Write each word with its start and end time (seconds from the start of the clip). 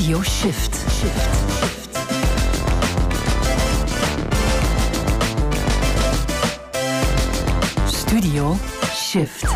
Studio 0.00 0.22
Shift. 0.22 0.74
Studio 7.86 8.56
Shift. 8.94 9.46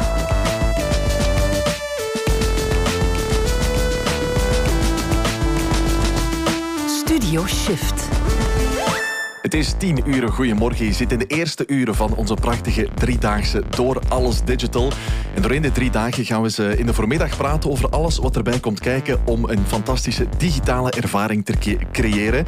Studio 6.86 7.46
Shift. 7.46 8.13
Het 9.54 9.62
is 9.62 9.74
tien 9.78 10.00
uur. 10.06 10.28
Goedemorgen. 10.28 10.86
Je 10.86 10.92
zit 10.92 11.12
in 11.12 11.18
de 11.18 11.26
eerste 11.26 11.64
uren 11.66 11.94
van 11.94 12.14
onze 12.14 12.34
prachtige 12.34 12.88
driedaagse 12.94 13.62
Door 13.70 14.02
Alles 14.08 14.42
Digital. 14.44 14.92
En 15.34 15.42
doorheen 15.42 15.62
de 15.62 15.72
drie 15.72 15.90
dagen 15.90 16.24
gaan 16.24 16.42
we 16.42 16.50
ze 16.50 16.78
in 16.78 16.86
de 16.86 16.94
voormiddag 16.94 17.36
praten 17.36 17.70
over 17.70 17.88
alles 17.88 18.18
wat 18.18 18.36
erbij 18.36 18.60
komt 18.60 18.80
kijken 18.80 19.26
om 19.26 19.44
een 19.44 19.66
fantastische 19.66 20.26
digitale 20.38 20.90
ervaring 20.90 21.44
te 21.44 21.78
creëren. 21.92 22.46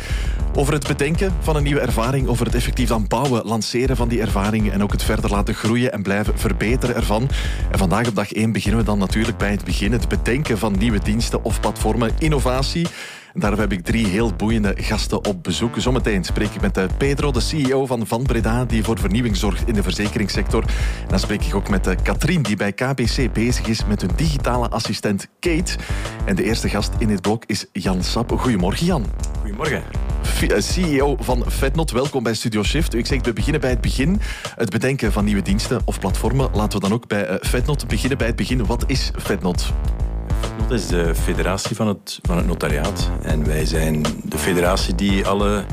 Over 0.55 0.73
het 0.73 0.87
bedenken 0.87 1.33
van 1.41 1.57
een 1.57 1.63
nieuwe 1.63 1.81
ervaring, 1.81 2.29
over 2.29 2.47
het 2.47 2.55
effectief 2.55 2.89
dan 2.89 3.07
bouwen, 3.09 3.45
lanceren 3.45 3.97
van 3.97 4.09
die 4.09 4.21
ervaring 4.21 4.71
en 4.71 4.83
ook 4.83 4.93
het 4.93 5.03
verder 5.03 5.31
laten 5.31 5.55
groeien 5.55 5.93
en 5.93 6.03
blijven 6.03 6.39
verbeteren 6.39 6.97
ervan. 6.97 7.29
En 7.71 7.79
vandaag 7.79 8.09
op 8.09 8.15
dag 8.15 8.33
1 8.33 8.53
beginnen 8.53 8.81
we 8.81 8.87
dan 8.87 8.99
natuurlijk 8.99 9.39
bij 9.39 9.51
het 9.51 9.65
begin, 9.65 9.93
het 9.93 10.09
bedenken 10.09 10.59
van 10.59 10.79
nieuwe 10.79 10.99
diensten 10.99 11.45
of 11.45 11.61
platformen, 11.61 12.11
innovatie. 12.19 12.87
Daarom 13.39 13.61
heb 13.61 13.73
ik 13.73 13.85
drie 13.85 14.07
heel 14.07 14.33
boeiende 14.33 14.75
gasten 14.77 15.25
op 15.25 15.43
bezoek. 15.43 15.75
Zometeen 15.79 16.25
spreek 16.25 16.51
ik 16.55 16.61
met 16.61 16.77
eh, 16.77 16.85
Pedro, 16.99 17.31
de 17.31 17.41
CEO 17.41 17.87
van 17.87 18.07
Van 18.07 18.23
Breda, 18.23 18.65
die 18.65 18.85
voor 18.85 18.99
vernieuwing 18.99 19.37
zorgt 19.37 19.69
in 19.69 19.75
de 19.75 19.83
verzekeringssector. 19.83 20.63
En 21.03 21.09
dan 21.09 21.19
spreek 21.19 21.45
ik 21.45 21.55
ook 21.55 21.69
met 21.69 21.87
eh, 21.87 21.97
Katrien, 22.03 22.43
die 22.43 22.57
bij 22.57 22.73
KBC 22.73 23.33
bezig 23.33 23.67
is 23.67 23.87
met 23.87 24.01
hun 24.01 24.11
digitale 24.17 24.69
assistent 24.69 25.29
Kate. 25.41 25.77
En 26.25 26.37
de 26.37 26.45
eerste 26.45 26.69
gast 26.69 26.91
in 26.99 27.09
dit 27.09 27.21
blok 27.21 27.45
is 27.47 27.67
Jan 27.73 28.03
Sap. 28.03 28.31
Goedemorgen, 28.31 28.87
Jan. 28.87 29.07
Goedemorgen. 29.41 29.83
Eh, 30.41 30.59
CEO 30.59 31.17
van 31.21 31.45
Vetnot, 31.47 31.91
welkom 31.91 32.23
bij 32.23 32.35
Studio 32.35 32.63
Shift. 32.63 32.95
Ik 32.95 33.07
zeg, 33.07 33.23
we 33.23 33.33
beginnen 33.33 33.61
bij 33.61 33.71
het 33.71 33.81
begin. 33.81 34.21
Het 34.55 34.71
bedenken 34.71 35.13
van 35.13 35.25
nieuwe 35.25 35.43
diensten 35.43 35.81
of 35.85 36.01
platformen. 36.01 36.51
Laten 36.53 36.81
we 36.81 36.89
dan 36.89 36.97
ook 36.97 37.09
bij 37.09 37.39
Vetnot 37.41 37.89
beginnen 37.89 38.19
bij 38.19 38.27
het 38.27 38.37
begin. 38.37 38.67
Wat 38.67 38.85
is 38.87 39.11
Vetnot? 39.17 39.73
Dat 40.69 40.79
is 40.79 40.87
de 40.87 41.15
federatie 41.15 41.77
van 41.77 41.87
het, 41.87 42.19
van 42.23 42.37
het 42.37 42.47
notariaat. 42.47 43.11
En 43.23 43.47
wij 43.47 43.65
zijn 43.65 44.03
de 44.25 44.39
federatie 44.39 44.95
die 44.95 45.27
alle 45.27 45.65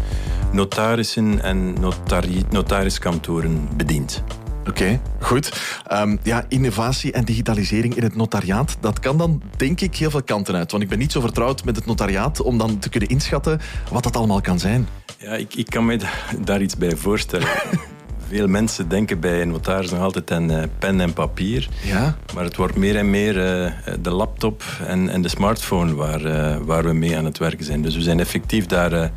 notarissen 0.51 1.41
en 1.41 1.73
notari 1.73 2.43
notariskantoren 2.49 3.67
bedient. 3.75 4.23
Oké, 4.67 5.01
goed. 5.19 5.61
Um, 5.91 6.19
ja, 6.23 6.45
innovatie 6.47 7.11
en 7.11 7.25
digitalisering 7.25 7.95
in 7.95 8.03
het 8.03 8.15
notariaat, 8.15 8.77
dat 8.79 8.99
kan 8.99 9.17
dan 9.17 9.41
denk 9.57 9.81
ik 9.81 9.95
heel 9.95 10.09
veel 10.09 10.23
kanten 10.23 10.55
uit. 10.55 10.71
Want 10.71 10.83
ik 10.83 10.89
ben 10.89 10.97
niet 10.97 11.11
zo 11.11 11.21
vertrouwd 11.21 11.63
met 11.63 11.75
het 11.75 11.85
notariaat 11.85 12.41
om 12.41 12.57
dan 12.57 12.79
te 12.79 12.89
kunnen 12.89 13.09
inschatten 13.09 13.61
wat 13.91 14.03
dat 14.03 14.15
allemaal 14.15 14.41
kan 14.41 14.59
zijn. 14.59 14.87
Ja, 15.17 15.31
ik, 15.31 15.55
ik 15.55 15.65
kan 15.65 15.85
me 15.85 15.99
daar 16.39 16.61
iets 16.61 16.77
bij 16.77 16.95
voorstellen. 16.95 17.47
Veel 18.33 18.47
mensen 18.47 18.89
denken 18.89 19.19
bij 19.19 19.41
een 19.41 19.49
notaris 19.49 19.91
nog 19.91 19.99
altijd 19.99 20.31
aan 20.31 20.51
uh, 20.51 20.63
pen 20.79 20.99
en 20.99 21.13
papier. 21.13 21.69
Ja? 21.83 22.17
Maar 22.33 22.43
het 22.43 22.55
wordt 22.55 22.75
meer 22.75 22.95
en 22.95 23.09
meer 23.09 23.35
uh, 23.35 23.71
de 24.01 24.09
laptop 24.09 24.63
en, 24.87 25.09
en 25.09 25.21
de 25.21 25.27
smartphone 25.27 25.95
waar, 25.95 26.25
uh, 26.25 26.57
waar 26.57 26.83
we 26.83 26.93
mee 26.93 27.17
aan 27.17 27.25
het 27.25 27.37
werken 27.37 27.65
zijn. 27.65 27.81
Dus 27.81 27.95
we 27.95 28.01
zijn 28.01 28.19
effectief 28.19 28.65
daar, 28.65 29.11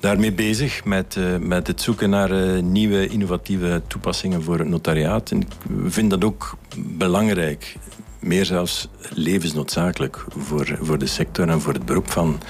daarmee 0.00 0.32
bezig 0.32 0.84
met, 0.84 1.18
met 1.40 1.66
het 1.66 1.82
zoeken 1.82 2.10
naar 2.10 2.62
nieuwe 2.62 3.08
innovatieve 3.08 3.82
toepassingen 3.86 4.42
voor 4.42 4.58
het 4.58 4.68
notariaat. 4.68 5.30
En 5.30 5.40
ik 5.40 5.48
vind 5.86 6.10
dat 6.10 6.24
ook 6.24 6.56
belangrijk 6.76 7.76
meer 8.26 8.44
zelfs 8.44 8.88
levensnoodzakelijk 9.14 10.24
voor, 10.36 10.78
voor 10.80 10.98
de 10.98 11.06
sector 11.06 11.48
en 11.48 11.60
voor 11.60 11.72
het 11.72 11.84
beroep 11.84 12.10
van, 12.10 12.40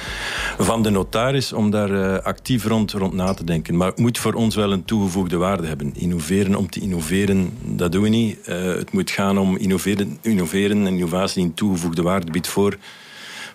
van 0.58 0.82
de 0.82 0.91
notaris 0.91 1.52
om 1.52 1.70
daar 1.70 1.91
uh, 1.91 2.19
actief 2.19 2.64
rond, 2.64 2.92
rond 2.92 3.12
na 3.12 3.34
te 3.34 3.44
denken. 3.44 3.77
Maar 3.77 3.88
het 3.88 3.98
moet 3.98 4.19
voor 4.19 4.32
ons 4.32 4.54
wel 4.54 4.72
een 4.72 4.84
toegevoegde 4.84 5.36
waarde 5.36 5.66
hebben. 5.66 5.94
Innoveren 5.94 6.54
om 6.54 6.70
te 6.70 6.81
innoveren, 6.81 7.59
dat 7.62 7.92
doen 7.92 8.03
we 8.03 8.09
niet. 8.09 8.38
Uh, 8.48 8.65
het 8.65 8.92
moet 8.92 9.10
gaan 9.10 9.38
om 9.38 9.56
innoveren, 9.56 10.19
innoveren 10.20 10.86
en 10.86 10.92
innovatie 10.92 11.34
die 11.34 11.44
een 11.44 11.54
toegevoegde 11.54 12.03
waarde 12.03 12.31
biedt 12.31 12.48
voor 12.48 12.76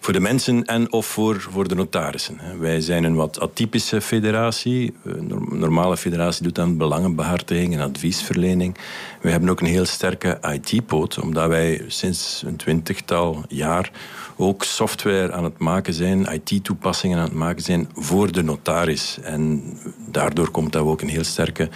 voor 0.04 0.14
de 0.14 0.20
mensen 0.20 0.66
en 0.66 0.92
of 0.92 1.06
voor, 1.06 1.42
voor 1.50 1.68
de 1.68 1.76
notarissen. 1.76 2.40
Wij 2.60 2.82
zijn 2.82 3.04
een 3.04 3.16
wat 3.16 3.40
atypische 3.40 4.02
federatie. 4.02 4.94
Een 5.04 5.46
normale 5.52 5.98
federatie 5.98 6.44
doet 6.44 6.60
aan 6.60 6.78
belangenbehartiging 6.78 7.74
en 7.74 7.82
adviesverlening. 7.82 8.78
Wij 9.22 9.32
hebben 9.32 9.50
ook 9.50 9.60
een 9.62 9.68
heel 9.68 9.86
sterke 9.86 10.40
IT-poot, 10.54 11.20
omdat 11.20 11.48
wij 11.48 11.84
sinds 11.88 12.44
een 12.46 12.56
twintigtal 12.56 13.44
jaar 13.48 13.92
ook 14.38 14.64
software 14.64 15.32
aan 15.32 15.44
het 15.44 15.58
maken 15.58 15.94
zijn, 15.94 16.26
IT-toepassingen 16.26 17.18
aan 17.18 17.24
het 17.24 17.34
maken 17.34 17.64
zijn 17.64 17.90
voor 17.94 18.32
de 18.32 18.44
notaris. 18.44 19.18
En 19.24 19.64
daardoor 20.06 20.52
komt 20.52 20.72
dat 20.72 20.84
we 20.84 20.90
ook 20.90 21.02
een 21.02 21.10
heel 21.10 21.24
sterke 21.24 21.70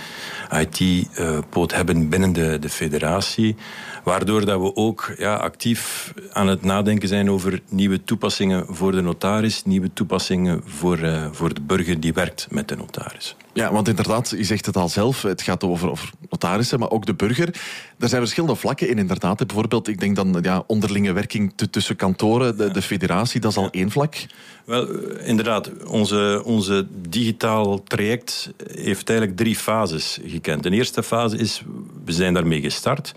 IT-poot 0.52 1.74
hebben 1.74 2.10
binnen 2.10 2.34
de, 2.34 2.60
de 2.60 2.70
federatie. 2.70 3.56
Waardoor 4.06 4.46
dat 4.46 4.62
we 4.62 4.76
ook 4.76 5.14
ja, 5.18 5.36
actief 5.36 6.14
aan 6.32 6.48
het 6.48 6.64
nadenken 6.64 7.08
zijn 7.08 7.30
over 7.30 7.62
nieuwe 7.70 8.04
toepassingen 8.04 8.66
voor 8.70 8.92
de 8.92 9.02
notaris, 9.02 9.64
nieuwe 9.64 9.94
toepassingen 9.94 10.62
voor, 10.66 11.00
uh, 11.00 11.28
voor 11.32 11.54
de 11.54 11.62
burger 11.62 12.00
die 12.00 12.14
werkt 12.14 12.48
met 12.50 12.68
de 12.68 12.76
notaris. 12.76 13.36
Ja, 13.54 13.72
want 13.72 13.88
inderdaad, 13.88 14.30
je 14.30 14.44
zegt 14.44 14.66
het 14.66 14.78
al 14.78 14.90
zelf, 14.90 15.22
het 15.22 15.42
gaat 15.42 15.64
over, 15.64 15.90
over 15.90 16.10
notarissen, 16.30 16.80
maar 16.80 16.90
ook 16.90 17.06
de 17.06 17.14
burger. 17.14 17.48
Er 18.00 18.10
zijn 18.10 18.22
verschillende 18.22 18.56
vlakken 18.56 18.90
in, 18.90 18.98
inderdaad. 18.98 19.48
Bijvoorbeeld, 19.48 19.88
ik 19.88 20.00
denk 20.00 20.16
dan 20.16 20.40
ja, 20.42 20.64
onderlinge 20.68 21.14
werking 21.14 21.54
tussen 21.72 21.96
kantoren, 21.96 22.58
de, 22.58 22.72
de 22.72 22.82
federatie, 22.82 23.40
dat 23.40 23.52
is 23.52 23.58
al 23.58 23.70
één 23.70 23.92
vlak. 23.92 24.26
Wel, 24.66 24.90
eh, 24.90 25.28
inderdaad, 25.28 25.72
onze, 25.86 26.42
onze 26.46 26.88
digitaal 27.10 27.84
traject 27.84 28.54
heeft 28.74 29.10
eigenlijk 29.10 29.38
drie 29.38 29.56
fases 29.56 30.20
gekend. 30.26 30.64
De 30.64 30.70
eerste 30.70 31.04
fase 31.04 31.38
is, 31.38 31.62
we 32.06 32.12
zijn 32.12 32.34
daarmee 32.34 32.62
gestart, 32.62 33.14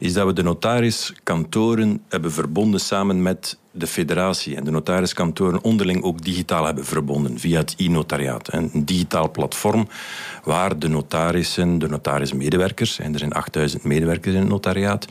is 0.00 0.12
dat 0.12 0.26
we 0.26 0.32
de 0.32 0.42
notariskantoren 0.42 2.02
hebben 2.08 2.32
verbonden 2.32 2.80
samen 2.80 3.22
met 3.22 3.58
de 3.72 3.86
federatie 3.86 4.56
en 4.56 4.64
de 4.64 4.70
notariskantoren 4.70 5.62
onderling 5.62 6.02
ook 6.02 6.24
digitaal 6.24 6.64
hebben 6.64 6.84
verbonden 6.84 7.38
via 7.38 7.58
het 7.58 7.74
e-notariaat. 7.76 8.52
Een 8.52 8.84
digitaal 8.84 9.30
platform 9.30 9.88
waar 10.44 10.78
de 10.78 10.88
notarissen, 10.88 11.78
de 11.78 11.88
notarismedewerkers, 11.88 12.98
en 12.98 13.12
er 13.12 13.18
zijn 13.18 13.32
8000 13.32 13.84
medewerkers 13.84 14.34
in 14.34 14.40
het 14.40 14.48
notariaat, 14.48 15.06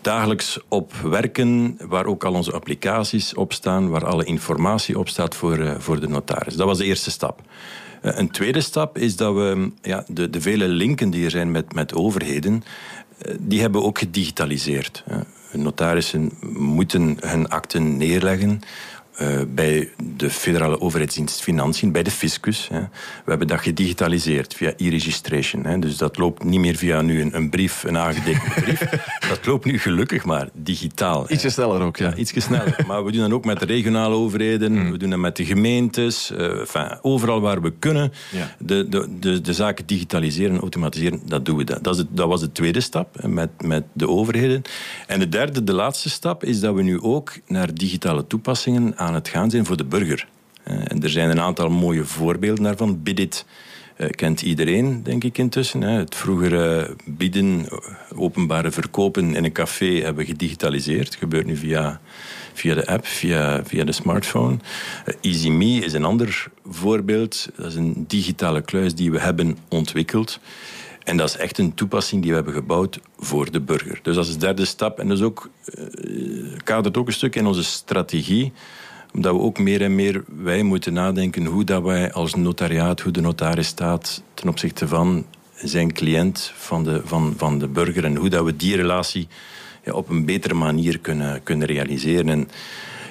dagelijks 0.00 0.58
op 0.68 0.92
werken, 0.92 1.78
waar 1.88 2.06
ook 2.06 2.24
al 2.24 2.34
onze 2.34 2.52
applicaties 2.52 3.34
op 3.34 3.52
staan, 3.52 3.88
waar 3.88 4.06
alle 4.06 4.24
informatie 4.24 4.98
op 4.98 5.08
staat 5.08 5.34
voor, 5.34 5.58
eh, 5.58 5.74
voor 5.78 6.00
de 6.00 6.08
notaris. 6.08 6.54
Dat 6.54 6.66
was 6.66 6.78
de 6.78 6.84
eerste 6.84 7.10
stap. 7.10 7.40
Eh, 8.02 8.12
een 8.14 8.30
tweede 8.30 8.60
stap 8.60 8.98
is 8.98 9.16
dat 9.16 9.34
we 9.34 9.70
ja, 9.82 10.04
de, 10.08 10.30
de 10.30 10.40
vele 10.40 10.68
linken 10.68 11.10
die 11.10 11.24
er 11.24 11.30
zijn 11.30 11.50
met, 11.50 11.74
met 11.74 11.94
overheden, 11.94 12.64
die 13.38 13.60
hebben 13.60 13.82
ook 13.82 13.98
gedigitaliseerd. 13.98 15.04
Notarissen 15.52 16.30
moeten 16.56 17.16
hun 17.20 17.48
akten 17.48 17.96
neerleggen 17.96 18.60
uh, 19.22 19.40
bij 19.48 19.88
de 20.16 20.30
federale 20.30 20.80
overheidsdienst 20.80 21.40
Financiën, 21.40 21.92
bij 21.92 22.02
de 22.02 22.10
fiscus. 22.10 22.68
Hè. 22.72 22.80
We 22.80 23.30
hebben 23.30 23.46
dat 23.46 23.60
gedigitaliseerd 23.60 24.54
via 24.54 24.72
e-registration. 24.76 25.80
Dus 25.80 25.96
dat 25.96 26.16
loopt 26.16 26.44
niet 26.44 26.60
meer 26.60 26.76
via 26.76 27.00
nu 27.00 27.20
een, 27.20 27.36
een 27.36 27.50
brief, 27.50 27.84
een 27.84 27.98
aangedekte 27.98 28.50
brief. 28.60 28.80
dat 29.28 29.46
loopt 29.46 29.64
nu 29.64 29.78
gelukkig 29.78 30.24
maar 30.24 30.48
digitaal. 30.52 31.30
Ietsje 31.30 31.50
sneller 31.50 31.80
ook, 31.80 31.96
ja. 31.96 32.08
ja 32.08 32.14
ietsje 32.14 32.40
sneller. 32.40 32.76
maar 32.86 33.04
we 33.04 33.12
doen 33.12 33.20
dat 33.20 33.32
ook 33.32 33.44
met 33.44 33.58
de 33.58 33.66
regionale 33.66 34.14
overheden, 34.14 34.72
hmm. 34.72 34.90
we 34.90 34.98
doen 34.98 35.10
dat 35.10 35.18
met 35.18 35.36
de 35.36 35.44
gemeentes. 35.44 36.30
Uh, 36.30 36.60
enfin, 36.60 36.98
overal 37.02 37.40
waar 37.40 37.62
we 37.62 37.72
kunnen 37.78 38.12
ja. 38.30 38.54
de, 38.58 38.88
de, 38.88 39.08
de, 39.20 39.40
de, 39.40 39.52
zaken 39.52 39.86
digitaliseren 39.86 40.54
en 40.54 40.60
automatiseren, 40.60 41.20
dat 41.26 41.44
doen 41.44 41.56
we. 41.56 41.64
Dat, 41.64 41.84
dat, 41.84 41.94
is 41.94 42.00
het, 42.00 42.08
dat 42.10 42.28
was 42.28 42.40
de 42.40 42.52
tweede 42.52 42.80
stap 42.80 43.26
met, 43.26 43.50
met 43.62 43.84
de 43.92 44.08
overheden. 44.08 44.62
En 45.06 45.18
de 45.18 45.28
derde, 45.28 45.64
de 45.64 45.72
laatste 45.72 46.10
stap, 46.10 46.44
is 46.44 46.60
dat 46.60 46.74
we 46.74 46.82
nu 46.82 47.00
ook 47.00 47.32
naar 47.46 47.74
digitale 47.74 48.26
toepassingen 48.26 48.92
aan 48.96 49.11
het 49.14 49.28
gaan 49.28 49.50
zijn 49.50 49.66
voor 49.66 49.76
de 49.76 49.84
burger. 49.84 50.26
Eh, 50.62 50.76
en 50.84 51.02
er 51.02 51.10
zijn 51.10 51.30
een 51.30 51.40
aantal 51.40 51.68
mooie 51.68 52.04
voorbeelden 52.04 52.64
daarvan. 52.64 53.02
Bidit 53.02 53.44
uh, 53.98 54.10
kent 54.10 54.42
iedereen, 54.42 55.02
denk 55.02 55.24
ik 55.24 55.38
intussen. 55.38 55.80
Het 55.80 56.14
vroegere 56.14 56.96
bieden, 57.04 57.66
openbare 58.14 58.70
verkopen 58.70 59.34
in 59.34 59.44
een 59.44 59.52
café 59.52 60.00
hebben 60.00 60.24
we 60.24 60.30
gedigitaliseerd. 60.30 61.06
Het 61.06 61.14
gebeurt 61.14 61.46
nu 61.46 61.56
via, 61.56 62.00
via 62.52 62.74
de 62.74 62.86
app, 62.86 63.06
via, 63.06 63.64
via 63.64 63.84
de 63.84 63.92
smartphone. 63.92 64.56
EasyMe 65.20 65.84
is 65.84 65.92
een 65.92 66.04
ander 66.04 66.46
voorbeeld. 66.66 67.48
Dat 67.56 67.66
is 67.66 67.74
een 67.74 68.04
digitale 68.08 68.60
kluis 68.60 68.94
die 68.94 69.10
we 69.10 69.20
hebben 69.20 69.58
ontwikkeld. 69.68 70.40
En 71.04 71.16
dat 71.16 71.28
is 71.28 71.36
echt 71.36 71.58
een 71.58 71.74
toepassing 71.74 72.22
die 72.22 72.30
we 72.30 72.36
hebben 72.36 72.54
gebouwd 72.54 73.00
voor 73.18 73.50
de 73.50 73.60
burger. 73.60 73.98
Dus 74.02 74.14
dat 74.14 74.26
is 74.26 74.32
de 74.32 74.38
derde 74.38 74.64
stap. 74.64 74.98
En 74.98 75.08
dat 75.08 75.22
ook, 75.22 75.50
kadert 76.64 76.96
ook 76.96 77.06
een 77.06 77.12
stuk 77.12 77.36
in 77.36 77.46
onze 77.46 77.64
strategie 77.64 78.52
omdat 79.14 79.34
we 79.34 79.40
ook 79.40 79.58
meer 79.58 79.82
en 79.82 79.94
meer 79.94 80.24
wij 80.26 80.62
moeten 80.62 80.92
nadenken 80.92 81.44
hoe 81.44 81.64
dat 81.64 81.82
wij 81.82 82.12
als 82.12 82.34
notariaat, 82.34 83.00
hoe 83.00 83.12
de 83.12 83.20
notaris 83.20 83.66
staat 83.66 84.22
ten 84.34 84.48
opzichte 84.48 84.88
van 84.88 85.24
zijn 85.54 85.92
cliënt, 85.92 86.52
van 86.54 86.84
de, 86.84 87.00
van, 87.04 87.34
van 87.36 87.58
de 87.58 87.68
burger 87.68 88.04
en 88.04 88.16
hoe 88.16 88.28
dat 88.28 88.44
we 88.44 88.56
die 88.56 88.76
relatie 88.76 89.28
ja, 89.84 89.92
op 89.92 90.08
een 90.08 90.24
betere 90.24 90.54
manier 90.54 90.98
kunnen, 90.98 91.42
kunnen 91.42 91.66
realiseren. 91.66 92.28
En 92.28 92.48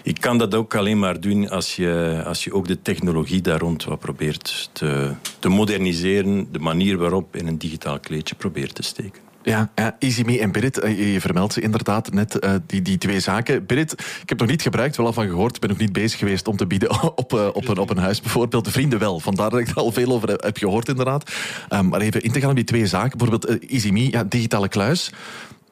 Je 0.03 0.13
kan 0.13 0.37
dat 0.37 0.55
ook 0.55 0.75
alleen 0.75 0.99
maar 0.99 1.19
doen 1.19 1.49
als 1.49 1.75
je, 1.75 2.21
als 2.25 2.43
je 2.43 2.53
ook 2.53 2.67
de 2.67 2.81
technologie 2.81 3.41
daar 3.41 3.59
rond 3.59 3.83
wat 3.83 3.99
probeert 3.99 4.69
te, 4.71 5.11
te 5.39 5.49
moderniseren. 5.49 6.47
De 6.51 6.59
manier 6.59 6.97
waarop 6.97 7.35
in 7.35 7.47
een 7.47 7.57
digitaal 7.57 7.99
kleedje 7.99 8.35
probeert 8.35 8.75
te 8.75 8.83
steken. 8.83 9.30
Ja, 9.43 9.71
ja 9.75 9.95
EasyMe 9.99 10.39
en 10.39 10.51
Birit, 10.51 10.79
eh, 10.79 11.13
je 11.13 11.21
vermeldt 11.21 11.53
ze 11.53 11.61
inderdaad 11.61 12.13
net, 12.13 12.43
uh, 12.43 12.51
die, 12.65 12.81
die 12.81 12.97
twee 12.97 13.19
zaken. 13.19 13.65
Birit, 13.65 13.91
ik 13.91 14.29
heb 14.29 14.39
nog 14.39 14.47
niet 14.47 14.61
gebruikt, 14.61 14.97
wel 14.97 15.05
al 15.05 15.13
van 15.13 15.27
gehoord. 15.27 15.55
Ik 15.55 15.61
ben 15.61 15.69
nog 15.69 15.77
niet 15.77 15.93
bezig 15.93 16.19
geweest 16.19 16.47
om 16.47 16.57
te 16.57 16.67
bieden 16.67 17.03
op, 17.15 17.33
uh, 17.33 17.47
op, 17.53 17.67
een, 17.67 17.77
op 17.77 17.89
een 17.89 17.97
huis 17.97 18.21
bijvoorbeeld. 18.21 18.65
De 18.65 18.71
vrienden 18.71 18.99
wel, 18.99 19.19
vandaar 19.19 19.49
dat 19.49 19.59
ik 19.59 19.67
er 19.67 19.75
al 19.75 19.91
veel 19.91 20.11
over 20.11 20.29
heb 20.29 20.57
gehoord 20.57 20.87
inderdaad. 20.87 21.31
Um, 21.69 21.87
maar 21.87 22.01
even 22.01 22.21
in 22.21 22.31
te 22.31 22.39
gaan 22.39 22.49
op 22.49 22.55
die 22.55 22.65
twee 22.65 22.87
zaken. 22.87 23.17
Bijvoorbeeld 23.17 23.63
uh, 23.63 23.69
EasyMe, 23.69 24.11
ja, 24.11 24.23
digitale 24.23 24.67
kluis. 24.67 25.11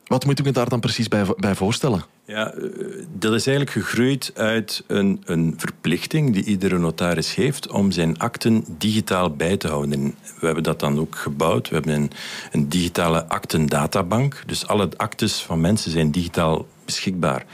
Wat 0.09 0.25
moet 0.25 0.39
ik 0.39 0.45
me 0.45 0.51
daar 0.51 0.69
dan 0.69 0.79
precies 0.79 1.07
bij, 1.07 1.25
bij 1.37 1.55
voorstellen? 1.55 2.03
Ja, 2.25 2.53
dat 3.13 3.33
is 3.33 3.47
eigenlijk 3.47 3.69
gegroeid 3.69 4.31
uit 4.35 4.83
een, 4.87 5.21
een 5.25 5.53
verplichting 5.57 6.33
die 6.33 6.43
iedere 6.43 6.77
notaris 6.77 7.35
heeft 7.35 7.71
om 7.71 7.91
zijn 7.91 8.19
akten 8.19 8.63
digitaal 8.67 9.35
bij 9.35 9.57
te 9.57 9.67
houden. 9.67 10.15
We 10.39 10.45
hebben 10.45 10.63
dat 10.63 10.79
dan 10.79 10.99
ook 10.99 11.15
gebouwd. 11.15 11.69
We 11.69 11.75
hebben 11.75 11.93
een, 11.93 12.11
een 12.51 12.69
digitale 12.69 13.27
aktendatabank. 13.27 14.43
Dus 14.45 14.67
alle 14.67 14.89
actes 14.97 15.41
van 15.41 15.61
mensen 15.61 15.91
zijn 15.91 16.11
digitaal 16.11 16.67
beschikbaar. 16.85 17.45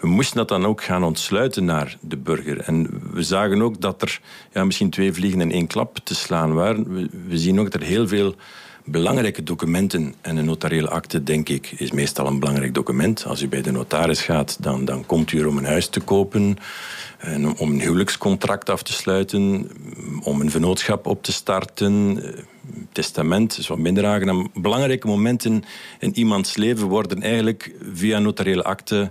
We 0.00 0.08
moesten 0.08 0.36
dat 0.36 0.48
dan 0.48 0.66
ook 0.66 0.82
gaan 0.82 1.04
ontsluiten 1.04 1.64
naar 1.64 1.96
de 2.00 2.16
burger. 2.16 2.60
En 2.60 3.00
we 3.12 3.22
zagen 3.22 3.62
ook 3.62 3.80
dat 3.80 4.02
er 4.02 4.20
ja, 4.52 4.64
misschien 4.64 4.90
twee 4.90 5.12
vliegen 5.12 5.40
in 5.40 5.52
één 5.52 5.66
klap 5.66 5.98
te 5.98 6.14
slaan 6.14 6.54
waren. 6.54 6.94
We, 6.94 7.08
we 7.28 7.38
zien 7.38 7.60
ook 7.60 7.70
dat 7.70 7.80
er 7.80 7.86
heel 7.86 8.08
veel 8.08 8.34
belangrijke 8.84 9.42
documenten 9.42 10.14
en 10.20 10.36
een 10.36 10.44
notariële 10.44 10.88
akte, 10.88 11.22
denk 11.22 11.48
ik, 11.48 11.72
is 11.76 11.90
meestal 11.90 12.26
een 12.26 12.38
belangrijk 12.38 12.74
document. 12.74 13.24
Als 13.24 13.42
u 13.42 13.48
bij 13.48 13.62
de 13.62 13.70
notaris 13.70 14.20
gaat, 14.20 14.56
dan, 14.60 14.84
dan 14.84 15.06
komt 15.06 15.32
u 15.32 15.38
er 15.38 15.46
om 15.46 15.56
een 15.56 15.64
huis 15.64 15.88
te 15.88 16.00
kopen, 16.00 16.56
en 17.18 17.58
om 17.58 17.70
een 17.70 17.80
huwelijkscontract 17.80 18.70
af 18.70 18.82
te 18.82 18.92
sluiten, 18.92 19.70
om 20.22 20.40
een 20.40 20.50
vennootschap 20.50 21.06
op 21.06 21.22
te 21.22 21.32
starten. 21.32 22.22
Testament 22.92 23.58
is 23.58 23.66
wat 23.66 23.78
minder 23.78 24.06
aangenaam. 24.06 24.50
Belangrijke 24.54 25.06
momenten 25.06 25.64
in 25.98 26.18
iemands 26.18 26.56
leven 26.56 26.88
worden 26.88 27.22
eigenlijk 27.22 27.74
via 27.92 28.18
notariële 28.18 28.64
akte 28.64 29.10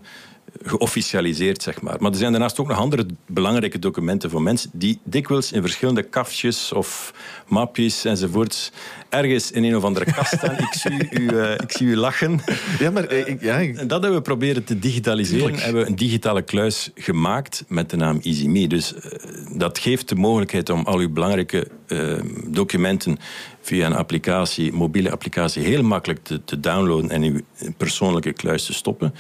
geofficialiseerd, 0.62 1.64
zeg 1.64 1.82
maar. 1.82 1.96
Maar 2.00 2.12
er 2.12 2.18
zijn 2.18 2.32
daarnaast 2.32 2.60
ook 2.60 2.68
nog 2.68 2.78
andere 2.78 3.06
belangrijke 3.26 3.80
documenten 3.80 4.30
voor 4.30 4.42
mensen 4.42 4.70
die 4.74 5.00
dikwijls 5.04 5.52
in 5.52 5.62
verschillende 5.62 6.04
kafjes 6.04 6.72
of 6.72 7.14
mapjes 7.48 8.06
enzovoorts 8.06 8.72
ergens 9.10 9.52
in 9.52 9.64
een 9.64 9.76
of 9.76 9.84
andere 9.84 10.06
kast 10.14 10.34
staan. 10.38 10.58
ik, 10.58 10.74
zie 10.74 11.10
u, 11.12 11.34
uh, 11.34 11.52
ik 11.52 11.72
zie 11.72 11.88
u 11.88 11.96
lachen. 11.96 12.42
Ja, 12.80 12.92
maar 12.92 13.12
ik, 13.12 13.42
ja, 13.42 13.60
En 13.60 13.88
dat 13.88 14.02
hebben 14.02 14.14
we 14.14 14.22
proberen 14.22 14.64
te 14.64 14.80
digitaliseren. 14.80 15.42
Tuurlijk. 15.42 15.64
Hebben 15.64 15.82
we 15.82 15.90
een 15.90 15.96
digitale 15.96 16.42
kluis 16.42 16.92
gemaakt 16.96 17.64
met 17.68 17.90
de 17.90 17.98
naam 17.98 18.20
EasyMe. 18.24 18.68
Dus 18.68 18.94
uh, 18.94 19.02
dat 19.58 19.80
geeft 19.80 20.10
de 20.10 20.16
mogelijkheid 20.16 20.70
om 20.70 20.86
al 20.86 20.98
uw 20.98 21.10
belangrijke 21.10 21.68
documenten 22.48 23.20
via 23.70 23.86
een 23.86 23.96
applicatie, 23.96 24.74
mobiele 24.74 25.12
applicatie, 25.12 25.64
heel 25.64 25.84
makkelijk 25.84 26.24
te, 26.24 26.44
te 26.44 26.60
downloaden 26.60 27.10
en 27.10 27.24
in 27.24 27.34
uw 27.34 27.72
persoonlijke 27.78 28.34
kluis 28.34 28.66
te 28.66 28.74
stoppen. 28.74 29.14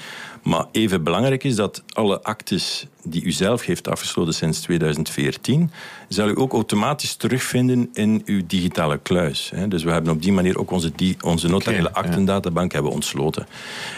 Maar 0.43 0.65
even 0.71 1.03
belangrijk 1.03 1.43
is 1.43 1.55
dat 1.55 1.83
alle 1.93 2.21
actes 2.21 2.87
die 3.03 3.23
u 3.23 3.31
zelf 3.31 3.65
heeft 3.65 3.87
afgesloten 3.87 4.33
sinds 4.33 4.59
2014, 4.59 5.71
zal 6.07 6.27
u 6.27 6.39
ook 6.39 6.53
automatisch 6.53 7.15
terugvinden 7.15 7.89
in 7.93 8.21
uw 8.25 8.41
digitale 8.47 8.97
kluis. 8.97 9.51
Dus 9.67 9.83
we 9.83 9.91
hebben 9.91 10.13
op 10.13 10.21
die 10.21 10.31
manier 10.31 10.59
ook 10.59 10.71
onze, 10.71 10.91
onze 11.23 11.47
notariële 11.47 11.89
okay, 11.89 12.03
aktendatabank 12.03 12.71
hebben 12.71 12.91
ontsloten. 12.91 13.47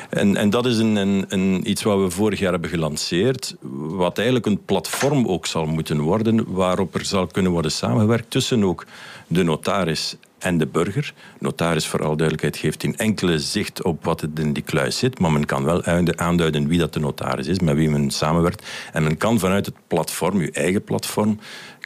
En, 0.10 0.36
en 0.36 0.50
dat 0.50 0.66
is 0.66 0.78
een, 0.78 0.96
een, 0.96 1.26
een, 1.28 1.70
iets 1.70 1.84
wat 1.84 2.00
we 2.00 2.10
vorig 2.10 2.40
jaar 2.40 2.52
hebben 2.52 2.70
gelanceerd, 2.70 3.56
wat 3.72 4.18
eigenlijk 4.18 4.46
een 4.46 4.66
platform 4.66 5.28
ook 5.28 5.46
zal 5.46 5.66
moeten 5.66 6.00
worden, 6.00 6.54
waarop 6.54 6.96
er 6.96 7.06
zal 7.06 7.28
kunnen 7.28 7.52
worden 7.52 7.72
samengewerkt 7.72 8.30
tussen 8.30 8.64
ook 8.64 8.86
de 9.28 9.44
notaris 9.44 10.16
en 10.42 10.58
de 10.58 10.68
burger. 10.68 11.14
Notaris, 11.40 11.88
voor 11.88 12.00
alle 12.00 12.16
duidelijkheid, 12.16 12.58
geeft 12.58 12.82
geen 12.82 12.98
enkele 12.98 13.40
zicht 13.40 13.84
op 13.84 14.04
wat 14.04 14.22
er 14.22 14.30
in 14.36 14.54
die 14.54 14.64
kluis 14.64 14.98
zit, 14.98 15.20
maar 15.20 15.32
men 15.32 15.46
kan 15.46 15.64
wel 15.64 15.84
aanduiden 16.16 16.68
wie 16.68 16.80
dat 16.80 16.94
de 16.94 17.00
notaris 17.00 17.48
is, 17.48 17.60
met 17.60 17.76
wie 17.76 17.90
men 17.90 18.12
samenwerkt. 18.12 18.66
En 18.94 19.04
men 19.04 19.18
kan 19.18 19.40
vanuit 19.40 19.66
het 19.66 19.76
platform, 19.88 20.40
uw 20.40 20.52
eigen 20.52 20.84
platform, 20.84 21.40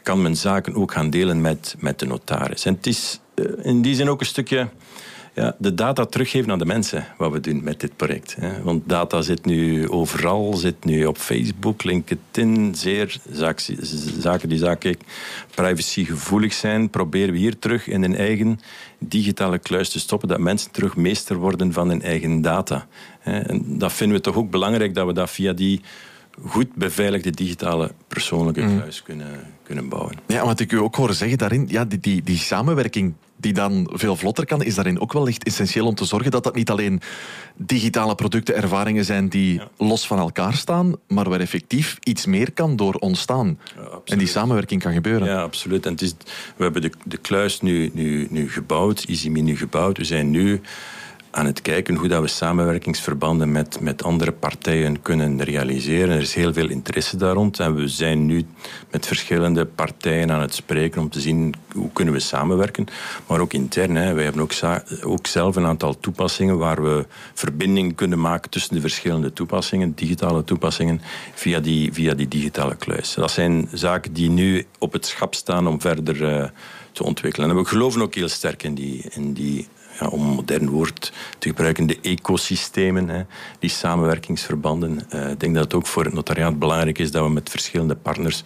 kan 0.04 0.22
men 0.22 0.36
zaken 0.36 0.76
ook 0.76 0.92
gaan 0.92 1.10
delen 1.10 1.42
met, 1.42 1.76
met 1.80 2.00
de 2.00 2.06
notaris. 2.06 2.66
En 2.66 2.74
het 2.74 2.88
is 2.88 3.20
in 3.62 3.82
die 3.82 3.96
zin 3.96 4.10
ook 4.10 4.20
een 4.20 4.26
stukje 4.26 4.68
ja, 5.36 5.56
de 5.58 5.74
data 5.74 6.06
teruggeven 6.06 6.52
aan 6.52 6.60
de 6.60 6.66
mensen, 6.66 7.06
wat 7.18 7.32
we 7.32 7.40
doen 7.40 7.64
met 7.64 7.80
dit 7.80 7.96
project. 7.96 8.38
Want 8.64 8.90
data 8.90 9.22
zit 9.22 9.46
nu 9.46 9.90
overal, 9.90 10.54
zit 10.54 10.86
nu 10.86 11.06
op 11.06 11.18
Facebook, 11.18 11.84
LinkedIn, 11.84 12.76
zeer 12.76 13.18
zaken 14.22 14.50
die 14.50 14.58
zaken 14.58 14.98
privacygevoelig 15.56 16.54
zijn, 16.54 16.90
proberen 16.90 17.34
we 17.34 17.40
hier 17.40 17.60
terug 17.60 17.88
in 17.88 18.04
een 18.04 18.16
eigen 18.16 18.60
digitale 19.00 19.58
kluis 19.58 19.90
te 19.90 20.00
stoppen, 20.00 20.28
dat 20.28 20.40
mensen 20.40 20.72
terug 20.72 20.96
meester 20.96 21.36
worden 21.36 21.74
van 21.74 21.90
hun 21.90 22.02
eigen 22.02 22.42
data. 22.42 22.88
En 23.24 23.64
dat 23.66 23.94
vinden 23.94 24.18
we 24.18 24.24
toch 24.24 24.36
ook 24.36 24.50
belangrijk, 24.50 24.94
dat 24.94 25.08
we 25.08 25.14
dat 25.14 25.30
via 25.30 25.54
die 25.54 25.82
goed 26.46 26.74
beveiligde 26.76 27.32
digitale 27.32 27.92
persoonlijke 28.08 28.62
kluis 28.62 29.04
kunnen, 29.04 29.40
kunnen 29.64 29.90
bouwen. 29.90 30.16
Ja, 30.28 30.46
wat 30.46 30.60
ik 30.60 30.72
u 30.72 30.78
ook 30.78 30.96
hoor 30.96 31.14
zeggen 31.14 31.38
daarin, 31.38 31.66
ja, 31.70 31.86
die, 31.86 32.00
die, 32.00 32.24
die 32.24 32.38
samenwerking 32.38 33.14
die 33.38 33.54
dan 33.54 33.90
veel 33.94 34.16
vlotter 34.16 34.46
kan, 34.46 34.64
is 34.64 34.76
daarin 34.76 35.00
ook 35.00 35.14
wel 35.14 35.28
echt 35.28 35.44
essentieel 35.44 35.86
om 35.86 35.96
te 35.96 36.06
zorgen 36.06 36.32
dat 36.32 36.44
dat 36.44 36.56
niet 36.56 36.70
alleen 36.70 37.02
digitale 37.56 38.16
producten, 38.16 38.56
ervaringen 38.56 39.06
zijn 39.06 39.30
die 39.30 39.54
ja. 39.54 39.68
los 39.78 40.08
van 40.08 40.20
elkaar 40.20 40.54
staan, 40.54 40.96
maar 41.08 41.30
waar 41.30 41.40
effectief 41.40 41.98
iets 42.04 42.26
meer 42.26 42.52
kan 42.52 42.76
door 42.76 42.94
ontstaan. 42.94 43.60
Ja, 43.76 44.00
en 44.06 44.18
die 44.18 44.28
samenwerking 44.28 44.82
kan 44.82 44.94
gebeuren. 44.94 45.28
Ja, 45.28 45.42
absoluut. 45.42 45.86
En 45.86 45.92
het 45.92 46.02
is, 46.02 46.16
we 46.56 46.64
hebben 46.64 46.82
de, 46.82 46.92
de 47.04 47.18
kluis 47.18 47.62
nu, 47.62 47.92
nu, 47.94 48.28
nu 48.30 48.50
gebouwd, 48.50 49.06
EasyMe 49.08 49.40
nu 49.40 49.58
gebouwd. 49.58 49.98
We 49.98 50.04
zijn 50.04 50.30
nu 50.30 50.62
aan 51.36 51.46
het 51.46 51.62
kijken 51.62 51.96
hoe 51.96 52.08
dat 52.08 52.22
we 52.22 52.28
samenwerkingsverbanden 52.28 53.52
met, 53.52 53.80
met 53.80 54.04
andere 54.04 54.32
partijen 54.32 55.02
kunnen 55.02 55.44
realiseren. 55.44 56.16
Er 56.16 56.22
is 56.22 56.34
heel 56.34 56.54
veel 56.54 56.70
interesse 56.70 57.18
daar 57.18 57.34
rond 57.34 57.60
en 57.60 57.76
we 57.76 57.88
zijn 57.88 58.26
nu 58.26 58.46
met 58.92 59.06
verschillende 59.06 59.66
partijen 59.66 60.32
aan 60.32 60.42
het 60.42 60.54
spreken 60.54 61.02
om 61.02 61.10
te 61.10 61.20
zien 61.20 61.54
hoe 61.72 61.90
kunnen 61.94 62.14
we 62.14 62.20
samenwerken. 62.20 62.86
Maar 63.28 63.40
ook 63.40 63.54
intern. 63.54 63.96
Hè. 63.96 64.14
Wij 64.14 64.24
hebben 64.24 64.42
ook, 64.42 64.52
ook 65.04 65.28
zelf 65.28 65.56
een 65.56 65.66
aantal 65.66 66.00
toepassingen 66.00 66.58
waar 66.58 66.84
we 66.84 67.06
verbinding 67.34 67.96
kunnen 67.96 68.20
maken 68.20 68.50
tussen 68.50 68.76
de 68.76 68.82
verschillende 68.82 69.34
toepassingen, 69.34 69.96
digitale 69.96 70.44
toepassingen, 70.44 71.02
via 71.34 71.60
die, 71.60 71.94
via 71.94 72.14
die 72.14 72.28
digitale 72.28 72.76
kluis. 72.76 73.14
Dat 73.14 73.32
zijn 73.32 73.68
zaken 73.72 74.14
die 74.14 74.30
nu 74.30 74.66
op 74.80 74.94
het 74.94 75.06
schap 75.06 75.36
staan 75.36 75.68
om 75.68 75.82
verder 75.82 76.22
uh, 76.22 76.46
te 76.92 77.04
ontwikkelen. 77.04 77.50
En 77.50 77.56
we 77.56 77.66
geloven 77.66 78.02
ook 78.02 78.16
heel 78.16 78.30
sterk 78.30 78.64
in 78.64 78.76
die, 78.76 79.06
in 79.10 79.34
die 79.34 79.68
ja, 80.00 80.08
om 80.08 80.22
een 80.22 80.36
modern 80.36 80.70
woord 80.70 81.14
te 81.38 81.48
gebruiken, 81.48 81.88
de 81.88 82.00
ecosystemen, 82.02 83.10
hè, 83.10 83.24
die 83.60 83.70
samenwerkingsverbanden. 83.70 85.00
Uh, 85.14 85.30
ik 85.30 85.40
denk 85.40 85.54
dat 85.56 85.64
het 85.64 85.74
ook 85.74 85.88
voor 85.88 86.04
het 86.04 86.14
notariaat 86.14 86.60
belangrijk 86.60 87.00
is 87.00 87.12
dat 87.12 87.24
we 87.24 87.30
met 87.30 87.50
verschillende 87.50 87.96
partners 87.96 88.44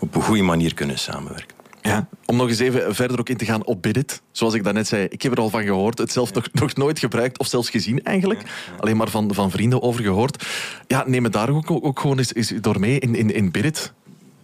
op 0.00 0.14
een 0.14 0.22
goede 0.22 0.42
manier 0.42 0.74
kunnen 0.74 0.98
samenwerken. 0.98 1.56
Ja, 1.82 2.08
om 2.24 2.36
nog 2.36 2.48
eens 2.48 2.58
even 2.58 2.94
verder 2.94 3.18
ook 3.18 3.28
in 3.28 3.36
te 3.36 3.44
gaan 3.44 3.64
op 3.64 3.82
Bidit. 3.82 4.22
Zoals 4.32 4.54
ik 4.54 4.64
daarnet 4.64 4.86
zei, 4.86 5.06
ik 5.08 5.22
heb 5.22 5.32
er 5.32 5.38
al 5.38 5.50
van 5.50 5.62
gehoord. 5.62 5.98
Het 5.98 6.12
zelf 6.12 6.32
nog, 6.32 6.48
nog 6.52 6.74
nooit 6.74 6.98
gebruikt 6.98 7.38
of 7.38 7.46
zelfs 7.46 7.70
gezien 7.70 8.02
eigenlijk. 8.02 8.42
Alleen 8.78 8.96
maar 8.96 9.08
van, 9.08 9.34
van 9.34 9.50
vrienden 9.50 9.82
over 9.82 10.02
gehoord. 10.02 10.46
Ja, 10.86 11.04
neem 11.06 11.24
het 11.24 11.32
daar 11.32 11.50
ook, 11.50 11.70
ook 11.70 12.00
gewoon 12.00 12.18
eens, 12.18 12.34
eens 12.34 12.52
door 12.60 12.80
mee 12.80 12.98
in, 12.98 13.14
in, 13.14 13.34
in 13.34 13.50
Bidit. 13.50 13.92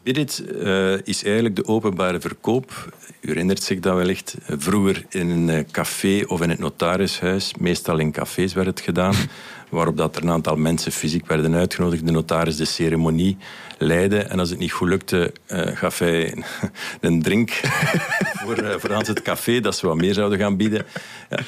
Bidit 0.04 0.44
uh, 0.52 0.98
is 1.04 1.24
eigenlijk 1.24 1.56
de 1.56 1.66
openbare 1.66 2.20
verkoop. 2.20 2.92
U 3.20 3.28
herinnert 3.28 3.62
zich 3.62 3.80
dat 3.80 3.96
wellicht. 3.96 4.36
Vroeger 4.46 5.04
in 5.08 5.30
een 5.30 5.70
café 5.70 6.24
of 6.26 6.42
in 6.42 6.50
het 6.50 6.58
notarishuis, 6.58 7.54
meestal 7.58 7.98
in 7.98 8.12
cafés 8.12 8.52
werd 8.52 8.66
het 8.66 8.80
gedaan, 8.80 9.14
waarop 9.70 9.96
dat 9.96 10.16
er 10.16 10.22
een 10.22 10.30
aantal 10.30 10.56
mensen 10.56 10.92
fysiek 10.92 11.26
werden 11.26 11.54
uitgenodigd. 11.54 12.06
De 12.06 12.12
notaris 12.12 12.56
de 12.56 12.64
ceremonie 12.64 13.36
leidde. 13.78 14.18
En 14.18 14.38
als 14.38 14.50
het 14.50 14.58
niet 14.58 14.72
goed 14.72 14.88
lukte, 14.88 15.32
gaf 15.74 15.98
hij 15.98 16.34
een 17.00 17.22
drink 17.22 17.50
voor, 18.44 18.80
voor 18.80 18.90
het 18.90 19.22
café, 19.22 19.60
dat 19.60 19.76
ze 19.76 19.86
wat 19.86 19.96
meer 19.96 20.14
zouden 20.14 20.38
gaan 20.38 20.56
bieden. 20.56 20.86
Ja 21.30 21.38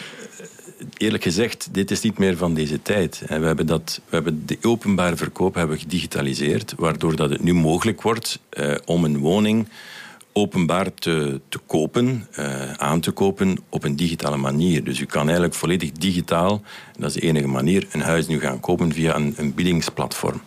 eerlijk 0.96 1.22
gezegd, 1.22 1.68
dit 1.72 1.90
is 1.90 2.00
niet 2.00 2.18
meer 2.18 2.36
van 2.36 2.54
deze 2.54 2.82
tijd. 2.82 3.22
We 3.28 3.34
hebben, 3.34 3.66
dat, 3.66 4.00
we 4.08 4.14
hebben 4.14 4.46
de 4.46 4.58
openbare 4.62 5.16
verkoop 5.16 5.54
hebben 5.54 5.78
gedigitaliseerd, 5.78 6.74
waardoor 6.76 7.16
dat 7.16 7.30
het 7.30 7.42
nu 7.42 7.54
mogelijk 7.54 8.02
wordt 8.02 8.40
eh, 8.50 8.74
om 8.84 9.04
een 9.04 9.18
woning 9.18 9.68
openbaar 10.36 10.94
te, 10.94 11.40
te 11.48 11.58
kopen, 11.66 12.28
uh, 12.38 12.72
aan 12.72 13.00
te 13.00 13.10
kopen 13.10 13.58
op 13.68 13.84
een 13.84 13.96
digitale 13.96 14.36
manier. 14.36 14.84
Dus 14.84 15.00
u 15.00 15.04
kan 15.04 15.22
eigenlijk 15.22 15.54
volledig 15.54 15.92
digitaal, 15.92 16.62
dat 16.98 17.08
is 17.08 17.14
de 17.14 17.26
enige 17.26 17.46
manier, 17.46 17.86
een 17.92 18.00
huis 18.00 18.26
nu 18.26 18.40
gaan 18.40 18.60
kopen 18.60 18.92
via 18.92 19.14
een, 19.14 19.34
een 19.36 19.54
biedingsplatform. 19.54 20.40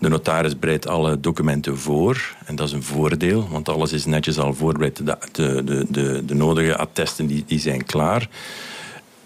De 0.00 0.08
notaris 0.08 0.58
bereidt 0.58 0.86
alle 0.86 1.20
documenten 1.20 1.78
voor 1.78 2.36
en 2.44 2.56
dat 2.56 2.66
is 2.66 2.72
een 2.72 2.82
voordeel, 2.82 3.48
want 3.50 3.68
alles 3.68 3.92
is 3.92 4.04
netjes 4.04 4.38
al 4.38 4.54
voorbereid. 4.54 4.96
De, 4.96 5.18
de, 5.32 5.86
de, 5.90 6.24
de 6.24 6.34
nodige 6.34 6.76
attesten 6.76 7.26
die, 7.26 7.44
die 7.46 7.60
zijn 7.60 7.84
klaar. 7.84 8.28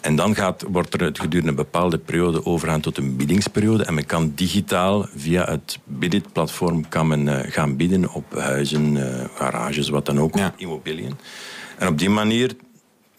En 0.03 0.17
dan 0.17 0.35
gaat, 0.35 0.65
wordt 0.69 0.95
er 0.95 1.03
het 1.03 1.21
gedurende 1.21 1.51
een 1.51 1.57
bepaalde 1.57 1.99
periode 1.99 2.47
overgaan 2.47 2.81
tot 2.81 2.99
een 2.99 3.17
biedingsperiode. 3.17 3.85
En 3.85 3.95
men 3.95 4.07
kan 4.07 4.33
digitaal 4.35 5.07
via 5.17 5.45
het 5.45 5.79
Bidit-platform 5.85 6.89
kan 6.89 7.07
men, 7.07 7.27
uh, 7.27 7.39
gaan 7.43 7.77
bieden 7.77 8.13
op 8.13 8.35
huizen, 8.35 8.95
uh, 8.95 9.25
garages, 9.35 9.89
wat 9.89 10.07
dan 10.07 10.21
ook, 10.21 10.37
ja. 10.37 10.55
immobiliën. 10.57 11.13
En 11.79 11.89
op 11.89 11.99
die 11.99 12.11
manier 12.11 12.55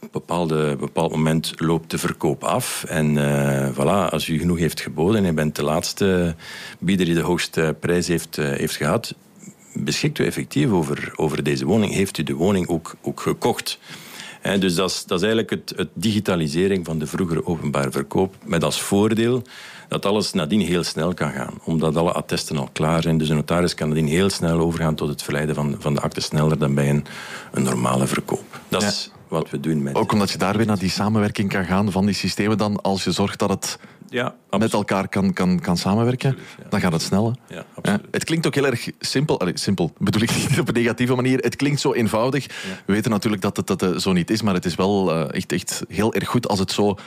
op 0.01 0.11
bepaalde, 0.11 0.75
bepaald 0.75 1.11
moment 1.11 1.53
loopt 1.57 1.91
de 1.91 1.97
verkoop 1.97 2.43
af. 2.43 2.83
En 2.83 3.15
uh, 3.15 3.69
voilà, 3.71 4.09
als 4.09 4.27
u 4.27 4.39
genoeg 4.39 4.57
heeft 4.57 4.81
geboden 4.81 5.19
en 5.19 5.25
je 5.25 5.33
bent 5.33 5.55
de 5.55 5.63
laatste 5.63 6.35
bieder 6.79 7.05
die 7.05 7.15
de 7.15 7.21
hoogste 7.21 7.75
prijs 7.79 8.07
heeft, 8.07 8.35
heeft 8.35 8.75
gehad, 8.75 9.15
beschikt 9.73 10.19
u 10.19 10.25
effectief 10.25 10.71
over, 10.71 11.11
over 11.15 11.43
deze 11.43 11.65
woning, 11.65 11.93
heeft 11.93 12.17
u 12.17 12.23
de 12.23 12.33
woning 12.33 12.67
ook, 12.67 12.95
ook 13.01 13.19
gekocht. 13.19 13.79
He, 14.43 14.57
dus 14.57 14.75
dat 14.75 14.89
is, 14.89 15.05
dat 15.05 15.17
is 15.17 15.25
eigenlijk 15.25 15.49
het, 15.49 15.73
het, 15.75 15.89
digitalisering 15.93 16.85
van 16.85 16.99
de 16.99 17.07
vroegere 17.07 17.45
openbare 17.45 17.91
verkoop. 17.91 18.35
Met 18.45 18.63
als 18.63 18.81
voordeel 18.81 19.41
dat 19.87 20.05
alles 20.05 20.33
nadien 20.33 20.61
heel 20.61 20.83
snel 20.83 21.13
kan 21.13 21.31
gaan. 21.31 21.53
Omdat 21.63 21.95
alle 21.95 22.11
attesten 22.11 22.57
al 22.57 22.69
klaar 22.71 23.01
zijn. 23.01 23.17
Dus 23.17 23.27
de 23.27 23.33
notaris 23.33 23.73
kan 23.73 23.89
nadien 23.89 24.07
heel 24.07 24.29
snel 24.29 24.59
overgaan 24.59 24.95
tot 24.95 25.09
het 25.09 25.23
verleiden 25.23 25.55
van, 25.55 25.75
van 25.79 25.93
de 25.93 26.01
akte 26.01 26.21
sneller 26.21 26.57
dan 26.57 26.75
bij 26.75 26.89
een, 26.89 27.05
een 27.51 27.63
normale 27.63 28.07
verkoop. 28.07 28.59
Dat 28.67 28.81
ja. 28.81 28.87
is 28.87 29.11
wat 29.27 29.49
we 29.49 29.59
doen 29.59 29.83
met... 29.83 29.95
Ook 29.95 30.11
omdat 30.11 30.31
je 30.31 30.37
daar 30.37 30.57
weer 30.57 30.65
naar 30.65 30.79
die 30.79 30.89
samenwerking 30.89 31.49
kan 31.49 31.65
gaan 31.65 31.91
van 31.91 32.05
die 32.05 32.15
systemen 32.15 32.57
dan, 32.57 32.81
als 32.81 33.03
je 33.03 33.11
zorgt 33.11 33.39
dat 33.39 33.49
het 33.49 33.79
ja, 34.13 34.35
met 34.57 34.73
elkaar 34.73 35.07
kan, 35.07 35.33
kan, 35.33 35.59
kan 35.59 35.77
samenwerken, 35.77 36.29
absoluut, 36.29 36.55
ja. 36.57 36.69
dan 36.69 36.79
gaat 36.79 36.91
het 36.91 37.01
sneller. 37.01 37.35
Ja, 37.47 37.65
ja, 37.81 37.99
het 38.11 38.23
klinkt 38.23 38.47
ook 38.47 38.55
heel 38.55 38.65
erg 38.65 38.89
simpel. 38.99 39.39
Allee, 39.39 39.57
simpel 39.57 39.93
bedoel 39.97 40.21
ik 40.21 40.31
niet 40.49 40.59
op 40.59 40.67
een 40.67 40.73
negatieve 40.73 41.15
manier. 41.15 41.39
Het 41.39 41.55
klinkt 41.55 41.79
zo 41.79 41.93
eenvoudig. 41.93 42.47
We 42.85 42.93
weten 42.93 43.11
natuurlijk 43.11 43.41
dat 43.41 43.57
het 43.57 43.67
dat, 43.67 44.01
zo 44.01 44.11
niet 44.11 44.29
is, 44.29 44.41
maar 44.41 44.53
het 44.53 44.65
is 44.65 44.75
wel 44.75 45.11
uh, 45.11 45.35
echt, 45.35 45.51
echt 45.51 45.83
heel 45.87 46.13
erg 46.13 46.27
goed 46.27 46.47
als 46.47 46.59
het 46.59 46.71
zo 46.71 46.97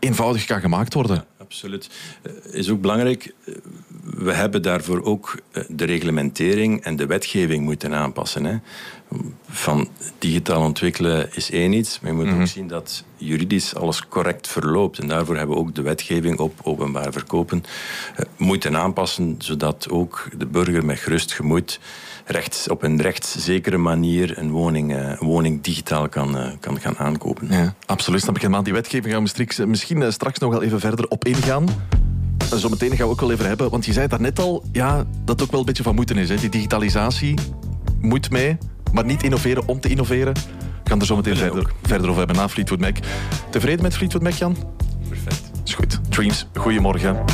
eenvoudig 0.00 0.44
kan 0.44 0.60
gemaakt 0.60 0.94
worden. 0.94 1.24
absoluut. 1.38 1.90
Uh, 2.22 2.54
is 2.54 2.70
ook 2.70 2.80
belangrijk, 2.80 3.34
uh, 3.44 3.54
we 4.02 4.32
hebben 4.32 4.62
daarvoor 4.62 5.02
ook 5.02 5.40
de 5.68 5.84
reglementering 5.84 6.82
en 6.82 6.96
de 6.96 7.06
wetgeving 7.06 7.64
moeten 7.64 7.94
aanpassen. 7.94 8.44
Hè 8.44 8.56
van 9.48 9.88
digitaal 10.18 10.62
ontwikkelen 10.62 11.36
is 11.36 11.50
één 11.50 11.72
iets, 11.72 12.00
maar 12.00 12.10
je 12.10 12.16
moet 12.16 12.26
mm 12.26 12.32
-hmm. 12.32 12.40
ook 12.40 12.46
zien 12.46 12.68
dat 12.68 13.04
juridisch 13.16 13.74
alles 13.74 14.08
correct 14.08 14.48
verloopt. 14.48 14.98
En 14.98 15.08
daarvoor 15.08 15.36
hebben 15.36 15.56
we 15.56 15.62
ook 15.62 15.74
de 15.74 15.82
wetgeving 15.82 16.38
op 16.38 16.60
openbaar 16.62 17.12
verkopen 17.12 17.64
uh, 18.18 18.26
moeten 18.36 18.76
aanpassen, 18.76 19.34
zodat 19.38 19.88
ook 19.90 20.28
de 20.36 20.46
burger 20.46 20.84
met 20.84 20.98
gerust 20.98 21.32
gemoed 21.32 21.80
rechts, 22.24 22.68
op 22.68 22.82
een 22.82 23.00
rechtszekere 23.00 23.78
manier 23.78 24.38
een 24.38 24.50
woning, 24.50 24.92
uh, 24.92 24.98
een 24.98 25.26
woning 25.26 25.62
digitaal 25.62 26.08
kan, 26.08 26.36
uh, 26.36 26.46
kan 26.60 26.80
gaan 26.80 26.96
aankopen. 26.96 27.46
Ja, 27.50 27.74
absoluut. 27.86 28.20
Snap 28.20 28.36
ik 28.36 28.44
aan 28.44 28.64
die 28.64 28.72
wetgeving 28.72 29.14
gaan 29.14 29.26
we 29.56 29.66
misschien 29.66 30.12
straks 30.12 30.38
nog 30.38 30.50
wel 30.50 30.62
even 30.62 30.80
verder 30.80 31.08
op 31.08 31.24
ingaan. 31.24 31.66
Zometeen 32.54 32.96
gaan 32.96 33.06
we 33.06 33.12
ook 33.12 33.20
wel 33.20 33.32
even 33.32 33.46
hebben, 33.46 33.70
want 33.70 33.84
je 33.84 33.92
zei 33.92 34.06
daarnet 34.06 34.38
al 34.38 34.64
ja, 34.72 34.96
dat 34.96 35.34
het 35.34 35.42
ook 35.42 35.50
wel 35.50 35.60
een 35.60 35.66
beetje 35.66 35.82
van 35.82 35.94
moeten 35.94 36.16
is. 36.16 36.28
Hè? 36.28 36.36
Die 36.36 36.48
digitalisatie 36.48 37.34
moet 38.00 38.30
mee 38.30 38.58
maar 38.94 39.04
niet 39.04 39.22
innoveren 39.22 39.68
om 39.68 39.80
te 39.80 39.88
innoveren. 39.88 40.34
Ik 40.34 40.90
kan 40.90 41.00
er 41.00 41.06
zo 41.06 41.16
meteen 41.16 41.36
verder, 41.36 41.72
verder 41.82 42.06
over 42.08 42.18
hebben 42.18 42.36
na 42.36 42.48
Fleetwood 42.48 42.80
Mac. 42.80 42.96
Tevreden 43.50 43.82
met 43.82 43.94
Fleetwood 43.94 44.22
Mac, 44.22 44.32
Jan? 44.32 44.56
Perfect. 45.08 45.50
Is 45.64 45.74
goed. 45.74 46.00
Dreams, 46.08 46.46
goedemorgen. 46.54 47.24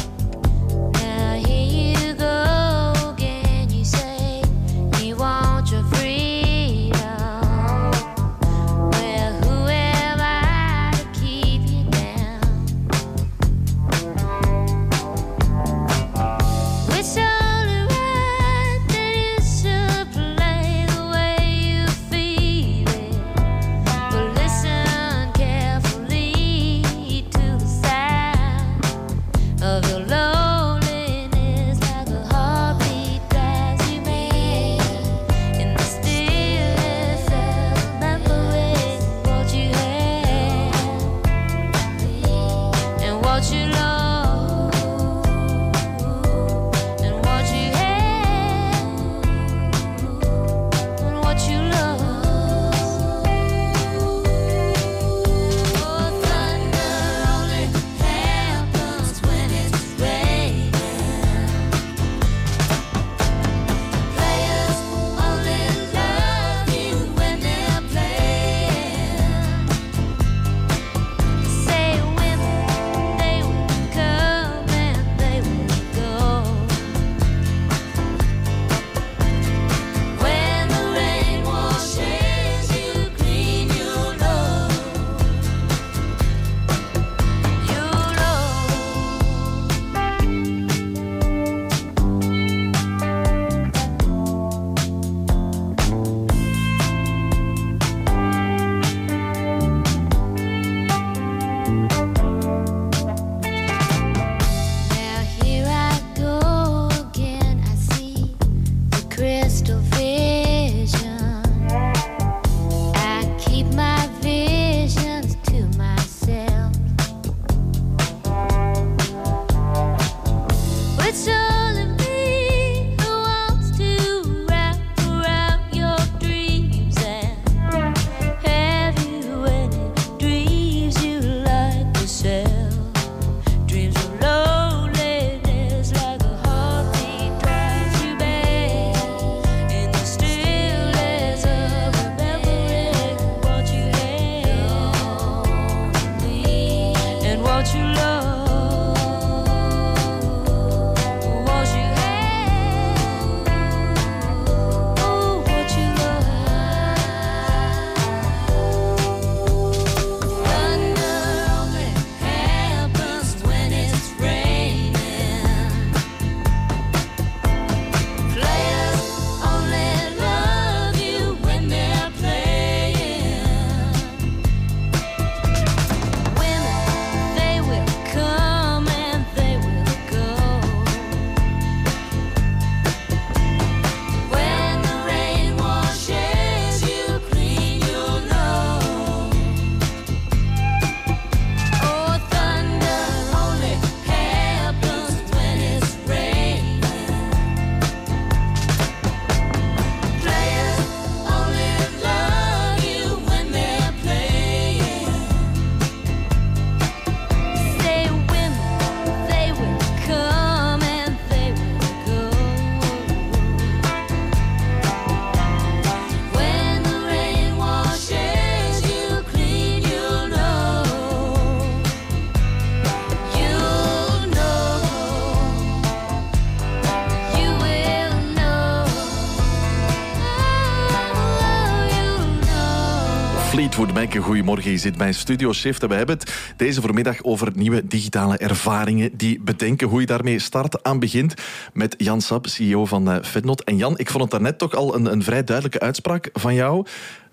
Goedemorgen. 234.31 234.71
Je 234.71 234.79
zit 234.79 234.97
bij 234.97 235.13
Studio 235.13 235.53
Shift 235.53 235.83
en 235.83 235.89
we 235.89 235.95
hebben 235.95 236.19
het 236.19 236.53
deze 236.57 236.81
voormiddag 236.81 237.23
over 237.23 237.53
nieuwe 237.55 237.87
digitale 237.87 238.37
ervaringen 238.37 239.11
die 239.17 239.41
bedenken 239.41 239.89
hoe 239.89 240.01
je 240.01 240.07
daarmee 240.07 240.39
start 240.39 240.83
aan 240.83 240.99
begint 240.99 241.35
met 241.73 241.95
Jan 241.99 242.21
Sap, 242.21 242.47
CEO 242.47 242.85
van 242.85 243.11
uh, 243.11 243.23
Fednot. 243.23 243.65
En 243.65 243.77
Jan, 243.77 243.99
ik 243.99 244.11
vond 244.11 244.23
het 244.23 244.31
daarnet 244.31 244.59
toch 244.59 244.75
al 244.75 244.95
een, 244.95 245.13
een 245.13 245.23
vrij 245.23 245.45
duidelijke 245.45 245.81
uitspraak 245.81 246.31
van 246.33 246.55
jou. 246.55 246.87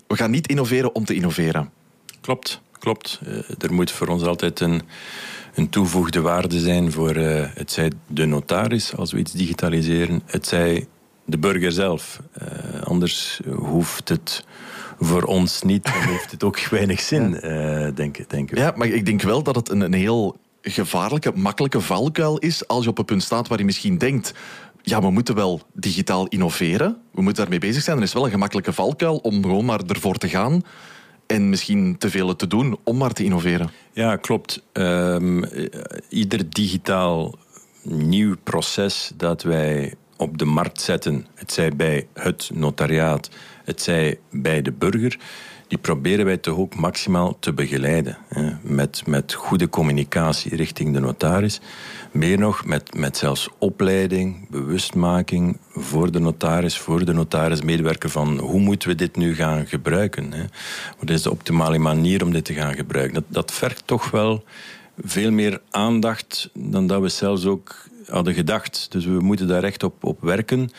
We 0.06 0.16
gaan 0.16 0.30
niet 0.30 0.48
innoveren 0.48 0.94
om 0.94 1.04
te 1.04 1.14
innoveren. 1.14 1.70
Klopt, 2.20 2.60
klopt. 2.78 3.20
Uh, 3.26 3.38
er 3.58 3.72
moet 3.72 3.90
voor 3.90 4.06
ons 4.06 4.22
altijd 4.22 4.60
een, 4.60 4.82
een 5.54 5.68
toevoegde 5.68 6.20
waarde 6.20 6.60
zijn 6.60 6.92
voor 6.92 7.16
uh, 7.16 7.46
het 7.54 7.72
zij 7.72 7.92
de 8.06 8.24
notaris 8.24 8.96
als 8.96 9.12
we 9.12 9.18
iets 9.18 9.32
digitaliseren, 9.32 10.22
het 10.26 10.46
zij 10.46 10.86
de 11.24 11.38
burger 11.38 11.72
zelf. 11.72 12.20
anders 12.84 13.40
hoeft 13.56 14.08
het 14.08 14.44
voor 14.98 15.22
ons 15.22 15.62
niet, 15.62 15.84
dan 15.84 16.02
heeft 16.02 16.30
het 16.30 16.44
ook 16.44 16.60
weinig 16.60 17.00
zin, 17.00 17.38
ja. 17.42 17.86
uh, 17.86 17.94
denk, 17.94 18.30
denk 18.30 18.50
ik. 18.50 18.58
Ja, 18.58 18.72
maar 18.76 18.86
ik 18.86 19.06
denk 19.06 19.22
wel 19.22 19.42
dat 19.42 19.56
het 19.56 19.68
een, 19.68 19.80
een 19.80 19.92
heel 19.92 20.36
gevaarlijke, 20.62 21.32
makkelijke 21.34 21.80
valkuil 21.80 22.38
is 22.38 22.68
als 22.68 22.84
je 22.84 22.90
op 22.90 22.98
een 22.98 23.04
punt 23.04 23.22
staat 23.22 23.48
waar 23.48 23.58
je 23.58 23.64
misschien 23.64 23.98
denkt 23.98 24.34
ja, 24.88 25.00
we 25.00 25.10
moeten 25.10 25.34
wel 25.34 25.60
digitaal 25.72 26.26
innoveren. 26.26 26.96
We 27.12 27.22
moeten 27.22 27.42
daarmee 27.42 27.58
bezig 27.58 27.82
zijn. 27.82 27.96
Er 27.96 28.02
is 28.02 28.12
wel 28.12 28.24
een 28.24 28.30
gemakkelijke 28.30 28.72
valkuil 28.72 29.16
om 29.16 29.42
gewoon 29.42 29.64
maar 29.64 29.80
ervoor 29.86 30.16
te 30.16 30.28
gaan. 30.28 30.62
En 31.26 31.48
misschien 31.48 31.98
te 31.98 32.10
veel 32.10 32.36
te 32.36 32.46
doen 32.46 32.78
om 32.84 32.96
maar 32.96 33.12
te 33.12 33.24
innoveren. 33.24 33.70
Ja, 33.92 34.16
klopt. 34.16 34.62
Um, 34.72 35.44
ieder 36.08 36.50
digitaal 36.50 37.34
nieuw 37.82 38.34
proces 38.42 39.12
dat 39.16 39.42
wij 39.42 39.94
op 40.16 40.38
de 40.38 40.44
markt 40.44 40.80
zetten, 40.80 41.26
het 41.34 41.52
zij 41.52 41.76
bij 41.76 42.06
het 42.14 42.50
notariaat, 42.54 43.30
het 43.68 43.82
zij 43.82 44.18
bij 44.30 44.62
de 44.62 44.72
burger, 44.72 45.18
die 45.66 45.78
proberen 45.78 46.24
wij 46.24 46.36
toch 46.36 46.58
ook 46.58 46.74
maximaal 46.74 47.36
te 47.38 47.52
begeleiden. 47.52 48.18
Hè, 48.28 48.50
met, 48.62 49.06
met 49.06 49.32
goede 49.32 49.68
communicatie 49.68 50.56
richting 50.56 50.94
de 50.94 51.00
notaris. 51.00 51.60
Meer 52.12 52.38
nog, 52.38 52.64
met, 52.64 52.94
met 52.96 53.16
zelfs 53.16 53.48
opleiding, 53.58 54.48
bewustmaking 54.50 55.58
voor 55.70 56.10
de 56.10 56.18
notaris, 56.18 56.78
voor 56.78 57.04
de 57.04 57.12
notarismedewerker 57.12 58.10
van 58.10 58.38
hoe 58.38 58.60
moeten 58.60 58.88
we 58.88 58.94
dit 58.94 59.16
nu 59.16 59.34
gaan 59.34 59.66
gebruiken. 59.66 60.32
Hè? 60.32 60.44
Wat 60.98 61.10
is 61.10 61.22
de 61.22 61.30
optimale 61.30 61.78
manier 61.78 62.22
om 62.24 62.32
dit 62.32 62.44
te 62.44 62.54
gaan 62.54 62.74
gebruiken? 62.74 63.14
Dat, 63.14 63.24
dat 63.28 63.52
vergt 63.52 63.86
toch 63.86 64.10
wel 64.10 64.44
veel 65.04 65.30
meer 65.30 65.60
aandacht 65.70 66.50
dan 66.54 66.86
dat 66.86 67.00
we 67.00 67.08
zelfs 67.08 67.46
ook 67.46 67.88
hadden 68.06 68.34
gedacht. 68.34 68.86
Dus 68.90 69.04
we 69.04 69.20
moeten 69.20 69.48
daar 69.48 69.64
echt 69.64 69.82
op, 69.82 70.04
op 70.04 70.20
werken. 70.20 70.70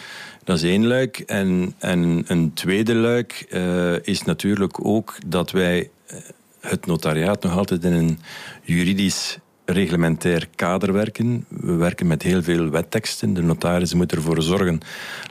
Dat 0.49 0.57
is 0.57 0.63
één 0.63 0.87
luik. 0.87 1.19
En, 1.19 1.75
en 1.79 2.23
een 2.27 2.53
tweede 2.53 2.95
luik 2.95 3.45
uh, 3.49 4.05
is 4.05 4.23
natuurlijk 4.23 4.85
ook 4.85 5.15
dat 5.25 5.51
wij 5.51 5.89
eh, 6.05 6.17
het 6.59 6.85
notariaat 6.85 7.43
nog 7.43 7.57
altijd 7.57 7.83
in 7.83 7.93
een 7.93 8.19
juridisch 8.61 9.37
reglementair 9.65 10.47
kader 10.55 10.93
werken. 10.93 11.45
We 11.47 11.73
werken 11.73 12.07
met 12.07 12.23
heel 12.23 12.43
veel 12.43 12.69
wetteksten. 12.69 13.33
De 13.33 13.41
notaris 13.41 13.93
moet 13.93 14.11
ervoor 14.11 14.41
zorgen 14.41 14.79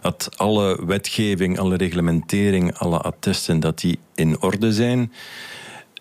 dat 0.00 0.30
alle 0.36 0.86
wetgeving, 0.86 1.58
alle 1.58 1.76
reglementering, 1.76 2.74
alle 2.74 2.98
attesten, 2.98 3.60
dat 3.60 3.80
die 3.80 3.98
in 4.14 4.40
orde 4.40 4.72
zijn. 4.72 5.12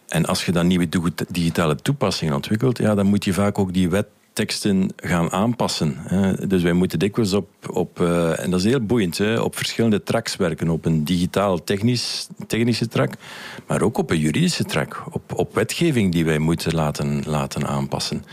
En 0.07 0.25
als 0.25 0.45
je 0.45 0.51
dan 0.51 0.67
nieuwe 0.67 0.89
digitale 1.27 1.75
toepassingen 1.75 2.35
ontwikkelt, 2.35 2.77
ja, 2.77 2.95
dan 2.95 3.05
moet 3.05 3.25
je 3.25 3.33
vaak 3.33 3.59
ook 3.59 3.73
die 3.73 3.89
wet 3.89 4.07
teksten 4.37 4.89
gaan 4.95 5.31
aanpassen. 5.31 5.97
Dus 6.47 6.63
wij 6.63 6.73
moeten 6.73 6.99
dikwijls 6.99 7.33
op, 7.33 7.49
op 7.69 7.99
uh, 7.99 8.39
en 8.39 8.51
dat 8.51 8.59
is 8.59 8.65
heel 8.65 8.85
boeiend, 8.85 9.17
hè, 9.17 9.39
op 9.39 9.55
verschillende 9.55 10.03
tracks 10.03 10.35
werken. 10.35 10.69
Op 10.69 10.85
een 10.85 11.03
digitaal-technisch 11.03 12.27
technische 12.47 12.87
track, 12.87 13.13
maar 13.67 13.81
ook 13.81 13.97
op 13.97 14.09
een 14.09 14.19
juridische 14.19 14.63
track. 14.63 15.03
Op, 15.11 15.33
op 15.33 15.55
wetgeving 15.55 16.11
die 16.11 16.25
wij 16.25 16.39
moeten 16.39 16.75
laten, 16.75 17.23
laten 17.25 17.67
aanpassen. 17.67 18.23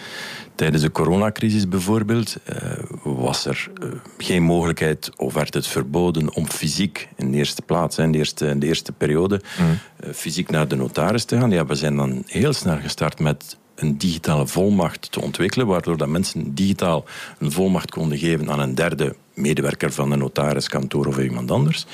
Tijdens 0.55 0.83
de 0.83 0.91
coronacrisis 0.91 1.69
bijvoorbeeld 1.69 2.37
uh, 2.49 2.57
was 3.03 3.47
er 3.47 3.71
uh, 3.83 3.89
geen 4.19 4.43
mogelijkheid 4.43 5.11
of 5.17 5.35
werd 5.35 5.55
het 5.55 5.67
verboden 5.67 6.35
om 6.35 6.49
fysiek 6.49 7.09
in 7.17 7.31
de 7.31 7.37
eerste 7.37 7.63
plaats, 7.63 7.99
in 7.99 8.13
de 8.13 8.19
eerste, 8.19 8.47
in 8.47 8.59
de 8.59 8.67
eerste 8.67 8.93
periode, 8.93 9.41
mm. 9.59 9.79
fysiek 10.15 10.51
naar 10.51 10.69
de 10.69 10.77
notaris 10.77 11.25
te 11.25 11.39
gaan. 11.39 11.51
Ja, 11.51 11.67
we 11.67 11.75
zijn 11.75 11.97
dan 11.97 12.23
heel 12.27 12.53
snel 12.53 12.79
gestart 12.81 13.19
met 13.19 13.57
een 13.75 13.99
digitale 13.99 14.47
volmacht 14.47 15.13
te 15.13 15.21
ontwikkelen, 15.21 15.67
waardoor 15.67 15.97
dat 15.97 16.09
mensen 16.09 16.55
digitaal 16.55 17.05
een 17.39 17.53
volmacht 17.53 17.91
konden 17.91 18.19
geven 18.19 18.51
aan 18.51 18.61
een 18.61 18.75
derde 18.75 19.15
medewerker 19.35 19.93
van 19.93 20.13
een 20.13 20.19
notariskantoor 20.19 21.07
of 21.07 21.19
iemand 21.19 21.51
anders. 21.51 21.87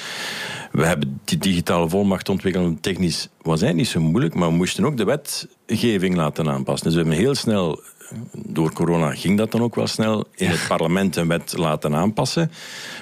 We 0.73 0.87
hebben 0.87 1.21
die 1.25 1.38
digitale 1.38 1.88
volmacht 1.88 2.29
ontwikkeld. 2.29 2.83
Technisch 2.83 3.29
was 3.43 3.61
hij 3.61 3.73
niet 3.73 3.88
zo 3.88 4.01
moeilijk, 4.01 4.35
maar 4.35 4.49
we 4.49 4.55
moesten 4.55 4.85
ook 4.85 4.97
de 4.97 5.05
wetgeving 5.05 6.16
laten 6.16 6.49
aanpassen. 6.49 6.87
Dus 6.87 6.97
we 6.97 7.03
hebben 7.03 7.25
heel 7.25 7.35
snel 7.35 7.83
door 8.33 8.73
corona 8.73 9.14
ging 9.14 9.38
dat 9.38 9.53
dan 9.53 9.62
ook 9.62 9.75
wel 9.75 9.87
snel 9.87 10.25
in 10.35 10.49
het 10.49 10.64
parlement 10.68 11.16
een 11.16 11.29
wet 11.29 11.55
laten 11.57 11.94
aanpassen. 11.94 12.51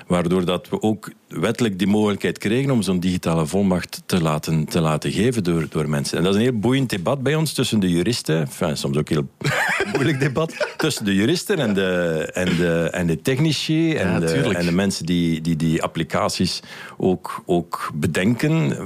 Waardoor 0.06 0.44
dat 0.44 0.68
we 0.68 0.82
ook 0.82 1.10
wettelijk 1.28 1.78
die 1.78 1.86
mogelijkheid 1.86 2.38
kregen 2.38 2.70
om 2.70 2.82
zo'n 2.82 3.00
digitale 3.00 3.46
volmacht 3.46 4.02
te 4.06 4.22
laten, 4.22 4.64
te 4.64 4.80
laten 4.80 5.12
geven 5.12 5.44
door, 5.44 5.66
door 5.68 5.88
mensen. 5.88 6.18
En 6.18 6.24
dat 6.24 6.32
is 6.32 6.38
een 6.38 6.46
heel 6.50 6.58
boeiend 6.58 6.90
debat 6.90 7.22
bij 7.22 7.34
ons 7.34 7.52
tussen 7.52 7.80
de 7.80 7.90
juristen. 7.90 8.40
Enfin, 8.40 8.76
soms 8.76 8.96
ook 8.96 9.10
een 9.10 9.28
heel 9.40 9.50
moeilijk 9.92 10.20
debat. 10.20 10.74
Tussen 10.76 11.04
de 11.04 11.14
juristen 11.14 11.58
en 11.58 11.74
de, 11.74 12.30
en 12.32 12.56
de, 12.56 12.88
en 12.92 13.06
de 13.06 13.22
technici 13.22 13.94
en, 13.94 14.20
de, 14.20 14.32
en 14.32 14.66
de 14.66 14.72
mensen 14.72 15.06
die, 15.06 15.40
die 15.40 15.56
die 15.56 15.82
applicaties 15.82 16.60
ook, 16.96 17.42
ook 17.46 17.90
bedenken 17.94 18.76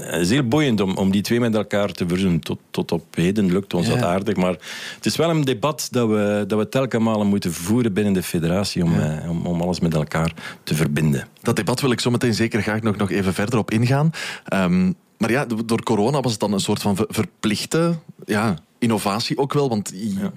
is 0.00 0.30
heel 0.30 0.48
boeiend 0.48 0.80
om, 0.80 0.96
om 0.96 1.10
die 1.10 1.22
twee 1.22 1.40
met 1.40 1.54
elkaar 1.54 1.92
te 1.92 2.08
verzoenen. 2.08 2.40
Tot, 2.40 2.58
tot 2.70 2.92
op 2.92 3.14
heden 3.14 3.52
lukt 3.52 3.74
ons 3.74 3.88
dat 3.88 4.02
aardig. 4.02 4.36
Maar 4.36 4.56
het 4.94 5.06
is 5.06 5.16
wel 5.16 5.30
een 5.30 5.44
debat 5.44 5.88
dat 5.90 6.08
we, 6.08 6.44
dat 6.46 6.58
we 6.58 6.68
telkens 6.68 7.04
malen 7.04 7.26
moeten 7.26 7.52
voeren 7.52 7.92
binnen 7.92 8.12
de 8.12 8.22
federatie 8.22 8.84
om, 8.84 9.00
eh, 9.00 9.30
om, 9.30 9.46
om, 9.46 9.60
alles 9.60 9.80
met 9.80 9.94
elkaar 9.94 10.32
te 10.62 10.74
verbinden. 10.74 11.28
Dat 11.42 11.56
debat 11.56 11.80
wil 11.80 11.90
ik 11.90 12.00
zo 12.00 12.10
meteen 12.10 12.34
zeker 12.34 12.62
graag 12.62 12.82
nog, 12.82 12.96
nog 12.96 13.10
even 13.10 13.34
verder 13.34 13.58
op 13.58 13.70
ingaan. 13.70 14.10
Um, 14.54 14.94
maar 15.18 15.30
ja, 15.30 15.46
door 15.64 15.82
corona 15.82 16.20
was 16.20 16.32
het 16.32 16.40
dan 16.40 16.52
een 16.52 16.60
soort 16.60 16.82
van 16.82 16.96
verplichte 17.08 17.94
ja, 18.24 18.58
innovatie 18.78 19.38
ook 19.38 19.52
wel, 19.52 19.68
want 19.68 19.92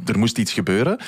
er 0.06 0.20
moest 0.20 0.38
iets 0.38 0.54
gebeuren. 0.54 1.00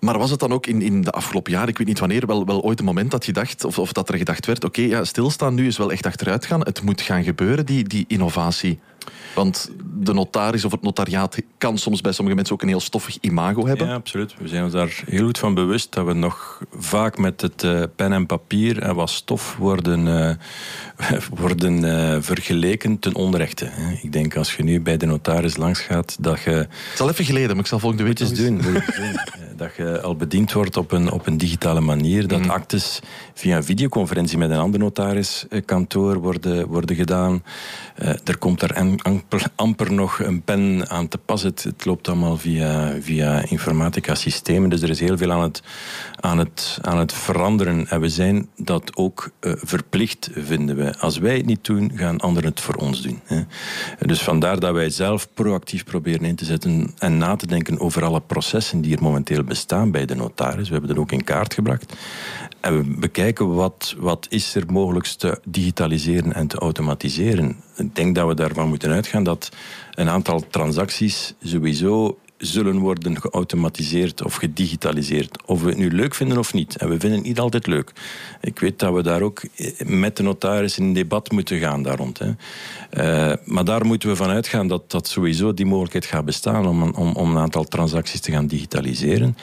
Maar 0.00 0.18
was 0.18 0.30
het 0.30 0.40
dan 0.40 0.52
ook 0.52 0.66
in, 0.66 0.82
in 0.82 1.00
de 1.00 1.10
afgelopen 1.10 1.52
jaren, 1.52 1.68
ik 1.68 1.78
weet 1.78 1.86
niet 1.86 1.98
wanneer, 1.98 2.26
wel, 2.26 2.46
wel 2.46 2.62
ooit 2.62 2.78
een 2.78 2.84
moment 2.84 3.10
dat 3.10 3.26
je 3.26 3.32
dacht, 3.32 3.64
of, 3.64 3.78
of 3.78 3.92
dat 3.92 4.08
er 4.08 4.18
gedacht 4.18 4.46
werd, 4.46 4.64
oké, 4.64 4.80
ja, 4.80 5.04
stilstaan 5.04 5.54
nu 5.54 5.66
is 5.66 5.76
wel 5.78 5.92
echt 5.92 6.06
achteruit 6.06 6.46
gaan. 6.46 6.60
Het 6.60 6.82
moet 6.82 7.00
gaan 7.00 7.24
gebeuren, 7.24 7.66
die, 7.66 7.84
die 7.84 8.04
innovatie. 8.08 8.78
Want 9.34 9.70
de 10.00 10.12
notaris 10.12 10.64
of 10.64 10.72
het 10.72 10.82
notariaat 10.82 11.36
kan 11.58 11.78
soms 11.78 12.00
bij 12.00 12.12
sommige 12.12 12.36
mensen 12.36 12.54
ook 12.54 12.62
een 12.62 12.68
heel 12.68 12.80
stoffig 12.80 13.18
imago 13.20 13.66
hebben. 13.66 13.86
Ja, 13.86 13.94
absoluut. 13.94 14.34
We 14.38 14.48
zijn 14.48 14.64
ons 14.64 14.72
daar 14.72 15.02
heel 15.06 15.24
goed 15.24 15.38
van 15.38 15.54
bewust 15.54 15.92
dat 15.92 16.06
we 16.06 16.12
nog 16.12 16.62
vaak 16.72 17.18
met 17.18 17.40
het 17.40 17.62
uh, 17.62 17.82
pen 17.96 18.12
en 18.12 18.26
papier 18.26 18.82
en 18.82 18.94
wat 18.94 19.10
stof 19.10 19.56
worden, 19.58 20.06
uh, 20.06 21.18
worden 21.40 21.84
uh, 21.84 22.16
vergeleken 22.20 22.98
ten 22.98 23.14
onrechte. 23.14 23.70
Ik 24.02 24.12
denk 24.12 24.36
als 24.36 24.56
je 24.56 24.62
nu 24.62 24.80
bij 24.80 24.96
de 24.96 25.06
notaris 25.06 25.56
langs 25.56 25.80
gaat, 25.80 26.16
dat 26.20 26.40
je... 26.40 26.50
Het 26.50 26.68
is 26.94 27.00
al 27.00 27.08
even 27.08 27.24
geleden, 27.24 27.50
maar 27.50 27.58
ik 27.58 27.66
zal 27.66 27.78
volgende 27.78 28.04
week 28.04 28.20
eens 28.20 28.34
doen. 28.34 28.60
dat 29.56 29.76
je 29.76 30.00
al 30.00 30.16
bediend 30.16 30.52
wordt 30.52 30.76
op 30.76 30.92
een, 30.92 31.10
op 31.10 31.26
een 31.26 31.38
digitale 31.38 31.80
manier. 31.80 32.28
Dat 32.28 32.42
mm. 32.42 32.50
actes 32.50 33.00
via 33.34 33.56
een 33.56 33.64
videoconferentie 33.64 34.38
met 34.38 34.50
een 34.50 34.58
ander 34.58 34.80
notariskantoor 34.80 36.18
worden, 36.18 36.66
worden 36.66 36.96
gedaan. 36.96 37.42
er 38.24 38.38
komt 38.38 38.62
er 38.62 38.72
amper, 39.54 39.92
nog 39.92 40.18
een 40.18 40.42
pen 40.42 40.90
aan 40.90 41.08
te 41.08 41.18
pas. 41.18 41.42
Het, 41.42 41.84
loopt 41.84 42.08
allemaal 42.08 42.36
via, 42.36 42.94
via 43.00 43.42
informatica 43.48 44.14
systemen. 44.14 44.70
Dus 44.70 44.82
er 44.82 44.90
is 44.90 45.00
heel 45.00 45.16
veel 45.16 45.32
aan 45.32 45.42
het, 45.42 45.62
aan 46.20 46.38
het, 46.38 46.78
aan 46.82 46.98
het 46.98 47.12
veranderen. 47.12 47.88
En 47.88 48.00
we 48.00 48.08
zijn 48.08 48.48
dat 48.56 48.96
ook 48.96 49.30
uh, 49.40 49.52
verplicht, 49.56 50.30
vinden 50.34 50.76
we. 50.76 50.98
Als 50.98 51.18
wij 51.18 51.36
het 51.36 51.46
niet 51.46 51.64
doen, 51.64 51.92
gaan 51.94 52.18
anderen 52.18 52.50
het 52.50 52.60
voor 52.60 52.74
ons 52.74 53.02
doen. 53.02 53.20
Hè. 53.24 53.42
Dus 53.98 54.22
vandaar 54.22 54.60
dat 54.60 54.72
wij 54.72 54.90
zelf 54.90 55.28
proactief 55.34 55.84
proberen 55.84 56.24
in 56.24 56.36
te 56.36 56.44
zetten 56.44 56.90
en 56.98 57.18
na 57.18 57.36
te 57.36 57.46
denken 57.46 57.80
over 57.80 58.04
alle 58.04 58.20
processen 58.20 58.80
die 58.80 58.96
er 58.96 59.02
momenteel 59.02 59.44
bestaan 59.44 59.90
bij 59.90 60.06
de 60.06 60.14
notaris. 60.14 60.66
We 60.66 60.72
hebben 60.72 60.90
dat 60.90 60.98
ook 60.98 61.12
in 61.12 61.24
kaart 61.24 61.54
gebracht. 61.54 61.94
We 62.68 62.82
bekijken 62.98 63.54
wat, 63.54 63.94
wat 63.98 64.26
is 64.30 64.54
er 64.54 64.64
mogelijk 64.72 65.06
te 65.06 65.40
digitaliseren 65.44 66.32
en 66.32 66.46
te 66.46 66.58
automatiseren. 66.58 67.56
Ik 67.76 67.94
denk 67.94 68.14
dat 68.14 68.26
we 68.26 68.34
daarvan 68.34 68.68
moeten 68.68 68.90
uitgaan 68.90 69.22
dat 69.22 69.48
een 69.94 70.08
aantal 70.08 70.44
transacties 70.50 71.34
sowieso 71.42 72.18
zullen 72.38 72.78
worden 72.78 73.20
geautomatiseerd 73.20 74.24
of 74.24 74.34
gedigitaliseerd. 74.34 75.46
Of 75.46 75.62
we 75.62 75.68
het 75.68 75.78
nu 75.78 75.90
leuk 75.90 76.14
vinden 76.14 76.38
of 76.38 76.52
niet. 76.52 76.76
En 76.76 76.88
we 76.88 77.00
vinden 77.00 77.18
het 77.18 77.28
niet 77.28 77.38
altijd 77.38 77.66
leuk. 77.66 77.92
Ik 78.40 78.58
weet 78.58 78.78
dat 78.78 78.94
we 78.94 79.02
daar 79.02 79.22
ook 79.22 79.42
met 79.84 80.16
de 80.16 80.22
notaris 80.22 80.78
in 80.78 80.84
een 80.84 80.92
debat 80.92 81.30
moeten 81.30 81.58
gaan 81.58 81.82
daar 81.82 81.96
rond. 81.96 82.18
Hè. 82.18 82.30
Uh, 82.90 83.32
maar 83.44 83.64
daar 83.64 83.86
moeten 83.86 84.08
we 84.08 84.16
van 84.16 84.28
uitgaan 84.28 84.68
dat, 84.68 84.90
dat 84.90 85.08
sowieso 85.08 85.54
die 85.54 85.66
mogelijkheid 85.66 86.04
gaat 86.04 86.24
bestaan 86.24 86.66
om, 86.66 86.82
om, 86.82 87.12
om 87.12 87.30
een 87.30 87.42
aantal 87.42 87.64
transacties 87.64 88.20
te 88.20 88.30
gaan 88.30 88.46
digitaliseren. 88.46 89.36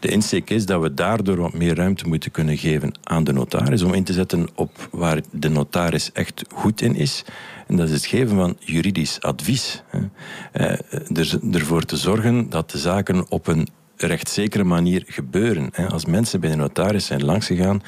De 0.00 0.08
insteek 0.08 0.50
is 0.50 0.66
dat 0.66 0.82
we 0.82 0.94
daardoor 0.94 1.36
wat 1.36 1.52
meer 1.52 1.74
ruimte 1.74 2.08
moeten 2.08 2.30
kunnen 2.30 2.56
geven 2.56 2.94
aan 3.02 3.24
de 3.24 3.32
notaris 3.32 3.82
om 3.82 3.94
in 3.94 4.04
te 4.04 4.12
zetten 4.12 4.48
op 4.54 4.88
waar 4.90 5.20
de 5.30 5.48
notaris 5.48 6.12
echt 6.12 6.44
goed 6.54 6.80
in 6.80 6.96
is 6.96 7.24
En 7.66 7.76
dat 7.76 7.88
is 7.88 7.94
het 7.94 8.06
geven 8.06 8.36
van 8.36 8.56
juridisch 8.58 9.20
advies. 9.20 9.82
Uh, 9.92 10.70
er, 11.16 11.38
ervoor 11.52 11.82
te 11.82 11.96
zorgen 11.96 12.50
dat 12.50 12.70
de 12.70 12.78
zaken 12.78 13.30
op 13.30 13.46
een 13.46 13.68
rechtszekere 13.96 14.64
manier 14.64 15.02
gebeuren. 15.06 15.70
Als 15.88 16.04
mensen 16.04 16.40
bij 16.40 16.50
de 16.50 16.56
notaris 16.56 17.06
zijn 17.06 17.24
langsgegaan, 17.24 17.82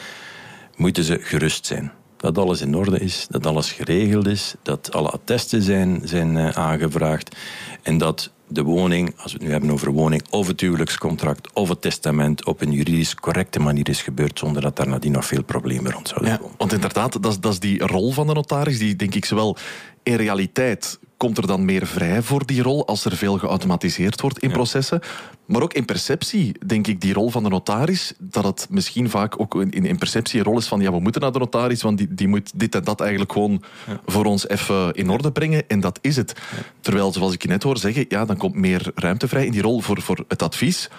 moeten 0.77 1.05
ze 1.05 1.19
gerust 1.21 1.67
zijn 1.67 1.93
dat 2.25 2.39
alles 2.39 2.61
in 2.61 2.75
orde 2.75 2.99
is, 2.99 3.27
dat 3.31 3.47
alles 3.47 3.73
geregeld 3.73 4.27
is, 4.27 4.55
dat 4.63 4.93
alle 4.93 5.09
attesten 5.09 5.63
zijn, 5.63 6.01
zijn 6.05 6.37
uh, 6.37 6.49
aangevraagd 6.49 7.37
en 7.83 7.99
dat 7.99 8.33
de 8.49 8.63
woning, 8.63 9.15
als 9.17 9.33
we 9.33 9.39
het 9.39 9.47
nu 9.47 9.53
hebben 9.53 9.71
over 9.71 9.91
woning, 9.91 10.23
of 10.31 10.47
het 10.47 10.61
huwelijkscontract 10.61 11.53
of 11.53 11.69
het 11.69 11.81
testament 11.81 12.45
op 12.45 12.61
een 12.61 12.73
juridisch 12.73 13.15
correcte 13.15 13.61
manier 13.61 13.89
is 13.89 14.03
gebeurd 14.03 14.39
zonder 14.39 14.63
dat 14.63 14.77
daar 14.77 14.89
nadien 14.89 15.13
nog 15.13 15.25
veel 15.25 15.43
problemen 15.43 15.93
rond 15.93 16.09
zouden 16.09 16.31
ja, 16.31 16.41
Want 16.57 16.73
inderdaad, 16.73 17.23
dat 17.23 17.33
is, 17.33 17.41
dat 17.41 17.53
is 17.53 17.59
die 17.59 17.87
rol 17.87 18.13
van 18.13 18.27
de 18.27 18.35
notaris 18.35 18.79
die 18.79 18.97
denk 18.97 19.15
ik 19.15 19.25
zowel 19.25 19.57
in 20.03 20.15
realiteit 20.15 20.99
komt 21.25 21.39
er 21.39 21.47
dan 21.47 21.65
meer 21.65 21.87
vrij 21.87 22.23
voor 22.23 22.47
die 22.47 22.63
rol 22.63 22.87
als 22.87 23.05
er 23.05 23.17
veel 23.17 23.39
geautomatiseerd 23.39 24.21
wordt 24.21 24.39
in 24.39 24.53
processen. 24.53 25.01
Maar 25.47 25.63
ook 25.63 25.73
in 25.73 25.85
perceptie, 25.85 26.55
denk 26.67 26.87
ik, 26.87 27.01
die 27.01 27.13
rol 27.13 27.31
van 27.31 27.43
de 27.43 27.49
notaris, 27.49 28.13
dat 28.19 28.45
het 28.45 28.67
misschien 28.71 29.11
vaak 29.11 29.41
ook 29.41 29.55
in, 29.55 29.71
in 29.71 29.99
perceptie 29.99 30.39
een 30.39 30.45
rol 30.45 30.59
is 30.59 30.67
van 30.67 30.81
ja, 30.81 30.91
we 30.91 31.01
moeten 31.01 31.21
naar 31.21 31.33
de 31.33 31.39
notaris, 31.39 31.83
want 31.83 31.99
die, 31.99 32.15
die 32.15 32.29
moet 32.29 32.51
dit 32.55 32.75
en 32.75 32.85
dat 32.85 33.01
eigenlijk 33.01 33.33
gewoon 33.33 33.63
voor 34.07 34.25
ons 34.25 34.49
even 34.49 34.93
in 34.93 35.11
orde 35.11 35.33
brengen. 35.33 35.69
En 35.69 35.81
dat 35.81 35.99
is 36.03 36.17
het. 36.17 36.33
Terwijl, 36.81 37.13
zoals 37.13 37.33
ik 37.33 37.43
je 37.43 37.49
net 37.49 37.63
hoor 37.63 37.79
zeggen, 37.79 38.05
ja, 38.09 38.25
dan 38.25 38.37
komt 38.37 38.55
meer 38.55 38.93
ruimte 38.95 39.29
vrij 39.29 39.47
in 39.47 39.53
die 39.53 39.63
rol 39.63 39.81
voor, 39.81 40.03
voor 40.03 40.25
het 40.29 40.43
advies 40.43 40.91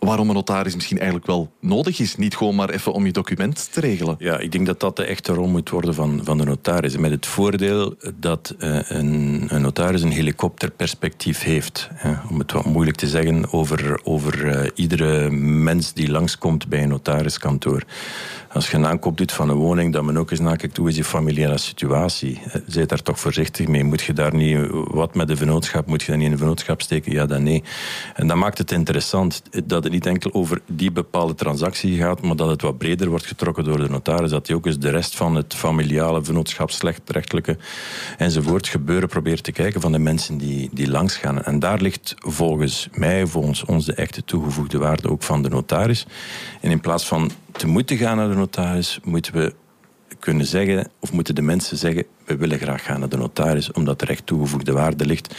waarom 0.00 0.28
een 0.28 0.34
notaris 0.34 0.74
misschien 0.74 0.96
eigenlijk 0.96 1.26
wel 1.26 1.50
nodig 1.60 1.98
is. 1.98 2.16
Niet 2.16 2.36
gewoon 2.36 2.54
maar 2.54 2.70
even 2.70 2.92
om 2.92 3.06
je 3.06 3.12
document 3.12 3.72
te 3.72 3.80
regelen. 3.80 4.16
Ja, 4.18 4.38
ik 4.38 4.52
denk 4.52 4.66
dat 4.66 4.80
dat 4.80 4.96
de 4.96 5.04
echte 5.04 5.32
rol 5.32 5.48
moet 5.48 5.70
worden 5.70 5.94
van, 5.94 6.20
van 6.24 6.38
de 6.38 6.44
notaris. 6.44 6.96
Met 6.96 7.10
het 7.10 7.26
voordeel 7.26 7.94
dat 8.14 8.54
uh, 8.58 8.78
een, 8.82 9.46
een, 9.48 9.62
notaris 9.62 10.02
een 10.02 10.10
helikopterperspectief 10.10 11.42
heeft. 11.42 11.88
Hè, 11.94 12.12
om 12.30 12.38
het 12.38 12.52
wat 12.52 12.64
moeilijk 12.64 12.96
te 12.96 13.06
zeggen 13.06 13.52
over, 13.52 14.00
over 14.04 14.44
uh, 14.44 14.70
iedere 14.74 15.30
mens 15.30 15.92
die 15.92 16.10
langskomt 16.10 16.68
bij 16.68 16.82
een 16.82 16.88
notariskantoor 16.88 17.84
als 18.52 18.70
je 18.70 18.76
een 18.76 18.86
aankoop 18.86 19.16
doet 19.16 19.32
van 19.32 19.48
een 19.48 19.56
woning, 19.56 19.92
dat 19.92 20.02
men 20.02 20.18
ook 20.18 20.30
eens 20.30 20.40
nakijkt 20.40 20.76
hoe 20.76 20.88
is 20.88 20.96
je 20.96 21.04
familiale 21.04 21.58
situatie. 21.58 22.40
Eh, 22.44 22.60
Zijt 22.66 22.88
daar 22.88 23.02
toch 23.02 23.20
voorzichtig 23.20 23.68
mee. 23.68 23.84
Moet 23.84 24.02
je 24.02 24.12
daar 24.12 24.34
niet, 24.34 24.58
wat 24.70 25.14
met 25.14 25.28
de 25.28 25.36
vennootschap, 25.36 25.86
moet 25.86 26.02
je 26.02 26.06
dat 26.06 26.16
niet 26.16 26.26
in 26.26 26.32
een 26.32 26.38
vennootschap 26.38 26.82
steken? 26.82 27.12
Ja, 27.12 27.26
dan 27.26 27.42
nee. 27.42 27.62
En 28.14 28.26
dat 28.26 28.36
maakt 28.36 28.58
het 28.58 28.72
interessant 28.72 29.42
dat 29.64 29.84
het 29.84 29.92
niet 29.92 30.06
enkel 30.06 30.32
over 30.32 30.60
die 30.66 30.92
bepaalde 30.92 31.34
transactie 31.34 31.98
gaat, 31.98 32.22
maar 32.22 32.36
dat 32.36 32.48
het 32.48 32.62
wat 32.62 32.78
breder 32.78 33.08
wordt 33.08 33.26
getrokken 33.26 33.64
door 33.64 33.76
de 33.76 33.88
notaris. 33.88 34.30
Dat 34.30 34.46
hij 34.46 34.56
ook 34.56 34.66
eens 34.66 34.78
de 34.78 34.90
rest 34.90 35.16
van 35.16 35.34
het 35.34 35.54
familiale, 35.54 36.24
vennootschapsrechtelijke 36.24 37.56
enzovoort 38.18 38.68
gebeuren 38.68 39.08
probeert 39.08 39.42
te 39.42 39.52
kijken 39.52 39.80
van 39.80 39.92
de 39.92 39.98
mensen 39.98 40.38
die, 40.38 40.70
die 40.72 40.90
langs 40.90 41.16
gaan. 41.16 41.42
En 41.42 41.58
daar 41.58 41.80
ligt 41.80 42.14
volgens 42.18 42.88
mij, 42.92 43.26
volgens 43.26 43.64
ons, 43.64 43.84
de 43.84 43.94
echte 43.94 44.24
toegevoegde 44.24 44.78
waarde 44.78 45.10
ook 45.10 45.22
van 45.22 45.42
de 45.42 45.48
notaris. 45.48 46.06
En 46.60 46.70
in 46.70 46.80
plaats 46.80 47.06
van 47.06 47.30
te 47.60 47.66
moeten 47.66 47.96
gaan 47.96 48.16
naar 48.16 48.28
de 48.28 48.34
notaris, 48.34 48.98
moeten 49.02 49.32
we 49.32 49.54
kunnen 50.18 50.46
zeggen, 50.46 50.90
of 51.00 51.12
moeten 51.12 51.34
de 51.34 51.42
mensen 51.42 51.76
zeggen, 51.76 52.04
we 52.24 52.36
willen 52.36 52.58
graag 52.58 52.84
gaan 52.84 53.00
naar 53.00 53.08
de 53.08 53.16
notaris, 53.16 53.72
omdat 53.72 54.02
er 54.02 54.10
echt 54.10 54.26
toegevoegde 54.26 54.72
waarde 54.72 55.06
ligt. 55.06 55.34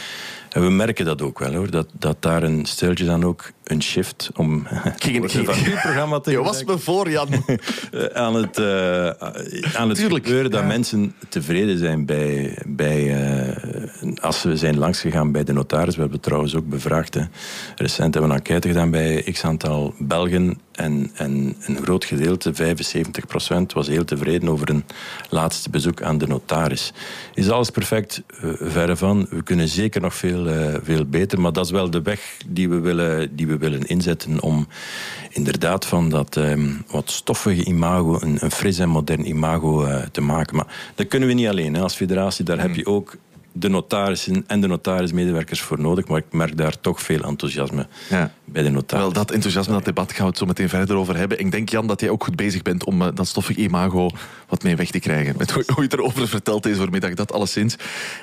En 0.50 0.62
we 0.62 0.70
merken 0.70 1.04
dat 1.04 1.22
ook 1.22 1.38
wel 1.38 1.54
hoor, 1.54 1.70
dat, 1.70 1.86
dat 1.98 2.22
daar 2.22 2.42
een 2.42 2.64
stiltje 2.64 3.04
dan 3.04 3.24
ook 3.24 3.50
een 3.64 3.82
shift 3.82 4.30
om 4.34 4.66
ging, 4.96 5.30
ging, 5.30 5.46
van 5.46 5.64
uw 5.64 5.80
programma 5.80 6.20
te 6.20 6.30
Je 6.30 6.42
was 6.42 6.64
me 6.64 6.78
voor, 6.78 7.10
Jan. 7.10 7.28
aan 8.12 8.34
het, 8.34 8.58
uh, 8.58 9.08
aan 9.74 9.88
het 9.88 9.98
gebeuren 9.98 10.50
dat 10.50 10.66
mensen 10.66 11.14
tevreden 11.28 11.78
zijn 11.78 12.06
bij, 12.06 12.58
bij 12.66 13.02
uh, 14.00 14.11
als 14.22 14.42
we 14.42 14.56
zijn 14.56 14.78
langsgegaan 14.78 15.32
bij 15.32 15.44
de 15.44 15.52
notaris. 15.52 15.94
We 15.94 16.00
hebben 16.00 16.20
trouwens 16.20 16.54
ook 16.54 16.68
bevraagd. 16.68 17.14
Hè. 17.14 17.22
Recent 17.76 18.14
hebben 18.14 18.22
we 18.22 18.28
een 18.28 18.40
enquête 18.40 18.68
gedaan 18.68 18.90
bij 18.90 19.22
x 19.22 19.44
aantal 19.44 19.94
Belgen 19.98 20.60
en, 20.72 21.10
en 21.14 21.56
een 21.60 21.76
groot 21.82 22.04
gedeelte, 22.04 22.52
75%, 22.54 22.56
was 23.74 23.86
heel 23.86 24.04
tevreden 24.04 24.48
over 24.48 24.70
een 24.70 24.84
laatste 25.30 25.70
bezoek 25.70 26.02
aan 26.02 26.18
de 26.18 26.26
notaris. 26.26 26.92
Is 27.34 27.50
alles 27.50 27.70
perfect? 27.70 28.22
Uh, 28.44 28.52
verre 28.60 28.96
van. 28.96 29.26
We 29.30 29.42
kunnen 29.42 29.68
zeker 29.68 30.00
nog 30.00 30.14
veel, 30.14 30.48
veel 30.82 31.04
beter, 31.04 31.40
maar 31.40 31.52
dat 31.52 31.64
is 31.64 31.70
wel 31.70 31.90
de 31.90 32.02
weg 32.02 32.36
die 32.46 32.68
we 32.68 32.80
willen, 32.80 33.36
die 33.36 33.46
we 33.46 33.58
willen 33.58 33.86
inzetten 33.86 34.40
om 34.40 34.66
inderdaad 35.30 35.86
van 35.86 36.08
dat 36.08 36.36
um, 36.36 36.84
wat 36.86 37.10
stoffige 37.10 37.64
imago 37.64 38.18
een, 38.20 38.36
een 38.40 38.50
fris 38.50 38.78
en 38.78 38.88
modern 38.88 39.28
imago 39.28 39.86
uh, 39.86 40.02
te 40.12 40.20
maken. 40.20 40.56
Maar 40.56 40.92
dat 40.94 41.08
kunnen 41.08 41.28
we 41.28 41.34
niet 41.34 41.48
alleen. 41.48 41.74
Hè. 41.74 41.80
Als 41.80 41.94
federatie, 41.94 42.44
daar 42.44 42.58
heb 42.58 42.66
hmm. 42.66 42.76
je 42.76 42.86
ook 42.86 43.16
de 43.52 43.68
notarissen 43.68 44.44
en 44.46 44.60
de 44.60 44.66
notarismedewerkers 44.66 45.60
voor 45.60 45.80
nodig. 45.80 46.06
Maar 46.06 46.18
ik 46.18 46.32
merk 46.32 46.56
daar 46.56 46.80
toch 46.80 47.02
veel 47.02 47.22
enthousiasme 47.22 47.86
ja. 48.08 48.32
bij 48.44 48.62
de 48.62 48.70
notaris. 48.70 49.04
Wel, 49.04 49.12
dat 49.12 49.30
enthousiasme, 49.30 49.72
dat 49.72 49.84
debat 49.84 50.12
gaan 50.12 50.24
we 50.24 50.30
het 50.30 50.38
zo 50.38 50.46
meteen 50.46 50.68
verder 50.68 50.96
over 50.96 51.16
hebben. 51.16 51.38
Ik 51.38 51.50
denk, 51.50 51.68
Jan, 51.68 51.86
dat 51.86 52.00
jij 52.00 52.10
ook 52.10 52.24
goed 52.24 52.36
bezig 52.36 52.62
bent 52.62 52.84
om 52.84 53.02
uh, 53.02 53.08
dat 53.14 53.26
stoffig 53.26 53.56
imago 53.56 54.10
wat 54.48 54.62
mee 54.62 54.76
weg 54.76 54.90
te 54.90 54.98
krijgen. 54.98 55.34
Met 55.38 55.50
hoe, 55.50 55.62
hoe 55.66 55.76
je 55.76 55.82
het 55.82 55.92
erover 55.92 56.28
vertelt 56.28 56.62
deze 56.62 56.76
voormiddag, 56.76 57.14
dat 57.14 57.32
alleszins. 57.32 57.76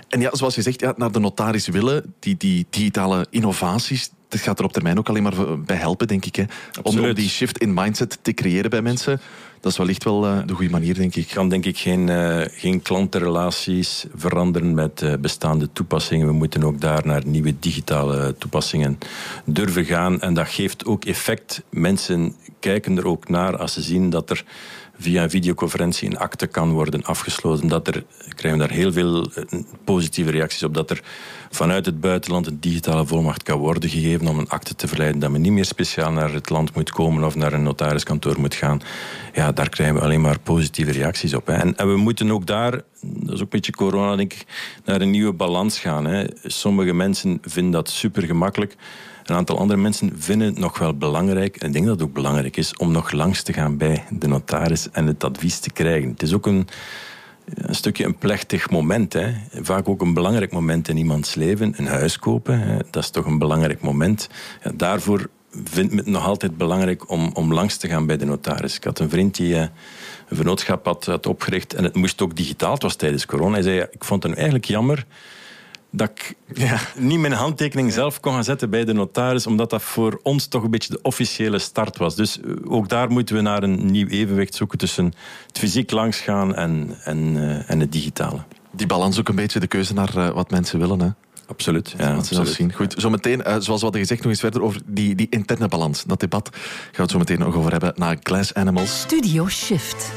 En 0.08 0.22
ja, 0.22 0.36
zoals 0.36 0.56
je 0.56 0.62
zegt, 0.62 0.80
ja, 0.80 0.94
naar 0.98 1.12
de 1.12 1.20
notaris 1.20 1.68
willen, 1.68 2.14
die, 2.20 2.38
die 2.38 2.68
digitale 2.70 3.28
innovaties, 3.30 4.10
dat 4.30 4.40
gaat 4.40 4.60
er 4.60 4.66
op 4.66 4.74
termijn 4.74 4.98
ook 4.98 5.10
alleen 5.10 5.24
maar 5.24 5.60
bij 5.60 5.76
helpen, 5.76 6.08
denk 6.08 6.26
ik. 6.26 6.36
Hè? 6.36 6.44
Om, 6.84 7.00
om 7.00 7.14
die 7.14 7.30
shift 7.30 7.58
in 7.58 7.74
mindset 7.74 8.20
te 8.22 8.34
creëren 8.34 8.70
bij 8.70 8.82
mensen 8.82 9.22
dat 9.60 9.72
is 9.72 9.78
wellicht 9.78 10.04
wel 10.04 10.26
uh, 10.26 10.38
de 10.46 10.54
goede 10.54 10.72
manier, 10.72 10.94
denk 10.94 11.16
ik. 11.16 11.28
Kan 11.34 11.50
denk 11.50 11.66
ik 11.66 11.78
geen, 11.78 12.08
uh, 12.08 12.42
geen 12.48 12.82
klantenrelaties 12.82 14.06
veranderen 14.16 14.74
met 14.74 15.02
uh, 15.02 15.14
bestaande 15.20 15.70
toepassingen. 15.74 16.28
We 16.28 16.34
moeten 16.34 16.64
ook 16.64 16.82
daar 16.82 17.06
naar 17.06 17.22
nieuwe 17.26 17.56
digitale 17.60 18.36
toepassingen 18.38 18.98
durven 19.46 19.86
gaan. 19.86 20.22
En 20.22 20.34
dat 20.34 20.48
geeft 20.48 20.86
ook 20.86 21.06
effect. 21.06 21.64
Mensen 21.70 22.36
kijken 22.60 22.98
er 22.98 23.08
ook 23.08 23.30
naar 23.30 23.58
als 23.58 23.74
ze 23.74 23.82
zien 23.82 24.10
dat 24.10 24.30
er 24.30 24.44
via 24.98 25.24
een 25.24 25.30
videoconferentie 25.30 26.10
een 26.10 26.18
akte 26.18 26.48
kan 26.48 26.72
worden 26.72 27.04
afgesloten. 27.04 27.68
Dat 27.68 27.88
er, 27.88 28.04
krijgen 28.36 28.62
we 28.62 28.68
daar 28.68 28.78
heel 28.78 28.92
veel 28.92 29.32
positieve 29.84 30.32
reacties 30.32 30.64
op. 30.64 30.74
Dat 30.74 30.90
er 30.90 31.02
vanuit 31.50 31.86
het 31.86 32.00
buitenland 32.02 32.48
een 32.48 32.60
digitale 32.60 33.06
volmacht 33.06 33.44
kan 33.44 33.60
worden 33.60 33.90
gegeven 33.90 34.28
om 34.28 34.40
een 34.40 34.50
akte 34.50 34.76
te 34.76 34.88
verleiden. 34.88 35.20
Dat 35.20 35.32
men 35.32 35.42
niet 35.42 35.52
meer 35.52 35.66
speciaal 35.66 36.12
naar 36.12 36.34
het 36.34 36.50
land 36.50 36.76
moet 36.76 36.92
komen 36.92 37.24
of 37.24 37.36
naar 37.36 37.54
een 37.54 37.64
notariskantoor 37.64 38.40
moet 38.40 38.56
gaan. 38.56 38.82
Ja, 39.34 39.52
daar 39.52 39.70
krijgen 39.70 39.96
we 39.96 40.02
alleen 40.02 40.22
maar 40.22 40.40
positieve 40.40 40.92
reacties 40.92 41.34
op. 41.34 41.48
Hè. 41.48 41.54
En, 41.54 41.88
we 41.88 41.98
moeten 41.98 42.32
ook 42.32 42.46
daar, 42.46 42.72
dat 43.02 43.34
is 43.34 43.34
ook 43.34 43.40
een 43.40 43.48
beetje 43.50 43.72
corona 43.72 44.16
denk 44.16 44.34
ik, 44.34 44.46
naar 44.86 45.02
een 45.02 45.12
nieuwe 45.12 45.34
balans 45.34 45.80
gaan. 45.80 46.06
Hè. 46.06 46.26
Sommige 46.44 46.94
mensen 46.94 47.40
vinden 47.42 47.72
dat 47.72 47.90
super 47.90 48.24
gemakkelijk. 48.24 48.76
Een 49.26 49.36
aantal 49.36 49.58
andere 49.58 49.80
mensen 49.80 50.12
vinden 50.18 50.48
het 50.48 50.58
nog 50.58 50.78
wel 50.78 50.98
belangrijk, 50.98 51.56
en 51.56 51.68
ik 51.68 51.74
denk 51.74 51.86
dat 51.86 52.00
het 52.00 52.08
ook 52.08 52.14
belangrijk 52.14 52.58
is, 52.58 52.76
om 52.78 52.92
nog 52.92 53.12
langs 53.12 53.44
te 53.44 53.54
gaan 53.54 53.78
bij 53.78 54.04
de 54.10 54.28
notaris 54.28 54.90
en 54.92 55.08
het 55.08 55.24
advies 55.24 55.60
te 55.60 55.72
krijgen. 55.72 56.10
Het 56.10 56.22
is 56.22 56.34
ook 56.34 56.46
een, 56.46 56.68
een 57.54 57.76
stukje 57.76 58.06
een 58.06 58.18
plechtig 58.18 58.70
moment. 58.70 59.14
Hè. 59.14 59.34
Vaak 59.62 59.90
ook 59.90 60.02
een 60.02 60.14
belangrijk 60.14 60.52
moment 60.52 60.88
in 60.88 60.98
iemands 60.98 61.36
leven. 61.36 61.74
Een 61.78 61.88
huis 61.88 62.20
kopen, 62.20 62.60
hè. 62.60 62.78
dat 62.90 63.04
is 63.04 63.10
toch 63.10 63.26
een 63.26 63.38
belangrijk 63.38 63.82
moment. 63.82 64.30
Ja, 64.64 64.72
daarvoor 64.76 65.30
vind 65.64 65.92
ik 65.92 65.98
het 65.98 66.08
nog 66.08 66.26
altijd 66.26 66.58
belangrijk 66.58 67.10
om, 67.10 67.30
om 67.34 67.54
langs 67.54 67.78
te 67.78 67.88
gaan 67.88 68.06
bij 68.06 68.18
de 68.18 68.26
notaris. 68.26 68.76
Ik 68.76 68.84
had 68.84 69.00
een 69.00 69.10
vriend 69.10 69.36
die 69.36 69.54
uh, 69.54 69.60
een 69.60 70.38
vennootschap 70.38 70.86
had, 70.86 71.06
had, 71.06 71.26
opgericht 71.26 71.74
en 71.74 71.84
het 71.84 71.96
moest 71.96 72.22
ook 72.22 72.36
digitaal. 72.36 72.74
Het 72.74 72.82
was 72.82 72.96
tijdens 72.96 73.26
corona. 73.26 73.54
Hij 73.54 73.62
zei, 73.62 73.86
ik 73.92 74.04
vond 74.04 74.24
het 74.24 74.34
eigenlijk 74.34 74.66
jammer 74.66 75.06
dat 75.92 76.10
ik 76.10 76.36
ja. 76.54 76.80
niet 76.98 77.20
mijn 77.20 77.34
handtekening 77.34 77.94
zelf 77.94 78.20
kon 78.20 78.34
gaan 78.34 78.44
zetten 78.44 78.70
bij 78.70 78.86
de 78.86 78.94
notaris, 78.94 79.48
omdat 79.48 79.70
dat 79.70 79.82
voor 79.82 80.20
ons 80.24 80.48
toch 80.48 80.64
een 80.64 80.72
beetje 80.72 80.94
de 80.94 81.02
officiële 81.02 81.60
start 81.60 81.98
was. 81.98 82.16
Dus 82.16 82.42
eh, 82.42 82.52
ook 82.64 82.90
daar 82.90 83.12
moeten 83.12 83.36
we 83.36 83.42
naar 83.42 83.64
een 83.64 83.92
nieuw 83.92 84.08
evenwicht 84.08 84.56
zoeken 84.56 84.78
tussen 84.78 85.14
het 85.48 85.60
fysiek 85.60 85.92
langsgaan 85.92 86.56
en, 86.56 86.98
en, 87.04 87.18
uh, 87.18 87.70
en 87.70 87.80
het 87.80 87.92
digitale. 87.92 88.40
Die 88.72 88.88
balans 88.88 89.20
ook 89.20 89.30
een 89.30 89.36
beetje 89.36 89.60
de 89.60 89.68
keuze 89.68 89.94
naar 89.94 90.18
uh, 90.18 90.30
wat 90.30 90.50
mensen 90.50 90.80
willen, 90.80 91.00
hè? 91.00 91.10
Absoluut. 91.48 91.94
Ja, 91.98 92.16
wat 92.16 92.28
ze 92.28 92.46
zien. 92.46 92.74
Goed, 92.74 92.96
zometeen, 92.98 93.40
uh, 93.40 93.46
zoals 93.46 93.66
we 93.66 93.80
hadden 93.80 94.02
gezegd, 94.02 94.22
nog 94.22 94.32
eens 94.32 94.40
verder 94.40 94.62
over 94.62 94.82
die, 94.86 95.16
die 95.16 95.28
interne 95.30 95.68
balans. 95.68 96.04
Dat 96.04 96.20
debat 96.20 96.50
gaan 96.52 96.92
we 96.92 97.02
het 97.02 97.12
zo 97.12 97.18
meteen 97.18 97.40
nog 97.40 97.56
over 97.56 97.72
hebben 97.72 97.94
na 97.96 98.16
Glass 98.24 98.54
Animals. 98.54 99.00
Studio 99.00 99.48
Shift. 99.48 100.12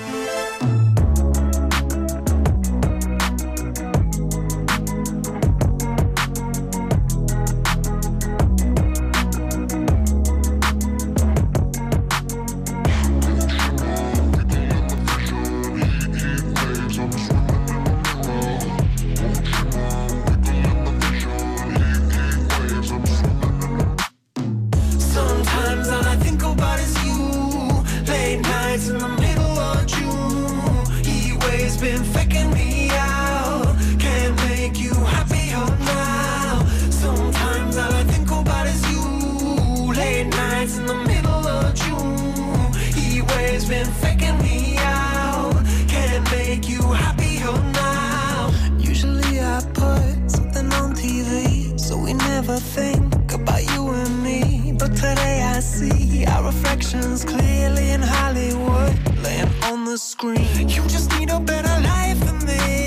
today 54.94 55.42
I 55.42 55.60
see 55.60 56.24
our 56.26 56.44
reflections 56.44 57.24
clearly 57.24 57.90
in 57.90 58.02
Hollywood, 58.02 58.94
laying 59.22 59.48
on 59.64 59.84
the 59.84 59.96
screen. 59.96 60.68
You 60.68 60.82
just 60.88 61.10
need 61.18 61.30
a 61.30 61.40
better 61.40 61.82
life 61.82 62.20
than 62.20 62.38
this. 62.40 62.81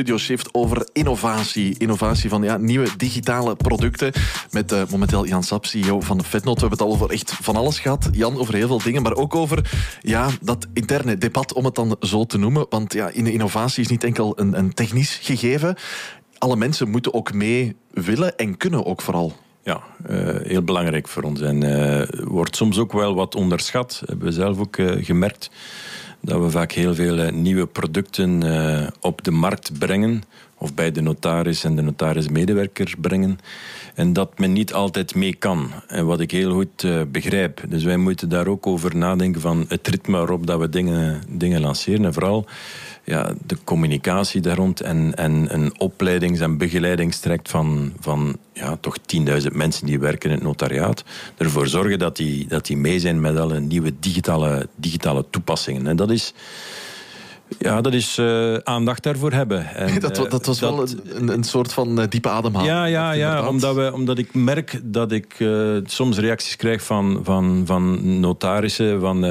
Studio 0.00 0.18
Shift 0.18 0.54
over 0.54 0.88
innovatie. 0.92 1.78
Innovatie 1.78 2.28
van 2.30 2.42
ja, 2.42 2.56
nieuwe 2.56 2.88
digitale 2.96 3.56
producten. 3.56 4.12
Met 4.50 4.72
eh, 4.72 4.82
momenteel 4.90 5.26
Jan 5.26 5.42
Sap, 5.42 5.66
CEO 5.66 6.00
van 6.00 6.24
Vetnot. 6.24 6.54
We 6.54 6.60
hebben 6.60 6.78
het 6.78 6.86
al 6.86 6.94
over 6.94 7.10
echt 7.10 7.32
van 7.32 7.56
alles 7.56 7.78
gehad. 7.78 8.08
Jan, 8.12 8.38
over 8.38 8.54
heel 8.54 8.66
veel 8.66 8.82
dingen. 8.82 9.02
Maar 9.02 9.14
ook 9.14 9.34
over 9.34 9.70
ja, 10.00 10.28
dat 10.40 10.66
interne 10.72 11.18
debat, 11.18 11.52
om 11.52 11.64
het 11.64 11.74
dan 11.74 11.96
zo 12.00 12.24
te 12.24 12.38
noemen. 12.38 12.66
Want 12.68 12.92
ja, 12.92 13.08
in 13.08 13.26
innovatie 13.26 13.82
is 13.82 13.88
niet 13.88 14.04
enkel 14.04 14.40
een, 14.40 14.58
een 14.58 14.74
technisch 14.74 15.18
gegeven. 15.22 15.76
Alle 16.38 16.56
mensen 16.56 16.90
moeten 16.90 17.14
ook 17.14 17.32
mee 17.32 17.76
willen 17.90 18.36
en 18.36 18.56
kunnen 18.56 18.86
ook 18.86 19.02
vooral. 19.02 19.32
Ja, 19.62 19.80
eh, 20.06 20.36
heel 20.42 20.62
belangrijk 20.62 21.08
voor 21.08 21.22
ons. 21.22 21.40
En 21.40 21.62
eh, 21.62 22.08
wordt 22.24 22.56
soms 22.56 22.78
ook 22.78 22.92
wel 22.92 23.14
wat 23.14 23.34
onderschat. 23.34 24.02
Hebben 24.06 24.26
we 24.26 24.32
zelf 24.32 24.58
ook 24.58 24.76
gemerkt. 25.00 25.50
Dat 26.20 26.40
we 26.40 26.50
vaak 26.50 26.72
heel 26.72 26.94
veel 26.94 27.18
eh, 27.18 27.32
nieuwe 27.32 27.66
producten 27.66 28.42
eh, 28.42 28.86
op 29.00 29.24
de 29.24 29.30
markt 29.30 29.78
brengen. 29.78 30.22
Of 30.58 30.74
bij 30.74 30.92
de 30.92 31.00
notaris 31.00 31.64
en 31.64 31.76
de 31.76 31.82
notarismedewerkers 31.82 32.94
brengen. 33.00 33.38
En 33.94 34.12
dat 34.12 34.38
men 34.38 34.52
niet 34.52 34.72
altijd 34.72 35.14
mee 35.14 35.34
kan. 35.34 35.70
En 35.86 36.06
wat 36.06 36.20
ik 36.20 36.30
heel 36.30 36.52
goed 36.52 36.84
eh, 36.84 37.00
begrijp. 37.08 37.62
Dus 37.68 37.84
wij 37.84 37.96
moeten 37.96 38.28
daar 38.28 38.46
ook 38.46 38.66
over 38.66 38.96
nadenken 38.96 39.40
van 39.40 39.64
het 39.68 39.88
ritme 39.88 40.16
waarop 40.16 40.46
dat 40.46 40.60
we 40.60 40.68
dingen, 40.68 41.22
dingen 41.28 41.60
lanceren. 41.60 42.04
En 42.04 42.12
vooral 42.12 42.46
ja, 43.10 43.32
de 43.46 43.56
communicatie 43.64 44.40
daar 44.40 44.56
rond 44.56 44.80
en, 44.80 45.14
en 45.14 45.54
een 45.54 45.80
opleidings- 45.80 46.40
en 46.40 46.58
begeleidingstraject 46.58 47.50
van, 47.50 47.92
van 48.00 48.36
ja, 48.52 48.76
toch 48.76 48.96
10.000 48.98 49.46
mensen 49.52 49.86
die 49.86 49.98
werken 49.98 50.30
in 50.30 50.36
het 50.36 50.44
notariaat. 50.44 51.04
Ervoor 51.36 51.66
zorgen 51.66 51.98
dat 51.98 52.16
die, 52.16 52.46
dat 52.48 52.66
die 52.66 52.76
mee 52.76 53.00
zijn 53.00 53.20
met 53.20 53.36
alle 53.36 53.60
nieuwe 53.60 53.92
digitale, 54.00 54.68
digitale 54.76 55.24
toepassingen. 55.30 55.86
En 55.86 55.96
dat 55.96 56.10
is, 56.10 56.34
ja, 57.58 57.80
dat 57.80 57.94
is 57.94 58.18
eh, 58.18 58.54
aandacht 58.54 59.02
daarvoor 59.02 59.32
hebben. 59.32 59.66
En, 59.74 60.00
dat, 60.00 60.24
eh, 60.24 60.30
dat 60.30 60.46
was 60.46 60.60
wel 60.60 60.86
een, 61.14 61.28
een 61.28 61.44
soort 61.44 61.72
van 61.72 62.00
eh, 62.00 62.08
diepe 62.08 62.28
ademhaling. 62.28 62.72
ja, 62.72 62.84
ja, 62.84 63.12
ja 63.12 63.48
omdat, 63.48 63.74
we, 63.74 63.92
omdat 63.92 64.18
ik 64.18 64.34
merk 64.34 64.80
dat 64.82 65.12
ik 65.12 65.36
soms 65.84 66.18
reacties 66.18 66.56
krijg 66.56 66.82
van, 66.82 67.20
van, 67.22 67.62
van 67.66 68.20
notarissen. 68.20 69.00
Van, 69.00 69.24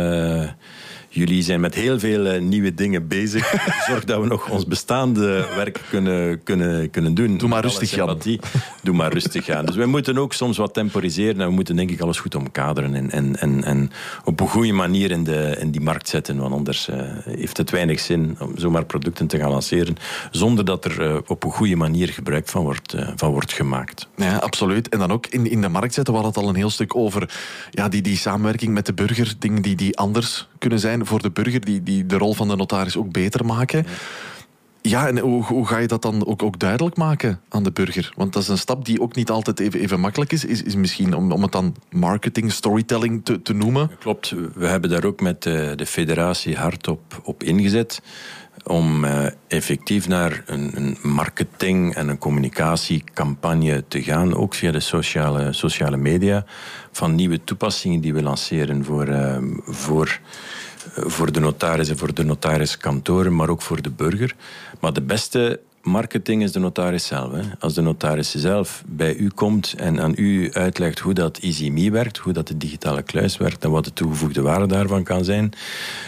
jullie 1.10 1.44
zijn 1.44 1.60
met 1.60 1.76
heel 1.76 2.00
veel 2.00 2.26
eh, 2.26 2.42
nieuwe 2.42 2.74
dingen 2.74 3.08
bezig. 3.08 3.54
Zorg 3.88 4.04
dat 4.04 4.22
we 4.22 4.28
nog 4.28 4.50
ons 4.50 4.66
bestaande 4.66 5.48
werk 5.56 5.82
kunnen, 5.90 6.44
kunnen, 6.44 6.90
kunnen 6.90 7.14
doen. 7.14 7.38
Doe 7.38 7.50
maar 7.50 7.62
rustig, 7.62 7.88
sympathie. 7.88 8.40
Doe 8.84 8.96
maar 8.96 9.14
rustig, 9.14 9.46
Jan. 9.46 9.66
Dus 9.66 9.76
we 9.76 9.86
moeten 9.86 10.18
ook 10.18 10.34
soms 10.34 10.58
wat 10.58 10.74
temporiseren. 10.74 11.42
En 11.42 11.48
we 11.48 11.54
moeten 11.54 11.76
denk 11.76 11.90
ik 11.90 12.02
alles 12.02 12.20
goed 12.20 12.36
omkaderen. 12.36 12.96
En, 12.96 13.12
en, 13.12 13.40
en, 13.40 13.64
en 13.64 13.92
op 14.24 14.40
een 14.40 14.48
goede 14.48 14.72
manier 14.72 15.12
in, 15.12 15.24
de, 15.24 15.56
in 15.60 15.72
die 15.72 15.82
markt 15.82 16.10
zetten. 16.10 16.38
Want 16.38 16.54
anders 16.54 16.88
eh, 16.88 17.02
heeft 17.26 17.58
het 17.58 17.70
weinig 17.70 18.00
zin 18.00 18.38
om 18.40 18.52
zomaar 18.56 18.86
producten 18.86 19.28
te 19.28 19.38
gaan 19.38 19.52
lanceren. 19.52 19.96
Zonder 20.32 20.66
dat 20.66 20.86
er 20.86 21.02
eh, 21.02 21.18
op 21.28 21.44
een 21.44 21.52
goede 21.52 21.76
manier 21.76 22.08
gebruik 22.08 22.48
van 22.48 22.64
wordt, 22.64 22.96
van 23.16 23.32
wordt 23.32 23.54
gemaakt. 23.54 24.08
Ja, 24.16 24.36
absoluut. 24.38 24.90
En 24.90 25.00
dan 25.00 25.12
ook 25.12 25.28
in, 25.28 25.50
in 25.50 25.62
de 25.62 25.70
markt 25.70 25.94
zetten. 25.94 26.14
We 26.14 26.20
hadden 26.20 26.38
het 26.40 26.50
al 26.50 26.56
een 26.56 26.60
heel 26.60 26.70
stuk 26.70 26.96
over 26.96 27.30
ja, 27.72 27.90
die, 27.90 28.02
die 28.02 28.18
samenwerking 28.18 28.74
met 28.74 28.86
de 28.86 28.94
burger. 28.94 29.34
Dingen 29.40 29.62
die, 29.62 29.76
die 29.76 29.98
anders 29.98 30.48
kunnen 30.58 30.80
zijn 30.80 30.99
voor 31.06 31.22
de 31.22 31.32
burger. 31.32 31.66
Die, 31.66 31.84
die 31.84 32.06
de 32.06 32.18
rol 32.18 32.34
van 32.34 32.48
de 32.48 32.56
notaris 32.56 32.98
ook 32.98 33.12
beter 33.12 33.46
maken. 33.46 33.86
Ja, 34.82 35.08
en 35.08 35.20
hoe, 35.20 35.44
hoe 35.44 35.68
ga 35.68 35.78
je 35.78 35.88
dat 35.88 36.02
dan 36.02 36.26
ook, 36.26 36.44
ook 36.44 36.60
duidelijk 36.60 36.96
maken 36.98 37.42
aan 37.50 37.64
de 37.64 37.72
burger? 37.72 38.14
Want 38.16 38.34
dat 38.34 38.42
is 38.42 38.48
een 38.48 38.58
stap 38.58 38.86
die 38.86 39.02
ook 39.02 39.16
niet 39.16 39.30
altijd 39.30 39.60
even, 39.60 39.80
even 39.80 40.00
makkelijk 40.00 40.32
is. 40.32 40.46
Is, 40.46 40.64
is 40.64 40.76
misschien 40.76 41.14
om, 41.14 41.32
om 41.32 41.42
het 41.42 41.52
dan 41.52 41.76
marketing, 41.90 42.52
storytelling 42.52 43.26
te, 43.26 43.42
te 43.42 43.54
noemen. 43.54 43.92
Klopt, 44.00 44.34
we 44.54 44.68
hebben 44.68 44.90
daar 44.90 45.04
ook 45.04 45.22
met 45.22 45.46
eh, 45.46 45.72
de 45.76 45.86
federatie 45.86 46.56
hard 46.56 46.88
op, 46.88 47.22
op 47.24 47.44
ingezet. 47.44 48.02
Om 48.64 49.04
eh, 49.04 49.26
effectief 49.48 50.08
naar 50.08 50.44
een, 50.46 50.72
een 50.76 50.98
marketing- 51.02 51.96
en 51.96 52.08
een 52.08 52.18
communicatiecampagne 52.18 53.84
te 53.88 54.04
gaan. 54.04 54.36
Ook 54.36 54.54
via 54.54 54.72
de 54.72 54.80
sociale, 54.80 55.54
sociale 55.54 55.98
media. 55.98 56.46
Van 56.92 57.16
nieuwe 57.16 57.44
toepassingen 57.44 58.02
die 58.02 58.14
we 58.14 58.24
lanceren 58.24 58.86
voor, 58.86 59.08
eh, 59.08 59.38
voor, 59.66 60.20
voor 60.96 61.32
de 61.32 61.40
notaris 61.40 61.90
en 61.90 61.98
voor 61.98 62.14
de 62.14 62.24
notariskantoren, 62.24 63.36
maar 63.36 63.50
ook 63.50 63.62
voor 63.62 63.82
de 63.82 63.90
burger. 63.90 64.36
Maar 64.80 64.94
de 64.94 65.02
beste 65.02 65.60
marketing 65.82 66.44
is 66.44 66.52
de 66.52 66.60
notaris 66.60 67.06
zelf. 67.06 67.32
Hè. 67.32 67.42
Als 67.60 67.74
de 67.74 67.82
notaris 67.82 68.36
zelf 68.36 68.84
bij 68.88 69.16
u 69.16 69.30
komt 69.30 69.74
en 69.78 70.00
aan 70.02 70.14
u 70.16 70.52
uitlegt 70.54 71.00
hoe 71.00 71.14
dat 71.14 71.38
EasyMe 71.38 71.92
werkt, 71.92 72.18
hoe 72.18 72.34
dat 72.34 72.48
de 72.48 72.58
digitale 72.58 73.02
kluis 73.02 73.38
werkt 73.38 73.64
en 73.64 73.72
wat 73.72 73.84
de 73.84 73.94
toegevoegde 73.94 74.42
waarde 74.42 74.66
daarvan 74.66 75.04
kan 75.04 75.24
zijn, 75.24 75.52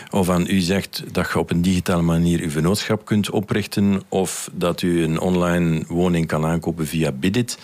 of 0.10 0.30
aan 0.30 0.46
u 0.48 0.60
zegt 0.60 1.04
dat 1.12 1.30
je 1.34 1.40
op 1.40 1.52
een 1.52 1.62
digitale 1.62 2.02
manier 2.02 2.40
uw 2.40 2.50
vennootschap 2.50 3.06
kunt 3.06 3.30
oprichten, 3.30 4.02
of 4.10 4.50
dat 4.54 4.82
u 4.82 5.04
een 5.04 5.20
online 5.20 5.84
woning 5.88 6.28
kan 6.28 6.46
aankopen 6.46 6.88
via 6.88 7.12
Bidit, 7.12 7.58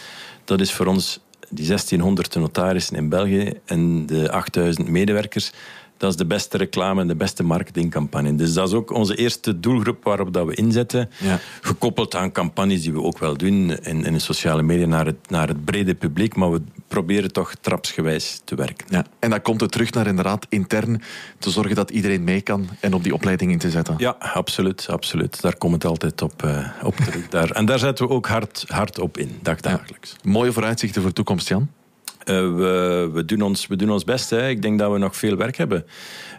dat 0.43 0.61
is 0.61 0.73
voor 0.73 0.85
ons 0.85 1.19
die 1.49 1.65
1600 1.65 2.35
notarissen 2.35 2.95
in 2.95 3.09
België 3.09 3.53
en 3.65 4.05
de 4.05 4.31
8000 4.31 4.87
medewerkers. 4.87 5.51
Dat 5.97 6.09
is 6.09 6.15
de 6.15 6.25
beste 6.25 6.57
reclame 6.57 7.01
en 7.01 7.07
de 7.07 7.15
beste 7.15 7.43
marketingcampagne. 7.43 8.35
Dus 8.35 8.53
dat 8.53 8.67
is 8.67 8.73
ook 8.73 8.91
onze 8.91 9.15
eerste 9.15 9.59
doelgroep 9.59 10.03
waarop 10.03 10.33
dat 10.33 10.45
we 10.45 10.55
inzetten. 10.55 11.09
Ja. 11.17 11.39
Gekoppeld 11.61 12.15
aan 12.15 12.31
campagnes 12.31 12.81
die 12.81 12.93
we 12.93 13.01
ook 13.01 13.19
wel 13.19 13.37
doen 13.37 13.71
in, 13.71 14.05
in 14.05 14.13
de 14.13 14.19
sociale 14.19 14.63
media 14.63 14.85
naar 14.85 15.05
het, 15.05 15.29
naar 15.29 15.47
het 15.47 15.65
brede 15.65 15.95
publiek. 15.95 16.35
Maar 16.35 16.51
we 16.51 16.61
proberen 16.87 17.31
toch 17.31 17.53
trapsgewijs 17.61 18.41
te 18.43 18.55
werken. 18.55 18.87
Ja. 18.89 19.05
En 19.19 19.29
dan 19.29 19.41
komt 19.41 19.61
het 19.61 19.71
terug 19.71 19.91
naar 19.91 20.07
inderdaad 20.07 20.45
intern 20.49 21.01
te 21.39 21.49
zorgen 21.49 21.75
dat 21.75 21.91
iedereen 21.91 22.23
mee 22.23 22.41
kan 22.41 22.69
en 22.79 22.93
op 22.93 23.03
die 23.03 23.13
opleiding 23.13 23.51
in 23.51 23.57
te 23.57 23.69
zetten. 23.69 23.95
Ja, 23.97 24.15
absoluut. 24.19 24.87
absoluut. 24.89 25.41
Daar 25.41 25.57
komt 25.57 25.73
het 25.73 25.85
altijd 25.85 26.21
op, 26.21 26.43
eh, 26.43 26.67
op 26.83 26.95
terug. 26.95 27.27
Daar. 27.27 27.51
En 27.51 27.65
daar 27.65 27.79
zetten 27.79 28.07
we 28.07 28.13
ook 28.13 28.27
hard, 28.27 28.65
hard 28.67 28.99
op 28.99 29.17
in, 29.17 29.39
dagdagelijks. 29.41 30.15
Mooie 30.23 30.51
vooruitzichten 30.51 31.01
voor 31.01 31.09
de 31.09 31.15
toekomst, 31.15 31.47
Jan. 31.47 31.69
Uh, 32.29 32.55
we, 32.55 33.09
we, 33.13 33.25
doen 33.25 33.41
ons, 33.41 33.67
we 33.67 33.75
doen 33.75 33.91
ons 33.91 34.03
best. 34.03 34.29
Hè. 34.29 34.49
Ik 34.49 34.61
denk 34.61 34.79
dat 34.79 34.91
we 34.91 34.97
nog 34.97 35.15
veel 35.15 35.35
werk 35.35 35.57
hebben 35.57 35.85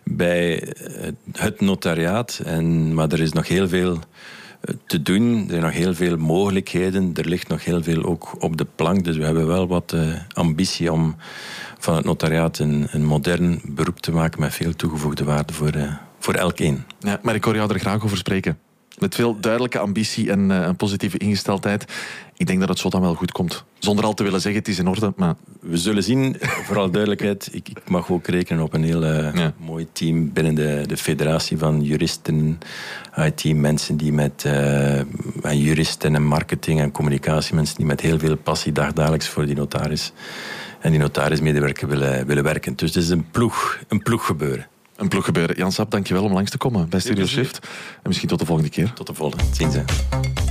bij 0.04 0.62
eh, 0.62 1.08
het 1.32 1.60
notariaat. 1.60 2.40
En, 2.44 2.94
maar 2.94 3.12
er 3.12 3.20
is 3.20 3.32
nog 3.32 3.48
heel 3.48 3.68
veel 3.68 3.98
eh, 4.60 4.74
te 4.86 5.02
doen. 5.02 5.40
Er 5.42 5.50
zijn 5.50 5.62
nog 5.62 5.72
heel 5.72 5.94
veel 5.94 6.16
mogelijkheden. 6.16 7.12
Er 7.14 7.28
ligt 7.28 7.48
nog 7.48 7.64
heel 7.64 7.82
veel 7.82 8.02
ook 8.02 8.42
op 8.42 8.56
de 8.56 8.66
plank. 8.74 9.04
Dus 9.04 9.16
we 9.16 9.24
hebben 9.24 9.46
wel 9.46 9.66
wat 9.66 9.96
ambitie 10.32 10.92
om 10.92 11.16
van 11.78 11.94
het 11.94 12.04
notariaat 12.04 12.58
een, 12.58 12.88
een, 12.90 13.04
modern 13.04 13.60
beroep 13.64 14.00
te 14.00 14.12
maken 14.12 14.40
met 14.40 14.54
veel 14.54 14.76
toegevoegde 14.76 15.24
waarde 15.24 15.52
voor, 15.52 15.76
uh, 15.76 15.92
voor 16.18 16.34
elkeen. 16.34 16.84
Ja, 16.98 17.18
maar 17.22 17.34
ik 17.34 17.44
hoor 17.44 17.54
jou 17.54 17.72
er 17.72 17.80
graag 17.80 18.04
over 18.04 18.16
spreken. 18.16 18.58
Met 18.98 19.14
veel 19.14 19.40
duidelijke 19.40 19.78
ambitie 19.78 20.30
en 20.30 20.50
uh, 20.50 20.60
een 20.60 20.76
positieve 20.76 21.18
ingesteldheid. 21.18 21.84
Ik 22.36 22.46
denk 22.46 22.60
dat 22.60 22.68
het 22.68 22.78
zo 22.78 22.88
dan 22.88 23.00
wel 23.00 23.14
goed 23.14 23.32
komt. 23.32 23.64
Zonder 23.78 24.04
al 24.04 24.14
te 24.14 24.22
willen 24.22 24.40
zeggen, 24.40 24.60
het 24.60 24.70
is 24.70 24.78
in 24.78 24.88
orde. 24.88 25.12
Maar... 25.16 25.34
We 25.60 25.76
zullen 25.76 26.02
zien, 26.02 26.36
vooral 26.66 26.90
duidelijkheid. 26.90 27.48
Ik, 27.52 27.68
ik 27.68 27.88
mag 27.88 28.10
ook 28.10 28.26
rekenen 28.26 28.62
op 28.62 28.72
een 28.72 28.82
heel 28.82 29.04
uh, 29.04 29.34
ja. 29.34 29.52
mooi 29.56 29.86
team 29.92 30.32
binnen 30.32 30.54
de, 30.54 30.84
de 30.86 30.96
federatie 30.96 31.58
van 31.58 31.82
juristen, 31.82 32.58
IT-mensen 33.16 33.96
die 33.96 34.12
met 34.12 34.44
uh, 34.46 34.98
en 35.44 35.58
juristen 35.58 36.14
en 36.14 36.24
marketing 36.24 36.80
en 36.80 36.90
communicatiemensen 36.90 37.76
die 37.76 37.86
met 37.86 38.00
heel 38.00 38.18
veel 38.18 38.36
passie 38.36 38.72
dagdagelijks 38.72 39.28
voor 39.28 39.46
die 39.46 39.54
notaris 39.54 40.12
en 40.80 40.90
die 40.90 41.00
notarismedewerker 41.00 41.88
willen, 41.88 42.26
willen 42.26 42.44
werken. 42.44 42.76
Dus 42.76 42.94
het 42.94 43.02
is 43.04 43.10
een 43.10 43.30
ploeg, 43.30 43.78
een 43.88 44.02
ploeg 44.02 44.26
gebeuren. 44.26 44.66
Een 44.98 45.08
ploeg 45.08 45.24
gebeuren. 45.24 45.56
Jan 45.56 45.72
Sap, 45.72 45.90
dankjewel 45.90 46.24
om 46.24 46.32
langs 46.32 46.50
te 46.50 46.58
komen 46.58 46.88
bij 46.88 47.00
Studio 47.00 47.26
Shift. 47.26 47.58
En 47.94 48.02
misschien 48.02 48.28
tot 48.28 48.38
de 48.38 48.44
volgende 48.44 48.70
keer. 48.70 48.92
Tot 48.92 49.06
de 49.06 49.14
volgende. 49.14 49.44
Zien 49.52 49.70
ze. 49.70 50.47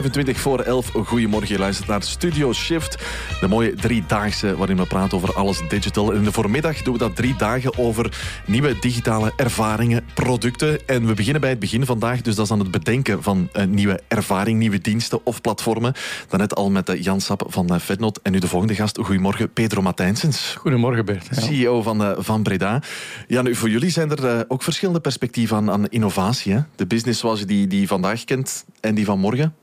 25 0.00 0.40
voor 0.40 0.60
11. 0.60 0.90
Goedemorgen, 1.06 1.48
je 1.48 1.58
luistert 1.58 1.88
naar 1.88 2.02
Studio 2.02 2.52
Shift. 2.52 2.98
De 3.40 3.48
mooie 3.48 3.74
driedaagse 3.74 4.56
waarin 4.56 4.76
we 4.76 4.86
praten 4.86 5.16
over 5.16 5.34
alles 5.34 5.62
digital. 5.68 6.10
En 6.10 6.16
in 6.16 6.24
de 6.24 6.32
voormiddag 6.32 6.82
doen 6.82 6.92
we 6.92 6.98
dat 6.98 7.16
drie 7.16 7.36
dagen 7.36 7.78
over 7.78 8.18
nieuwe 8.46 8.78
digitale 8.78 9.32
ervaringen, 9.36 10.04
producten. 10.14 10.86
En 10.86 11.06
we 11.06 11.14
beginnen 11.14 11.40
bij 11.40 11.50
het 11.50 11.58
begin 11.58 11.86
vandaag, 11.86 12.20
dus 12.20 12.34
dat 12.34 12.44
is 12.44 12.52
aan 12.52 12.58
het 12.58 12.70
bedenken 12.70 13.22
van 13.22 13.48
een 13.52 13.70
nieuwe 13.70 14.00
ervaring, 14.08 14.58
nieuwe 14.58 14.78
diensten 14.78 15.26
of 15.26 15.40
platformen. 15.40 15.94
Daarnet 16.28 16.54
al 16.54 16.70
met 16.70 16.88
eh, 16.88 17.02
Jan 17.02 17.20
Sap 17.20 17.44
van 17.46 17.68
eh, 17.68 17.80
Fednot. 17.80 18.22
En 18.22 18.32
nu 18.32 18.38
de 18.38 18.48
volgende 18.48 18.74
gast. 18.74 18.98
Goedemorgen, 18.98 19.52
Pedro 19.52 19.82
Matijnsens. 19.82 20.54
Goedemorgen, 20.58 21.04
Bert. 21.04 21.26
Ja. 21.30 21.40
CEO 21.40 21.82
van, 21.82 22.14
van 22.18 22.42
Breda. 22.42 22.82
Ja, 23.26 23.42
nu, 23.42 23.54
voor 23.54 23.70
jullie 23.70 23.90
zijn 23.90 24.10
er 24.10 24.44
ook 24.48 24.62
verschillende 24.62 25.00
perspectieven 25.00 25.56
aan, 25.56 25.70
aan 25.70 25.88
innovatie. 25.88 26.52
Hè? 26.52 26.60
De 26.76 26.86
business 26.86 27.20
zoals 27.20 27.38
je 27.38 27.46
die, 27.46 27.66
die 27.66 27.86
vandaag 27.86 28.24
kent 28.24 28.64
en 28.80 28.94
die 28.94 29.04
van 29.04 29.18
morgen. 29.18 29.54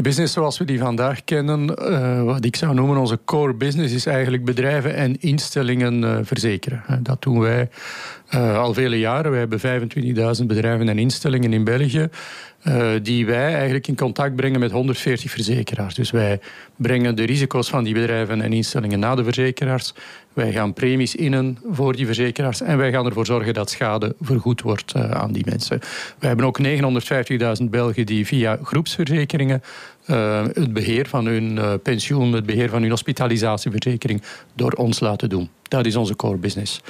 De 0.00 0.08
business 0.08 0.32
zoals 0.32 0.58
we 0.58 0.64
die 0.64 0.78
vandaag 0.78 1.24
kennen, 1.24 1.74
uh, 1.78 2.22
wat 2.22 2.44
ik 2.44 2.56
zou 2.56 2.74
noemen 2.74 2.96
onze 2.96 3.18
core 3.24 3.54
business, 3.54 3.94
is 3.94 4.06
eigenlijk 4.06 4.44
bedrijven 4.44 4.94
en 4.94 5.20
instellingen 5.20 6.02
uh, 6.02 6.18
verzekeren. 6.22 6.82
Dat 7.02 7.22
doen 7.22 7.40
wij 7.40 7.68
uh, 8.34 8.58
al 8.58 8.74
vele 8.74 8.98
jaren. 8.98 9.32
We 9.32 9.38
hebben 9.38 9.60
25.000 10.40 10.46
bedrijven 10.46 10.88
en 10.88 10.98
instellingen 10.98 11.52
in 11.52 11.64
België. 11.64 12.08
Uh, 12.64 12.90
die 13.02 13.26
wij 13.26 13.54
eigenlijk 13.54 13.88
in 13.88 13.96
contact 13.96 14.36
brengen 14.36 14.60
met 14.60 14.70
140 14.70 15.30
verzekeraars. 15.30 15.94
Dus 15.94 16.10
wij 16.10 16.40
brengen 16.76 17.14
de 17.14 17.24
risico's 17.24 17.68
van 17.68 17.84
die 17.84 17.94
bedrijven 17.94 18.40
en 18.40 18.52
instellingen 18.52 18.98
naar 18.98 19.16
de 19.16 19.24
verzekeraars. 19.24 19.94
Wij 20.32 20.52
gaan 20.52 20.72
premies 20.72 21.14
innen 21.14 21.58
voor 21.70 21.96
die 21.96 22.06
verzekeraars 22.06 22.60
en 22.60 22.78
wij 22.78 22.90
gaan 22.92 23.06
ervoor 23.06 23.26
zorgen 23.26 23.54
dat 23.54 23.70
schade 23.70 24.14
vergoed 24.20 24.60
wordt 24.60 24.94
uh, 24.96 25.10
aan 25.10 25.32
die 25.32 25.44
mensen. 25.48 25.80
We 26.18 26.26
hebben 26.26 26.46
ook 26.46 26.58
950.000 27.62 27.64
Belgen 27.70 28.06
die 28.06 28.26
via 28.26 28.58
groepsverzekeringen 28.62 29.62
het 30.52 30.72
beheer 30.72 31.06
van 31.06 31.26
hun 31.26 31.80
pensioen, 31.82 32.32
het 32.32 32.46
beheer 32.46 32.68
van 32.68 32.80
hun 32.80 32.90
hospitalisatieverzekering 32.90 34.22
door 34.54 34.72
ons 34.72 35.00
laten 35.00 35.28
doen. 35.28 35.48
Dat 35.70 35.86
is 35.86 35.96
onze 35.96 36.16
core 36.16 36.36
business. 36.36 36.80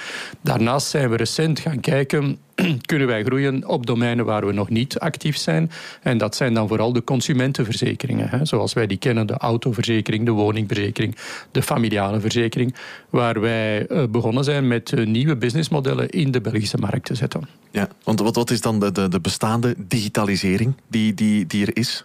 Daarnaast 0.40 0.86
zijn 0.86 1.10
we 1.10 1.16
recent 1.16 1.58
gaan 1.58 1.80
kijken, 1.80 2.38
kunnen 2.90 3.06
wij 3.06 3.24
groeien 3.24 3.68
op 3.68 3.86
domeinen 3.86 4.24
waar 4.24 4.46
we 4.46 4.52
nog 4.52 4.68
niet 4.68 4.98
actief 4.98 5.36
zijn. 5.36 5.70
En 6.02 6.18
dat 6.18 6.36
zijn 6.36 6.54
dan 6.54 6.68
vooral 6.68 6.92
de 6.92 7.04
consumentenverzekeringen. 7.04 8.28
Hè, 8.28 8.44
zoals 8.44 8.72
wij 8.72 8.86
die 8.86 8.98
kennen, 8.98 9.26
de 9.26 9.36
autoverzekering, 9.36 10.24
de 10.24 10.30
woningverzekering, 10.30 11.16
de 11.50 11.62
familiale 11.62 12.20
verzekering. 12.20 12.74
Waar 13.10 13.40
wij 13.40 13.88
uh, 13.88 14.04
begonnen 14.10 14.44
zijn 14.44 14.68
met 14.68 14.92
uh, 14.92 15.06
nieuwe 15.06 15.36
businessmodellen 15.36 16.08
in 16.08 16.30
de 16.30 16.40
Belgische 16.40 16.78
markt 16.78 17.04
te 17.04 17.14
zetten. 17.14 17.48
Ja, 17.70 17.88
want 18.04 18.20
wat, 18.20 18.36
wat 18.36 18.50
is 18.50 18.60
dan 18.60 18.80
de, 18.80 18.92
de, 18.92 19.08
de 19.08 19.20
bestaande 19.20 19.74
digitalisering 19.78 20.74
die, 20.88 21.14
die, 21.14 21.46
die 21.46 21.66
er 21.66 21.76
is? 21.76 22.04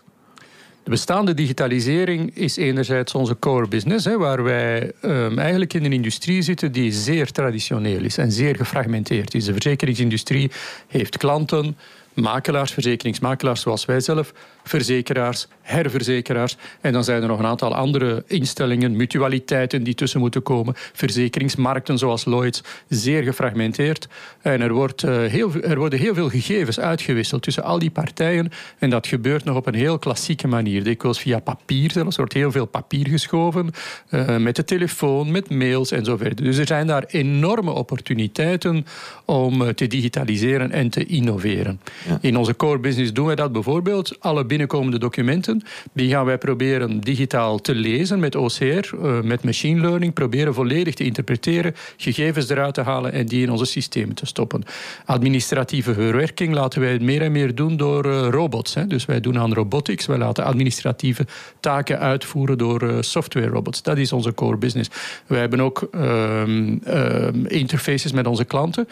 De 0.86 0.92
bestaande 0.92 1.34
digitalisering 1.34 2.36
is 2.36 2.58
enerzijds 2.58 3.14
onze 3.14 3.40
core 3.40 3.68
business, 3.68 4.06
hè, 4.06 4.18
waar 4.18 4.44
wij 4.44 4.92
um, 5.02 5.40
eigenlijk 5.40 5.74
in 5.74 5.86
een 5.86 5.94
industrie 5.94 6.42
zitten 6.42 6.72
die 6.72 6.92
zeer 6.92 7.32
traditioneel 7.32 8.04
is 8.04 8.18
en 8.18 8.32
zeer 8.32 8.56
gefragmenteerd 8.56 9.34
is. 9.34 9.46
De 9.46 9.52
verzekeringsindustrie 9.52 10.52
heeft 10.88 11.18
klanten, 11.18 11.78
makelaars, 12.14 12.72
verzekeringsmakelaars 12.72 13.62
zoals 13.62 13.86
wij 13.86 14.00
zelf, 14.00 14.34
verzekeraars, 14.68 15.48
herverzekeraars. 15.62 16.58
En 16.82 16.94
dan 16.94 17.04
zijn 17.04 17.22
er 17.22 17.28
nog 17.28 17.40
een 17.40 17.46
aantal 17.46 17.76
andere 17.76 18.24
instellingen, 18.28 18.96
mutualiteiten 18.96 19.84
die 19.84 19.94
tussen 19.94 20.20
moeten 20.20 20.44
komen, 20.44 20.74
verzekeringsmarkten 20.94 21.98
zoals 21.98 22.26
Lloyds, 22.26 22.64
zeer 22.88 23.24
gefragmenteerd. 23.24 24.08
En 24.42 24.62
er, 24.62 24.74
wordt, 24.74 25.04
uh, 25.04 25.26
heel, 25.26 25.54
er 25.62 25.78
worden 25.78 26.00
heel 26.00 26.14
veel 26.14 26.30
gegevens 26.30 26.80
uitgewisseld 26.80 27.42
tussen 27.42 27.64
al 27.64 27.80
die 27.80 27.92
partijen. 27.92 28.52
En 28.80 28.90
dat 28.90 29.08
gebeurt 29.08 29.44
nog 29.44 29.56
op 29.56 29.68
een 29.68 29.74
heel 29.74 30.00
klassieke 30.00 30.48
manier. 30.48 30.84
Dikwijls 30.84 31.20
via 31.20 31.40
papier 31.40 31.92
zelfs. 31.92 32.16
Er 32.16 32.22
wordt 32.22 32.34
heel 32.34 32.52
veel 32.52 32.66
papier 32.66 33.08
geschoven, 33.08 33.70
uh, 34.10 34.38
met 34.38 34.56
de 34.56 34.64
telefoon, 34.64 35.32
met 35.32 35.50
mails 35.50 35.92
en 35.92 36.06
zo 36.06 36.18
verder. 36.18 36.44
Dus 36.44 36.58
er 36.58 36.68
zijn 36.68 36.88
daar 36.88 37.04
enorme 37.08 37.72
opportuniteiten 37.72 38.86
om 39.26 39.62
uh, 39.62 39.68
te 39.68 39.88
digitaliseren 39.88 40.72
en 40.72 40.90
te 40.90 41.06
innoveren. 41.06 41.82
Ja. 42.08 42.18
In 42.22 42.38
onze 42.38 42.56
core 42.56 42.80
business 42.80 43.14
doen 43.14 43.26
wij 43.26 43.36
dat 43.36 43.52
bijvoorbeeld. 43.52 44.20
Alle 44.20 44.46
binnenkomende 44.56 45.00
documenten, 45.00 45.62
die 45.94 46.10
gaan 46.10 46.26
wij 46.26 46.38
proberen 46.38 47.00
digitaal 47.00 47.60
te 47.62 47.76
lezen 47.76 48.20
met 48.20 48.36
OCR, 48.36 48.64
uh, 48.64 49.22
met 49.22 49.44
machine 49.44 49.82
learning, 49.82 50.14
proberen 50.14 50.54
volledig 50.54 50.94
te 50.94 51.04
interpreteren, 51.04 51.76
gegevens 51.98 52.50
eruit 52.50 52.74
te 52.74 52.82
halen 52.82 53.12
en 53.12 53.26
die 53.26 53.42
in 53.42 53.52
onze 53.52 53.66
systemen 53.66 54.16
te 54.16 54.26
stoppen. 54.26 54.64
Administratieve 55.06 55.94
verwerking 55.94 56.54
laten 56.54 56.82
wij 56.82 57.00
meer 57.00 57.22
en 57.22 57.32
meer 57.32 57.56
doen 57.56 57.78
door 57.78 58.06
uh, 58.06 58.28
robots. 58.30 58.76
Dus 58.88 59.06
wij 59.06 59.20
doen 59.20 59.38
aan 59.38 59.54
robotics, 59.54 60.06
wij 60.06 60.18
laten 60.18 60.44
administratieve 60.44 61.26
taken 61.60 62.00
uitvoeren 62.00 62.58
door 62.58 62.84
uh, 62.84 62.98
software 63.00 63.48
robots. 63.48 63.82
Dat 63.82 63.98
is 63.98 64.12
onze 64.12 64.34
core 64.34 64.58
business. 64.58 64.90
Wij 65.28 65.40
hebben 65.40 65.62
ook 65.62 65.88
um, 65.96 66.82
um, 66.88 67.46
interfaces 67.46 68.12
met 68.12 68.28
onze 68.28 68.46
klanten. 68.46 68.88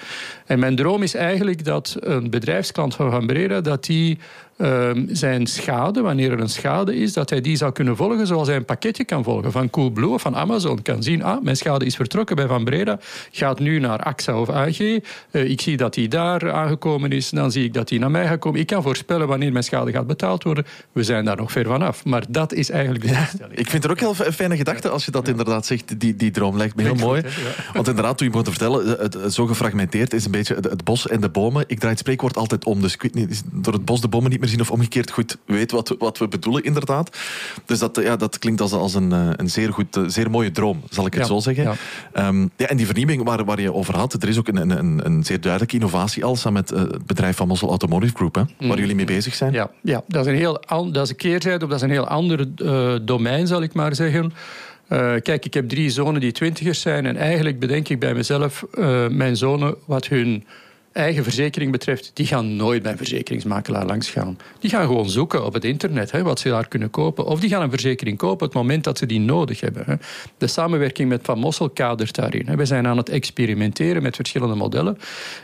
En 0.46 0.60
mijn 0.60 0.76
droom 0.76 1.04
is 1.04 1.16
eigenlijk 1.16 1.66
dat 1.66 1.96
een 2.00 2.30
bedrijfsklant 2.30 2.96
van 2.96 3.12
Van 3.12 3.28
Breda, 3.28 3.62
dat 3.62 3.86
die 3.86 4.18
zijn 5.08 5.48
schade, 5.48 6.02
wanneer 6.02 6.32
er 6.32 6.40
een 6.40 6.50
schade 6.50 6.96
is, 6.96 7.14
dat 7.14 7.30
hij 7.30 7.42
die 7.42 7.56
zou 7.56 7.72
kunnen 7.72 7.96
volgen 7.96 8.28
zoals 8.28 8.48
hij 8.48 8.56
een 8.56 8.66
pakketje 8.66 9.06
kan 9.06 9.24
volgen 9.24 9.52
van 9.52 9.70
Coolblue 9.70 10.10
of 10.10 10.22
van 10.22 10.36
Amazon. 10.36 10.82
Kan 10.82 11.04
zien, 11.04 11.24
ah, 11.24 11.44
mijn 11.44 11.58
schade 11.58 11.86
is 11.86 11.96
vertrokken 11.96 12.36
bij 12.36 12.48
Van 12.48 12.64
Breda, 12.64 13.00
gaat 13.32 13.60
nu 13.60 13.80
naar 13.80 14.00
AXA 14.00 14.40
of 14.40 14.50
AG. 14.50 14.80
Uh, 14.80 15.02
ik 15.32 15.62
zie 15.62 15.78
dat 15.78 15.96
hij 15.96 16.08
daar 16.08 16.52
aangekomen 16.52 17.12
is, 17.12 17.30
dan 17.30 17.52
zie 17.52 17.64
ik 17.64 17.74
dat 17.74 17.90
hij 17.90 18.00
naar 18.00 18.12
mij 18.12 18.28
gaat 18.28 18.40
komen. 18.40 18.60
Ik 18.60 18.68
kan 18.68 18.84
voorspellen 18.84 19.28
wanneer 19.28 19.52
mijn 19.52 19.64
schade 19.64 19.92
gaat 19.92 20.08
betaald 20.08 20.44
worden. 20.44 20.66
We 20.92 21.04
zijn 21.04 21.26
daar 21.26 21.38
nog 21.38 21.52
ver 21.52 21.66
vanaf. 21.66 22.06
Maar 22.06 22.24
dat 22.30 22.54
is 22.54 22.70
eigenlijk 22.70 23.04
de 23.04 23.10
ja, 23.10 23.30
Ik 23.50 23.70
vind 23.70 23.84
het 23.84 23.92
ook 23.92 24.00
heel 24.00 24.14
fijne 24.14 24.58
gedachte 24.58 24.90
als 24.90 25.06
je 25.06 25.12
dat 25.12 25.26
ja. 25.26 25.32
inderdaad 25.32 25.66
zegt. 25.66 26.00
Die, 26.00 26.16
die 26.16 26.32
droom 26.32 26.58
lijkt 26.58 26.76
me 26.76 26.82
heel 26.82 26.96
mooi. 26.96 27.22
Goed, 27.22 27.34
ja. 27.34 27.74
Want 27.74 27.88
inderdaad, 27.88 28.18
toen 28.18 28.28
je 28.28 28.34
begon 28.34 28.54
te 28.54 28.60
vertellen, 28.60 29.00
het, 29.00 29.14
het, 29.14 29.34
zo 29.34 29.46
gefragmenteerd 29.46 30.14
is 30.14 30.26
een 30.26 30.32
beetje 30.32 30.56
het, 30.56 30.64
het, 30.64 30.84
bos 30.84 31.08
en 31.08 31.22
de 31.22 31.30
bomen. 31.30 31.64
Ik 31.68 31.78
draai 31.78 31.92
het 31.92 32.00
spreekwoord 32.00 32.38
altijd 32.38 32.66
om. 32.66 32.82
Dus 32.82 32.94
ik 32.94 33.02
weet 33.02 33.14
niet, 33.14 33.44
door 33.52 33.74
het 33.74 33.86
bos 33.86 34.02
de 34.02 34.08
bomen 34.08 34.30
niet 34.30 34.40
meer 34.44 34.52
zien 34.52 34.62
of 34.62 34.72
omgekeerd 34.72 35.12
goed 35.12 35.38
weet 35.46 35.72
wat, 35.72 35.90
we, 35.90 35.96
wat 36.00 36.18
we 36.18 36.28
bedoelen, 36.28 36.64
inderdaad. 36.64 37.18
Dus 37.66 37.80
dat, 37.80 38.00
ja, 38.04 38.16
dat 38.16 38.40
klinkt 38.40 38.62
als, 38.62 38.72
als 38.72 38.94
een, 38.94 39.12
een 39.12 39.50
zeer, 39.50 39.74
goed, 39.74 40.00
zeer 40.08 40.30
mooie 40.30 40.52
droom, 40.52 40.84
zal 40.90 41.06
ik 41.06 41.14
het 41.14 41.22
ja, 41.22 41.28
zo 41.28 41.40
zeggen. 41.40 41.64
Ja. 42.14 42.28
Um, 42.28 42.52
ja, 42.58 42.68
en 42.68 42.78
die 42.78 42.86
vernieuwing 42.86 43.24
waar, 43.24 43.46
waar 43.46 43.62
je 43.62 43.74
over 43.74 43.96
had, 43.96 44.14
er 44.14 44.30
is 44.30 44.38
ook 44.38 44.48
een, 44.48 44.70
een, 44.70 45.06
een 45.06 45.24
zeer 45.24 45.42
duidelijke 45.42 45.76
innovatie 45.76 46.26
al 46.26 46.36
samen 46.36 46.54
met 46.54 46.72
uh, 46.72 46.80
het 46.80 47.06
bedrijf 47.06 47.36
van 47.36 47.48
Mossel 47.48 47.70
Automotive 47.70 48.16
Group, 48.16 48.36
hè, 48.36 48.42
waar 48.42 48.68
mm. 48.68 48.78
jullie 48.78 48.96
mee 48.96 49.06
bezig 49.06 49.36
zijn. 49.36 49.54
Ja, 49.54 49.72
ja 49.82 50.04
dat, 50.08 50.26
is 50.26 50.32
een 50.32 50.38
heel, 50.38 50.64
dat 50.92 51.04
is 51.04 51.10
een 51.10 51.16
keerzijde, 51.16 51.64
of 51.64 51.70
dat 51.70 51.80
is 51.80 51.84
een 51.84 51.90
heel 51.90 52.08
ander 52.08 52.48
uh, 52.58 52.96
domein, 53.02 53.48
zal 53.48 53.62
ik 53.62 53.74
maar 53.74 53.96
zeggen. 53.96 54.34
Uh, 54.90 55.14
kijk, 55.22 55.46
ik 55.46 55.54
heb 55.54 55.70
drie 55.70 55.90
zonen 55.90 56.22
die 56.22 56.32
twintigers 56.32 56.82
zijn 56.82 57.06
en 57.06 57.18
eigenlijk 57.18 57.60
bedenk 57.60 57.90
ik 57.90 58.00
bij 58.00 58.14
mezelf, 58.14 58.66
uh, 58.74 59.08
mijn 59.08 59.38
zonen, 59.38 59.76
wat 59.86 60.08
hun 60.08 60.44
eigen 60.94 61.24
verzekering 61.24 61.72
betreft, 61.72 62.12
die 62.14 62.26
gaan 62.26 62.56
nooit 62.56 62.82
bij 62.82 62.92
een 62.92 62.98
verzekeringsmakelaar 62.98 63.86
langs 63.86 64.10
gaan. 64.10 64.38
Die 64.60 64.70
gaan 64.70 64.86
gewoon 64.86 65.10
zoeken 65.10 65.46
op 65.46 65.54
het 65.54 65.66
internet 65.66 66.12
hè, 66.12 66.24
wat 66.24 66.40
ze 66.40 66.50
daar 66.50 66.68
kunnen 66.68 66.90
kopen. 66.90 67.26
Of 67.26 67.40
die 67.40 67.50
gaan 67.50 67.62
een 67.62 67.70
verzekering 67.70 68.18
kopen 68.18 68.34
op 68.34 68.54
het 68.54 68.54
moment 68.54 68.84
dat 68.84 68.98
ze 68.98 69.06
die 69.06 69.20
nodig 69.20 69.60
hebben. 69.60 69.84
Hè. 69.86 69.96
De 70.38 70.48
samenwerking 70.48 71.10
met 71.10 71.20
Van 71.24 71.40
Mossel 71.40 71.70
kadert 71.70 72.16
daarin. 72.16 72.48
Hè. 72.48 72.56
We 72.56 72.66
zijn 72.66 72.88
aan 72.88 72.98
het 72.98 73.10
experimenteren 73.10 74.02
met 74.02 74.16
verschillende 74.16 74.56
modellen. 74.56 74.98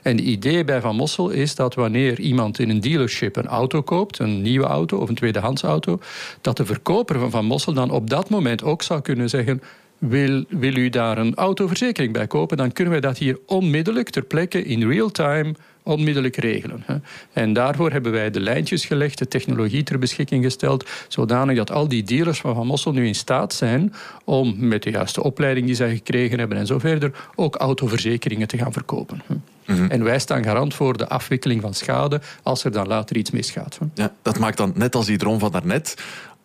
En 0.03 0.15
het 0.15 0.25
idee 0.25 0.63
bij 0.63 0.81
Van 0.81 0.95
Mossel 0.95 1.29
is 1.29 1.55
dat 1.55 1.75
wanneer 1.75 2.19
iemand 2.19 2.59
in 2.59 2.69
een 2.69 2.79
dealership 2.79 3.35
een 3.35 3.47
auto 3.47 3.81
koopt, 3.81 4.19
een 4.19 4.41
nieuwe 4.41 4.65
auto 4.65 4.97
of 4.97 5.09
een 5.09 5.15
tweedehands 5.15 5.61
auto, 5.61 5.99
dat 6.41 6.57
de 6.57 6.65
verkoper 6.65 7.19
van 7.19 7.31
Van 7.31 7.45
Mossel 7.45 7.73
dan 7.73 7.91
op 7.91 8.09
dat 8.09 8.29
moment 8.29 8.63
ook 8.63 8.81
zou 8.81 9.01
kunnen 9.01 9.29
zeggen 9.29 9.61
wil, 9.99 10.43
wil 10.49 10.75
u 10.75 10.89
daar 10.89 11.17
een 11.17 11.35
autoverzekering 11.35 12.13
bij 12.13 12.27
kopen, 12.27 12.57
dan 12.57 12.71
kunnen 12.71 12.93
wij 12.93 13.01
dat 13.01 13.17
hier 13.17 13.39
onmiddellijk 13.45 14.09
ter 14.09 14.23
plekke 14.23 14.63
in 14.63 14.89
real 14.89 15.09
time 15.09 15.55
onmiddellijk 15.83 16.35
regelen. 16.35 16.85
En 17.33 17.53
daarvoor 17.53 17.91
hebben 17.91 18.11
wij 18.11 18.31
de 18.31 18.39
lijntjes 18.39 18.85
gelegd, 18.85 19.17
de 19.17 19.27
technologie 19.27 19.83
ter 19.83 19.99
beschikking 19.99 20.43
gesteld, 20.43 20.89
zodanig 21.07 21.55
dat 21.55 21.71
al 21.71 21.87
die 21.87 22.03
dealers 22.03 22.39
van 22.39 22.55
Van 22.55 22.67
Mossel 22.67 22.91
nu 22.91 23.07
in 23.07 23.15
staat 23.15 23.53
zijn 23.53 23.93
om 24.23 24.55
met 24.57 24.83
de 24.83 24.89
juiste 24.89 25.23
opleiding 25.23 25.65
die 25.65 25.75
zij 25.75 25.95
gekregen 25.95 26.39
hebben 26.39 26.57
en 26.57 26.65
zo 26.65 26.79
verder, 26.79 27.11
ook 27.35 27.55
autoverzekeringen 27.55 28.47
te 28.47 28.57
gaan 28.57 28.73
verkopen. 28.73 29.21
Mm-hmm. 29.65 29.89
En 29.89 30.03
wij 30.03 30.19
staan 30.19 30.43
garant 30.43 30.73
voor 30.73 30.97
de 30.97 31.07
afwikkeling 31.07 31.61
van 31.61 31.73
schade 31.73 32.21
als 32.43 32.63
er 32.63 32.71
dan 32.71 32.87
later 32.87 33.17
iets 33.17 33.31
misgaat. 33.31 33.77
Ja, 33.93 34.13
dat 34.21 34.39
maakt 34.39 34.57
dan 34.57 34.71
net 34.75 34.95
als 34.95 35.05
die 35.05 35.17
droom 35.17 35.39
van 35.39 35.51
daarnet 35.51 35.95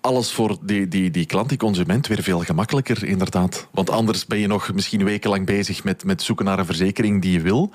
alles 0.04 0.32
voor 0.32 0.56
die, 0.62 0.88
die, 0.88 1.10
die 1.10 1.26
klant, 1.26 1.48
die 1.48 1.58
consument, 1.58 2.06
weer 2.06 2.22
veel 2.22 2.38
gemakkelijker, 2.38 3.04
inderdaad. 3.04 3.68
Want 3.70 3.90
anders 3.90 4.26
ben 4.26 4.38
je 4.38 4.46
nog 4.46 4.72
misschien 4.72 5.04
wekenlang 5.04 5.46
bezig 5.46 5.84
met, 5.84 6.04
met 6.04 6.22
zoeken 6.22 6.44
naar 6.44 6.58
een 6.58 6.66
verzekering 6.66 7.22
die 7.22 7.32
je 7.32 7.40
wil. 7.40 7.70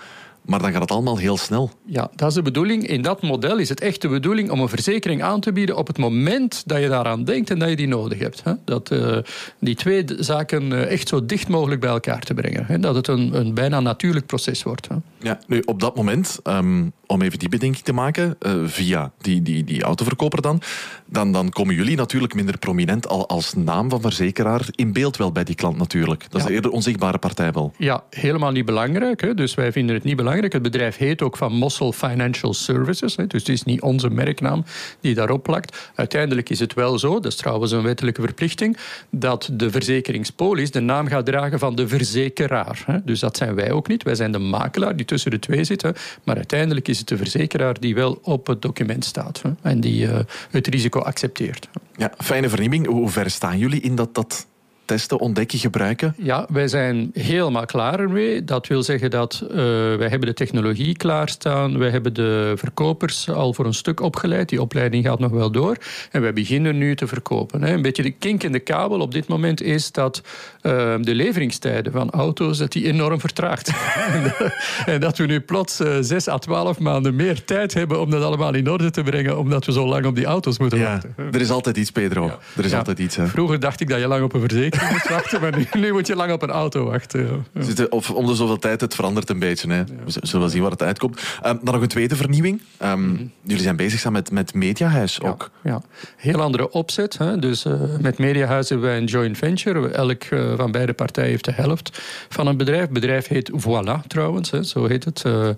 maar 0.46 0.60
dan 0.60 0.72
gaat 0.72 0.82
het 0.82 0.92
allemaal 0.92 1.18
heel 1.18 1.38
snel. 1.38 1.72
Ja, 1.86 2.10
dat 2.16 2.30
is 2.30 2.34
de 2.34 2.42
bedoeling. 2.42 2.88
In 2.88 3.02
dat 3.02 3.22
model 3.22 3.58
is 3.58 3.70
het 3.70 3.82
echt 3.82 4.02
de 4.02 4.08
bedoeling 4.08 4.50
om 4.50 4.60
een 4.60 4.70
verzekering 4.70 5.24
aan 5.24 5.40
te 5.40 5.52
bieden 5.52 5.78
op 5.78 5.88
het 5.88 5.98
moment 5.98 6.64
dat 6.66 6.82
je 6.82 6.88
daaraan 6.88 7.24
denkt 7.24 7.50
en 7.50 7.60
dat 7.60 7.70
je 7.70 7.76
die 7.76 7.88
nodig 7.88 8.20
hebt. 8.20 8.44
Dat 8.66 8.92
uh, 8.92 9.18
die 9.60 9.76
twee 9.76 10.04
zaken 10.20 10.72
uh, 10.72 10.92
echt 10.92 11.08
zo 11.08 11.26
dicht 11.26 11.48
mogelijk 11.48 11.82
bij 11.82 11.90
elkaar 11.90 12.22
te 12.22 12.34
brengen. 12.34 12.82
Dat 12.82 12.96
het 12.96 13.08
een, 13.08 13.40
een 13.40 13.54
bijna 13.54 13.80
natuurlijk 13.80 14.26
proces 14.26 14.64
wordt. 14.64 14.88
Ja, 15.18 15.40
nu 15.48 15.62
op 15.66 15.80
dat 15.80 15.96
moment, 15.96 16.40
um, 16.44 16.92
om 17.12 17.22
even 17.22 17.40
die 17.40 17.50
bedenking 17.50 17.84
te 17.84 17.94
maken, 17.94 18.36
uh, 18.40 18.54
via 18.66 19.12
die, 19.22 19.42
die, 19.42 19.64
die 19.64 19.84
autoverkoper 19.84 20.42
dan, 20.42 20.62
dan, 21.06 21.32
dan 21.32 21.50
komen 21.50 21.76
jullie 21.76 21.96
natuurlijk 21.96 22.34
minder 22.34 22.58
prominent 22.58 23.08
al 23.08 23.28
als 23.28 23.54
naam 23.54 23.90
van 23.90 24.02
verzekeraar 24.02 24.68
in 24.76 24.94
beeld 24.94 25.18
wel 25.18 25.32
bij 25.32 25.44
die 25.44 25.56
klant 25.56 25.78
natuurlijk. 25.78 26.26
Dat 26.30 26.42
is 26.42 26.48
Ja. 26.48 26.54
eerder 26.54 26.72
onzichtbare 26.72 27.18
partij 27.18 27.52
wel. 27.52 27.74
Ja, 27.78 28.04
helemaal 28.10 28.52
niet 28.52 28.66
belangrijk. 28.66 29.22
Hè? 29.22 29.34
Dus 29.34 29.54
wij 29.56 29.72
vinden 29.72 29.96
het 29.96 30.04
niet 30.04 30.16
belangrijk. 30.16 30.54
Het 30.54 30.62
bedrijf 30.62 30.98
heet 30.98 31.22
ook 31.22 31.38
van 31.38 31.54
Mossel 31.54 31.92
Financial 31.92 32.54
Services. 32.54 33.16
Hè? 33.16 33.28
Dus 33.28 33.40
het 33.40 33.50
is 33.50 33.64
niet 33.64 33.82
onze 33.82 34.10
merknaam 34.10 34.64
die 35.02 35.16
daarop 35.16 35.44
plakt. 35.44 35.92
Uiteindelijk 35.96 36.50
is 36.50 36.60
het 36.60 36.74
wel 36.74 37.00
zo, 37.00 37.14
dat 37.14 37.26
is 37.32 37.36
trouwens 37.36 37.72
een 37.72 37.84
wettelijke 37.84 38.22
verplichting, 38.22 38.78
dat 39.10 39.50
de 39.54 39.72
verzekeringspolis 39.72 40.72
de 40.72 40.80
naam 40.80 41.08
gaat 41.08 41.26
dragen 41.26 41.60
van 41.60 41.76
de 41.76 41.88
verzekeraar. 41.88 42.84
Hè? 42.86 42.98
Dus 43.04 43.20
dat 43.20 43.38
zijn 43.38 43.56
wij 43.56 43.72
ook 43.72 43.88
niet. 43.88 44.04
Wij 44.04 44.16
zijn 44.16 44.32
de 44.32 44.40
makelaar 44.40 44.96
die 44.96 45.06
tussen 45.06 45.32
de 45.32 45.40
twee 45.40 45.64
zit. 45.64 45.82
Hè? 45.82 45.90
Maar 46.24 46.36
uiteindelijk 46.36 46.88
is 46.88 46.98
de 47.06 47.18
verzekeraar 47.18 47.80
die 47.80 47.96
wel 47.96 48.20
op 48.22 48.48
het 48.48 48.62
document 48.62 49.06
staat 49.06 49.42
hè? 49.42 49.50
en 49.62 49.80
die 49.80 50.08
eh, 50.08 50.20
het 50.52 50.68
risico 50.68 51.00
accepteert. 51.00 51.70
Ja, 51.96 52.12
fijne 52.18 52.50
vernieuwing. 52.50 52.88
Hoe 52.88 53.10
ver 53.10 53.30
staan 53.30 53.58
jullie 53.58 53.82
in 53.82 53.96
dat, 53.96 54.16
dat 54.16 54.48
testen, 54.90 55.20
ontdekken, 55.20 55.60
gebruiken? 55.60 56.16
Ja, 56.18 56.46
wij 56.52 56.68
zijn 56.68 57.10
helemaal 57.14 57.66
klaar 57.66 58.00
ermee. 58.00 58.44
Dat 58.44 58.68
wil 58.68 58.84
zeggen 58.84 59.10
dat 59.10 59.44
uh, 59.44 59.56
wij 59.96 60.08
hebben 60.10 60.28
de 60.28 60.34
technologie 60.34 60.96
klaarstaan. 60.98 61.78
Wij 61.78 61.90
hebben 61.90 62.14
de 62.14 62.54
verkopers 62.56 63.30
al 63.30 63.54
voor 63.54 63.66
een 63.66 63.74
stuk 63.74 64.00
opgeleid. 64.02 64.50
Die 64.50 64.62
opleiding 64.62 65.06
gaat 65.06 65.20
nog 65.20 65.32
wel 65.32 65.52
door. 65.52 65.78
En 66.12 66.22
wij 66.22 66.34
beginnen 66.34 66.78
nu 66.78 66.96
te 66.96 67.08
verkopen. 67.08 67.62
Hè. 67.64 67.74
Een 67.74 67.82
beetje 67.82 68.04
de 68.04 68.12
kink 68.12 68.44
in 68.44 68.52
de 68.52 68.60
kabel 68.60 69.00
op 69.00 69.12
dit 69.12 69.28
moment 69.28 69.62
is 69.62 69.92
dat 69.92 70.22
uh, 70.62 70.72
de 71.02 71.16
leveringstijden 71.16 71.92
van 71.92 72.10
auto's 72.10 72.58
dat 72.58 72.72
die 72.72 72.86
enorm 72.86 73.20
vertraagt. 73.20 73.72
en 74.86 75.00
dat 75.00 75.18
we 75.18 75.26
nu 75.26 75.40
plots 75.40 75.80
uh, 75.82 75.96
6 76.00 76.28
à 76.28 76.38
12 76.38 76.80
maanden 76.80 77.16
meer 77.16 77.44
tijd 77.44 77.74
hebben 77.74 78.02
om 78.02 78.10
dat 78.10 78.24
allemaal 78.24 78.54
in 78.54 78.70
orde 78.70 78.90
te 78.90 79.04
brengen, 79.04 79.38
omdat 79.38 79.66
we 79.66 79.72
zo 79.72 79.88
lang 79.88 80.06
op 80.06 80.16
die 80.16 80.26
auto's 80.26 80.58
moeten 80.60 80.80
Ja, 80.80 80.92
wachten. 80.92 81.14
er 81.32 81.42
is 81.42 81.50
altijd 81.50 81.78
iets, 81.78 81.92
Pedro. 81.92 82.26
Ja. 82.26 82.38
Er 82.58 82.66
is 82.66 82.72
Ja. 82.72 82.78
altijd 82.78 83.00
iets. 83.00 83.16
Hè. 83.16 83.28
Vroeger 83.28 83.60
dacht 83.60 83.82
ik 83.82 83.90
dat 83.90 84.00
je 84.00 84.08
lang 84.08 84.24
op 84.24 84.34
een 84.34 84.40
verzekering 84.40 84.79
wachten, 85.10 85.42
maar 85.42 85.58
nu, 85.58 85.66
nu 85.78 85.92
moet 85.92 86.08
je 86.08 86.16
lang 86.16 86.32
op 86.32 86.42
een 86.42 86.50
auto 86.50 86.86
wachten. 86.86 87.46
ja. 87.54 87.86
Of 87.90 88.12
om 88.12 88.26
de 88.26 88.36
zoveel 88.36 88.60
tijd, 88.60 88.82
het 88.82 88.96
verandert 88.96 89.30
een 89.30 89.40
beetje. 89.40 89.74
Hè. 89.74 89.84
We 89.84 90.12
zullen 90.12 90.40
wel 90.40 90.50
zien 90.50 90.62
waar 90.62 90.72
het 90.72 90.84
uitkomt. 90.84 91.22
Um, 91.46 91.60
dan 91.64 91.74
nog 91.74 91.82
een 91.82 91.88
tweede 91.88 92.16
vernieuwing. 92.16 92.62
Um, 92.84 93.32
Jullie 93.42 93.64
zijn 93.64 93.76
bezig 93.76 94.00
samen 94.00 94.22
met, 94.22 94.32
met 94.32 94.54
Mediahuis 94.54 95.22
ook. 95.22 95.50
Ja, 95.64 95.82
heel 96.16 96.42
andere 96.42 96.72
opzet. 96.72 97.18
Hè. 97.18 97.40
Dus 97.40 97.66
eh, 97.66 97.74
met 98.02 98.18
Mediahuis 98.18 98.70
hebben 98.70 98.88
wij 98.88 98.98
een 98.98 99.06
joint 99.06 99.38
venture. 99.38 99.90
Elk 99.90 100.24
eh, 100.24 100.54
van 100.56 100.72
beide 100.72 100.94
partijen 100.94 101.30
heeft 101.30 101.46
de 101.46 101.52
helft 101.52 102.02
van 102.30 102.48
een 102.48 102.58
bedrijf. 102.58 102.82
Het 102.82 102.94
bedrijf 102.94 103.28
heet 103.28 103.52
Voilà 103.52 104.08
trouwens, 104.08 104.52
hè, 104.52 104.64
zo 104.64 104.86
heet 104.86 105.06
het. 105.06 105.22
Eh, 105.26 105.50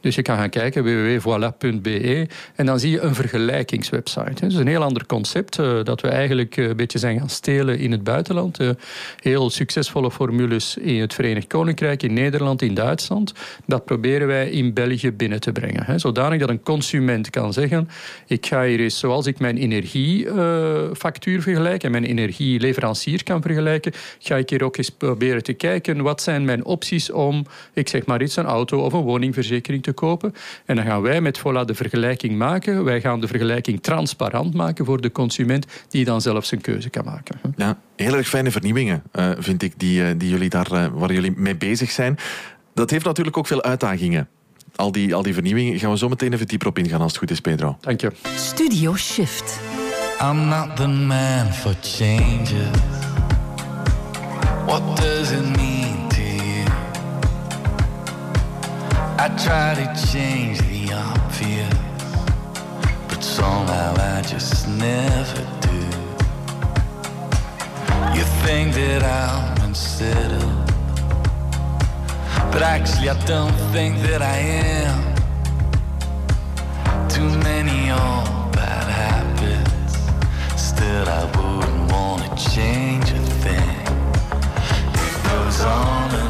dus 0.00 0.14
je 0.14 0.22
kan 0.22 0.36
gaan 0.36 0.50
kijken, 0.50 0.84
www.voilà.be. 0.84 2.28
En 2.54 2.66
dan 2.66 2.80
zie 2.80 2.90
je 2.90 3.00
een 3.00 3.14
vergelijkingswebsite. 3.14 4.40
Hè. 4.40 4.48
Dus 4.48 4.54
een 4.54 4.66
heel 4.66 4.82
ander 4.82 5.06
concept 5.06 5.56
dat 5.82 6.00
we 6.00 6.08
eigenlijk 6.08 6.56
een 6.56 6.76
beetje 6.76 6.98
zijn 6.98 7.18
gaan 7.18 7.28
stelen 7.28 7.78
in 7.78 7.92
het 7.92 8.04
buitenland. 8.04 8.58
Eh, 8.70 8.76
heel 9.20 9.50
succesvolle 9.50 10.10
formules 10.10 10.76
in 10.76 11.00
het 11.00 11.14
Verenigd 11.14 11.46
Koninkrijk, 11.46 12.02
in 12.02 12.12
Nederland, 12.12 12.62
in 12.62 12.74
Duitsland. 12.74 13.32
Dat 13.66 13.84
proberen 13.84 14.26
wij 14.26 14.50
in 14.50 14.72
België 14.72 15.12
binnen 15.12 15.40
te 15.40 15.52
brengen. 15.52 15.84
Hè. 15.84 15.98
Zodanig 15.98 16.40
dat 16.40 16.48
een 16.48 16.62
consument 16.62 17.30
kan 17.30 17.52
zeggen: 17.52 17.88
Ik 18.26 18.46
ga 18.46 18.64
hier 18.64 18.80
eens, 18.80 18.98
zoals 18.98 19.26
ik 19.26 19.38
mijn 19.38 19.56
energiefactuur 19.56 21.42
vergelijk 21.42 21.82
en 21.82 21.90
mijn 21.90 22.04
energieleverancier 22.04 23.22
kan 23.24 23.42
vergelijken, 23.42 23.92
ga 24.18 24.36
ik 24.36 24.50
hier 24.50 24.64
ook 24.64 24.76
eens 24.76 24.90
proberen 24.90 25.42
te 25.42 25.52
kijken 25.52 26.02
wat 26.02 26.22
zijn 26.22 26.44
mijn 26.44 26.64
opties 26.64 27.10
om, 27.10 27.46
ik 27.72 27.88
zeg 27.88 28.06
maar 28.06 28.22
iets, 28.22 28.36
een 28.36 28.44
auto 28.44 28.78
of 28.78 28.92
een 28.92 29.00
woningverzekering 29.00 29.82
te 29.82 29.92
kopen. 29.92 30.34
En 30.64 30.76
dan 30.76 30.84
gaan 30.84 31.02
wij 31.02 31.20
met 31.20 31.38
Vola 31.38 31.64
de 31.64 31.74
vergelijking 31.74 32.38
maken. 32.38 32.84
Wij 32.84 33.00
gaan 33.00 33.20
de 33.20 33.26
vergelijking 33.26 33.82
transparant 33.82 34.54
maken 34.54 34.84
voor 34.84 35.00
de 35.00 35.12
consument, 35.12 35.66
die 35.88 36.04
dan 36.04 36.20
zelf 36.20 36.44
zijn 36.44 36.60
keuze 36.60 36.90
kan 36.90 37.04
maken. 37.04 37.40
Ja, 37.56 37.78
heel 38.02 38.16
erg 38.16 38.28
fijne 38.28 38.50
vernieuwingen, 38.50 39.02
eh, 39.12 39.30
vind 39.38 39.62
ik, 39.62 39.72
die, 39.76 40.04
eh, 40.04 40.14
die 40.16 40.28
jullie 40.28 40.48
daar, 40.48 40.72
eh, 40.72 40.86
waar 40.92 41.12
jullie 41.12 41.32
mee 41.36 41.56
bezig 41.56 41.90
zijn. 41.90 42.18
Dat 42.74 42.90
heeft 42.90 43.04
natuurlijk 43.04 43.36
ook 43.36 43.46
veel 43.46 43.62
uitdagingen. 43.62 44.28
Al 44.76 44.92
die, 44.92 45.14
al 45.14 45.22
die 45.22 45.34
vernieuwingen 45.34 45.78
gaan 45.78 45.90
we 45.90 45.98
zo 45.98 46.08
meteen 46.08 46.32
even 46.32 46.46
dieper 46.46 46.68
op 46.68 46.78
ingaan 46.78 47.00
als 47.00 47.10
het 47.10 47.20
goed 47.20 47.30
is, 47.30 47.40
Pedro. 47.40 47.76
Dank 47.80 48.00
je. 48.00 48.12
Studio 48.36 48.96
Shift. 48.96 49.60
I'm 50.22 50.48
not 50.48 50.76
the 50.76 50.86
man 50.86 51.52
for 51.52 51.74
changes. 51.82 52.78
What 54.66 54.96
does 54.96 55.30
it 55.30 55.56
mean 55.56 56.08
to 56.08 56.22
you? 56.22 56.64
I 59.18 59.28
try 59.36 59.74
to 59.74 59.94
change 60.06 60.58
the 60.58 60.94
obvious, 60.94 61.74
but 63.08 63.24
somehow 63.24 63.96
I 63.96 64.22
just 64.22 64.66
never 64.66 65.44
do. 65.59 65.59
You 68.16 68.24
think 68.44 68.74
that 68.74 69.02
I'm 69.02 69.62
unsettled, 69.62 70.66
but 72.52 72.62
actually 72.62 73.08
I 73.08 73.18
don't 73.26 73.54
think 73.72 74.00
that 74.02 74.22
I 74.22 74.36
am. 74.36 75.14
Too 77.08 77.30
many 77.48 77.90
old 77.90 78.52
bad 78.52 78.88
habits. 79.02 79.94
Still, 80.60 81.06
I 81.08 81.24
wouldn't 81.36 81.92
want 81.92 82.22
to 82.24 82.50
change 82.50 83.10
a 83.10 83.22
thing. 83.44 83.80
It 85.06 85.14
goes 85.30 85.60
on 85.60 86.29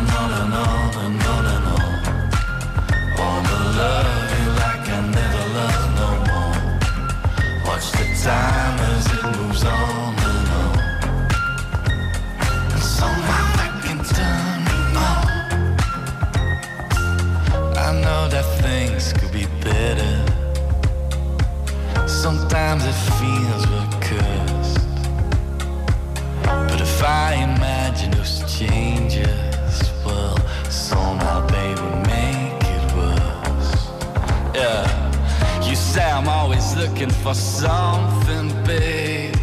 Sometimes 22.20 22.84
it 22.84 22.98
feels 23.18 23.66
we're 23.70 23.88
cursed. 24.02 24.78
But 26.44 26.78
if 26.78 27.02
I 27.02 27.32
imagine 27.36 28.10
those 28.10 28.42
changes, 28.58 29.90
well, 30.04 30.36
somehow 30.68 31.46
they 31.46 31.70
would 31.80 32.00
make 32.06 32.62
it 32.76 32.84
worse. 32.94 33.72
Yeah. 34.54 34.84
You 35.66 35.74
say 35.74 36.10
I'm 36.10 36.28
always 36.28 36.76
looking 36.76 37.08
for 37.08 37.32
something, 37.32 38.48
babe. 38.64 39.34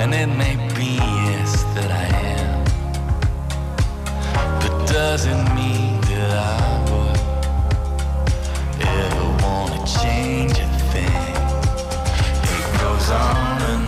And 0.00 0.14
it 0.14 0.28
may 0.28 0.56
be, 0.74 0.94
yes, 0.94 1.64
that 1.74 1.90
I 1.90 2.06
am. 2.40 2.64
But 4.60 4.72
doesn't 4.88 5.44
mean 5.54 6.00
that 6.00 6.30
I 6.32 6.60
would 6.88 7.18
ever 8.80 9.15
on 13.10 13.62
and 13.62 13.85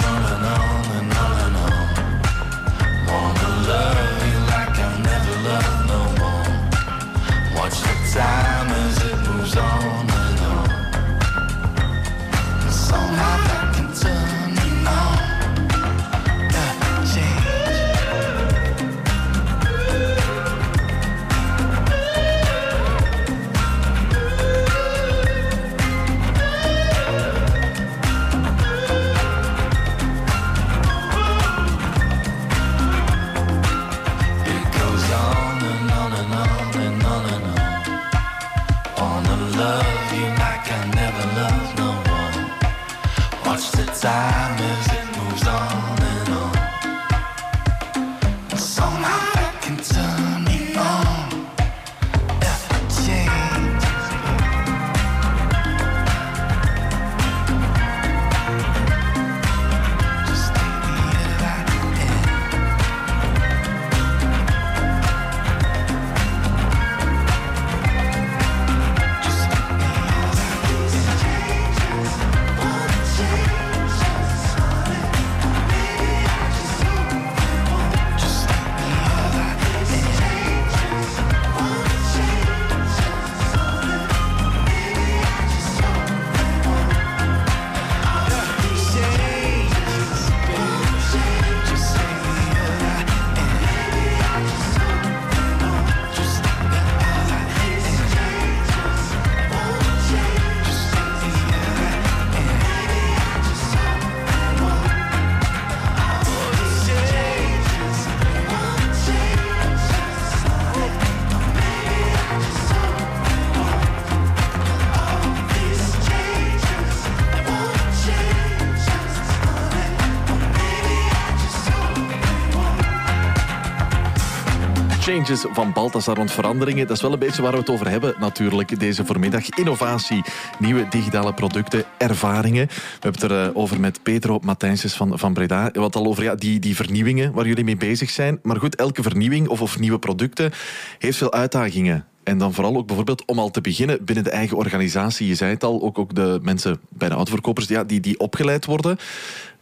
Van 125.37 125.73
Baltasar 125.73 126.17
rond 126.17 126.33
veranderingen. 126.33 126.87
Dat 126.87 126.97
is 126.97 127.03
wel 127.03 127.13
een 127.13 127.19
beetje 127.19 127.43
waar 127.43 127.53
we 127.53 127.59
het 127.59 127.71
over 127.71 127.91
hebben 127.91 128.15
natuurlijk 128.19 128.81
deze 128.81 129.05
voormiddag. 129.05 129.49
Innovatie, 129.49 130.23
nieuwe 130.59 130.87
digitale 130.91 131.35
producten, 131.35 131.85
ervaringen. 131.99 132.67
We 132.67 132.99
hebben 133.01 133.21
het 133.21 133.31
erover 133.31 133.81
met 133.81 134.03
Pedro 134.03 134.39
Matijnsjes 134.43 134.95
van, 134.95 135.19
van 135.19 135.33
Breda. 135.33 135.71
Wat 135.73 135.97
al 135.97 136.07
over 136.07 136.23
ja, 136.23 136.35
die, 136.35 136.59
die 136.59 136.77
vernieuwingen 136.77 137.33
waar 137.33 137.47
jullie 137.47 137.65
mee 137.65 137.77
bezig 137.77 138.11
zijn. 138.11 138.39
Maar 138.43 138.57
goed, 138.57 138.77
elke 138.77 139.03
vernieuwing 139.03 139.49
of, 139.49 139.61
of 139.61 139.79
nieuwe 139.79 139.99
producten 139.99 140.53
heeft 140.99 141.19
veel 141.19 141.33
uitdagingen. 141.33 142.07
En 142.29 142.39
dan 142.39 142.55
vooral 142.55 142.77
ook 142.77 142.87
bijvoorbeeld 142.87 143.25
om 143.25 143.39
al 143.39 143.51
te 143.51 143.61
beginnen 143.61 144.05
binnen 144.05 144.25
de 144.25 144.31
eigen 144.31 144.57
organisatie. 144.57 145.27
Je 145.27 145.35
zei 145.35 145.53
het 145.53 145.65
al, 145.65 145.83
ook, 145.83 145.99
ook 145.99 146.15
de 146.15 146.39
mensen 146.43 146.81
bij 146.89 147.09
de 147.09 147.15
autoverkopers 147.15 147.69
ja, 147.69 147.85
die, 147.85 148.01
die 148.01 148.19
opgeleid 148.19 148.65
worden. 148.65 148.97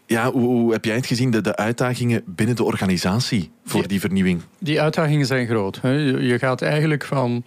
Ja, 0.06 0.30
hoe, 0.32 0.44
hoe 0.44 0.72
heb 0.72 0.84
jij 0.84 0.94
het 0.94 1.06
gezien, 1.06 1.30
de, 1.30 1.40
de 1.40 1.56
uitdagingen 1.56 2.22
binnen 2.26 2.56
de 2.56 2.64
organisatie 2.64 3.50
voor 3.64 3.88
die 3.88 4.00
vernieuwing? 4.00 4.40
Die 4.58 4.80
uitdagingen 4.80 5.26
zijn 5.26 5.46
groot. 5.46 5.78
Hè. 5.82 5.90
Je, 5.90 6.22
je 6.22 6.38
gaat 6.38 6.62
eigenlijk 6.62 7.04
van 7.04 7.44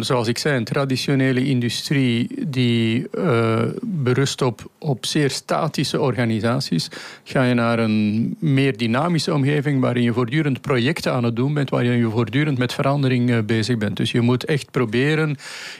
zoals 0.00 0.28
ik 0.28 0.38
zei, 0.38 0.56
een 0.56 0.64
traditionele 0.64 1.44
industrie 1.44 2.28
die 2.46 3.06
uh, 3.18 3.62
berust 3.82 4.42
op, 4.42 4.70
op 4.78 5.06
zeer 5.06 5.30
statische 5.30 6.00
organisaties, 6.00 6.88
ga 7.24 7.42
je 7.42 7.54
naar 7.54 7.78
een 7.78 8.36
meer 8.38 8.76
dynamische 8.76 9.34
omgeving 9.34 9.80
waarin 9.80 10.02
je 10.02 10.12
voortdurend 10.12 10.60
projecten 10.60 11.12
aan 11.12 11.24
het 11.24 11.36
doen 11.36 11.54
bent, 11.54 11.70
waarin 11.70 11.98
je 11.98 12.10
voortdurend 12.10 12.58
met 12.58 12.72
verandering 12.72 13.30
uh, 13.30 13.38
bezig 13.46 13.78
bent. 13.78 13.96
Dus 13.96 14.12
je 14.12 14.20
moet 14.20 14.44
echt 14.44 14.70
proberen 14.70 15.36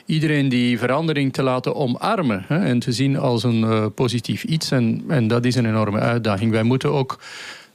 iedereen 0.07 0.49
die 0.49 0.79
verandering 0.79 1.33
te 1.33 1.43
laten 1.43 1.75
omarmen 1.75 2.45
hè, 2.47 2.59
en 2.59 2.79
te 2.79 2.93
zien 2.93 3.19
als 3.19 3.43
een 3.43 3.61
uh, 3.61 3.87
positief 3.95 4.45
iets. 4.45 4.71
En, 4.71 5.05
en 5.09 5.29
dat 5.29 5.45
is 5.45 5.55
een 5.55 5.67
enorme 5.67 5.99
uitdaging. 5.99 6.51
Wij 6.51 6.63
moeten 6.63 6.93
ook 6.93 7.19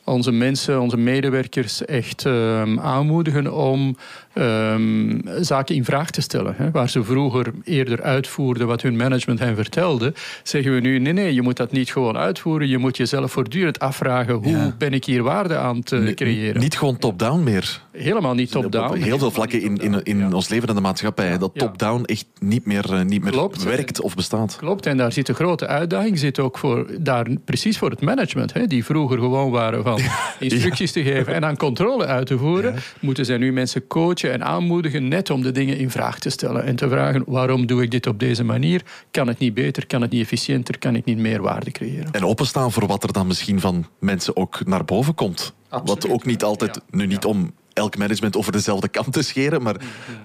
onze 0.06 0.32
mensen, 0.32 0.82
onze 0.82 0.98
medewerkers 0.98 1.86
echt 1.86 2.24
um, 2.24 2.80
aanmoedigen 2.80 3.54
om 3.54 3.98
um, 4.36 5.22
zaken 5.40 5.76
in 5.76 5.86
vraag 5.86 6.10
te 6.10 6.22
stellen. 6.22 6.54
Hè. 6.58 6.72
Waar 6.72 6.90
ze 6.90 7.04
vroeger 7.04 7.54
eerder 7.64 8.02
uitvoerden 8.02 8.68
wat 8.68 8.82
hun 8.82 8.96
management 8.96 9.40
hen 9.40 9.56
vertelde, 9.56 10.14
zeggen 10.44 10.74
we 10.74 10.80
nu: 10.80 11.00
nee, 11.00 11.14
nee, 11.14 11.34
je 11.34 11.42
moet 11.42 11.58
dat 11.58 11.72
niet 11.72 11.92
gewoon 11.92 12.18
uitvoeren. 12.18 12.68
Je 12.68 12.78
moet 12.78 12.98
jezelf 12.98 13.32
voortdurend 13.32 13.80
afvragen: 13.80 14.34
hoe 14.34 14.50
ja. 14.50 14.76
ben 14.78 14.94
ik 14.94 15.06
hier 15.06 15.24
waarde 15.24 15.58
aan 15.58 15.84
te 15.84 16.12
creëren? 16.16 16.62
Niet 16.62 16.78
gewoon 16.78 16.98
top-down 16.98 17.44
meer. 17.44 17.84
Helemaal 17.92 18.34
niet 18.34 18.52
top-down. 18.52 18.94
Op 18.94 19.04
heel 19.04 19.18
veel 19.18 19.32
vlakken 19.32 19.62
in, 19.62 19.78
in, 19.78 20.04
in 20.04 20.18
ja. 20.18 20.30
ons 20.32 20.50
leven 20.50 20.68
en 20.68 20.76
de 20.76 20.82
maatschappij. 20.82 21.38
Dat 21.38 21.52
top-down 21.56 22.04
echt 22.04 22.26
niet 22.40 22.66
meer, 22.66 22.94
uh, 22.94 23.02
niet 23.02 23.24
meer 23.24 23.32
Klopt. 23.32 23.64
werkt 23.64 24.02
of 24.02 24.16
bestaat. 24.16 24.56
Klopt, 24.56 24.86
en 24.86 24.98
daar 24.98 25.12
zit 25.12 25.30
een 25.30 25.36
grote 25.36 25.68
uitdaging. 25.68 26.20
Zit 26.20 26.40
ook 26.40 26.58
voor, 26.58 26.88
daar, 27.00 27.28
precies 27.46 27.78
voor 27.78 27.90
het 27.90 28.02
management. 28.02 28.54
Hè, 28.54 28.68
die 28.68 28.86
vroeger 28.86 29.20
gewoon 29.20 29.52
waren 29.52 29.84
van 29.84 30.00
instructies 30.40 30.92
te 30.92 31.04
geven 31.04 31.34
en 31.34 31.46
aan 31.46 31.58
controle 31.58 32.06
uit 32.06 32.28
te 32.28 32.38
voeren. 32.38 32.76
Moeten 33.00 33.26
zij 33.26 33.38
nu 33.38 33.54
mensen 33.54 33.88
coachen 33.88 34.25
en 34.32 34.44
aanmoedigen 34.44 35.08
net 35.08 35.30
om 35.30 35.42
de 35.42 35.52
dingen 35.52 35.78
in 35.78 35.90
vraag 35.90 36.20
te 36.20 36.30
stellen. 36.30 36.64
En 36.64 36.76
te 36.76 36.90
vragen, 36.90 37.24
waarom 37.26 37.66
doe 37.66 37.84
ik 37.84 37.92
dit 37.92 38.08
op 38.08 38.20
deze 38.20 38.44
manier? 38.44 38.82
Kan 39.12 39.28
het 39.28 39.40
niet 39.40 39.54
beter? 39.54 39.88
Kan 39.88 40.02
het 40.02 40.12
niet 40.12 40.22
efficiënter? 40.22 40.78
Kan 40.78 40.96
ik 40.96 41.06
niet 41.06 41.18
meer 41.18 41.42
waarde 41.42 41.72
creëren? 41.72 42.12
En 42.12 42.26
openstaan 42.26 42.72
voor 42.72 42.88
wat 42.88 43.04
er 43.04 43.14
dan 43.14 43.28
misschien 43.28 43.60
van 43.60 43.86
mensen 44.00 44.36
ook 44.36 44.66
naar 44.66 44.86
boven 44.86 45.16
komt. 45.16 45.54
Absoluut. 45.70 46.04
Wat 46.04 46.14
ook 46.14 46.26
niet 46.26 46.44
altijd, 46.44 46.82
nu 46.90 47.06
niet 47.06 47.26
om 47.26 47.54
elk 47.76 47.98
management 47.98 48.38
over 48.38 48.52
dezelfde 48.52 48.88
kant 48.88 49.14
te 49.14 49.22
scheren, 49.22 49.62
maar 49.62 49.76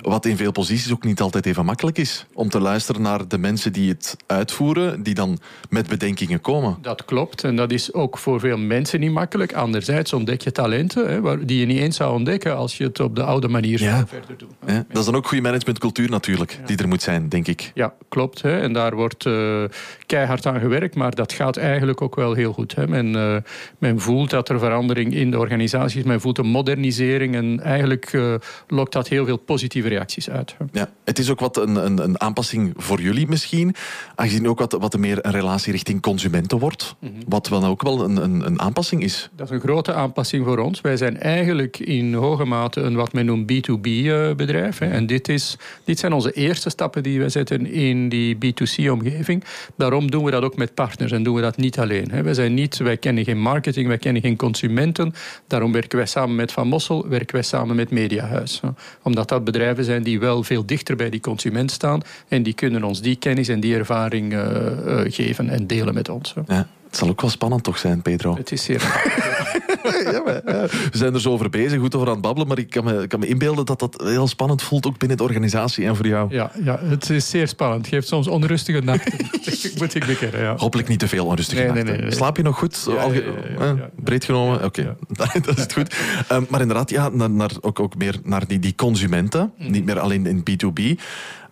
wat 0.01 0.27
in 0.27 0.37
veel 0.37 0.53
posities 0.53 0.93
ook 0.93 1.05
niet 1.05 1.21
altijd 1.21 1.47
even 1.47 1.65
makkelijk 1.65 1.99
is. 1.99 2.27
Om 2.33 2.49
te 2.49 2.61
luisteren 2.61 3.03
naar 3.03 3.29
de 3.29 3.39
mensen 3.39 3.73
die 3.73 3.89
het 3.89 4.17
uitvoeren, 4.27 5.03
die 5.03 5.15
dan 5.15 5.39
met 5.71 5.89
bedenkingen 5.89 6.41
komen. 6.41 6.79
Dat 6.83 7.05
klopt, 7.05 7.45
en 7.45 7.57
dat 7.57 7.73
is 7.73 7.93
ook 7.93 8.19
voor 8.19 8.41
veel 8.41 8.59
mensen 8.59 9.01
niet 9.01 9.13
makkelijk. 9.13 9.53
Anderzijds 9.53 10.13
ontdek 10.13 10.41
je 10.41 10.53
talenten 10.53 11.09
hè, 11.09 11.45
die 11.45 11.61
je 11.61 11.67
niet 11.67 11.79
eens 11.79 11.97
zou 11.97 12.15
ontdekken 12.15 12.57
als 12.57 12.77
je 12.77 12.85
het 12.85 13.01
op 13.01 13.17
de 13.17 13.23
oude 13.23 13.49
manier 13.49 13.83
ja. 13.83 13.95
zou 13.95 14.07
verder 14.07 14.39
doen. 14.39 14.51
Ja, 14.67 14.85
dat 14.89 14.99
is 14.99 15.05
dan 15.05 15.15
ook 15.15 15.27
goede 15.27 15.43
managementcultuur 15.43 16.11
natuurlijk, 16.11 16.51
ja. 16.61 16.67
die 16.67 16.77
er 16.77 16.89
moet 16.89 17.03
zijn, 17.03 17.29
denk 17.29 17.47
ik. 17.47 17.71
Ja, 17.75 17.95
klopt. 18.09 18.43
Hè, 18.43 18.61
en 18.61 18.73
daar 18.73 18.95
wordt 18.95 19.25
uh, 19.25 19.65
keihard 20.07 20.47
aan 20.47 20.61
gewerkt, 20.61 20.95
maar 20.95 21.15
dat 21.15 21.33
gaat 21.33 21.57
eigenlijk 21.57 22.03
ook 22.03 22.17
wel 22.17 22.33
heel 22.33 22.53
goed. 22.53 22.75
Hè. 22.75 22.89
Men, 22.89 23.07
uh, 23.07 23.37
men 23.79 24.01
voelt 24.01 24.31
dat 24.31 24.49
er 24.49 24.59
verandering 24.59 25.15
in 25.15 25.31
de 25.31 25.39
organisatie 25.39 25.99
is, 25.99 26.05
men 26.05 26.21
voelt 26.21 26.39
een 26.39 26.47
modernisering 26.47 27.35
en 27.41 27.61
eigenlijk 27.61 28.13
uh, 28.13 28.35
lokt 28.69 28.93
dat 28.93 29.09
heel 29.09 29.25
veel 29.25 29.37
positieve 29.37 29.89
reacties 29.89 30.31
uit. 30.31 30.57
Ja, 30.73 30.91
het 31.05 31.19
is 31.19 31.31
ook 31.31 31.41
wat 31.41 31.57
een, 31.57 31.77
een, 31.77 32.03
een 32.03 32.21
aanpassing 32.21 32.73
voor 32.77 33.01
jullie 33.01 33.29
misschien, 33.29 33.75
aangezien 34.15 34.49
ook 34.49 34.59
wat, 34.59 34.73
wat 34.73 34.99
meer 34.99 35.19
een 35.23 35.33
relatie 35.33 35.73
richting 35.73 36.03
consumenten 36.03 36.59
wordt, 36.59 36.95
mm 36.99 37.09
-hmm. 37.09 37.23
wat 37.29 37.49
wel 37.49 37.65
ook 37.65 37.83
wel 37.83 38.05
een, 38.05 38.17
een, 38.17 38.47
een, 38.47 38.61
aanpassing 38.61 39.03
is. 39.03 39.29
Dat 39.37 39.47
is 39.47 39.55
een 39.55 39.61
grote 39.61 39.93
aanpassing 39.93 40.45
voor 40.45 40.59
ons. 40.59 40.81
Wij 40.81 40.97
zijn 40.97 41.21
eigenlijk 41.21 41.79
in 41.79 42.15
hoge 42.15 42.45
mate 42.45 42.81
een 42.81 42.95
wat 42.95 43.13
men 43.13 43.27
noemt 43.27 43.53
B2B 43.53 43.87
uh, 43.87 44.35
bedrijf. 44.35 44.79
Hè. 44.79 44.87
En 44.87 45.07
dit, 45.07 45.29
is, 45.29 45.57
dit 45.85 45.99
zijn 45.99 46.13
onze 46.13 46.33
eerste 46.33 46.71
stappen 46.71 47.03
die 47.03 47.19
wij 47.19 47.29
zetten 47.29 47.67
in 47.67 48.09
die 48.09 48.37
B2C-omgeving. 48.37 49.45
Daarom 49.77 50.11
doen 50.11 50.25
we 50.25 50.31
dat 50.31 50.43
ook 50.43 50.57
met 50.57 50.75
partners 50.75 51.13
en 51.13 51.23
doen 51.23 51.35
we 51.35 51.41
dat 51.41 51.57
niet 51.57 51.79
alleen. 51.79 52.11
Hè. 52.11 52.23
Wij, 52.23 52.35
zijn 52.35 52.55
niet, 52.55 52.77
wij 52.77 52.97
kennen 52.97 53.25
geen 53.25 53.41
marketing, 53.41 53.87
wij 53.87 53.99
kennen 53.99 54.23
geen 54.23 54.37
consumenten. 54.37 55.15
Daarom 55.47 55.73
werken 55.73 55.99
wij 55.99 56.07
samen 56.07 56.35
met 56.37 56.53
Van 56.53 56.69
Mossel, 56.69 57.09
werken 57.09 57.30
wij 57.33 57.43
samen 57.43 57.77
met 57.77 57.91
Mediahuis. 57.91 58.61
Omdat 59.03 59.29
dat 59.29 59.45
bedrijven 59.45 59.85
zijn 59.85 60.03
die 60.03 60.21
wel 60.21 60.43
veel 60.43 60.67
dichter 60.67 60.97
bij 60.97 61.11
die 61.11 61.21
consument 61.21 61.71
staan 61.71 62.03
en 62.29 62.43
die 62.43 62.55
kunnen 62.55 62.85
ons 62.85 63.01
die 63.01 63.17
kennis 63.17 63.49
en 63.49 63.61
die 63.61 63.75
ervaring 63.75 64.33
uh, 64.33 64.41
uh, 64.41 65.01
geven 65.13 65.49
en 65.49 65.67
delen 65.67 65.95
met 65.95 66.09
ons. 66.09 66.35
Ja, 66.47 66.69
het 66.87 66.97
zal 66.97 67.09
ook 67.09 67.21
wel 67.21 67.31
spannend 67.31 67.63
toch 67.63 67.79
zijn, 67.79 68.03
Pedro? 68.03 68.37
Het 68.37 68.53
is 68.53 68.63
zeer 68.63 68.83
ja, 69.83 70.23
maar, 70.25 70.43
ja. 70.45 70.67
We 70.67 70.97
zijn 70.97 71.15
er 71.15 71.21
zo 71.21 71.31
over 71.31 71.51
bezig, 71.51 71.81
goed 71.81 71.95
over 71.95 72.07
aan 72.09 72.13
het 72.13 72.23
babbelen, 72.23 72.49
maar 72.49 72.59
ik 72.59 72.71
kan 72.71 72.85
me, 72.85 73.07
kan 73.07 73.21
me 73.21 73.27
inbeelden 73.27 73.67
dat 73.67 73.79
dat 73.79 74.03
heel 74.05 74.29
spannend 74.29 74.63
voelt, 74.63 74.87
ook 74.87 74.99
binnen 74.99 75.17
de 75.17 75.23
organisatie 75.23 75.85
en 75.85 75.97
voor 75.97 76.07
jou. 76.07 76.35
Ja, 76.35 76.51
ja 76.65 76.79
het 76.83 77.11
is 77.11 77.31
zeer 77.31 77.49
spannend. 77.49 77.81
Het 77.81 77.95
geeft 77.95 78.09
soms 78.09 78.29
onrustige 78.29 78.81
nachten, 78.81 79.13
moet 79.79 79.95
ik 79.95 80.07
bekennen. 80.07 80.41
Ja. 80.41 80.57
Hopelijk 80.57 80.89
niet 80.89 80.99
te 80.99 81.09
veel 81.09 81.27
onrustige 81.27 81.61
nee, 81.61 81.67
nachten. 81.67 81.87
Nee, 81.87 81.97
nee, 81.97 82.07
nee. 82.07 82.17
Slaap 82.17 82.37
je 82.37 82.43
nog 82.43 82.59
goed? 82.59 82.87
Ja, 82.89 82.95
Al, 82.95 83.13
ja, 83.13 83.23
ja, 83.59 83.91
breed 83.97 84.25
genomen? 84.25 84.65
Oké, 84.65 84.97
okay. 85.09 85.41
dat 85.43 85.57
is 85.57 85.63
het 85.63 85.73
goed. 85.73 85.97
Um, 86.33 86.47
maar 86.49 86.61
inderdaad, 86.61 86.91
ja, 86.91 87.09
naar, 87.09 87.31
naar, 87.31 87.51
ook, 87.61 87.81
ook 87.81 87.97
meer 87.97 88.17
naar 88.25 88.47
die, 88.47 88.59
die 88.59 88.75
consumenten, 88.75 89.53
mm. 89.57 89.71
niet 89.71 89.85
meer 89.85 89.99
alleen 89.99 90.27
in 90.27 90.41
B2B. 90.51 91.01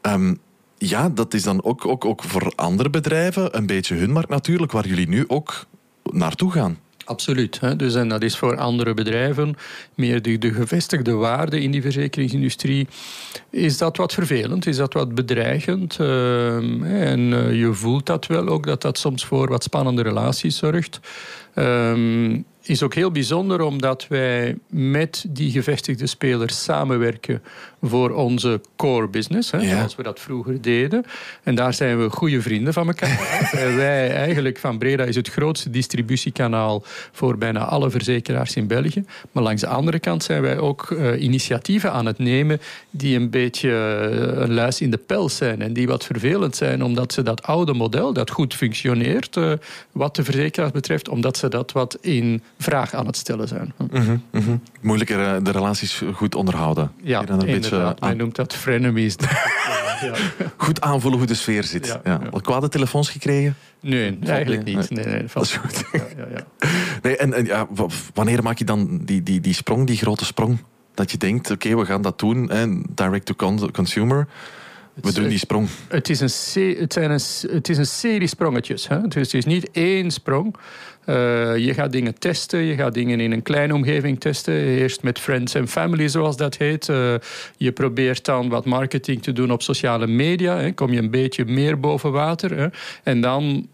Um, 0.03 0.39
ja, 0.79 1.09
dat 1.09 1.35
is 1.35 1.43
dan 1.43 1.65
ook, 1.65 1.87
ook, 1.87 2.05
ook 2.05 2.23
voor 2.23 2.53
andere 2.57 2.91
bedrijven 2.91 3.57
een 3.57 3.67
beetje 3.67 3.95
hun 3.95 4.11
markt 4.11 4.29
natuurlijk, 4.29 4.73
waar 4.73 4.87
jullie 4.87 5.09
nu 5.09 5.25
ook 5.29 5.67
naartoe 6.03 6.53
gaan. 6.53 6.79
Absoluut. 7.09 7.61
Hè. 7.61 7.77
Dus, 7.77 7.95
en 7.95 8.09
dat 8.09 8.23
is 8.23 8.37
voor 8.37 8.57
andere 8.57 8.95
bedrijven, 8.95 9.57
meer 9.95 10.23
de, 10.23 10.39
de 10.39 10.53
gevestigde 10.53 11.13
waarde 11.13 11.61
in 11.61 11.71
die 11.71 11.83
verzekeringsindustrie, 11.83 12.89
is 13.51 13.79
dat 13.79 13.97
wat 13.97 14.13
vervelend, 14.13 14.67
is 14.67 14.77
dat 14.77 14.93
wat 14.93 15.15
bedreigend. 15.15 15.99
Uh, 16.01 16.57
en 17.11 17.21
uh, 17.21 17.59
je 17.59 17.73
voelt 17.73 18.07
dat 18.07 18.27
wel 18.27 18.49
ook, 18.49 18.67
dat 18.67 18.83
dat 18.83 18.99
soms 18.99 19.25
voor 19.25 19.49
wat 19.49 19.63
spannende 19.63 20.03
relaties 20.03 20.57
zorgt. 20.57 21.01
Um, 21.55 22.45
is 22.69 22.83
ook 22.83 22.95
heel 22.95 23.11
bijzonder 23.11 23.61
omdat 23.61 24.07
wij 24.09 24.57
met 24.69 25.25
die 25.29 25.51
gevestigde 25.51 26.07
spelers 26.07 26.63
samenwerken 26.65 27.43
voor 27.83 28.11
onze 28.11 28.61
core 28.77 29.09
business, 29.09 29.51
hè, 29.51 29.59
ja. 29.59 29.77
zoals 29.77 29.97
we 29.97 30.03
dat 30.03 30.21
vroeger 30.21 30.63
deden. 30.63 31.05
En 31.43 31.55
daar 31.55 31.75
zijn 31.75 31.99
we 31.99 32.11
goede 32.11 32.43
vrienden 32.43 32.73
van 32.73 32.87
elkaar. 32.87 33.51
wij 33.77 34.15
eigenlijk 34.15 34.59
van 34.59 34.79
Breda 34.79 35.05
is 35.05 35.17
het 35.17 35.29
grootste 35.29 35.71
distributiekanaal 35.71 36.83
voor 37.13 37.39
bijna 37.39 37.65
alle 37.65 37.91
verzekeraars 37.91 38.55
in 38.55 38.67
België. 38.67 39.05
Maar 39.33 39.43
langs 39.43 39.61
de 39.61 39.69
andere 39.69 39.99
kant 39.99 40.23
zijn 40.23 40.43
wij 40.43 40.59
ook 40.59 40.91
uh, 40.91 41.23
initiatieven 41.23 41.93
aan 41.93 42.07
het 42.07 42.19
nemen 42.19 42.61
die 42.91 43.17
een 43.17 43.31
beetje 43.31 43.69
uh, 43.69 44.41
een 44.41 44.55
luis 44.55 44.81
in 44.81 44.91
de 44.91 44.97
pels 44.97 45.37
zijn 45.37 45.63
en 45.63 45.73
die 45.73 45.87
wat 45.87 46.05
vervelend 46.05 46.57
zijn 46.57 46.85
omdat 46.85 47.13
ze 47.13 47.23
dat 47.23 47.43
oude 47.43 47.73
model 47.73 48.13
dat 48.13 48.31
goed 48.31 48.55
functioneert 48.55 49.37
uh, 49.37 49.53
wat 49.93 50.17
de 50.17 50.25
verzekeraars 50.25 50.73
betreft, 50.73 51.09
omdat 51.09 51.37
ze 51.37 51.49
dat 51.49 51.73
wat 51.73 51.99
in 52.01 52.43
vraag 52.59 52.95
aan 52.95 53.07
het 53.07 53.17
stellen 53.17 53.49
zijn. 53.49 53.73
Mm 53.79 53.89
-hmm, 53.91 54.23
mm 54.31 54.43
-hmm. 54.43 54.63
Moeilijker 54.81 55.45
de 55.45 55.51
relaties 55.51 56.03
goed 56.15 56.35
onderhouden. 56.35 56.93
Ja, 57.03 57.29
een 57.29 57.39
beetje, 57.39 57.97
men 58.01 58.17
noemt 58.17 58.37
dat 58.37 58.55
frenemies. 58.55 59.15
ja. 60.01 60.15
Goed 60.57 60.81
aanvoelen 60.81 61.19
hoe 61.19 61.29
de 61.29 61.35
sfeer 61.35 61.65
zit. 61.65 61.87
Ja, 61.87 62.01
ja. 62.05 62.21
Al 62.31 62.41
kwade 62.41 62.69
telefoons 62.69 63.11
gekregen? 63.11 63.57
Nee, 63.81 64.19
eigenlijk 64.25 64.65
niet. 64.65 64.91
Nee, 64.91 65.05
nee, 65.05 65.25
dat 65.33 65.43
is 65.43 65.53
goed. 65.53 65.85
Nee, 67.03 67.17
en, 67.17 67.33
en 67.33 67.45
ja, 67.45 67.67
wanneer 68.15 68.43
maak 68.43 68.59
je 68.59 68.65
dan 68.65 69.01
die, 69.05 69.23
die, 69.23 69.41
die 69.41 69.55
sprong, 69.55 69.87
die 69.87 69.97
grote 69.97 70.25
sprong? 70.25 70.59
Dat 70.95 71.11
je 71.11 71.19
denkt, 71.19 71.51
oké, 71.51 71.67
okay, 71.67 71.79
we 71.79 71.87
gaan 71.87 72.03
dat 72.03 72.19
doen, 72.19 72.51
hè, 72.51 72.67
direct 72.95 73.27
to 73.27 73.35
consumer. 73.73 74.27
We 75.01 75.13
doen 75.13 75.29
die 75.29 75.39
sprong. 75.39 75.69
Het 75.89 76.09
is 76.09 76.21
een, 76.21 76.77
het 76.79 76.93
zijn 76.93 77.11
een, 77.11 77.21
het 77.55 77.69
is 77.69 77.79
een 77.79 77.87
serie 77.87 78.27
sprongetjes. 78.27 78.89
Hè? 78.89 79.01
Dus 79.01 79.15
het 79.15 79.35
is 79.35 79.45
niet 79.45 79.71
één 79.71 80.11
sprong. 80.11 80.57
Uh, 81.09 81.57
je 81.57 81.75
gaat 81.75 81.93
dingen 81.93 82.19
testen, 82.19 82.59
je 82.59 82.75
gaat 82.75 82.95
dingen 82.95 83.21
in 83.21 83.33
een 83.33 83.43
kleine 83.43 83.75
omgeving 83.75 84.21
testen. 84.21 84.55
Eerst 84.55 85.03
met 85.03 85.19
friends 85.19 85.55
en 85.55 85.69
family, 85.69 86.09
zoals 86.09 86.37
dat 86.37 86.57
heet. 86.57 86.89
Uh, 86.89 87.15
je 87.57 87.73
probeert 87.73 88.25
dan 88.25 88.49
wat 88.49 88.65
marketing 88.65 89.23
te 89.23 89.33
doen 89.33 89.53
op 89.53 89.63
sociale 89.63 90.07
media. 90.07 90.57
Hè. 90.57 90.73
Kom 90.73 90.93
je 90.93 90.99
een 90.99 91.11
beetje 91.11 91.45
meer 91.45 91.81
boven 91.81 92.13
water. 92.13 92.57
Hè. 92.57 92.67
En 93.03 93.21
dan 93.21 93.69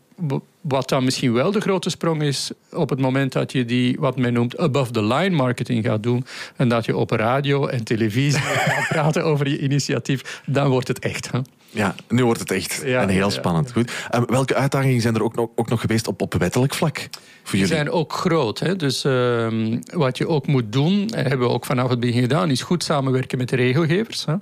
wat 0.61 0.89
dan 0.89 1.05
misschien 1.05 1.33
wel 1.33 1.51
de 1.51 1.61
grote 1.61 1.91
sprong 1.91 2.23
is 2.23 2.51
op 2.73 2.91
het 2.91 3.01
moment 3.01 3.33
dat 3.33 3.53
je 3.53 3.65
die, 3.65 3.97
wat 4.01 4.17
men 4.17 4.33
noemt, 4.33 4.59
above-the-line 4.59 5.37
marketing 5.37 5.85
gaat 5.85 6.03
doen. 6.03 6.25
En 6.57 6.69
dat 6.69 6.85
je 6.85 6.97
op 6.97 7.11
radio 7.11 7.67
en 7.67 7.85
televisie 7.85 8.41
gaat 8.71 8.89
praten 8.89 9.25
over 9.25 9.49
je 9.49 9.59
initiatief. 9.59 10.43
Dan 10.47 10.69
wordt 10.69 10.89
het 10.89 10.99
echt. 10.99 11.31
Hè? 11.31 11.41
Ja, 11.75 11.95
nu 12.09 12.25
wordt 12.25 12.41
het 12.41 12.51
echt 12.51 12.83
Ja, 12.85 13.01
en 13.03 13.09
heel 13.09 13.19
ja, 13.19 13.25
ja. 13.25 13.31
spannend. 13.31 13.73
Goed. 13.73 13.93
En 14.11 14.25
welke 14.31 14.55
uitdagingen 14.55 15.01
zijn 15.01 15.15
er 15.15 15.23
ook 15.23 15.35
nog, 15.35 15.49
ook 15.55 15.69
nog 15.69 15.81
geweest 15.81 16.09
op, 16.09 16.23
op 16.23 16.35
wettelijk 16.35 16.75
vlak 16.75 16.97
voor 16.99 17.59
Die 17.59 17.61
jullie? 17.61 17.75
zijn 17.75 17.91
ook 17.91 18.13
groot. 18.13 18.59
Hè? 18.59 18.77
Dus 18.77 19.05
ehm, 19.05 19.79
wat 19.93 20.19
je 20.19 20.29
ook 20.29 20.47
moet 20.47 20.73
doen, 20.73 21.09
en 21.11 21.27
hebben 21.27 21.47
we 21.49 21.55
ook 21.55 21.65
vanaf 21.65 21.89
het 21.91 22.01
begin 22.01 22.21
gedaan, 22.21 22.51
is 22.51 22.63
goed 22.63 22.85
samenwerken 22.85 23.39
met 23.39 23.49
de 23.49 23.57
regelgevers. 23.57 24.25
Hè? 24.27 24.35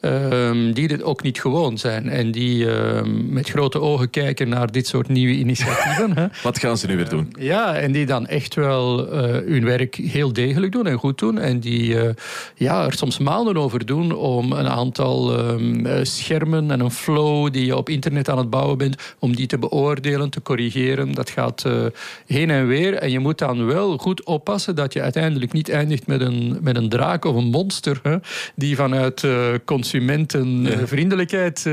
Ehm, 0.00 0.72
die 0.72 0.88
dit 0.88 1.02
ook 1.02 1.22
niet 1.22 1.40
gewoon 1.40 1.78
zijn. 1.78 2.08
En 2.08 2.30
die 2.30 2.70
ehm, 2.70 3.32
met 3.32 3.48
grote 3.48 3.80
ogen 3.80 4.10
kijken 4.10 4.48
naar 4.48 4.72
dit 4.72 4.86
soort 4.86 5.08
nieuwe 5.08 5.32
initiatieven. 5.34 6.12
hè? 6.16 6.26
Wat 6.42 6.58
gaan 6.58 6.78
ze 6.78 6.86
nu 6.86 6.96
weer 6.96 7.08
doen? 7.08 7.34
Ja, 7.38 7.74
en 7.74 7.92
die 7.92 8.06
dan 8.06 8.26
echt 8.26 8.54
wel 8.54 9.08
eh, 9.10 9.20
hun 9.22 9.64
werk 9.64 9.94
heel 9.94 10.32
degelijk 10.32 10.72
doen 10.72 10.86
en 10.86 10.98
goed 10.98 11.18
doen. 11.18 11.38
En 11.38 11.60
die 11.60 12.00
eh, 12.00 12.14
ja, 12.54 12.84
er 12.84 12.92
soms 12.92 13.18
maanden 13.18 13.56
over 13.56 13.86
doen 13.86 14.12
om 14.14 14.52
een 14.52 14.68
aantal 14.68 15.38
ehm, 15.38 15.86
eh, 15.86 15.98
schermen 16.04 16.70
en 16.72 16.80
een 16.80 16.90
flow 16.90 17.52
die 17.52 17.66
je 17.66 17.76
op 17.76 17.88
internet 17.88 18.28
aan 18.28 18.38
het 18.38 18.50
bouwen 18.50 18.78
bent, 18.78 19.14
om 19.18 19.36
die 19.36 19.46
te 19.46 19.58
beoordelen, 19.58 20.30
te 20.30 20.42
corrigeren. 20.42 21.12
Dat 21.12 21.30
gaat 21.30 21.64
eh, 21.64 21.84
heen 22.26 22.50
en 22.50 22.66
weer. 22.66 22.94
En 22.94 23.10
je 23.10 23.18
moet 23.18 23.38
dan 23.38 23.66
wel 23.66 23.98
goed 23.98 24.24
oppassen 24.24 24.74
dat 24.74 24.92
je 24.92 25.02
uiteindelijk 25.02 25.52
niet 25.52 25.68
eindigt 25.68 26.06
met 26.06 26.20
een, 26.20 26.58
met 26.60 26.76
een 26.76 26.88
draak 26.88 27.24
of 27.24 27.36
een 27.36 27.50
monster, 27.50 28.00
hè, 28.02 28.16
die 28.54 28.76
vanuit 28.76 29.24
eh, 29.24 29.48
consumentenvriendelijkheid 29.64 31.66
eh, 31.66 31.72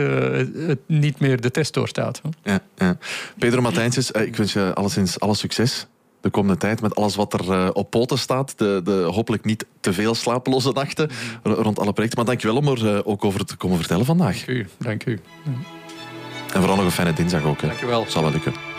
het 0.68 0.80
niet 0.86 1.20
meer 1.20 1.42
de 1.42 1.52
test 1.52 1.74
doorstaat. 1.74 2.22
hè. 2.24 2.52
Ja, 2.52 2.60
ja. 2.78 2.98
Pedro 3.38 3.62
Matijntjes, 3.62 4.12
eh, 4.12 4.22
ik 4.22 4.36
wens 4.36 4.54
je 4.54 4.74
alleszins 4.74 5.20
alle 5.20 5.36
succes 5.36 5.88
de 6.22 6.30
komende 6.30 6.58
tijd 6.58 6.82
met 6.82 6.96
alles 6.96 7.16
wat 7.16 7.34
er 7.34 7.52
eh, 7.52 7.70
op 7.74 7.90
poten 7.90 8.18
staat. 8.18 8.54
De, 8.58 8.82
de 8.84 8.92
hopelijk 8.92 9.46
niet 9.46 9.66
te 9.80 9.94
veel 9.94 10.16
slapeloze 10.16 10.72
nachten 10.72 11.10
rond 11.44 11.80
alle 11.80 11.94
projecten. 11.94 12.18
Maar 12.18 12.28
dankjewel 12.28 12.58
om 12.58 12.68
er 12.68 12.96
eh, 12.96 13.02
ook 13.04 13.26
over 13.26 13.46
te 13.46 13.56
komen 13.56 13.78
vertellen 13.78 14.06
vandaag. 14.06 14.36
Dank 14.46 14.48
u. 14.48 14.68
Dank 14.78 15.06
u. 15.06 15.20
En 16.54 16.60
vooral 16.60 16.76
nog 16.76 16.86
een 16.86 16.92
fijne 16.92 17.14
dinsdag 17.14 17.44
ook. 17.44 17.62
hè. 17.62 17.68
Dankjewel. 17.68 18.06
Zal 18.08 18.22
wel 18.22 18.32
lukken. 18.32 18.79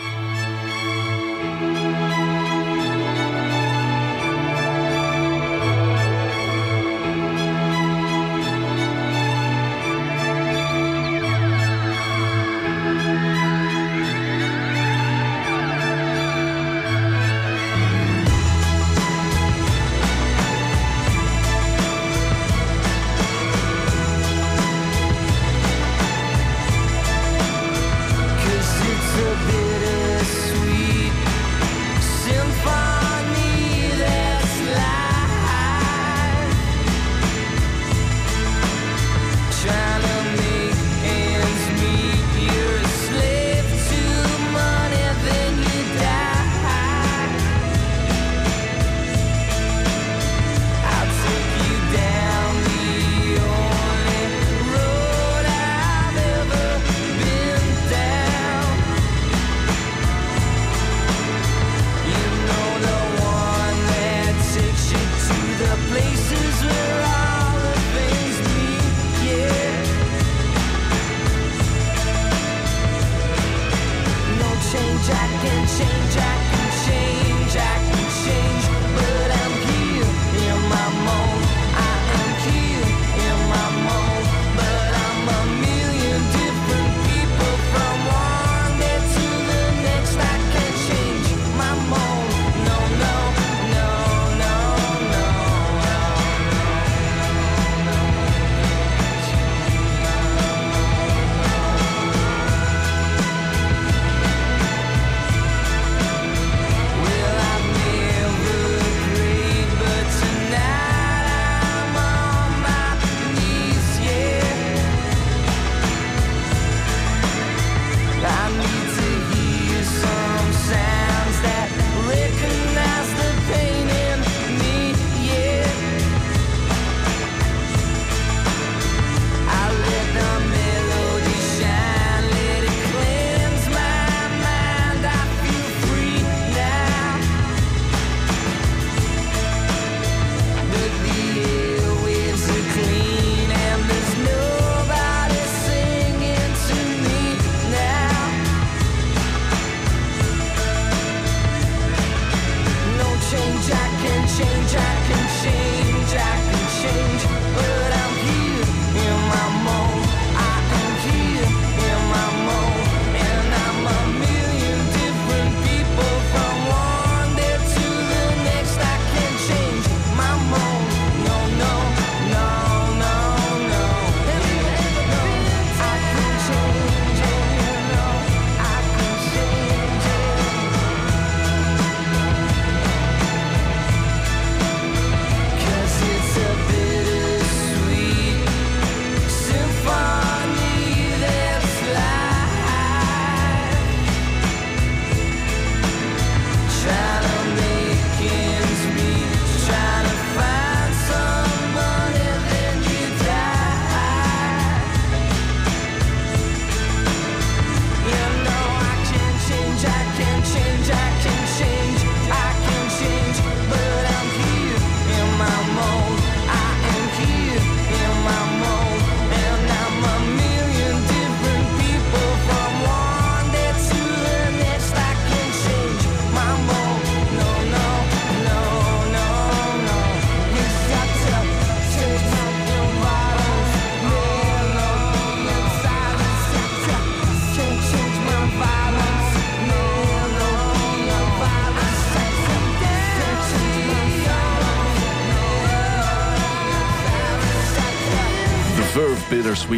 Jack. 154.41 155.30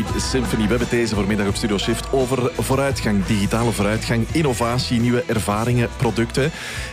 Symphony. 0.02 0.64
We 0.64 0.70
hebben 0.70 0.90
deze 0.90 1.16
voormiddag 1.16 1.48
op 1.48 1.56
Studio 1.56 1.78
Shift 1.78 2.12
over 2.12 2.52
vooruitgang, 2.58 3.26
digitale 3.26 3.72
vooruitgang, 3.72 4.28
innovatie, 4.32 5.00
nieuwe 5.00 5.24
ervaringen, 5.28 5.90
producten. 5.98 6.52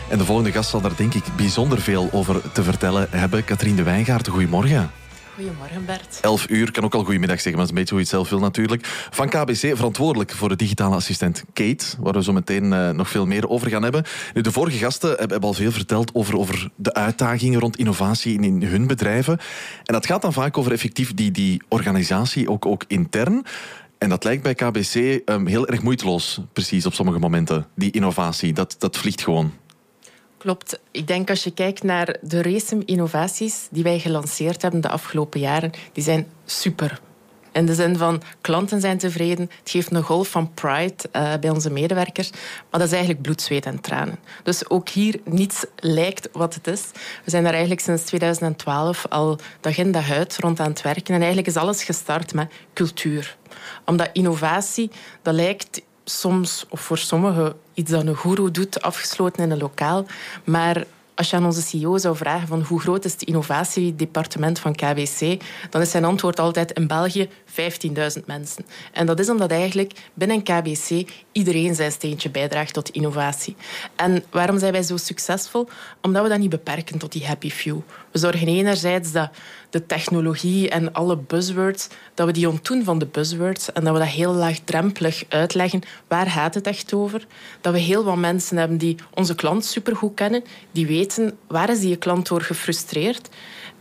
En 0.09 0.17
de 0.17 0.25
volgende 0.25 0.51
gast 0.51 0.69
zal 0.69 0.81
daar 0.81 0.95
denk 0.95 1.13
ik 1.13 1.23
bijzonder 1.35 1.81
veel 1.81 2.09
over 2.11 2.41
te 2.51 2.63
vertellen 2.63 3.07
hebben. 3.09 3.43
Katrien 3.43 3.75
de 3.75 3.83
Wijngaard, 3.83 4.27
goedemorgen. 4.27 5.00
Goedemorgen 5.35 5.85
Bert. 5.85 6.19
11 6.21 6.49
uur, 6.49 6.71
kan 6.71 6.83
ook 6.83 6.93
al 6.93 7.03
goedemiddag 7.03 7.41
zeggen, 7.41 7.55
maar 7.55 7.67
dat 7.67 7.71
is 7.71 7.89
een 7.89 7.95
beetje 7.95 7.95
hoe 7.95 8.03
je 8.03 8.09
het 8.09 8.15
zelf 8.15 8.29
wil 8.29 8.39
natuurlijk. 8.39 9.07
Van 9.11 9.29
KBC, 9.29 9.75
verantwoordelijk 9.75 10.31
voor 10.31 10.49
de 10.49 10.55
digitale 10.55 10.95
assistent 10.95 11.43
Kate, 11.53 11.85
waar 11.99 12.13
we 12.13 12.23
zo 12.23 12.33
meteen 12.33 12.73
eh, 12.73 12.89
nog 12.89 13.09
veel 13.09 13.25
meer 13.25 13.49
over 13.49 13.69
gaan 13.69 13.83
hebben. 13.83 14.03
De 14.33 14.51
vorige 14.51 14.77
gasten 14.77 15.15
hebben, 15.17 15.41
al 15.41 15.53
veel 15.53 15.71
verteld 15.71 16.15
over, 16.15 16.37
over 16.37 16.69
de 16.75 16.93
uitdagingen 16.93 17.59
rond 17.59 17.77
innovatie 17.77 18.33
in, 18.33 18.43
in 18.43 18.63
hun 18.63 18.87
bedrijven. 18.87 19.39
En 19.85 19.93
dat 19.93 20.05
gaat 20.05 20.21
dan 20.21 20.33
vaak 20.33 20.57
over 20.57 20.71
effectief 20.71 21.13
die, 21.13 21.31
die 21.31 21.61
organisatie, 21.67 22.49
ook, 22.49 22.65
ook 22.65 22.83
intern. 22.87 23.45
En 23.97 24.09
dat 24.09 24.23
lijkt 24.23 24.43
bij 24.43 24.53
KBC 24.53 24.95
ehm, 24.95 25.45
heel 25.45 25.67
erg 25.67 25.81
moeiteloos, 25.81 26.39
precies 26.53 26.85
op 26.85 26.93
sommige 26.93 27.19
momenten. 27.19 27.67
Die 27.75 27.91
innovatie, 27.91 28.53
dat, 28.53 28.75
dat 28.77 28.97
vliegt 28.97 29.21
gewoon. 29.21 29.53
Klopt. 30.41 30.79
Ik 30.91 31.07
denk 31.07 31.29
als 31.29 31.43
je 31.43 31.51
kijkt 31.51 31.83
naar 31.83 32.17
de 32.21 32.41
recent 32.41 32.85
innovaties 32.85 33.67
die 33.71 33.83
wij 33.83 33.99
gelanceerd 33.99 34.61
hebben 34.61 34.81
de 34.81 34.89
afgelopen 34.89 35.39
jaren, 35.39 35.71
die 35.93 36.03
zijn 36.03 36.27
super. 36.45 36.99
In 37.51 37.65
de 37.65 37.75
zin 37.75 37.97
van 37.97 38.21
klanten 38.41 38.81
zijn 38.81 38.97
tevreden. 38.97 39.49
Het 39.59 39.69
geeft 39.69 39.91
een 39.91 40.03
golf 40.03 40.27
van 40.27 40.53
pride 40.53 40.95
eh, 41.11 41.33
bij 41.39 41.49
onze 41.49 41.71
medewerkers. 41.71 42.29
Maar 42.31 42.79
dat 42.79 42.81
is 42.81 42.91
eigenlijk 42.91 43.21
bloed, 43.21 43.41
zweet 43.41 43.65
en 43.65 43.81
tranen. 43.81 44.19
Dus 44.43 44.69
ook 44.69 44.89
hier 44.89 45.19
niets 45.25 45.65
lijkt 45.75 46.29
wat 46.31 46.53
het 46.53 46.67
is. 46.67 46.83
We 47.23 47.29
zijn 47.29 47.43
daar 47.43 47.51
eigenlijk 47.51 47.81
sinds 47.81 48.03
2012 48.03 49.05
al 49.09 49.39
dag 49.59 49.77
in 49.77 49.91
dag 49.91 50.11
uit 50.11 50.37
rond 50.37 50.59
aan 50.59 50.69
het 50.69 50.81
werken. 50.81 51.13
En 51.13 51.19
eigenlijk 51.19 51.47
is 51.47 51.55
alles 51.55 51.83
gestart 51.83 52.33
met 52.33 52.51
cultuur. 52.73 53.37
Omdat 53.85 54.09
innovatie, 54.13 54.91
dat 55.21 55.33
lijkt 55.33 55.81
soms, 56.03 56.65
of 56.69 56.81
voor 56.81 56.97
sommigen, 56.97 57.55
iets 57.81 57.91
dat 57.91 58.05
een 58.05 58.17
guru 58.17 58.51
doet, 58.51 58.81
afgesloten 58.81 59.43
in 59.43 59.51
een 59.51 59.57
lokaal. 59.57 60.05
Maar 60.43 60.85
als 61.15 61.29
je 61.29 61.35
aan 61.35 61.45
onze 61.45 61.61
CEO 61.61 61.97
zou 61.97 62.15
vragen 62.15 62.47
van 62.47 62.61
hoe 62.61 62.79
groot 62.79 63.05
is 63.05 63.11
het 63.11 63.23
innovatiedepartement 63.23 64.59
van 64.59 64.75
KBC, 64.75 65.41
dan 65.69 65.81
is 65.81 65.91
zijn 65.91 66.05
antwoord 66.05 66.39
altijd 66.39 66.71
in 66.71 66.87
België 66.87 67.29
15.000 67.29 68.25
mensen. 68.25 68.65
En 68.91 69.05
dat 69.05 69.19
is 69.19 69.29
omdat 69.29 69.51
eigenlijk 69.51 69.93
binnen 70.13 70.43
KBC 70.43 71.09
iedereen 71.31 71.75
zijn 71.75 71.91
steentje 71.91 72.29
bijdraagt 72.29 72.73
tot 72.73 72.89
innovatie. 72.89 73.55
En 73.95 74.23
waarom 74.29 74.59
zijn 74.59 74.71
wij 74.71 74.83
zo 74.83 74.97
succesvol? 74.97 75.67
Omdat 76.01 76.23
we 76.23 76.29
dat 76.29 76.39
niet 76.39 76.49
beperken 76.49 76.97
tot 76.97 77.11
die 77.11 77.25
happy 77.25 77.49
few. 77.49 77.79
We 78.11 78.19
zorgen 78.19 78.47
enerzijds 78.47 79.11
dat 79.11 79.29
de 79.71 79.85
technologie 79.85 80.69
en 80.69 80.93
alle 80.93 81.17
buzzwords, 81.17 81.87
dat 82.13 82.25
we 82.25 82.33
die 82.33 82.49
ontdoen 82.49 82.83
van 82.83 82.99
de 82.99 83.05
buzzwords 83.05 83.71
en 83.71 83.83
dat 83.83 83.93
we 83.93 83.99
dat 83.99 84.07
heel 84.07 84.33
laagdrempelig 84.33 85.23
uitleggen. 85.29 85.81
Waar 86.07 86.27
gaat 86.27 86.53
het 86.53 86.67
echt 86.67 86.93
over? 86.93 87.25
Dat 87.61 87.73
we 87.73 87.79
heel 87.79 88.03
wat 88.03 88.15
mensen 88.15 88.57
hebben 88.57 88.77
die 88.77 88.95
onze 89.13 89.35
klant 89.35 89.65
supergoed 89.65 90.13
kennen, 90.13 90.43
die 90.71 90.87
weten 90.87 91.37
waar 91.47 91.69
is 91.69 91.79
die 91.79 91.95
klant 91.95 92.27
door 92.27 92.41
gefrustreerd 92.41 93.29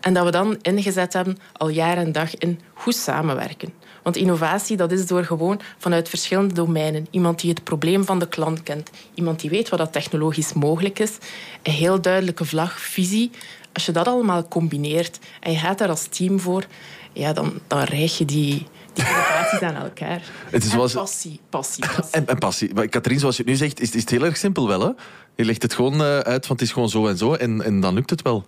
en 0.00 0.14
dat 0.14 0.24
we 0.24 0.30
dan 0.30 0.58
ingezet 0.62 1.12
hebben 1.12 1.38
al 1.52 1.68
jaar 1.68 1.96
en 1.96 2.12
dag 2.12 2.36
in 2.36 2.60
goed 2.74 2.94
samenwerken. 2.94 3.72
Want 4.02 4.16
innovatie 4.16 4.76
dat 4.76 4.92
is 4.92 5.06
door 5.06 5.24
gewoon 5.24 5.60
vanuit 5.78 6.08
verschillende 6.08 6.54
domeinen. 6.54 7.06
Iemand 7.10 7.40
die 7.40 7.50
het 7.50 7.64
probleem 7.64 8.04
van 8.04 8.18
de 8.18 8.28
klant 8.28 8.62
kent. 8.62 8.90
Iemand 9.14 9.40
die 9.40 9.50
weet 9.50 9.68
wat 9.68 9.78
dat 9.78 9.92
technologisch 9.92 10.52
mogelijk 10.52 10.98
is. 10.98 11.18
Een 11.62 11.72
heel 11.72 12.00
duidelijke 12.00 12.44
vlag, 12.44 12.80
visie. 12.80 13.30
Als 13.72 13.86
je 13.86 13.92
dat 13.92 14.06
allemaal 14.06 14.48
combineert 14.48 15.18
en 15.40 15.52
je 15.52 15.58
gaat 15.58 15.78
daar 15.78 15.88
als 15.88 16.04
team 16.06 16.40
voor, 16.40 16.64
ja, 17.12 17.32
dan, 17.32 17.60
dan 17.66 17.82
rijg 17.82 18.18
je 18.18 18.24
die, 18.24 18.66
die 18.92 19.04
innovaties 19.06 19.60
aan 19.60 19.74
elkaar. 19.76 20.22
Het 20.50 20.62
is 20.62 20.68
En 20.68 20.70
zoals- 20.74 20.92
passie, 20.92 21.40
passie, 21.50 21.86
passie. 21.86 22.04
En, 22.20 22.26
en 22.26 22.38
passie. 22.38 22.74
Maar 22.74 22.88
Katrien, 22.88 23.18
zoals 23.18 23.36
je 23.36 23.42
het 23.42 23.50
nu 23.50 23.56
zegt, 23.56 23.80
is, 23.80 23.90
is 23.90 24.00
het 24.00 24.10
heel 24.10 24.24
erg 24.24 24.36
simpel 24.36 24.68
wel. 24.68 24.80
Hè? 24.80 24.90
Je 25.36 25.44
legt 25.44 25.62
het 25.62 25.74
gewoon 25.74 25.92
eh, 25.94 26.18
uit, 26.18 26.46
want 26.46 26.60
het 26.60 26.62
is 26.68 26.72
gewoon 26.72 26.88
zo 26.88 27.06
en 27.06 27.16
zo. 27.16 27.34
En, 27.34 27.62
en 27.62 27.80
dan 27.80 27.94
lukt 27.94 28.10
het 28.10 28.22
wel. 28.22 28.46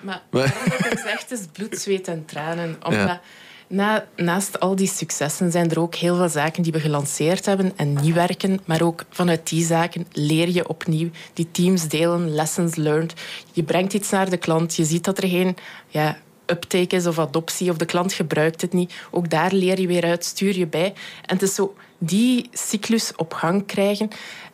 Maar 0.00 0.22
Maar- 0.30 0.54
waarom 0.68 0.90
ik 0.92 0.98
zeg, 0.98 1.20
het 1.20 1.30
is 1.30 1.46
bloed, 1.52 1.78
zweet 1.80 2.08
en 2.08 2.24
tranen. 2.24 2.76
Omdat 2.84 3.00
Ja. 3.06 3.20
Na, 3.68 4.06
naast 4.16 4.60
al 4.60 4.76
die 4.76 4.88
successen 4.88 5.50
zijn 5.50 5.70
er 5.70 5.80
ook 5.80 5.94
heel 5.94 6.16
veel 6.16 6.28
zaken 6.28 6.62
die 6.62 6.72
we 6.72 6.80
gelanceerd 6.80 7.46
hebben 7.46 7.72
en 7.76 7.92
niet 7.92 8.14
werken. 8.14 8.60
Maar 8.64 8.82
ook 8.82 9.04
vanuit 9.10 9.48
die 9.48 9.64
zaken 9.64 10.06
leer 10.12 10.48
je 10.48 10.68
opnieuw. 10.68 11.10
Die 11.32 11.48
teams 11.50 11.88
delen, 11.88 12.34
lessons 12.34 12.74
learned. 12.74 13.14
Je 13.52 13.62
brengt 13.62 13.94
iets 13.94 14.10
naar 14.10 14.30
de 14.30 14.36
klant. 14.36 14.74
Je 14.74 14.84
ziet 14.84 15.04
dat 15.04 15.18
er 15.18 15.28
geen 15.28 15.56
ja, 15.88 16.18
uptake 16.46 16.96
is 16.96 17.06
of 17.06 17.18
adoptie 17.18 17.70
of 17.70 17.76
de 17.76 17.84
klant 17.84 18.12
gebruikt 18.12 18.60
het 18.60 18.72
niet. 18.72 18.92
Ook 19.10 19.30
daar 19.30 19.52
leer 19.52 19.80
je 19.80 19.86
weer 19.86 20.04
uit, 20.04 20.24
stuur 20.24 20.58
je 20.58 20.66
bij. 20.66 20.92
En 21.26 21.34
het 21.34 21.42
is 21.42 21.54
zo 21.54 21.74
die 21.98 22.48
cyclus 22.52 23.12
op 23.16 23.32
gang 23.32 23.66
krijgen. 23.66 24.08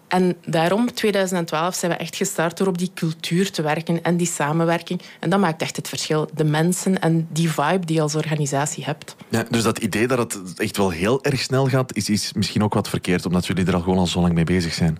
En 0.08 0.36
daarom, 0.46 0.92
2012, 0.92 1.74
zijn 1.74 1.92
we 1.92 1.96
echt 1.96 2.16
gestart 2.16 2.56
door 2.56 2.66
op 2.66 2.78
die 2.78 2.90
cultuur 2.94 3.50
te 3.50 3.62
werken 3.62 4.02
en 4.02 4.16
die 4.16 4.26
samenwerking. 4.26 5.00
En 5.20 5.30
dat 5.30 5.40
maakt 5.40 5.62
echt 5.62 5.76
het 5.76 5.88
verschil. 5.88 6.28
De 6.34 6.44
mensen 6.44 7.00
en 7.00 7.28
die 7.30 7.50
vibe 7.50 7.86
die 7.86 7.96
je 7.96 8.02
als 8.02 8.14
organisatie 8.14 8.84
hebt. 8.84 9.16
Ja, 9.28 9.44
dus 9.50 9.62
dat 9.62 9.78
idee 9.78 10.06
dat 10.06 10.18
het 10.32 10.58
echt 10.60 10.76
wel 10.76 10.90
heel 10.90 11.24
erg 11.24 11.40
snel 11.40 11.66
gaat, 11.66 11.96
is, 11.96 12.08
is 12.08 12.32
misschien 12.32 12.62
ook 12.62 12.74
wat 12.74 12.88
verkeerd, 12.88 13.26
omdat 13.26 13.46
jullie 13.46 13.66
er 13.66 13.74
al 13.74 13.80
gewoon 13.80 13.98
al 13.98 14.06
zo 14.06 14.20
lang 14.20 14.34
mee 14.34 14.44
bezig 14.44 14.74
zijn. 14.74 14.98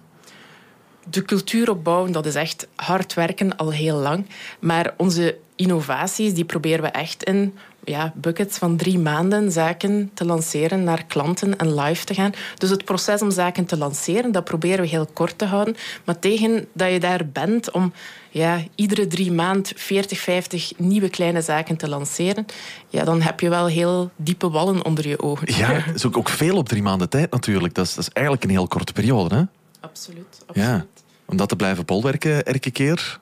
De 1.10 1.22
cultuur 1.22 1.70
opbouwen, 1.70 2.12
dat 2.12 2.26
is 2.26 2.34
echt 2.34 2.66
hard 2.74 3.14
werken 3.14 3.56
al 3.56 3.72
heel 3.72 3.96
lang. 3.96 4.26
Maar 4.60 4.94
onze 4.96 5.36
innovaties, 5.56 6.34
die 6.34 6.44
proberen 6.44 6.82
we 6.82 6.88
echt 6.88 7.22
in 7.22 7.54
ja, 7.84 8.12
buckets 8.16 8.58
van 8.58 8.76
drie 8.76 8.98
maanden 8.98 9.52
zaken 9.52 10.10
te 10.14 10.24
lanceren 10.24 10.84
naar 10.84 11.04
klanten 11.04 11.56
en 11.56 11.74
live 11.74 12.04
te 12.04 12.14
gaan. 12.14 12.32
Dus 12.58 12.70
het 12.70 12.84
proces 12.84 13.22
om 13.22 13.30
zaken 13.30 13.64
te 13.64 13.76
lanceren, 13.76 14.32
dat 14.32 14.44
proberen 14.44 14.80
we 14.80 14.86
heel 14.86 15.08
kort 15.12 15.38
te 15.38 15.44
houden. 15.44 15.76
Maar 16.04 16.18
tegen 16.18 16.66
dat 16.72 16.92
je 16.92 17.00
daar 17.00 17.26
bent 17.26 17.70
om 17.70 17.92
ja, 18.30 18.62
iedere 18.74 19.06
drie 19.06 19.32
maand 19.32 19.72
40, 19.76 20.18
50 20.18 20.72
nieuwe 20.76 21.08
kleine 21.08 21.42
zaken 21.42 21.76
te 21.76 21.88
lanceren, 21.88 22.46
ja, 22.88 23.04
dan 23.04 23.22
heb 23.22 23.40
je 23.40 23.48
wel 23.48 23.66
heel 23.66 24.10
diepe 24.16 24.50
wallen 24.50 24.84
onder 24.84 25.08
je 25.08 25.22
ogen. 25.22 25.56
Ja, 25.56 25.72
dat 25.86 25.94
is 25.94 26.06
ook, 26.06 26.16
ook 26.16 26.28
veel 26.28 26.56
op 26.56 26.68
drie 26.68 26.82
maanden 26.82 27.08
tijd 27.08 27.30
natuurlijk. 27.30 27.74
Dat 27.74 27.86
is, 27.86 27.94
dat 27.94 28.04
is 28.04 28.12
eigenlijk 28.12 28.44
een 28.44 28.50
heel 28.50 28.68
korte 28.68 28.92
periode. 28.92 29.34
Hè? 29.34 29.42
Absoluut. 29.80 30.42
absoluut. 30.46 30.68
Ja. 30.68 30.86
Om 31.24 31.36
dat 31.36 31.48
te 31.48 31.56
blijven 31.56 31.84
bolwerken 31.84 32.44
elke 32.44 32.70
keer. 32.70 33.20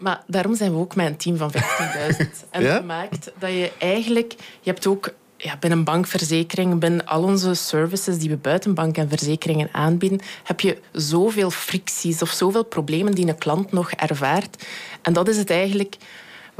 Maar 0.00 0.22
daarom 0.26 0.54
zijn 0.54 0.72
we 0.72 0.78
ook 0.78 0.94
met 0.94 1.06
een 1.06 1.16
team 1.16 1.36
van 1.36 1.52
15.000. 1.52 1.60
En 2.50 2.62
Ja? 2.62 2.74
dat 2.74 2.84
maakt 2.84 3.30
dat 3.38 3.50
je 3.50 3.72
eigenlijk... 3.78 4.34
Je 4.60 4.70
hebt 4.70 4.86
ook 4.86 5.14
ja, 5.36 5.56
binnen 5.56 5.84
bankverzekering, 5.84 6.80
binnen 6.80 7.06
al 7.06 7.22
onze 7.22 7.54
services 7.54 8.18
die 8.18 8.28
we 8.28 8.36
buiten 8.36 8.74
bank 8.74 8.96
en 8.96 9.08
verzekeringen 9.08 9.68
aanbieden, 9.72 10.20
heb 10.44 10.60
je 10.60 10.78
zoveel 10.92 11.50
fricties 11.50 12.22
of 12.22 12.30
zoveel 12.30 12.64
problemen 12.64 13.14
die 13.14 13.28
een 13.28 13.38
klant 13.38 13.72
nog 13.72 13.90
ervaart. 13.90 14.66
En 15.02 15.12
dat 15.12 15.28
is 15.28 15.36
het 15.36 15.50
eigenlijk 15.50 15.96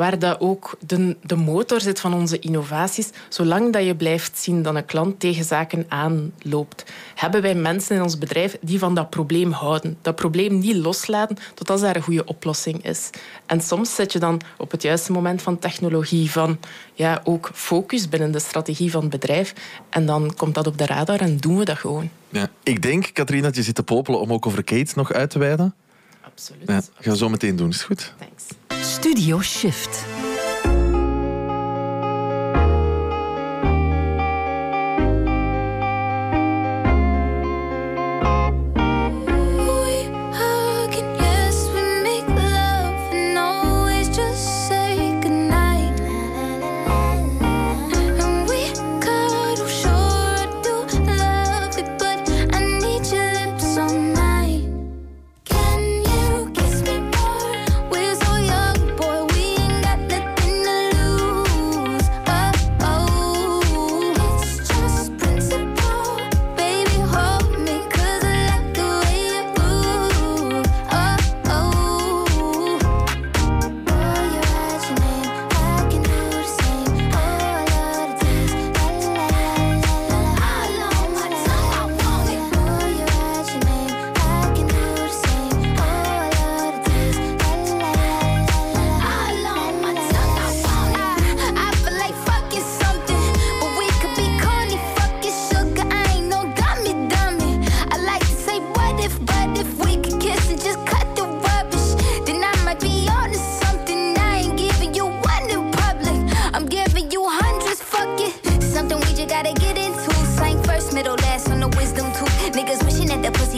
waar 0.01 0.19
dat 0.19 0.41
ook 0.41 0.79
de, 0.87 1.17
de 1.23 1.37
motor 1.37 1.81
zit 1.81 2.01
van 2.01 2.15
onze 2.15 2.39
innovaties. 2.39 3.11
Zolang 3.29 3.73
dat 3.73 3.85
je 3.85 3.97
blijft 3.97 4.39
zien 4.39 4.63
dat 4.63 4.75
een 4.75 4.85
klant 4.85 5.21
tegen 5.21 5.45
zaken 5.45 5.85
aanloopt, 5.89 6.85
hebben 7.15 7.43
wij 7.43 7.55
mensen 7.55 7.97
in 7.97 8.03
ons 8.03 8.19
bedrijf 8.19 8.59
die 8.61 8.79
van 8.79 8.95
dat 8.95 9.11
probleem 9.11 9.53
houden. 9.53 9.97
Dat 10.03 10.15
probleem 10.15 10.59
niet 10.59 10.77
loslaten 10.77 11.37
totdat 11.55 11.81
daar 11.81 11.97
een 11.97 12.03
goede 12.03 12.25
oplossing 12.25 12.85
is. 12.85 13.11
En 13.47 13.61
soms 13.61 13.95
zet 13.95 14.13
je 14.13 14.19
dan 14.19 14.41
op 14.57 14.71
het 14.71 14.83
juiste 14.83 15.13
moment 15.13 15.43
van 15.43 15.59
technologie, 15.59 16.31
van 16.31 16.59
ja, 16.95 17.21
ook 17.25 17.51
focus 17.55 18.09
binnen 18.09 18.33
de 18.33 18.39
strategie 18.39 18.91
van 18.91 19.01
het 19.01 19.11
bedrijf. 19.11 19.55
En 19.89 20.07
dan 20.07 20.35
komt 20.37 20.55
dat 20.55 20.67
op 20.67 20.79
de 20.79 20.87
radar 20.87 21.21
en 21.21 21.37
doen 21.37 21.59
we 21.59 21.65
dat 21.65 21.79
gewoon. 21.79 22.11
Ja. 22.29 22.51
Ik 22.63 22.83
denk, 22.83 23.11
Katrien, 23.13 23.43
dat 23.43 23.57
je 23.57 23.63
zit 23.63 23.75
te 23.75 23.83
popelen 23.83 24.21
om 24.21 24.33
ook 24.33 24.47
over 24.47 24.65
Kate 24.65 24.93
nog 24.95 25.13
uit 25.13 25.31
te 25.31 25.39
wijden. 25.39 25.75
Absoluut. 26.21 26.67
Ja, 26.67 27.11
we 27.11 27.17
zo 27.17 27.29
meteen 27.29 27.57
doen, 27.57 27.69
is 27.69 27.83
goed? 27.83 28.15
Thanks. 28.19 28.45
Studio 28.83 29.41
Shift. 29.41 30.30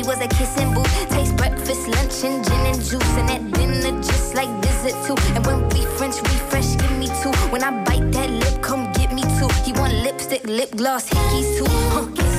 Was 0.04 0.20
a 0.20 0.28
kissing 0.28 0.72
booth. 0.74 1.08
Taste 1.10 1.36
breakfast, 1.36 1.88
lunch, 1.88 2.24
and 2.24 2.44
gin 2.44 2.66
and 2.66 2.76
juice. 2.76 3.14
And 3.16 3.30
at 3.30 3.42
dinner, 3.52 4.02
just 4.02 4.34
like 4.34 4.50
dessert 4.60 4.96
too. 5.06 5.16
And 5.34 5.46
when 5.46 5.68
we 5.70 5.80
French 5.96 6.16
refresh, 6.20 6.76
give 6.76 6.98
me 6.98 7.06
two. 7.22 7.32
When 7.50 7.62
I 7.62 7.70
bite 7.84 8.10
that 8.12 8.30
lip, 8.30 8.62
come 8.62 8.92
get 8.92 9.12
me 9.12 9.22
two. 9.38 9.48
He 9.64 9.72
want 9.72 9.94
lipstick, 9.94 10.44
lip 10.44 10.70
gloss, 10.76 11.08
hickeys 11.08 11.58
too. 11.58 11.66
Huh. 11.68 12.31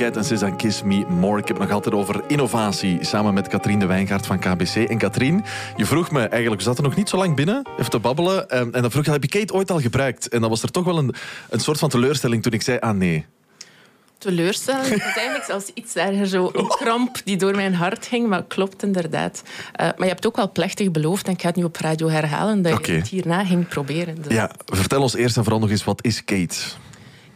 En 0.00 0.24
Suzanne 0.24 0.56
Kiss 0.56 0.82
Me 0.82 1.04
More. 1.08 1.38
Ik 1.40 1.48
heb 1.48 1.56
het 1.58 1.66
nog 1.66 1.74
altijd 1.76 1.94
over 1.94 2.22
innovatie 2.26 3.04
samen 3.04 3.34
met 3.34 3.48
Katrien 3.48 3.78
de 3.78 3.86
Wijngaard 3.86 4.26
van 4.26 4.38
KBC. 4.38 4.74
En 4.74 4.98
Katrien, 4.98 5.44
je 5.76 5.86
vroeg 5.86 6.10
me 6.10 6.20
eigenlijk, 6.20 6.60
we 6.62 6.68
zaten 6.68 6.84
nog 6.84 6.96
niet 6.96 7.08
zo 7.08 7.16
lang 7.16 7.36
binnen, 7.36 7.66
even 7.78 7.90
te 7.90 7.98
babbelen. 7.98 8.48
ehm, 8.48 8.68
En 8.72 8.82
dan 8.82 8.90
vroeg 8.90 9.04
je, 9.04 9.10
heb 9.10 9.22
je 9.22 9.38
Kate 9.38 9.52
ooit 9.52 9.70
al 9.70 9.80
gebruikt? 9.80 10.28
En 10.28 10.40
dan 10.40 10.50
was 10.50 10.62
er 10.62 10.70
toch 10.70 10.84
wel 10.84 10.98
een, 10.98 11.14
een 11.50 11.60
soort 11.60 11.78
van 11.78 11.88
teleurstelling 11.88 12.42
toen 12.42 12.52
ik 12.52 12.62
zei, 12.62 12.78
ah 12.78 12.96
nee. 12.96 13.26
teleurstelling. 14.18 14.88
Het 14.94 14.98
is 14.98 15.16
eigenlijk 15.16 15.44
zelfs 15.44 15.70
iets 15.74 15.94
erger, 15.94 16.26
zo 16.26 16.50
een 16.52 16.66
kramp 16.68 17.16
die 17.24 17.36
door 17.36 17.54
mijn 17.54 17.74
hart 17.74 18.06
ging, 18.06 18.28
maar 18.28 18.44
klopt 18.44 18.82
inderdaad. 18.82 19.42
Eh, 19.72 19.86
maar 19.86 20.06
je 20.06 20.12
hebt 20.12 20.26
ook 20.26 20.36
wel 20.36 20.52
plechtig 20.52 20.90
beloofd, 20.90 21.26
en 21.26 21.32
ik 21.32 21.40
ga 21.40 21.46
het 21.46 21.56
nu 21.56 21.64
op 21.64 21.76
radio 21.76 22.08
herhalen, 22.08 22.62
dat 22.62 22.72
Oké. 22.72 22.90
je 22.92 22.98
het 22.98 23.08
hierna 23.08 23.44
ging 23.44 23.68
proberen. 23.68 24.22
Dus 24.22 24.32
Ja, 24.32 24.50
vertel 24.66 25.02
ons 25.02 25.14
eerst 25.14 25.36
en 25.36 25.42
vooral 25.42 25.60
nog 25.60 25.70
eens, 25.70 25.84
wat 25.84 26.04
is 26.04 26.24
Kate? 26.24 26.56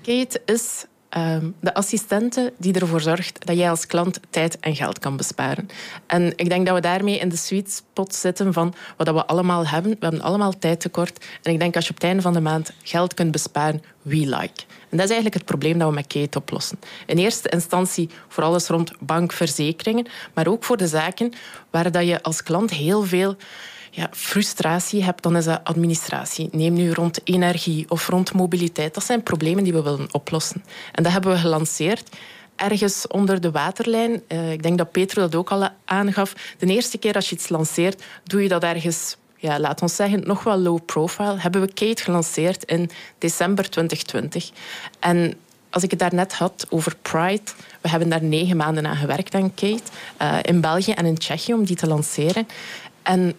Kate 0.03 0.43
is 0.45 0.85
ehm, 1.13 1.51
de 1.61 1.75
assistente 1.75 2.53
die 2.59 2.81
ervoor 2.81 3.01
zorgt 3.01 3.47
dat 3.47 3.57
jij 3.57 3.71
als 3.71 3.87
klant 3.87 4.21
tijd 4.31 4.61
en 4.61 4.77
geld 4.77 4.99
kan 4.99 5.17
besparen. 5.17 5.69
En 6.07 6.33
ik 6.37 6.49
denk 6.49 6.67
dat 6.67 6.75
we 6.75 6.81
daarmee 6.81 7.19
in 7.19 7.29
de 7.29 7.37
sweet 7.37 7.71
spot 7.71 8.15
zitten 8.15 8.53
van 8.53 8.75
wat 8.97 9.09
we 9.09 9.27
allemaal 9.27 9.67
hebben. 9.67 9.91
We 9.91 9.97
hebben 10.01 10.23
allemaal 10.23 10.59
tijdtekort. 10.59 11.25
En 11.43 11.53
ik 11.53 11.59
denk 11.59 11.75
als 11.77 11.85
je 11.85 11.91
op 11.91 11.97
het 11.97 12.05
einde 12.05 12.23
van 12.23 12.33
de 12.33 12.41
maand 12.41 12.73
geld 12.83 13.15
kunt 13.15 13.33
besparen, 13.33 13.83
we 14.03 14.17
like. 14.17 14.63
En 14.93 14.99
dat 14.99 15.07
is 15.07 15.13
eigenlijk 15.13 15.35
het 15.35 15.45
probleem 15.45 15.79
dat 15.79 15.89
we 15.89 15.95
met 15.95 16.07
Kate 16.07 16.39
oplossen. 16.39 16.79
In 17.07 17.19
eerste 17.19 17.49
instantie 17.49 18.09
voor 18.29 18.45
alles 18.45 18.69
rond 18.69 18.93
bankverzekeringen, 19.01 20.07
maar 20.35 20.47
ook 20.47 20.65
voor 20.65 20.77
de 20.77 20.87
zaken 20.87 21.33
waar 21.71 21.91
dat 21.91 22.07
je 22.07 22.23
als 22.23 22.43
klant 22.43 22.71
heel 22.71 23.03
veel 23.03 23.37
ja, 23.95 24.09
frustratie 24.11 25.05
hebt, 25.05 25.23
dan 25.23 25.37
is 25.37 25.45
dat 25.45 25.61
administratie. 25.65 26.49
Neem 26.53 26.73
nu 26.73 26.93
rond 26.93 27.21
energie 27.25 27.85
of 27.89 28.09
rond 28.09 28.33
mobiliteit. 28.33 28.95
Dat 28.95 29.05
zijn 29.05 29.23
problemen 29.23 29.65
die 29.65 29.73
we 29.73 29.83
willen 29.83 30.09
oplossen. 30.11 30.65
En 30.93 31.03
dat 31.03 31.13
hebben 31.13 31.33
we 31.33 31.39
gelanceerd 31.39 32.09
ergens 32.57 33.07
onder 33.07 33.41
de 33.41 33.51
waterlijn. 33.51 34.23
Eh, 34.27 34.53
ik 34.53 34.63
denk 34.63 34.79
dat 34.79 34.91
Petro 34.91 35.23
dat 35.23 35.35
ook 35.35 35.51
al 35.51 35.69
aangaf. 35.85 36.35
De 36.59 36.67
eerste 36.67 36.99
keer 36.99 37.15
als 37.15 37.29
je 37.29 37.35
iets 37.35 37.49
lanceert, 37.49 38.03
doe 38.25 38.43
je 38.43 38.49
dat 38.49 38.63
ergens 38.63 39.17
ja, 39.37 39.61
laat 39.61 39.83
ons 39.83 39.97
zeggen, 39.97 40.27
nog 40.27 40.43
wel 40.43 40.59
low 40.59 40.79
profile, 40.87 41.39
hebben 41.39 41.61
we 41.61 41.73
Kate 41.73 42.03
gelanceerd 42.03 42.65
in 42.65 42.91
december 43.19 43.71
2020. 43.71 44.51
En 44.99 45.35
als 45.71 45.83
ik 45.83 45.91
het 45.91 45.99
daarnet 45.99 46.33
had 46.33 46.67
over 46.71 46.97
Pride, 47.03 47.43
we 47.81 47.89
hebben 47.89 48.09
daar 48.09 48.23
negen 48.23 48.57
maanden 48.57 48.87
aan 48.87 48.97
gewerkt 48.97 49.35
aan 49.35 49.55
Kate, 49.55 49.83
eh, 50.17 50.39
in 50.43 50.61
België 50.61 50.93
en 50.93 51.07
in 51.07 51.19
Tsjechië 51.19 51.55
om 51.55 51.65
die 51.65 51.77
te 51.77 51.87
lanceren. 51.87 52.49
En 53.03 53.35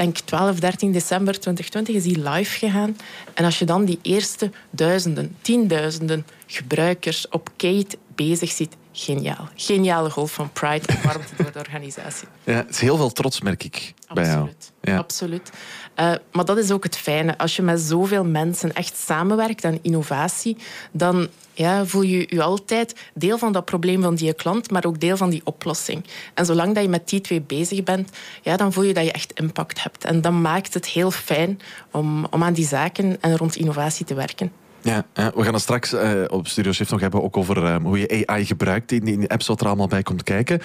denk 0.00 0.18
12, 0.18 0.60
13 0.60 0.92
december 0.92 1.40
2020 1.40 1.94
is 1.94 2.02
die 2.02 2.30
live 2.30 2.58
gegaan. 2.58 2.96
En 3.34 3.44
als 3.44 3.58
je 3.58 3.64
dan 3.64 3.84
die 3.84 3.98
eerste 4.02 4.50
duizenden, 4.70 5.36
tienduizenden 5.40 6.26
gebruikers 6.46 7.28
op 7.28 7.50
Kate 7.56 7.98
bezig 8.28 8.50
ziet, 8.50 8.76
geniaal. 8.92 9.48
Geniale 9.54 10.10
golf 10.10 10.32
van 10.32 10.52
Pride 10.52 10.86
en 10.86 11.02
warmte 11.02 11.34
door 11.36 11.52
de 11.52 11.58
organisatie. 11.58 12.28
Ja, 12.44 12.56
het 12.56 12.70
is 12.70 12.80
heel 12.80 12.96
veel 12.96 13.12
trots, 13.12 13.40
merk 13.40 13.64
ik, 13.64 13.94
bij 14.12 14.24
jou. 14.24 14.38
Absoluut. 14.38 14.72
Ja. 14.80 14.96
Absoluut. 14.96 15.50
Eh, 15.94 16.12
maar 16.32 16.44
dat 16.44 16.58
is 16.58 16.70
ook 16.70 16.84
het 16.84 16.96
fijne. 16.96 17.38
Als 17.38 17.56
je 17.56 17.62
met 17.62 17.80
zoveel 17.80 18.24
mensen 18.24 18.72
echt 18.74 18.96
samenwerkt 18.96 19.64
aan 19.64 19.78
innovatie, 19.82 20.56
dan 20.92 21.28
ja, 21.52 21.86
voel 21.86 22.02
je 22.02 22.26
je 22.28 22.42
altijd 22.42 22.94
deel 23.14 23.38
van 23.38 23.52
dat 23.52 23.64
probleem 23.64 24.02
van 24.02 24.14
die 24.14 24.34
klant, 24.34 24.70
maar 24.70 24.84
ook 24.84 25.00
deel 25.00 25.16
van 25.16 25.30
die 25.30 25.40
oplossing. 25.44 26.04
En 26.34 26.46
zolang 26.46 26.74
dat 26.74 26.82
je 26.82 26.88
met 26.88 27.08
die 27.08 27.20
twee 27.20 27.40
bezig 27.40 27.82
bent, 27.82 28.10
ja, 28.42 28.56
dan 28.56 28.72
voel 28.72 28.84
je 28.84 28.94
dat 28.94 29.04
je 29.04 29.12
echt 29.12 29.32
impact 29.32 29.82
hebt. 29.82 30.04
En 30.04 30.20
dat 30.20 30.32
maakt 30.32 30.74
het 30.74 30.86
heel 30.86 31.10
fijn 31.10 31.60
om, 31.90 32.26
om 32.30 32.42
aan 32.42 32.52
die 32.52 32.66
zaken 32.66 33.16
en 33.20 33.36
rond 33.36 33.56
innovatie 33.56 34.06
te 34.06 34.14
werken. 34.14 34.52
Ja, 34.82 35.06
ja, 35.14 35.32
we 35.34 35.42
gaan 35.42 35.52
het 35.52 35.62
straks 35.62 35.92
eh, 35.92 36.24
op 36.28 36.48
Studio 36.48 36.72
Shift 36.72 36.90
nog 36.90 37.00
hebben 37.00 37.22
ook 37.22 37.36
over 37.36 37.64
eh, 37.64 37.76
hoe 37.82 37.98
je 37.98 38.26
AI 38.26 38.46
gebruikt 38.46 38.92
in, 38.92 39.20
de 39.20 39.28
apps 39.28 39.46
wat 39.46 39.60
er 39.60 39.66
allemaal 39.66 39.86
bij 39.86 40.02
komt 40.02 40.22
kijken. 40.22 40.60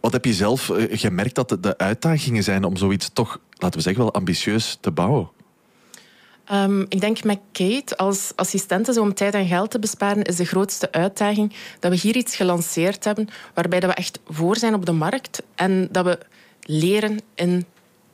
Wat 0.00 0.12
heb 0.12 0.24
je 0.24 0.32
zelf 0.32 0.70
eh, 0.70 0.98
gemerkt 0.98 1.34
dat 1.34 1.56
de, 1.60 1.78
uitdagingen 1.78 2.42
zijn 2.42 2.64
om 2.64 2.76
zoiets 2.76 3.10
toch, 3.12 3.40
laten 3.50 3.76
we 3.76 3.84
zeggen, 3.84 4.02
wel 4.02 4.14
ambitieus 4.14 4.78
te 4.80 4.90
bouwen? 4.90 5.30
Ehm, 6.44 6.80
ik 6.80 7.00
denk 7.00 7.24
met 7.24 7.38
Kate 7.52 7.96
als 7.96 8.32
assistente, 8.36 8.92
zo 8.92 9.00
om 9.00 9.14
tijd 9.14 9.34
en 9.34 9.46
geld 9.46 9.70
te 9.70 9.78
besparen, 9.78 10.22
is 10.22 10.36
de 10.36 10.44
grootste 10.44 10.92
uitdaging 10.92 11.52
dat 11.80 11.90
we 11.90 11.98
hier 11.98 12.16
iets 12.16 12.36
gelanceerd 12.36 13.04
hebben 13.04 13.28
waarbij 13.54 13.80
dat 13.80 13.90
we 13.90 13.96
echt 13.96 14.20
voor 14.28 14.56
zijn 14.56 14.74
op 14.74 14.86
de 14.86 14.92
markt 14.92 15.42
en 15.54 15.88
dat 15.90 16.04
we 16.04 16.18
leren 16.60 17.20
in 17.34 17.64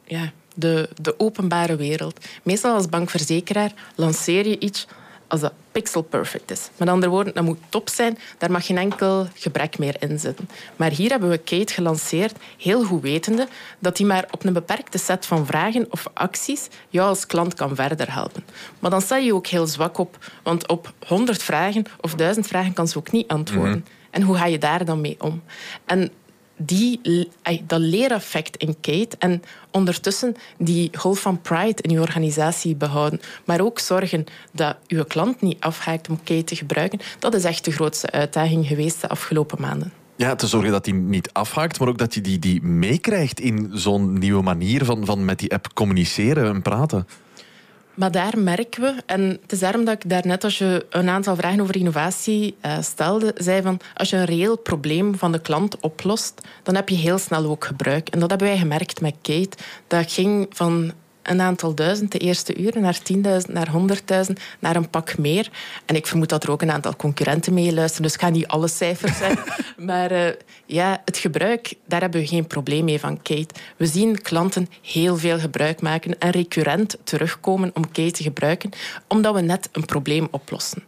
ja, 0.04 0.32
de, 0.54 0.88
de 1.00 1.18
openbare 1.18 1.76
wereld. 1.76 2.26
Meestal 2.42 2.74
als 2.74 2.88
bankverzekeraar 2.88 3.72
lanceer 3.94 4.48
je 4.48 4.58
iets 4.58 4.86
als 5.30 5.40
dat 5.40 5.52
pixel 5.72 6.02
perfect 6.02 6.50
is. 6.50 6.68
Met 6.76 6.88
andere 6.88 7.12
woorden, 7.12 7.34
dat 7.34 7.44
moet 7.44 7.58
top 7.68 7.88
zijn, 7.88 8.18
daar 8.38 8.50
mag 8.50 8.66
geen 8.66 8.78
enkel 8.78 9.28
gebrek 9.34 9.78
meer 9.78 9.96
in 9.98 10.18
zitten. 10.18 10.48
Maar 10.76 10.90
hier 10.90 11.10
hebben 11.10 11.28
we 11.30 11.38
Kate 11.38 11.72
gelanceerd, 11.72 12.36
heel 12.58 12.84
goed 12.84 13.02
wetende 13.02 13.48
dat 13.78 13.96
die 13.96 14.06
maar 14.06 14.24
op 14.30 14.44
een 14.44 14.52
beperkte 14.52 14.98
set 14.98 15.26
van 15.26 15.46
vragen 15.46 15.86
of 15.90 16.06
acties 16.14 16.68
jou 16.88 17.08
als 17.08 17.26
klant 17.26 17.54
kan 17.54 17.74
verder 17.74 18.12
helpen. 18.12 18.44
Maar 18.78 18.90
dan 18.90 19.00
sta 19.00 19.16
je 19.16 19.34
ook 19.34 19.46
heel 19.46 19.66
zwak 19.66 19.98
op, 19.98 20.18
want 20.42 20.68
op 20.68 20.92
100 21.06 21.42
vragen 21.42 21.84
of 22.00 22.14
1000 22.14 22.46
vragen 22.46 22.72
kan 22.72 22.88
ze 22.88 22.98
ook 22.98 23.12
niet 23.12 23.28
antwoorden. 23.28 23.84
En 24.10 24.22
hoe 24.22 24.36
ga 24.36 24.46
je 24.46 24.58
daar 24.58 24.84
dan 24.84 25.00
mee 25.00 25.16
om? 25.18 25.42
En 25.84 26.10
die, 26.62 27.00
dat 27.66 27.80
leereffect 27.80 28.56
in 28.56 28.76
Kate 28.80 29.16
en 29.18 29.42
ondertussen 29.70 30.36
die 30.58 30.90
golf 30.92 31.20
van 31.20 31.40
pride 31.40 31.82
in 31.82 31.90
je 31.90 32.00
organisatie 32.00 32.74
behouden, 32.74 33.20
maar 33.44 33.60
ook 33.60 33.78
zorgen 33.78 34.24
dat 34.52 34.76
uw 34.88 35.04
klant 35.04 35.40
niet 35.40 35.60
afhaakt 35.60 36.08
om 36.08 36.20
Kate 36.24 36.44
te 36.44 36.56
gebruiken, 36.56 37.00
dat 37.18 37.34
is 37.34 37.44
echt 37.44 37.64
de 37.64 37.72
grootste 37.72 38.10
uitdaging 38.10 38.66
geweest 38.66 39.00
de 39.00 39.08
afgelopen 39.08 39.60
maanden. 39.60 39.92
Ja, 40.16 40.34
te 40.34 40.46
zorgen 40.46 40.70
dat 40.70 40.86
hij 40.86 40.94
niet 40.94 41.32
afhaakt, 41.32 41.78
maar 41.78 41.88
ook 41.88 41.98
dat 41.98 42.14
je 42.14 42.20
die, 42.20 42.38
die 42.38 42.62
meekrijgt 42.62 43.40
in 43.40 43.70
zo'n 43.72 44.18
nieuwe 44.18 44.42
manier 44.42 44.84
van, 44.84 45.04
van 45.04 45.24
met 45.24 45.38
die 45.38 45.52
app 45.52 45.74
communiceren 45.74 46.54
en 46.54 46.62
praten. 46.62 47.06
Maar 48.00 48.10
daar 48.10 48.38
merken 48.38 48.82
we, 48.82 48.94
en 49.06 49.38
het 49.42 49.52
is 49.52 49.58
daarom 49.58 49.84
dat 49.84 49.94
ik 49.94 50.10
daarnet 50.10 50.44
als 50.44 50.58
je 50.58 50.86
een 50.90 51.08
aantal 51.08 51.36
vragen 51.36 51.60
over 51.60 51.76
innovatie 51.76 52.56
eh, 52.60 52.78
stelde, 52.80 53.34
zei 53.36 53.62
van 53.62 53.80
als 53.94 54.10
je 54.10 54.16
een 54.16 54.24
reëel 54.24 54.58
probleem 54.58 55.18
van 55.18 55.32
de 55.32 55.40
klant 55.40 55.80
oplost, 55.80 56.40
dan 56.62 56.74
heb 56.74 56.88
je 56.88 56.94
heel 56.94 57.18
snel 57.18 57.44
ook 57.44 57.64
gebruik. 57.64 58.08
En 58.08 58.18
dat 58.18 58.30
hebben 58.30 58.48
wij 58.48 58.58
gemerkt 58.58 59.00
met 59.00 59.14
Kate. 59.22 59.56
Dat 59.86 60.12
ging 60.12 60.46
van 60.50 60.92
een 61.22 61.40
aantal 61.40 61.74
duizend 61.74 62.12
de 62.12 62.18
eerste 62.18 62.56
uren, 62.56 62.82
naar 62.82 62.98
10.000, 63.12 63.20
naar 63.48 63.68
100.000, 64.26 64.32
naar 64.58 64.76
een 64.76 64.90
pak 64.90 65.18
meer. 65.18 65.50
En 65.86 65.96
ik 65.96 66.06
vermoed 66.06 66.28
dat 66.28 66.42
er 66.42 66.50
ook 66.50 66.62
een 66.62 66.70
aantal 66.70 66.96
concurrenten 66.96 67.54
mee 67.54 67.74
luisteren, 67.74 68.02
dus 68.02 68.14
ik 68.14 68.20
ga 68.20 68.28
niet 68.28 68.46
alle 68.46 68.68
cijfers 68.68 69.18
zeggen. 69.18 69.44
maar 69.86 70.12
uh, 70.12 70.28
ja, 70.66 71.02
het 71.04 71.16
gebruik, 71.16 71.74
daar 71.86 72.00
hebben 72.00 72.20
we 72.20 72.26
geen 72.26 72.46
probleem 72.46 72.84
mee 72.84 73.00
van 73.00 73.22
Kate. 73.22 73.54
We 73.76 73.86
zien 73.86 74.22
klanten 74.22 74.68
heel 74.82 75.16
veel 75.16 75.38
gebruik 75.38 75.80
maken 75.80 76.18
en 76.18 76.30
recurrent 76.30 76.96
terugkomen 77.04 77.70
om 77.74 77.92
Kate 77.92 78.10
te 78.10 78.22
gebruiken, 78.22 78.70
omdat 79.08 79.34
we 79.34 79.40
net 79.40 79.68
een 79.72 79.84
probleem 79.84 80.28
oplossen. 80.30 80.82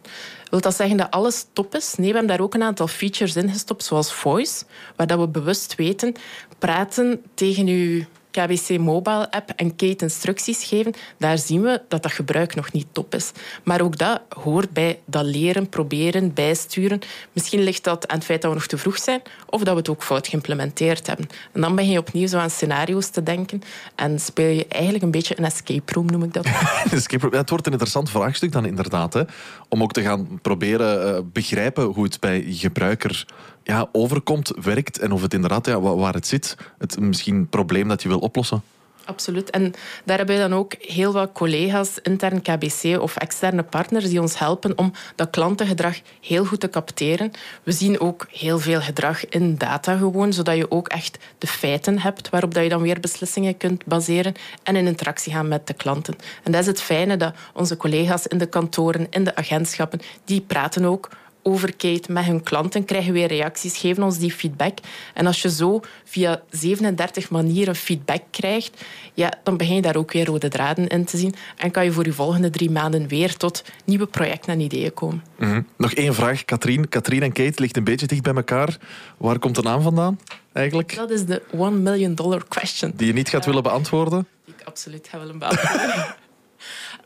Wil 0.49 0.61
dat 0.61 0.75
zeggen 0.75 0.97
dat 0.97 1.11
alles 1.11 1.45
top 1.53 1.75
is? 1.75 1.95
Nee, 1.95 2.07
we 2.07 2.17
hebben 2.17 2.35
daar 2.35 2.45
ook 2.45 2.53
een 2.53 2.63
aantal 2.63 2.87
features 2.87 3.35
in 3.35 3.49
gestopt, 3.49 3.83
zoals 3.83 4.13
voice, 4.13 4.63
waar 4.95 5.07
dat 5.07 5.19
we 5.19 5.27
bewust 5.27 5.75
weten, 5.75 6.13
praten 6.59 7.21
tegen 7.33 7.67
uw 7.67 8.03
KBC 8.33 8.77
Mobile 8.77 9.31
app 9.31 9.49
en 9.55 9.75
Kate 9.75 10.03
instructies 10.03 10.63
geven, 10.63 10.93
daar 11.17 11.37
zien 11.37 11.61
we 11.61 11.81
dat 11.87 12.03
dat 12.03 12.11
gebruik 12.11 12.55
nog 12.55 12.71
niet 12.71 12.87
top 12.91 13.15
is. 13.15 13.31
Maar 13.63 13.81
ook 13.81 13.97
dat 13.97 14.21
hoort 14.29 14.71
bij 14.71 14.99
dat 15.05 15.25
leren, 15.25 15.69
proberen, 15.69 16.33
bijsturen. 16.33 16.99
Misschien 17.33 17.63
ligt 17.63 17.83
dat 17.83 18.07
aan 18.07 18.17
het 18.17 18.25
feit 18.25 18.41
dat 18.41 18.51
we 18.51 18.57
nog 18.57 18.67
te 18.67 18.77
vroeg 18.77 18.97
zijn 18.97 19.21
of 19.49 19.63
dat 19.63 19.73
we 19.73 19.79
het 19.79 19.89
ook 19.89 20.03
fout 20.03 20.27
geïmplementeerd 20.27 21.07
hebben. 21.07 21.27
En 21.51 21.61
dan 21.61 21.75
ben 21.75 21.89
je 21.89 21.99
opnieuw 21.99 22.27
zo 22.27 22.37
aan 22.37 22.49
scenario's 22.49 23.09
te 23.09 23.23
denken 23.23 23.61
en 23.95 24.19
speel 24.19 24.49
je 24.49 24.67
eigenlijk 24.67 25.03
een 25.03 25.11
beetje 25.11 25.37
een 25.37 25.45
escape 25.45 25.93
room, 25.93 26.05
noem 26.05 26.23
ik 26.23 26.33
dat. 26.33 26.45
escape 26.91 27.27
room, 27.27 27.33
het 27.33 27.49
wordt 27.49 27.65
een 27.65 27.71
interessant 27.71 28.09
vraagstuk 28.09 28.51
dan 28.51 28.65
inderdaad. 28.65 29.13
Hè? 29.13 29.21
Om 29.69 29.81
ook 29.81 29.93
te 29.93 30.01
gaan 30.01 30.39
proberen 30.41 31.15
uh, 31.15 31.19
begrijpen 31.33 31.83
hoe 31.83 32.03
het 32.03 32.19
bij 32.19 32.45
gebruiker 32.47 33.25
ja, 33.63 33.89
overkomt, 33.91 34.51
werkt 34.61 34.99
en 34.99 35.11
of 35.11 35.21
het 35.21 35.33
inderdaad 35.33 35.65
ja, 35.65 35.79
waar 35.79 36.13
het 36.13 36.27
zit, 36.27 36.57
het 36.77 36.99
misschien 36.99 37.47
probleem 37.49 37.87
dat 37.87 38.01
je 38.01 38.07
wil 38.07 38.19
oplossen. 38.19 38.63
Absoluut. 39.05 39.49
En 39.49 39.73
daar 40.05 40.17
hebben 40.17 40.35
we 40.35 40.41
dan 40.41 40.53
ook 40.53 40.73
heel 40.79 41.13
wat 41.13 41.31
collega's, 41.31 41.99
intern 42.01 42.41
KBC 42.41 43.01
of 43.01 43.15
externe 43.17 43.63
partners, 43.63 44.09
die 44.09 44.21
ons 44.21 44.39
helpen 44.39 44.77
om 44.77 44.91
dat 45.15 45.29
klantengedrag 45.29 45.99
heel 46.21 46.45
goed 46.45 46.59
te 46.59 46.69
capteren. 46.69 47.31
We 47.63 47.71
zien 47.71 47.99
ook 47.99 48.27
heel 48.29 48.59
veel 48.59 48.81
gedrag 48.81 49.29
in 49.29 49.57
data 49.57 49.97
gewoon, 49.97 50.33
zodat 50.33 50.55
je 50.55 50.71
ook 50.71 50.87
echt 50.87 51.17
de 51.37 51.47
feiten 51.47 51.99
hebt 51.99 52.29
waarop 52.29 52.53
dat 52.53 52.63
je 52.63 52.69
dan 52.69 52.81
weer 52.81 52.99
beslissingen 52.99 53.57
kunt 53.57 53.85
baseren 53.85 54.33
en 54.63 54.75
in 54.75 54.87
interactie 54.87 55.33
gaan 55.33 55.47
met 55.47 55.67
de 55.67 55.73
klanten. 55.73 56.15
En 56.43 56.51
dat 56.51 56.61
is 56.61 56.67
het 56.67 56.81
fijne 56.81 57.17
dat 57.17 57.35
onze 57.53 57.77
collega's 57.77 58.27
in 58.27 58.37
de 58.37 58.45
kantoren, 58.45 59.07
in 59.09 59.23
de 59.23 59.35
agentschappen, 59.35 59.99
die 60.25 60.41
praten 60.41 60.85
ook 60.85 61.09
over 61.43 61.75
Kate 61.75 62.11
met 62.11 62.25
hun 62.25 62.43
klanten, 62.43 62.85
krijgen 62.85 63.13
weer 63.13 63.27
reacties, 63.27 63.77
geven 63.77 64.03
ons 64.03 64.17
die 64.17 64.31
feedback. 64.31 64.77
En 65.13 65.25
als 65.25 65.41
je 65.41 65.49
zo 65.49 65.81
via 66.03 66.41
37 66.49 67.29
manieren 67.29 67.75
feedback 67.75 68.21
krijgt, 68.31 68.83
ja, 69.13 69.33
dan 69.43 69.57
begin 69.57 69.75
je 69.75 69.81
daar 69.81 69.95
ook 69.95 70.11
weer 70.11 70.25
rode 70.25 70.47
draden 70.47 70.87
in 70.87 71.05
te 71.05 71.17
zien. 71.17 71.35
En 71.57 71.71
kan 71.71 71.83
je 71.83 71.91
voor 71.91 72.05
je 72.05 72.13
volgende 72.13 72.49
drie 72.49 72.71
maanden 72.71 73.07
weer 73.07 73.37
tot 73.37 73.63
nieuwe 73.85 74.05
projecten 74.05 74.53
en 74.53 74.59
ideeën 74.59 74.93
komen. 74.93 75.23
Mhm. 75.37 75.61
Nog 75.77 75.93
één 75.93 76.13
vraag, 76.13 76.45
Katrien. 76.45 76.89
Katrien 76.89 77.21
en 77.21 77.31
Kate 77.31 77.61
ligt 77.61 77.77
een 77.77 77.83
beetje 77.83 78.07
dicht 78.07 78.21
bij 78.21 78.33
elkaar. 78.33 78.77
Waar 79.17 79.39
komt 79.39 79.55
de 79.55 79.61
naam 79.61 79.81
vandaan 79.81 80.19
eigenlijk? 80.53 80.95
Dat 80.95 81.09
is 81.09 81.25
de 81.25 81.41
one 81.51 81.77
million 81.77 82.15
dollar 82.15 82.43
question. 82.47 82.93
Die 82.95 83.07
je 83.07 83.13
niet 83.13 83.29
gaat 83.29 83.45
willen 83.45 83.63
beantwoorden? 83.63 84.27
Die 84.45 84.53
ik 84.57 84.65
absoluut 84.65 85.07
ga 85.07 85.19
willen 85.19 85.39
beantwoorden. 85.39 86.15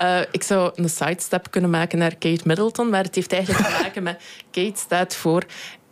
Uh, 0.01 0.19
ik 0.31 0.43
zou 0.43 0.71
een 0.75 0.89
sidestep 0.89 1.51
kunnen 1.51 1.69
maken 1.69 1.97
naar 1.97 2.15
Kate 2.15 2.41
Middleton, 2.43 2.89
maar 2.89 3.03
het 3.03 3.15
heeft 3.15 3.33
eigenlijk 3.33 3.65
te 3.65 3.81
maken 3.81 4.03
met 4.03 4.21
Kate 4.51 4.79
staat 4.79 5.15
voor 5.15 5.43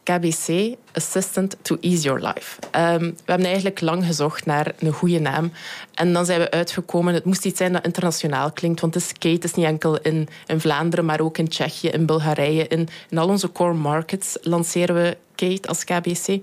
KBC, 0.06 0.76
Assistant 0.94 1.56
to 1.62 1.78
Ease 1.82 2.04
Your 2.04 2.20
Life. 2.20 2.60
Um, 2.72 3.00
we 3.00 3.32
hebben 3.32 3.46
eigenlijk 3.46 3.82
lang 3.82 4.06
gezocht 4.06 4.46
naar 4.46 4.74
een 4.80 4.92
goede 4.92 5.20
naam. 5.20 5.52
En 5.94 6.14
dan 6.14 6.26
zijn 6.26 6.40
we 6.40 6.52
uitgekomen, 6.52 7.14
het 7.14 7.26
moest 7.26 7.46
iets 7.46 7.58
zijn 7.58 7.74
dat 7.74 7.86
internationaal 7.86 8.52
klinkt. 8.52 8.82
Want 8.82 8.94
de 8.94 9.00
skate 9.00 9.40
is 9.48 9.54
niet 9.54 9.66
enkel 9.66 9.98
in, 10.02 10.28
in 10.46 10.60
Vlaanderen, 10.60 11.06
maar 11.06 11.20
ook 11.20 11.38
in 11.38 11.48
Tsjechië, 11.48 11.88
in 11.88 12.06
Bulgarije. 12.06 12.68
In, 12.68 12.88
in 13.10 13.18
al 13.18 13.28
onze 13.28 13.52
core 13.52 13.74
markets 13.74 14.38
lanceren 14.42 14.96
we 14.96 15.18
Kate 15.36 15.68
als 15.68 15.84
KBC. 15.84 16.28
Um, 16.28 16.42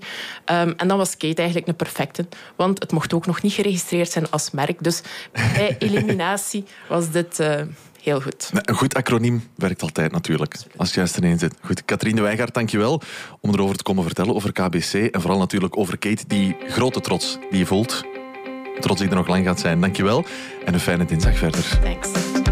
en 0.77 0.87
dan 0.87 0.97
was 0.97 1.17
Kate 1.17 1.35
eigenlijk 1.35 1.67
een 1.67 1.75
perfecte. 1.75 2.25
Want 2.55 2.79
het 2.79 2.91
mocht 2.91 3.13
ook 3.13 3.25
nog 3.25 3.41
niet 3.41 3.53
geregistreerd 3.53 4.11
zijn 4.11 4.29
als 4.31 4.51
merk. 4.51 4.83
Dus 4.83 5.01
bij 5.31 5.75
eliminatie 5.79 6.65
was 6.87 7.11
dit... 7.11 7.39
Uh, 7.39 7.61
heel 8.03 8.21
goed. 8.21 8.51
Een 8.53 8.75
goed 8.75 8.95
acroniem 8.95 9.43
werkt 9.55 9.81
altijd 9.81 10.11
natuurlijk, 10.11 10.55
als 10.75 10.89
je 10.89 10.95
juist 10.95 11.17
erin 11.17 11.39
zit. 11.39 11.53
Goed, 11.61 11.85
Katrien 11.85 12.15
de 12.15 12.21
Wijngaard, 12.21 12.53
dankjewel 12.53 13.01
om 13.39 13.53
erover 13.53 13.75
te 13.75 13.83
komen 13.83 14.03
vertellen, 14.03 14.35
over 14.35 14.51
KBC 14.51 14.93
en 14.93 15.21
vooral 15.21 15.39
natuurlijk 15.39 15.77
over 15.77 15.97
Kate, 15.97 16.23
die 16.27 16.55
grote 16.67 17.01
trots 17.01 17.37
die 17.49 17.59
je 17.59 17.65
voelt. 17.65 18.03
Trots 18.79 18.99
die 18.99 19.09
er 19.09 19.15
nog 19.15 19.27
lang 19.27 19.45
gaat 19.45 19.59
zijn. 19.59 19.81
Dankjewel 19.81 20.25
en 20.65 20.73
een 20.73 20.79
fijne 20.79 21.05
dinsdag 21.05 21.37
verder. 21.37 21.79
Thanks. 21.83 22.51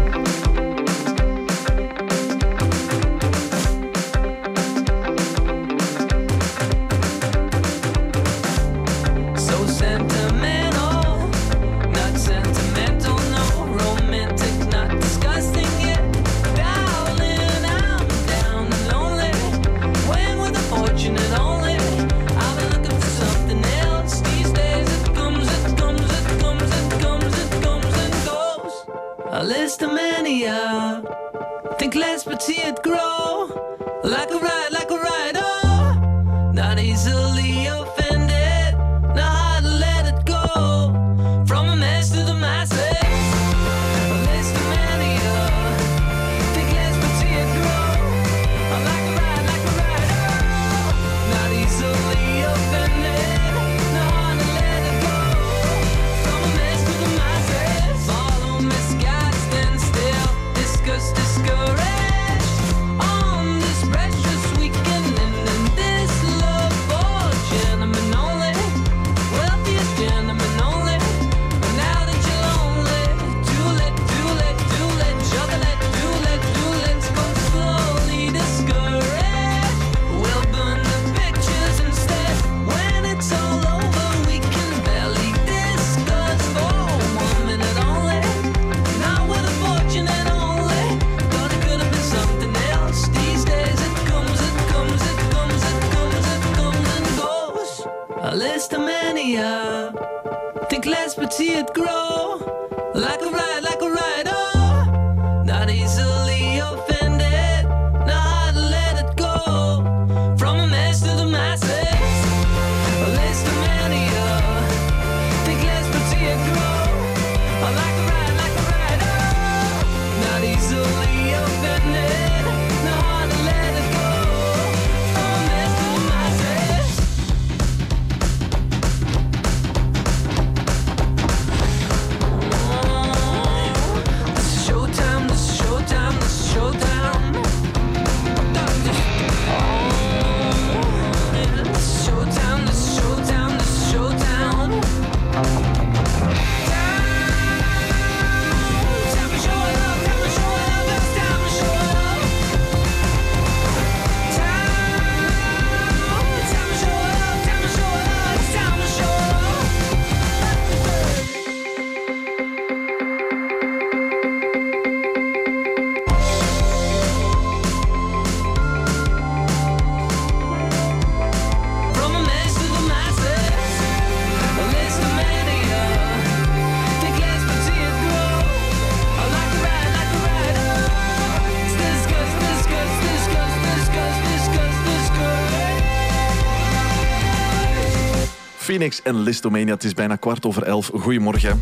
Phoenix 188.82 189.02
en 189.02 189.22
Listomania. 189.22 189.74
Het 189.74 189.84
is 189.84 189.94
bijna 189.94 190.16
kwart 190.16 190.46
over 190.46 190.62
elf. 190.62 190.90
Goedemorgen. 190.94 191.60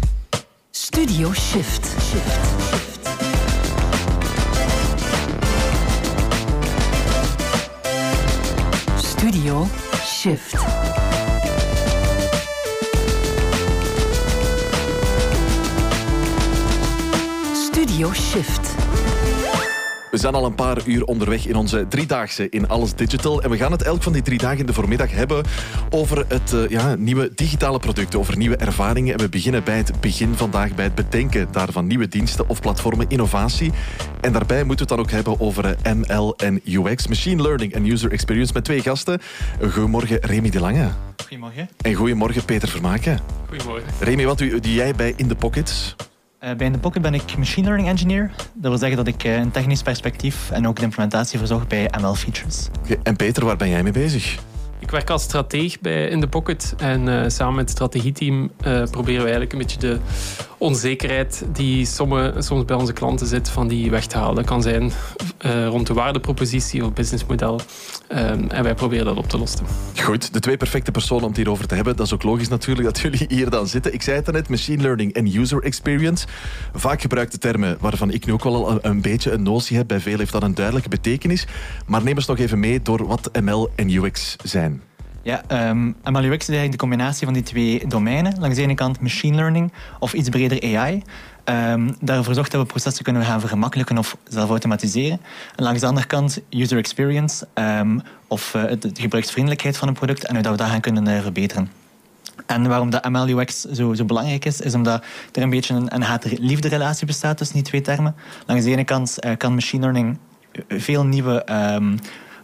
Studio 0.71 1.33
Shift. 1.33 1.87
Studio 8.97 9.67
Shift. 10.05 10.55
Studio 17.53 18.13
Shift. 18.13 18.90
We 20.11 20.19
zijn 20.19 20.35
al 20.35 20.45
een 20.45 20.55
paar 20.55 20.87
uur 20.87 21.05
onderweg 21.05 21.47
in 21.47 21.55
onze 21.55 21.87
driedaagse 21.89 22.49
in 22.49 22.69
Alles 22.69 22.95
Digital. 22.95 23.43
En 23.43 23.51
we 23.51 23.57
gaan 23.57 23.73
het 23.73 23.83
elk 23.83 24.03
van 24.03 24.13
die 24.13 24.23
drie 24.23 24.39
dagen 24.39 24.59
in 24.59 24.67
de 24.67 24.73
voormiddag 24.73 25.11
hebben 25.11 25.45
over 25.91 26.25
het 26.29 26.53
eh, 26.53 26.69
ja, 26.69 26.95
nieuwe 26.95 27.31
digitale 27.35 27.79
producten, 27.79 28.19
over 28.19 28.37
nieuwe 28.37 28.57
ervaringen. 28.57 29.13
En 29.15 29.21
we 29.21 29.29
beginnen 29.29 29.65
bij 29.65 29.77
het 29.77 30.01
begin 30.01 30.35
vandaag, 30.35 30.75
bij 30.75 30.85
het 30.85 30.95
bedenken 30.95 31.49
daarvan 31.53 31.87
nieuwe 31.87 32.09
diensten 32.09 32.49
of 32.49 32.61
platformen, 32.61 33.09
innovatie. 33.09 33.73
En 34.21 34.33
daarbij 34.33 34.65
moeten 34.65 34.87
we 34.87 34.95
het 34.95 34.99
dan 34.99 34.99
ook 34.99 35.25
hebben 35.25 35.47
over 35.47 35.77
eh, 35.83 35.93
ML 35.93 36.35
en 36.37 36.61
UX, 36.65 37.07
Machine 37.07 37.43
Learning 37.43 37.73
en 37.73 37.85
User 37.85 38.13
Experience 38.13 38.53
met 38.53 38.65
twee 38.65 38.83
gasten. 38.83 39.21
Goedemorgen 39.61 40.19
Remy 40.21 40.51
de 40.51 40.61
Lange. 40.61 40.89
Goedemorgen. 41.23 41.69
En 41.81 41.95
goedemorgen 41.95 42.45
Peter 42.45 42.69
Vermaken. 42.69 43.21
Goedemorgen. 43.49 43.89
Remy, 44.01 44.25
wat 44.25 44.39
doe 44.39 44.61
doe 44.61 44.75
jij 44.75 44.95
bij 44.95 45.13
In 45.17 45.29
The 45.29 45.35
Pockets? 45.35 45.97
Eh, 46.41 46.55
bij 46.57 46.67
In 46.67 46.73
The 46.73 46.79
Pocket 46.79 47.03
ben 47.03 47.15
ik 47.15 47.37
machine 47.37 47.67
learning 47.67 47.89
engineer. 47.89 48.31
Dat 48.37 48.71
wil 48.71 48.79
zeggen 48.79 48.97
dat 48.97 49.07
ik 49.07 49.25
eh, 49.25 49.37
een 49.37 49.51
technisch 49.51 49.83
perspectief 49.83 50.51
en 50.51 50.67
ook 50.69 50.77
de 50.77 50.83
implementatie 50.83 51.39
verzorg 51.39 51.67
bij 51.67 51.91
ML 52.01 52.15
features. 52.15 52.69
En 53.03 53.17
Peter, 53.17 53.45
waar 53.45 53.57
ben 53.57 53.69
jij 53.69 53.83
mee 53.83 53.93
bezig? 53.93 54.39
Ik 54.91 54.97
werk 54.97 55.11
als 55.11 55.23
strateeg 55.23 55.81
bij 55.81 56.09
In 56.09 56.21
The 56.21 56.29
Pocket. 56.29 56.75
En 56.79 57.09
eh, 57.09 57.29
samen 57.29 57.55
met 57.55 57.63
het 57.63 57.71
strategieteam 57.71 58.51
eh, 58.61 58.83
proberen 58.91 59.25
we 59.25 59.31
eigenlijk 59.31 59.53
een 59.53 59.59
beetje 59.59 59.79
de 59.79 59.99
onzekerheid 60.59 61.45
die 61.53 61.87
somme, 61.87 62.35
soms 62.39 62.65
bij 62.65 62.77
onze 62.77 62.93
klanten 62.93 63.27
zit, 63.27 63.49
van 63.49 63.69
die 63.69 63.91
weg 63.91 64.07
te 64.07 64.19
halen. 64.19 64.35
Dat 64.35 64.45
kan 64.45 64.63
zijn 64.63 64.93
eh, 65.39 65.67
rond 65.67 65.87
de 65.87 65.95
waardepropositie 65.95 66.85
of 66.85 66.93
businessmodel. 66.93 67.61
Ehm, 68.09 68.45
en 68.49 68.63
wij 68.63 68.75
proberen 68.75 69.05
dat 69.05 69.17
op 69.17 69.29
te 69.29 69.39
lossen. 69.39 69.67
Goed, 70.03 70.33
de 70.33 70.41
twee 70.41 70.57
perfecte 70.57 70.91
personen 70.91 71.23
om 71.23 71.29
het 71.29 71.37
hierover 71.37 71.67
te 71.67 71.75
hebben. 71.75 71.97
Dat 71.97 72.07
is 72.07 72.15
ook 72.15 72.23
logisch 72.23 72.49
natuurlijk 72.49 72.87
dat 72.87 72.99
jullie 72.99 73.27
hier 73.29 73.51
dan 73.51 73.67
zitten. 73.67 73.93
Ik 73.93 74.03
zei 74.03 74.17
het 74.17 74.33
net, 74.33 74.49
machine 74.49 74.83
learning 74.83 75.13
en 75.13 75.37
user 75.37 75.63
experience. 75.63 76.27
Vaak 76.75 77.01
gebruikte 77.01 77.39
termen 77.39 77.77
waarvan 77.81 78.11
ik 78.11 78.27
nu 78.27 78.33
ook 78.33 78.45
wel 78.45 78.71
een, 78.71 78.79
een 78.83 79.01
beetje 79.01 79.31
een 79.31 79.43
notie 79.43 79.77
heb. 79.77 79.89
Bij 79.89 80.01
veel 80.01 80.19
heeft 80.19 80.33
dat 80.33 80.43
een 80.43 80.55
duidelijke 80.55 80.89
betekenis. 80.89 81.47
Maar 81.87 82.03
neem 82.03 82.17
ons 82.17 82.27
nog 82.27 82.39
even 82.39 82.61
mee 82.61 82.83
door 82.83 83.07
wat 83.07 83.31
ML 83.43 83.71
en 83.75 83.91
UX 83.91 84.37
zijn. 84.43 84.80
Ja, 85.23 85.43
ehm 85.47 85.87
ML 85.87 86.25
UX 86.25 86.33
is 86.33 86.49
eigenlijk 86.49 86.71
de 86.71 86.77
combinatie 86.77 87.25
van 87.25 87.35
die 87.35 87.43
twee 87.43 87.87
domeinen. 87.87 88.35
Langs 88.39 88.57
de 88.57 88.63
ene 88.63 88.75
kant 88.75 89.01
machine 89.01 89.37
learning 89.37 89.73
of 89.99 90.13
iets 90.13 90.29
breder 90.29 90.77
AI. 90.77 91.03
Ehm 91.45 91.91
daarvoor 92.01 92.35
zorgt 92.35 92.51
dat 92.51 92.61
we 92.61 92.67
processen 92.67 93.05
kunnen 93.05 93.25
gaan 93.25 93.41
vergemakkelijken 93.41 93.99
of 93.99 94.17
zelf 94.29 94.49
automatiseren. 94.49 95.21
En 95.57 95.65
langs 95.65 95.81
de 95.81 95.87
andere 95.87 96.07
kant 96.07 96.41
user 96.51 96.79
experience 96.79 97.47
ehm, 97.55 97.99
of 98.27 98.55
eh, 98.55 98.63
de 98.63 98.79
de 98.93 99.01
gebruiksvriendelijkheid 99.01 99.77
van 99.77 99.89
een 99.89 99.95
product 99.95 100.25
en 100.25 100.35
hoe 100.35 100.43
dat 100.43 100.53
we 100.53 100.59
dat 100.59 100.69
gaan 100.69 100.81
kunnen 100.81 101.07
eh, 101.07 101.23
verbeteren. 101.23 101.71
En 102.47 102.69
waarom 102.69 102.91
dat 102.91 103.09
ML 103.09 103.29
UX 103.29 103.61
zo, 103.61 103.95
zo 103.95 104.05
belangrijk 104.05 104.45
is, 104.45 104.61
is 104.61 104.75
omdat 104.75 105.05
er 105.33 105.43
een 105.43 105.51
beetje 105.51 105.75
een, 105.75 105.95
een 105.95 106.03
haat-liefde 106.03 106.69
relatie 106.69 107.07
bestaat 107.07 107.37
tussen 107.37 107.57
die 107.57 107.65
twee 107.65 107.81
termen. 107.81 108.15
Langs 108.47 108.65
de 108.65 108.71
ene 108.71 108.85
kant 108.85 109.19
eh, 109.19 109.37
kan 109.37 109.55
machine 109.55 109.83
learning 109.83 110.19
veel 110.69 111.05
nieuwe 111.05 111.45
ehm, 111.45 111.97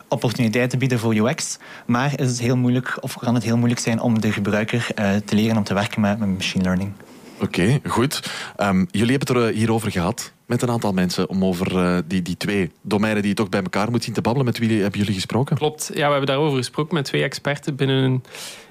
opportuniteiten 0.08 0.78
bieden 0.78 0.98
voor 0.98 1.14
UX, 1.14 1.58
maar 1.86 2.20
is 2.20 2.28
het 2.28 2.40
heel 2.40 2.56
moeilijk, 2.56 2.96
of 3.00 3.18
kan 3.18 3.34
het 3.34 3.44
heel 3.44 3.56
moeilijk 3.56 3.80
zijn 3.80 4.00
om 4.00 4.20
de 4.20 4.32
gebruiker 4.32 4.86
eh, 4.94 5.16
te 5.24 5.34
leren 5.34 5.56
om 5.56 5.64
te 5.64 5.74
werken 5.74 6.00
met, 6.00 6.18
met 6.18 6.28
machine 6.28 6.64
learning. 6.64 6.92
Oké, 7.40 7.80
goed. 7.84 8.30
Ehm, 8.56 8.84
jullie 8.90 9.10
hebben 9.10 9.28
het 9.34 9.44
er 9.44 9.48
eh, 9.48 9.56
hierover 9.56 9.90
gehad 9.90 10.32
met 10.46 10.62
een 10.62 10.70
aantal 10.70 10.92
mensen 10.92 11.28
om 11.28 11.44
over 11.44 11.78
eh, 11.78 11.98
die, 12.06 12.22
die 12.22 12.36
twee 12.36 12.70
domeinen 12.82 13.22
die 13.22 13.30
je 13.30 13.36
toch 13.36 13.48
bij 13.48 13.62
elkaar 13.62 13.90
moet 13.90 14.04
zien 14.04 14.14
te 14.14 14.20
babbelen. 14.20 14.46
Met 14.46 14.58
wie 14.58 14.82
hebben 14.82 15.00
jullie 15.00 15.14
gesproken? 15.14 15.56
Klopt. 15.56 15.90
Ja, 15.94 16.04
we 16.04 16.10
hebben 16.10 16.26
daarover 16.26 16.56
gesproken 16.56 16.94
met 16.94 17.04
twee 17.04 17.22
experten 17.22 17.76
binnen 17.76 17.96
hun 17.96 18.22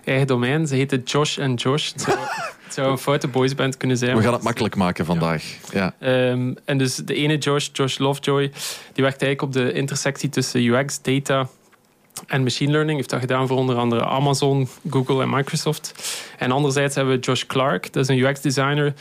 eigen 0.06 0.28
domein. 0.28 0.68
Ze 0.68 0.76
heten 0.76 1.02
Josh 1.06 1.38
en 1.38 1.54
Josh. 1.54 1.92
Het 1.92 2.02
zou, 2.02 2.18
het 2.64 2.74
zou 2.74 2.92
een 2.92 2.98
foute 2.98 3.28
boysband 3.28 3.78
kunnen 3.78 3.98
zijn. 3.98 4.18
We 4.18 4.24
gaan 4.24 4.34
het 4.34 4.44
makkelijk 4.44 4.76
maken 4.76 5.06
vandaag. 5.06 5.44
Ja. 5.72 5.94
Ehm, 6.00 6.54
en 6.66 6.78
dus 6.78 6.96
de 6.96 7.14
ene 7.14 7.38
Josh, 7.38 7.70
Josh 7.74 7.98
Lovejoy, 7.98 8.52
die 8.94 9.04
werkt 9.04 9.22
eigenlijk 9.22 9.42
op 9.42 9.54
de 9.54 9.72
intersectie 9.72 10.30
tussen 10.30 10.66
UX, 10.66 11.02
data 11.02 11.48
en 12.28 12.44
machine 12.44 12.72
learning. 12.72 12.98
Heeft 12.98 13.10
dat 13.10 13.20
gedaan 13.20 13.48
voor 13.48 13.58
onder 13.58 13.76
andere 13.76 14.06
Amazon, 14.06 14.68
Google 14.90 15.22
en 15.22 15.30
Microsoft. 15.30 15.94
En 16.38 16.52
anderzijds 16.52 16.96
hebben 16.96 17.14
we 17.16 17.20
Josh 17.20 17.44
Clark, 17.44 17.94
dat 17.94 18.10
is 18.10 18.16
een 18.16 18.24
UX-designer 18.24 18.94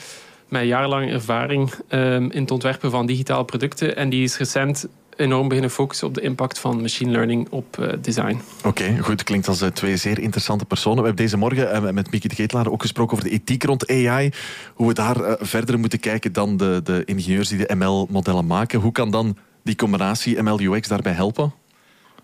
met 0.48 0.66
jarenlang 0.66 1.10
ervaring 1.10 1.72
ehm, 1.88 2.30
in 2.30 2.40
het 2.40 2.50
ontwerpen 2.50 2.90
van 2.90 3.06
digitale 3.06 3.44
producten. 3.44 3.96
En 3.96 4.08
die 4.08 4.22
is 4.22 4.38
recent 4.38 4.86
enorm 5.16 5.48
beginnen 5.48 5.70
focussen 5.70 6.06
op 6.06 6.14
de 6.14 6.20
impact 6.20 6.58
van 6.58 6.80
machine 6.80 7.10
learning 7.10 7.46
op 7.50 7.78
eh, 7.78 7.92
design. 8.00 8.40
Oké, 8.64 8.98
goed. 9.00 9.22
Klinkt 9.22 9.48
als 9.48 9.60
eh, 9.60 9.68
twee 9.68 9.96
zeer 9.96 10.18
interessante 10.18 10.64
personen. 10.64 10.98
We 10.98 11.06
hebben 11.06 11.24
deze 11.24 11.36
morgen 11.36 11.72
eh, 11.72 11.92
met 11.92 12.10
Mieke 12.10 12.28
de 12.28 12.34
Ketelaar 12.34 12.70
ook 12.70 12.82
gesproken 12.82 13.12
over 13.12 13.28
de 13.28 13.34
ethiek 13.34 13.64
rond 13.64 13.90
AI. 13.90 14.30
Hoe 14.74 14.88
we 14.88 14.94
daar 14.94 15.36
verder 15.40 15.78
moeten 15.78 16.00
kijken 16.00 16.32
dan 16.32 16.56
de, 16.56 16.80
de 16.84 17.02
ingenieurs 17.04 17.48
die 17.48 17.66
de 17.66 17.74
ML-modellen 17.74 18.46
maken. 18.46 18.80
Hoe 18.80 18.92
kan 18.92 19.10
dan 19.10 19.36
die 19.62 19.76
combinatie 19.76 20.42
ML-UX 20.42 20.88
daarbij 20.88 21.12
helpen? 21.12 21.52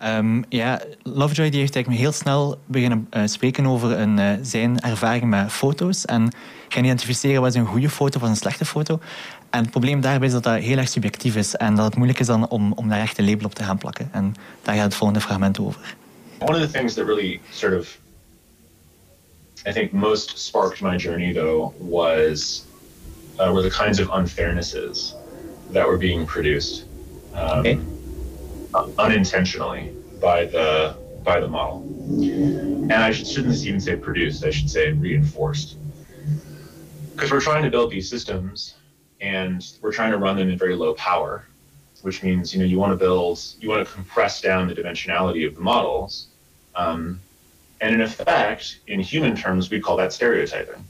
Ehm, 0.01 0.41
ja, 0.49 0.81
Lovejoy 1.03 1.49
die 1.49 1.59
heeft 1.59 1.75
eigenlijk 1.75 2.03
heel 2.03 2.11
snel 2.11 2.59
beginnen 2.65 3.07
spreken 3.25 3.65
over 3.65 3.99
een, 3.99 4.19
eh, 4.19 4.31
zijn 4.41 4.79
ervaring 4.79 5.23
met 5.23 5.51
foto's. 5.51 6.05
En 6.05 6.33
gaan 6.67 6.83
identificeren 6.83 7.41
wat 7.41 7.53
is 7.53 7.59
een 7.59 7.65
goede 7.65 7.89
foto 7.89 8.19
of 8.19 8.29
een 8.29 8.35
slechte 8.35 8.65
foto. 8.65 8.99
En 9.51 9.61
het 9.61 9.69
probleem 9.71 10.01
daarbij 10.01 10.27
is 10.27 10.33
dat 10.33 10.43
dat 10.43 10.59
heel 10.59 10.77
erg 10.77 10.89
subjectief 10.89 11.35
is. 11.35 11.55
En 11.55 11.75
dat 11.75 11.85
het 11.85 11.95
moeilijk 11.95 12.19
is 12.19 12.27
dan 12.27 12.49
om, 12.49 12.73
om 12.73 12.89
daar 12.89 12.99
echt 12.99 13.17
een 13.17 13.25
label 13.25 13.45
op 13.45 13.53
te 13.53 13.63
gaan 13.63 13.77
plakken. 13.77 14.09
En 14.11 14.33
daar 14.61 14.75
gaat 14.75 14.83
het 14.83 14.95
volgende 14.95 15.21
fragment 15.21 15.59
over. 15.59 15.95
One 16.39 16.55
of 16.55 16.71
the 16.71 16.71
things 16.71 16.93
that 16.93 17.05
really 17.05 17.39
sort 17.51 17.73
of, 17.79 17.97
I 19.67 19.71
think, 19.71 19.91
most 19.91 20.39
sparked 20.39 20.81
my 20.81 20.95
journey, 20.95 21.33
though, 21.33 21.73
was 21.77 22.65
uh, 23.39 23.51
were 23.51 23.69
the 23.69 23.83
kinds 23.83 23.99
of 23.99 24.09
unfairnesses 24.09 25.15
that 25.71 25.85
were 25.85 25.97
being 25.97 26.25
produced 26.25 26.85
um, 27.33 27.59
Okay. 27.59 27.79
unintentionally 28.97 29.91
by 30.19 30.45
the 30.45 30.95
by 31.23 31.39
the 31.39 31.47
model. 31.47 31.83
And 32.89 32.93
I 32.93 33.11
should, 33.11 33.27
shouldn't 33.27 33.65
even 33.65 33.79
say 33.79 33.95
produced; 33.95 34.43
I 34.43 34.51
should 34.51 34.69
say 34.69 34.91
reinforced, 34.91 35.77
because 37.15 37.31
we're 37.31 37.41
trying 37.41 37.63
to 37.63 37.69
build 37.69 37.91
these 37.91 38.09
systems, 38.09 38.73
and 39.21 39.73
we're 39.81 39.93
trying 39.93 40.11
to 40.11 40.17
run 40.17 40.35
them 40.35 40.49
in 40.49 40.57
very 40.57 40.75
low 40.75 40.93
power, 40.95 41.45
which 42.01 42.23
means 42.23 42.53
you 42.53 42.59
know 42.59 42.65
you 42.65 42.79
want 42.79 42.91
to 42.91 42.97
build, 42.97 43.39
you 43.59 43.69
want 43.69 43.87
to 43.87 43.93
compress 43.93 44.41
down 44.41 44.67
the 44.67 44.73
dimensionality 44.73 45.47
of 45.47 45.55
the 45.55 45.61
models, 45.61 46.27
um, 46.75 47.19
and 47.79 47.95
in 47.95 48.01
effect, 48.01 48.79
in 48.87 48.99
human 48.99 49.35
terms, 49.35 49.69
we 49.69 49.79
call 49.79 49.97
that 49.97 50.11
stereotyping. 50.11 50.83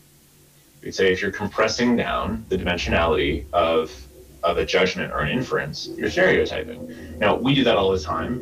We'd 0.81 0.95
say 0.95 1.11
if 1.11 1.21
you're 1.21 1.31
compressing 1.31 1.95
down 1.95 2.45
the 2.49 2.57
dimensionality 2.57 3.45
of 3.53 3.91
of 4.43 4.57
a 4.57 4.65
judgment 4.65 5.11
or 5.11 5.19
an 5.19 5.29
inference, 5.29 5.87
you're 5.95 6.09
stereotyping. 6.09 7.19
Now 7.19 7.35
we 7.35 7.53
do 7.53 7.63
that 7.65 7.77
all 7.77 7.91
the 7.91 7.99
time. 7.99 8.41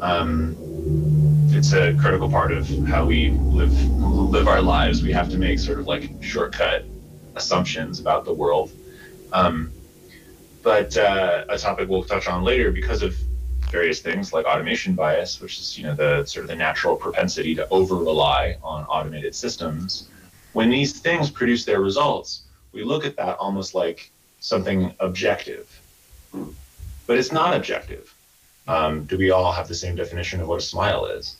Um, 0.00 0.56
it's 1.50 1.72
a 1.72 1.94
critical 1.94 2.28
part 2.28 2.52
of 2.52 2.68
how 2.86 3.06
we 3.06 3.30
live 3.30 3.72
live 4.00 4.48
our 4.48 4.60
lives. 4.60 5.02
We 5.02 5.12
have 5.12 5.30
to 5.30 5.38
make 5.38 5.58
sort 5.58 5.78
of 5.78 5.86
like 5.86 6.10
shortcut 6.20 6.84
assumptions 7.34 8.00
about 8.00 8.24
the 8.24 8.32
world. 8.32 8.72
Um, 9.32 9.72
but 10.62 10.96
uh, 10.96 11.44
a 11.48 11.58
topic 11.58 11.88
we'll 11.88 12.04
touch 12.04 12.26
on 12.28 12.42
later 12.42 12.72
because 12.72 13.02
of 13.02 13.16
various 13.70 14.00
things 14.00 14.32
like 14.32 14.46
automation 14.46 14.94
bias, 14.94 15.40
which 15.40 15.58
is 15.58 15.78
you 15.78 15.84
know 15.84 15.94
the 15.94 16.24
sort 16.24 16.44
of 16.44 16.48
the 16.48 16.56
natural 16.56 16.96
propensity 16.96 17.54
to 17.54 17.68
over 17.68 17.96
rely 17.96 18.56
on 18.62 18.84
automated 18.84 19.34
systems. 19.34 20.08
When 20.52 20.70
these 20.70 21.00
things 21.00 21.30
produce 21.30 21.64
their 21.64 21.80
results, 21.80 22.42
we 22.72 22.84
look 22.84 23.04
at 23.04 23.16
that 23.16 23.36
almost 23.38 23.74
like 23.74 24.10
something 24.40 24.94
objective, 25.00 25.80
but 27.06 27.18
it's 27.18 27.32
not 27.32 27.54
objective. 27.54 28.14
Um, 28.68 29.04
do 29.04 29.16
we 29.16 29.30
all 29.30 29.52
have 29.52 29.68
the 29.68 29.74
same 29.74 29.94
definition 29.94 30.40
of 30.40 30.48
what 30.48 30.58
a 30.58 30.64
smile 30.64 31.06
is? 31.06 31.36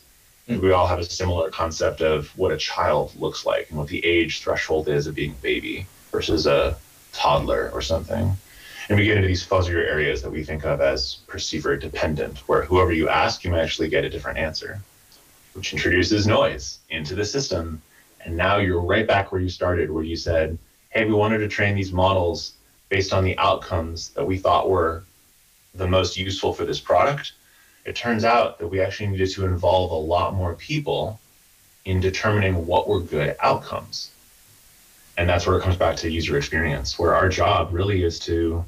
Do 0.47 0.61
we 0.61 0.71
all 0.71 0.87
have 0.87 0.99
a 0.99 1.03
similar 1.03 1.49
concept 1.49 1.99
of 1.99 2.29
what 2.37 2.53
a 2.53 2.57
child 2.57 3.13
looks 3.19 3.45
like 3.45 3.69
and 3.69 3.77
what 3.77 3.89
the 3.89 4.03
age 4.05 4.39
threshold 4.39 4.87
is 4.87 5.05
of 5.05 5.15
being 5.15 5.31
a 5.31 5.41
baby 5.41 5.85
versus 6.11 6.47
a 6.47 6.77
toddler 7.17 7.71
or 7.73 7.81
something? 7.81 8.37
And 8.89 8.97
we 8.97 9.05
get 9.05 9.17
into 9.17 9.27
these 9.27 9.45
fuzzier 9.45 9.85
areas 9.85 10.21
that 10.21 10.31
we 10.31 10.43
think 10.43 10.63
of 10.63 10.79
as 10.79 11.15
perceiver 11.27 11.75
dependent, 11.75 12.37
where 12.47 12.63
whoever 12.63 12.93
you 12.93 13.09
ask, 13.09 13.43
you 13.43 13.51
might 13.51 13.63
actually 13.63 13.89
get 13.89 14.05
a 14.05 14.09
different 14.09 14.37
answer, 14.37 14.79
which 15.53 15.73
introduces 15.73 16.25
noise 16.25 16.79
into 16.89 17.13
the 17.15 17.25
system. 17.25 17.81
And 18.23 18.37
now 18.37 18.57
you're 18.57 18.81
right 18.81 19.05
back 19.05 19.31
where 19.31 19.41
you 19.41 19.49
started, 19.49 19.91
where 19.91 20.03
you 20.03 20.15
said, 20.15 20.57
hey, 20.89 21.03
we 21.05 21.13
wanted 21.13 21.39
to 21.39 21.49
train 21.49 21.75
these 21.75 21.91
models 21.91 22.53
based 22.89 23.11
on 23.11 23.25
the 23.25 23.37
outcomes 23.37 24.09
that 24.09 24.25
we 24.25 24.37
thought 24.37 24.69
were 24.69 25.03
the 25.75 25.87
most 25.87 26.15
useful 26.17 26.53
for 26.53 26.63
this 26.63 26.79
product. 26.79 27.33
It 27.83 27.95
turns 27.95 28.23
out 28.23 28.59
that 28.59 28.67
we 28.67 28.79
actually 28.81 29.07
needed 29.07 29.31
to 29.31 29.45
involve 29.45 29.91
a 29.91 29.95
lot 29.95 30.33
more 30.33 30.55
people 30.55 31.19
in 31.83 31.99
determining 31.99 32.65
what 32.65 32.87
were 32.87 33.01
good 33.01 33.35
outcomes. 33.41 34.11
And 35.17 35.27
that's 35.27 35.47
where 35.47 35.57
it 35.57 35.61
comes 35.61 35.75
back 35.75 35.95
to 35.97 36.11
user 36.11 36.37
experience, 36.37 36.99
where 36.99 37.15
our 37.15 37.27
job 37.27 37.69
really 37.73 38.03
is 38.03 38.19
to 38.19 38.63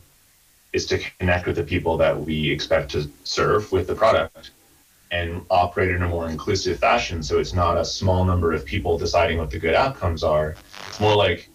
is 0.73 0.85
to 0.88 0.99
connect 1.19 1.47
with 1.47 1.55
the 1.55 1.63
people 1.63 1.97
that 1.97 2.19
we 2.19 2.51
expect 2.51 2.91
to 2.91 3.09
serve 3.23 3.71
with 3.71 3.88
the 3.88 3.95
product 3.95 4.51
and 5.11 5.43
operate 5.49 5.89
in 5.89 6.03
a 6.03 6.07
more 6.07 6.30
inclusive 6.30 6.77
fashion 6.77 7.23
so 7.23 7.39
it's 7.39 7.53
not 7.53 7.76
a 7.76 7.84
small 7.84 8.23
number 8.23 8.53
of 8.53 8.63
people 8.63 8.95
deciding 8.95 9.39
what 9.39 9.49
the 9.49 9.57
good 9.57 9.73
outcomes 9.73 10.23
are. 10.23 10.55
It's 10.88 10.99
more 10.99 11.15
like 11.15 11.49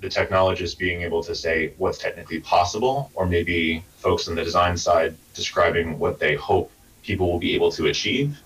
the 0.00 0.08
technologist 0.08 0.78
being 0.78 1.02
able 1.02 1.22
to 1.22 1.34
say 1.34 1.74
what's 1.78 1.98
technically 1.98 2.40
possible, 2.40 3.10
or 3.14 3.26
maybe 3.26 3.84
folks 3.98 4.28
on 4.28 4.34
the 4.34 4.42
design 4.42 4.76
side 4.76 5.14
describing 5.34 5.98
what 5.98 6.18
they 6.18 6.34
hope 6.34 6.72
people 7.02 7.30
will 7.30 7.38
be 7.38 7.54
able 7.54 7.70
to 7.72 7.86
achieve, 7.86 8.40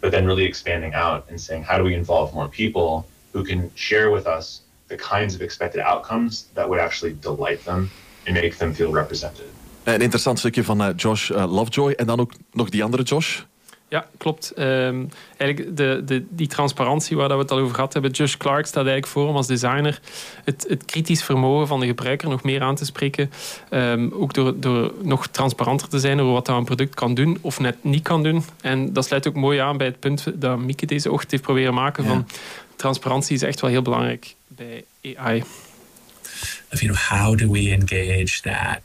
but 0.00 0.10
then 0.10 0.24
really 0.24 0.44
expanding 0.44 0.94
out 0.94 1.26
and 1.28 1.38
saying, 1.38 1.62
how 1.62 1.76
do 1.76 1.84
we 1.84 1.94
involve 1.94 2.32
more 2.32 2.48
people 2.48 3.06
who 3.32 3.44
can 3.44 3.70
share 3.74 4.10
with 4.10 4.26
us 4.26 4.62
the 4.96 5.14
kinds 5.16 5.34
of 5.34 5.40
expected 5.40 5.82
outcomes 5.82 6.46
that 6.52 6.66
would 6.66 6.80
actually 6.80 7.16
delight 7.20 7.64
them 7.64 7.90
and 8.26 8.34
make 8.34 8.56
them 8.56 8.74
feel 8.74 8.92
represented? 8.92 9.44
Een 9.82 10.00
interessant 10.00 10.38
stukje 10.38 10.64
van 10.64 10.82
eh, 10.82 10.88
Josh 10.96 11.30
eh, 11.30 11.52
Lovejoy. 11.52 11.92
En 11.92 12.06
dan 12.06 12.20
ook 12.20 12.32
nog 12.52 12.68
die 12.68 12.84
andere 12.84 13.02
Josh. 13.02 13.40
Ja, 13.90 14.06
klopt. 14.18 14.50
Ehm, 14.50 15.04
eigenlijk 15.36 15.76
de, 15.76 16.02
de, 16.04 16.24
die 16.30 16.46
transparantie 16.46 17.16
waar 17.16 17.28
dat 17.28 17.36
we 17.36 17.42
het 17.42 17.52
al 17.52 17.58
over 17.58 17.74
gehad 17.74 17.92
hebben. 17.92 18.10
Josh 18.10 18.36
Clark 18.36 18.66
staat 18.66 18.84
eigenlijk 18.84 19.06
voor 19.06 19.28
om 19.28 19.36
als 19.36 19.46
designer 19.46 20.00
het, 20.44 20.66
het 20.68 20.84
kritisch 20.84 21.22
vermogen 21.22 21.66
van 21.66 21.80
de 21.80 21.86
gebruiker 21.86 22.28
nog 22.28 22.42
meer 22.42 22.62
aan 22.62 22.74
te 22.74 22.84
spreken. 22.84 23.30
Ehm, 23.68 24.08
ook 24.12 24.34
door, 24.34 24.60
door 24.60 24.92
nog 25.02 25.26
transparanter 25.26 25.88
te 25.88 25.98
zijn 25.98 26.20
over 26.20 26.32
wat 26.32 26.46
dat 26.46 26.56
een 26.56 26.64
product 26.64 26.94
kan 26.94 27.14
doen 27.14 27.38
of 27.40 27.60
net 27.60 27.76
niet 27.80 28.02
kan 28.02 28.22
doen. 28.22 28.44
En 28.60 28.92
dat 28.92 29.04
sluit 29.04 29.28
ook 29.28 29.34
mooi 29.34 29.58
aan 29.58 29.76
bij 29.76 29.86
het 29.86 30.00
punt 30.00 30.26
dat 30.34 30.58
Mieke 30.58 30.86
deze 30.86 31.10
ochtend 31.10 31.30
heeft 31.30 31.42
proberen 31.42 31.74
maken 31.74 32.04
van 32.04 32.26
transparantie 32.80 33.34
is 33.34 33.42
echt 33.42 33.60
wel 33.60 33.70
heel 33.70 33.82
belangrijk 33.82 34.34
bij 34.48 34.84
AI. 35.02 35.42
of 36.72 36.80
you 36.82 36.88
know 36.88 36.94
how 36.94 37.34
do 37.34 37.48
we 37.48 37.72
engage 37.72 38.42
that 38.42 38.82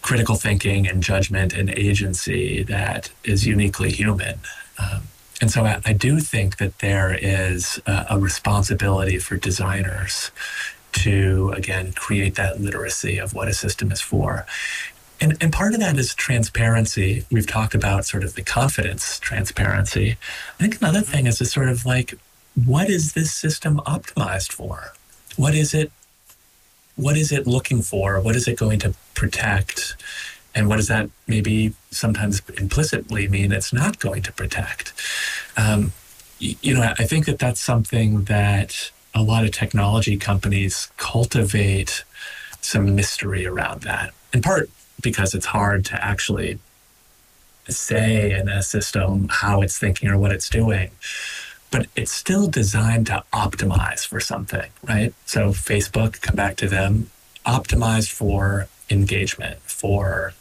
critical 0.00 0.36
thinking 0.36 0.88
and 0.88 1.04
judgment 1.04 1.52
and 1.52 1.68
agency 1.70 2.64
that 2.64 3.10
is 3.22 3.44
uniquely 3.44 3.90
human? 3.90 4.40
Um, 4.78 5.02
and 5.40 5.50
so 5.50 5.64
I, 5.64 5.80
I 5.84 5.92
do 5.92 6.20
think 6.20 6.56
that 6.56 6.78
there 6.78 7.14
is 7.14 7.80
a, 7.86 8.06
a 8.10 8.18
responsibility 8.18 9.18
for 9.18 9.36
designers 9.36 10.30
to 10.92 11.52
again 11.56 11.92
create 11.92 12.34
that 12.34 12.60
literacy 12.60 13.18
of 13.18 13.32
what 13.32 13.48
a 13.48 13.54
system 13.54 13.90
is 13.92 14.00
for. 14.00 14.46
And, 15.20 15.36
and 15.40 15.52
part 15.52 15.72
of 15.72 15.80
that 15.80 15.96
is 15.98 16.14
transparency. 16.14 17.24
We've 17.30 17.46
talked 17.46 17.74
about 17.74 18.04
sort 18.04 18.24
of 18.24 18.34
the 18.34 18.42
confidence 18.42 19.20
transparency. 19.20 20.16
I 20.58 20.62
think 20.62 20.80
another 20.80 21.00
thing 21.00 21.26
is 21.26 21.38
to 21.38 21.44
sort 21.44 21.68
of 21.68 21.86
like 21.86 22.18
what 22.66 22.90
is 22.90 23.14
this 23.14 23.32
system 23.32 23.78
optimized 23.86 24.52
for 24.52 24.92
what 25.36 25.54
is 25.54 25.72
it 25.74 25.90
what 26.96 27.16
is 27.16 27.32
it 27.32 27.46
looking 27.46 27.82
for? 27.82 28.20
What 28.20 28.36
is 28.36 28.46
it 28.46 28.58
going 28.58 28.78
to 28.80 28.94
protect? 29.14 29.96
And 30.54 30.68
what 30.68 30.76
does 30.76 30.88
that 30.88 31.08
maybe 31.26 31.72
sometimes 31.90 32.42
implicitly 32.58 33.28
mean 33.28 33.52
it's 33.52 33.72
not 33.72 33.98
going 33.98 34.22
to 34.22 34.32
protect? 34.32 34.92
Um, 35.56 35.92
you 36.38 36.74
know, 36.74 36.82
I 36.82 37.04
think 37.04 37.26
that 37.26 37.38
that's 37.38 37.60
something 37.60 38.24
that 38.24 38.90
a 39.14 39.22
lot 39.22 39.44
of 39.44 39.52
technology 39.52 40.16
companies 40.16 40.90
cultivate 40.96 42.04
some 42.60 42.94
mystery 42.94 43.46
around 43.46 43.82
that. 43.82 44.12
In 44.34 44.42
part 44.42 44.68
because 45.00 45.34
it's 45.34 45.46
hard 45.46 45.84
to 45.86 46.04
actually 46.04 46.58
say 47.68 48.32
in 48.32 48.48
a 48.48 48.62
system 48.62 49.28
how 49.30 49.62
it's 49.62 49.78
thinking 49.78 50.08
or 50.08 50.18
what 50.18 50.32
it's 50.32 50.48
doing 50.48 50.90
but 51.72 51.86
it's 51.96 52.12
still 52.12 52.46
designed 52.46 53.06
to 53.06 53.24
optimize 53.32 54.06
for 54.06 54.20
something, 54.20 54.70
right? 54.86 55.12
So 55.24 55.50
Facebook, 55.50 56.20
come 56.20 56.36
back 56.36 56.56
to 56.56 56.68
them, 56.68 57.10
optimized 57.44 58.12
for 58.12 58.68
engagement, 58.90 59.58
for 59.62 60.34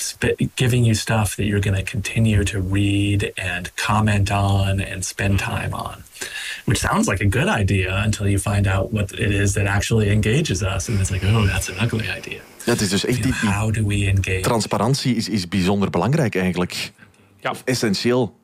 sp- 0.00 0.40
giving 0.56 0.84
you 0.84 0.94
stuff 0.94 1.36
that 1.36 1.44
you're 1.44 1.60
going 1.60 1.76
to 1.76 1.88
continue 1.90 2.42
to 2.44 2.60
read 2.60 3.32
and 3.36 3.70
comment 3.76 4.32
on 4.32 4.80
and 4.80 5.04
spend 5.04 5.38
mm-hmm. 5.38 5.52
time 5.52 5.74
on, 5.74 6.02
which 6.64 6.78
sounds 6.78 7.06
like 7.06 7.20
a 7.20 7.28
good 7.38 7.48
idea 7.48 7.94
until 8.04 8.26
you 8.26 8.38
find 8.38 8.66
out 8.66 8.92
what 8.92 9.12
it 9.12 9.30
is 9.30 9.52
that 9.54 9.66
actually 9.66 10.10
engages 10.10 10.62
us. 10.62 10.88
And 10.88 10.98
it's 11.00 11.10
like, 11.10 11.22
oh, 11.24 11.46
that's 11.46 11.68
an 11.68 11.76
ugly 11.78 12.08
idea. 12.08 12.40
Ja, 12.64 12.74
het 12.74 12.82
is 12.82 12.88
dus 12.88 13.04
echt 13.04 13.22
die, 13.22 13.34
die 13.40 13.50
How 13.50 13.72
do 13.72 13.86
we 13.86 14.06
engage? 14.06 14.40
transparantie 14.40 15.14
is, 15.16 15.28
is 15.28 15.48
bijzonder 15.48 15.90
belangrijk 15.90 16.34
eigenlijk. 16.34 16.92
Ja. 17.40 17.50
Of 17.50 17.62
essentieel. 17.64 18.36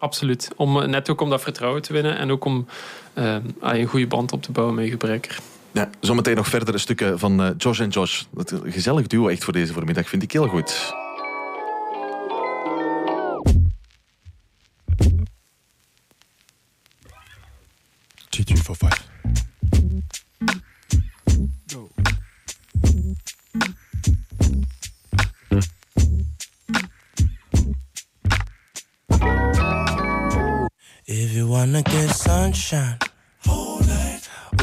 Absoluut. 0.00 0.50
Om, 0.56 0.80
eh, 0.80 0.88
net 0.88 1.10
ook 1.10 1.20
om 1.20 1.30
dat 1.30 1.42
vertrouwen 1.42 1.82
te 1.82 1.92
winnen 1.92 2.18
en 2.18 2.30
ook 2.30 2.44
om 2.44 2.66
ehm, 3.14 3.42
een 3.60 3.86
goede 3.86 4.06
band 4.06 4.32
op 4.32 4.42
te 4.42 4.52
bouwen 4.52 4.76
met 4.76 4.84
je 4.84 4.90
gebruiker. 4.90 5.38
Ja, 5.72 5.90
zometeen 6.00 6.36
nog 6.36 6.48
verdere 6.48 6.78
stukken 6.78 7.18
van 7.18 7.42
eh, 7.42 7.50
Josh 7.58 7.80
en 7.80 7.88
Josh. 7.88 8.22
Dat 8.30 8.54
gezellig 8.64 9.06
duo 9.06 9.28
echt 9.28 9.44
voor 9.44 9.52
deze 9.52 9.72
voormiddag 9.72 10.08
vind 10.08 10.22
ik 10.22 10.32
heel 10.32 10.46
goed. 10.46 10.94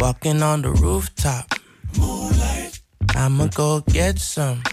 Walking 0.07 0.41
on 0.41 0.61
the 0.61 0.71
rooftop, 0.71 1.53
I'ma 3.13 3.47
go 3.47 3.81
get 3.81 4.17
some. 4.17 4.63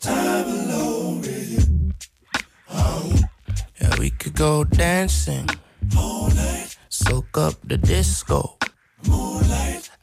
time 0.00 0.46
alone 0.46 1.20
with 1.20 1.52
you. 1.52 1.84
Yeah, 3.78 3.94
we 3.98 4.08
could 4.08 4.34
go 4.34 4.64
dancing, 4.64 5.46
soak 6.88 7.36
up 7.36 7.54
the 7.64 7.76
disco. 7.76 8.56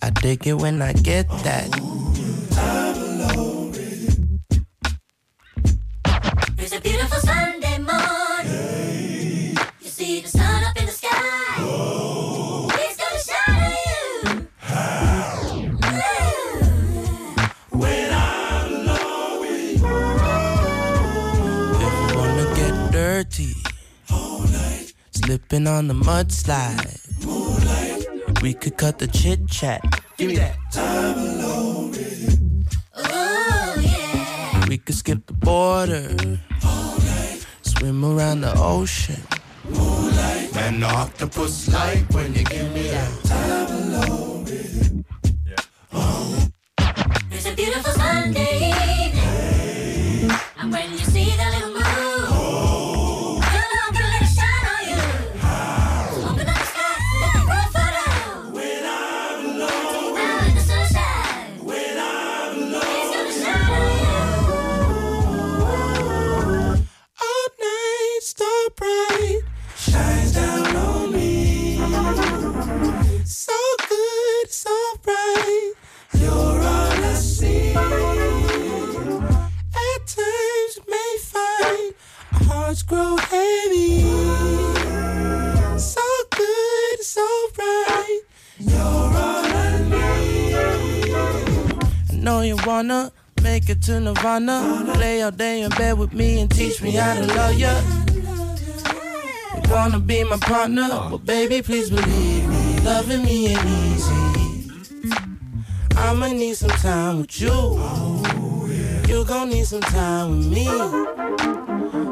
I 0.04 0.10
dig 0.22 0.46
it 0.46 0.54
when 0.54 0.80
I 0.84 0.94
get 0.94 1.28
that. 1.44 2.21
On 25.68 25.88
the 25.88 25.94
mudslide. 25.94 27.00
We 28.42 28.54
could 28.54 28.78
cut 28.78 29.00
the 29.00 29.08
chit 29.08 29.48
chat. 29.48 29.82
Give 30.18 30.30
me 30.30 30.36
that. 30.38 30.56
Time 30.72 31.18
alone 31.18 31.92
with 31.92 32.40
you. 32.40 32.64
Oh, 32.96 33.76
yeah. 33.80 34.66
We 34.68 34.78
could 34.78 34.96
skip 34.96 35.26
the 35.28 35.34
border. 35.34 36.16
Swim 37.62 38.04
around 38.06 38.42
the 38.42 38.54
ocean. 38.58 39.22
Man, 40.54 40.80
the 40.80 40.88
octopus 40.88 41.72
like 41.74 42.10
when 42.14 42.34
you 42.34 42.44
give 42.44 42.72
me 42.74 42.88
that 42.90 43.24
time 43.24 43.61
wanna 99.92 100.04
be 100.06 100.24
my 100.24 100.38
partner, 100.38 100.88
uh. 100.90 101.10
but 101.10 101.26
baby, 101.26 101.62
please 101.62 101.90
believe 101.90 102.48
me, 102.48 102.80
loving 102.80 103.24
me 103.26 103.48
ain't 103.48 103.66
easy. 103.66 104.72
I'ma 105.98 106.28
need 106.28 106.56
some 106.56 106.70
time 106.70 107.20
with 107.20 107.42
you. 107.42 107.52
You 109.08 109.26
gon' 109.26 109.50
need 109.50 109.66
some 109.66 109.82
time 109.82 110.38
with 110.38 110.48
me. 110.48 110.66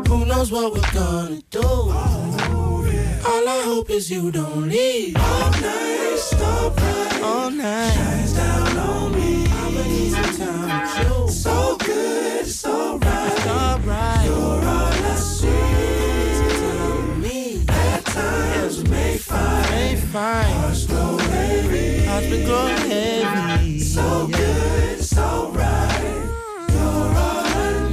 Who 0.10 0.26
knows 0.26 0.52
what 0.52 0.74
we're 0.74 0.92
gonna 0.94 1.42
do? 1.50 1.64
All 3.30 3.48
I 3.48 3.62
hope 3.64 3.90
is 3.90 4.12
you 4.12 4.30
don't 4.32 4.68
leave. 4.68 5.16
All 5.16 5.52
night, 5.52 6.18
stop 6.18 6.76
right. 6.76 7.22
All 7.24 7.50
night, 7.50 8.19
growing 22.46 22.78
heavy. 22.90 23.80
So 23.80 24.28
good, 24.28 25.00
it's 25.00 25.18
alright. 25.18 26.04
You're 26.70 27.14
all 27.26 27.46
I 27.46 27.90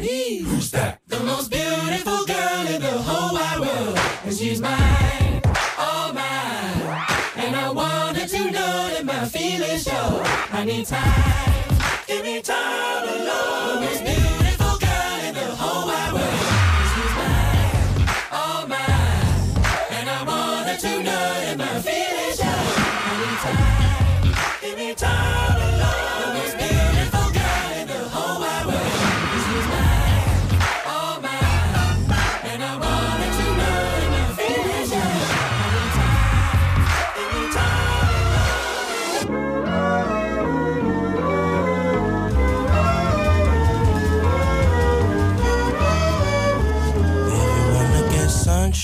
need. 0.00 0.42
Who's 0.42 0.70
that? 0.70 1.00
The 1.08 1.20
most 1.20 1.50
beautiful 1.50 2.24
girl 2.26 2.66
in 2.66 2.80
the 2.80 2.98
whole 3.06 3.34
wide 3.34 3.60
world, 3.60 3.98
and 4.24 4.34
she's 4.34 4.60
mine, 4.60 5.42
all 5.78 6.12
mine. 6.12 7.04
And 7.36 7.56
I 7.56 7.70
want 7.70 8.16
her 8.18 8.26
to 8.26 8.50
know 8.50 8.88
that 8.90 9.04
my 9.04 9.24
feelings 9.26 9.84
show. 9.84 10.22
I 10.52 10.64
need 10.64 10.86
time, 10.86 11.53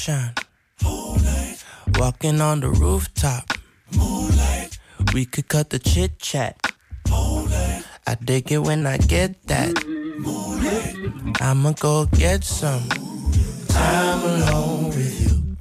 sunshine, 0.00 0.34
walking 1.98 2.40
on 2.40 2.60
the 2.60 2.68
rooftop, 2.68 3.52
moonlight. 3.96 4.78
We 5.12 5.26
could 5.26 5.48
cut 5.48 5.70
the 5.70 5.78
chit 5.78 6.18
chat. 6.18 6.56
I 8.06 8.16
dig 8.24 8.50
it 8.50 8.58
when 8.58 8.86
I 8.86 8.96
get 8.96 9.46
that. 9.48 9.76
I'ma 11.40 11.72
go 11.72 12.06
get 12.06 12.44
some 12.44 12.88
time 13.68 14.22
alone 14.22 14.88
with 14.88 15.20
you. 15.20 15.56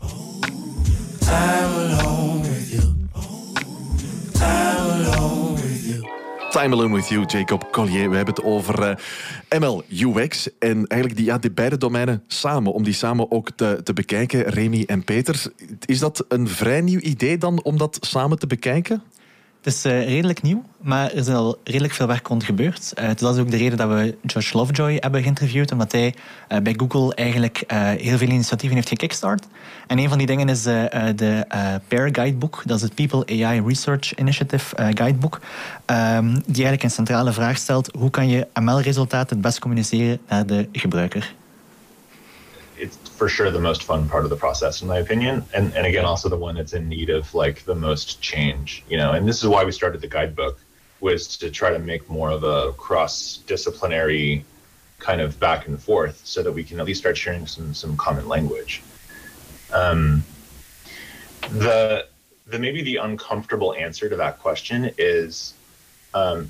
Time 1.20 1.74
alone 1.76 2.42
with 2.42 2.74
you. 2.74 3.10
Time 4.34 5.02
alone 5.02 5.54
with 5.56 5.88
you. 5.88 6.04
Time 6.52 6.74
Alone 6.74 6.94
With 6.94 7.12
You, 7.12 7.26
Jacob 7.26 7.72
Collier. 7.72 8.10
We 8.10 8.16
hebben 8.16 8.34
het 8.36 8.44
over 8.44 8.90
eh, 8.90 8.96
ML, 9.58 9.84
UX 9.90 10.48
en 10.60 10.88
eigenlijk 10.88 11.16
die, 11.16 11.26
ja, 11.26 11.38
die 11.38 11.52
beide 11.52 11.78
domeinen 11.78 12.24
samen, 12.28 12.74
om 12.74 12.84
die 12.84 12.94
samen 12.94 13.32
ook 13.32 13.50
te, 13.56 13.82
te 13.84 13.94
bekijken, 13.94 14.42
Remy 14.42 14.84
en 14.88 15.04
Peter. 15.04 15.52
Is 15.86 16.00
dat 16.00 16.26
een 16.28 16.48
vrij 16.48 16.82
nieuw 16.82 17.00
idee 17.00 17.38
dan 17.38 17.64
om 17.64 17.78
dat 17.78 17.98
samen 18.02 18.40
te 18.40 18.48
bekijken? 18.48 19.04
Het 19.62 19.74
is 19.74 19.86
eh, 19.86 20.06
redelijk 20.06 20.42
nieuw, 20.42 20.64
maar 20.82 21.12
er 21.12 21.18
is 21.18 21.28
al 21.28 21.58
redelijk 21.64 21.94
veel 21.94 22.08
werk 22.08 22.28
rond 22.28 22.44
gebeurd. 22.44 22.94
Eh, 22.94 23.08
dat 23.16 23.36
is 23.36 23.42
ook 23.42 23.52
de 23.52 23.58
reden 23.58 23.78
dat 23.78 23.90
we 23.90 24.18
Josh 24.26 24.54
Lovejoy 24.54 24.98
hebben 25.00 25.22
geïnterviewd, 25.22 25.72
omdat 25.72 25.92
hij 25.92 26.16
eh, 26.48 26.62
bij 26.62 26.74
Google 26.78 27.16
eigenlijk 27.16 27.64
heel 27.98 28.18
veel 28.18 28.28
initiatieven 28.28 28.78
heeft 28.78 28.90
gekickstart. 28.90 29.48
En 29.88 30.00
een 30.00 30.10
van 30.10 30.18
die 30.18 30.28
dingen 30.28 30.50
is 30.50 30.64
de 30.64 31.46
PAIR 31.88 32.10
Guidebook, 32.12 32.62
dat 32.66 32.78
is 32.78 32.84
het 32.84 32.96
People 32.96 33.44
AI 33.46 33.62
Research 33.66 34.16
Initiative 34.16 34.76
Guidebook, 34.94 35.40
ehm, 35.86 36.34
die 36.34 36.42
eigenlijk 36.44 36.84
een 36.84 36.92
centrale 36.92 37.32
vraag 37.32 37.58
stelt, 37.58 37.96
hoe 37.98 38.10
kan 38.10 38.30
je 38.30 38.48
ML-resultaten 38.54 39.36
het 39.36 39.46
best 39.46 39.60
communiceren 39.60 40.20
naar 40.28 40.46
de 40.46 40.70
gebruiker? 40.72 41.34
For 43.20 43.28
sure 43.28 43.52
the 43.52 43.60
most 43.60 43.84
fun 43.84 44.08
part 44.08 44.24
of 44.24 44.30
the 44.30 44.36
process 44.38 44.82
in 44.82 44.88
my 44.88 44.98
opinion. 44.98 45.44
And 45.54 45.76
and 45.76 45.86
again 45.86 46.06
also 46.06 46.30
the 46.30 46.38
one 46.38 46.56
that's 46.56 46.74
in 46.74 46.88
need 46.88 47.10
of 47.10 47.36
like 47.36 47.66
the 47.66 47.76
most 47.76 48.22
change 48.22 48.84
you 48.90 48.98
know. 48.98 49.12
And 49.12 49.28
this 49.28 49.44
is 49.44 49.48
why 49.48 49.66
we 49.66 49.74
started 49.74 50.00
the 50.00 50.08
guidebook 50.08 50.58
was 51.02 51.38
to 51.38 51.52
try 51.52 51.70
to 51.70 51.80
make 51.80 52.10
more 52.10 52.32
of 52.32 52.44
a 52.44 52.72
cross 52.74 53.38
disciplinary 53.46 54.46
kind 55.00 55.20
of 55.22 55.40
back 55.40 55.68
and 55.68 55.82
forth 55.82 56.22
so 56.26 56.42
that 56.44 56.52
we 56.52 56.64
can 56.64 56.80
at 56.80 56.86
least 56.86 57.02
start 57.02 57.18
sharing 57.18 57.46
some 57.46 57.74
some 57.74 57.98
common 57.98 58.26
language. 58.28 58.82
Um, 59.74 60.24
the 61.52 62.08
the 62.48 62.58
maybe 62.58 62.82
the 62.84 62.98
uncomfortable 62.98 63.74
answer 63.74 64.08
to 64.10 64.16
that 64.16 64.40
question 64.40 64.92
is 64.98 65.54
um, 66.14 66.50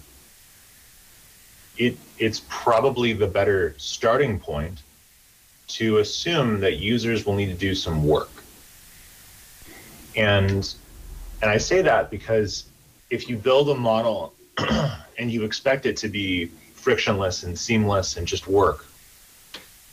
it 1.77 1.97
it's 2.19 2.41
probably 2.47 3.13
the 3.13 3.27
better 3.27 3.73
starting 3.77 4.39
point 4.39 4.83
to 5.69 5.99
assume 5.99 6.59
that 6.59 6.77
users 6.77 7.25
will 7.25 7.35
need 7.35 7.47
to 7.47 7.53
do 7.53 7.73
some 7.73 8.05
work. 8.05 8.29
And 10.15 10.73
and 11.41 11.49
I 11.49 11.57
say 11.57 11.81
that 11.81 12.09
because 12.09 12.65
if 13.09 13.29
you 13.29 13.37
build 13.37 13.69
a 13.69 13.75
model 13.75 14.33
and 15.17 15.31
you 15.31 15.43
expect 15.43 15.85
it 15.85 15.95
to 15.97 16.09
be 16.09 16.51
frictionless 16.73 17.43
and 17.43 17.57
seamless 17.57 18.17
and 18.17 18.27
just 18.27 18.47
work, 18.47 18.85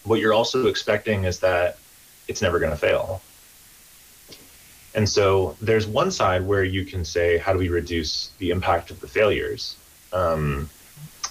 what 0.05 0.20
you're 0.20 0.32
also 0.32 0.66
expecting 0.66 1.24
is 1.24 1.40
that 1.40 1.78
it's 2.28 2.43
never 2.43 2.59
going 2.59 2.73
to 2.73 2.77
fail. 2.77 3.23
And 4.94 5.09
so 5.09 5.57
there's 5.61 5.86
one 5.86 6.11
side 6.11 6.47
where 6.47 6.65
you 6.65 6.85
can 6.85 7.05
say, 7.05 7.36
how 7.36 7.53
do 7.53 7.59
we 7.59 7.69
reduce 7.69 8.31
the 8.39 8.51
impact 8.51 8.90
of 8.90 9.01
the 9.01 9.07
failures? 9.07 9.77
Um, 10.12 10.70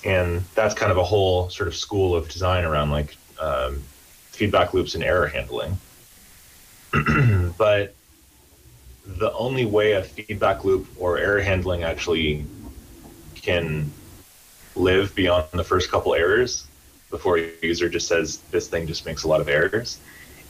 and 0.04 0.44
that's 0.54 0.76
kind 0.76 0.92
of 0.92 0.98
a 0.98 1.04
whole 1.04 1.50
sort 1.50 1.68
of 1.68 1.76
school 1.76 2.16
of 2.16 2.30
design 2.30 2.64
around 2.64 2.92
like 2.92 3.18
um, 3.40 3.82
feedback 4.36 4.74
loops 4.74 4.96
and 4.96 5.04
error 5.04 5.28
handling. 5.28 5.78
but 7.58 7.96
the 9.06 9.32
only 9.34 9.66
way 9.66 9.94
a 9.94 10.04
feedback 10.04 10.66
loop 10.66 10.88
or 10.98 11.18
error 11.18 11.42
handling 11.42 11.84
actually 11.84 12.46
can 13.36 13.92
live 14.76 15.14
beyond 15.16 15.48
the 15.54 15.64
first 15.64 15.90
couple 15.90 16.14
errors 16.16 16.68
before 17.10 17.38
a 17.38 17.52
user 17.62 17.88
just 17.88 18.08
says 18.08 18.40
this 18.52 18.68
thing 18.68 18.88
just 18.88 19.06
makes 19.06 19.24
a 19.24 19.28
lot 19.28 19.40
of 19.40 19.48
errors 19.48 20.00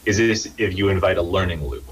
is 0.05 0.17
this 0.17 0.49
if 0.57 0.77
you 0.77 0.89
invite 0.89 1.17
a 1.17 1.21
learning 1.21 1.65
loop 1.67 1.83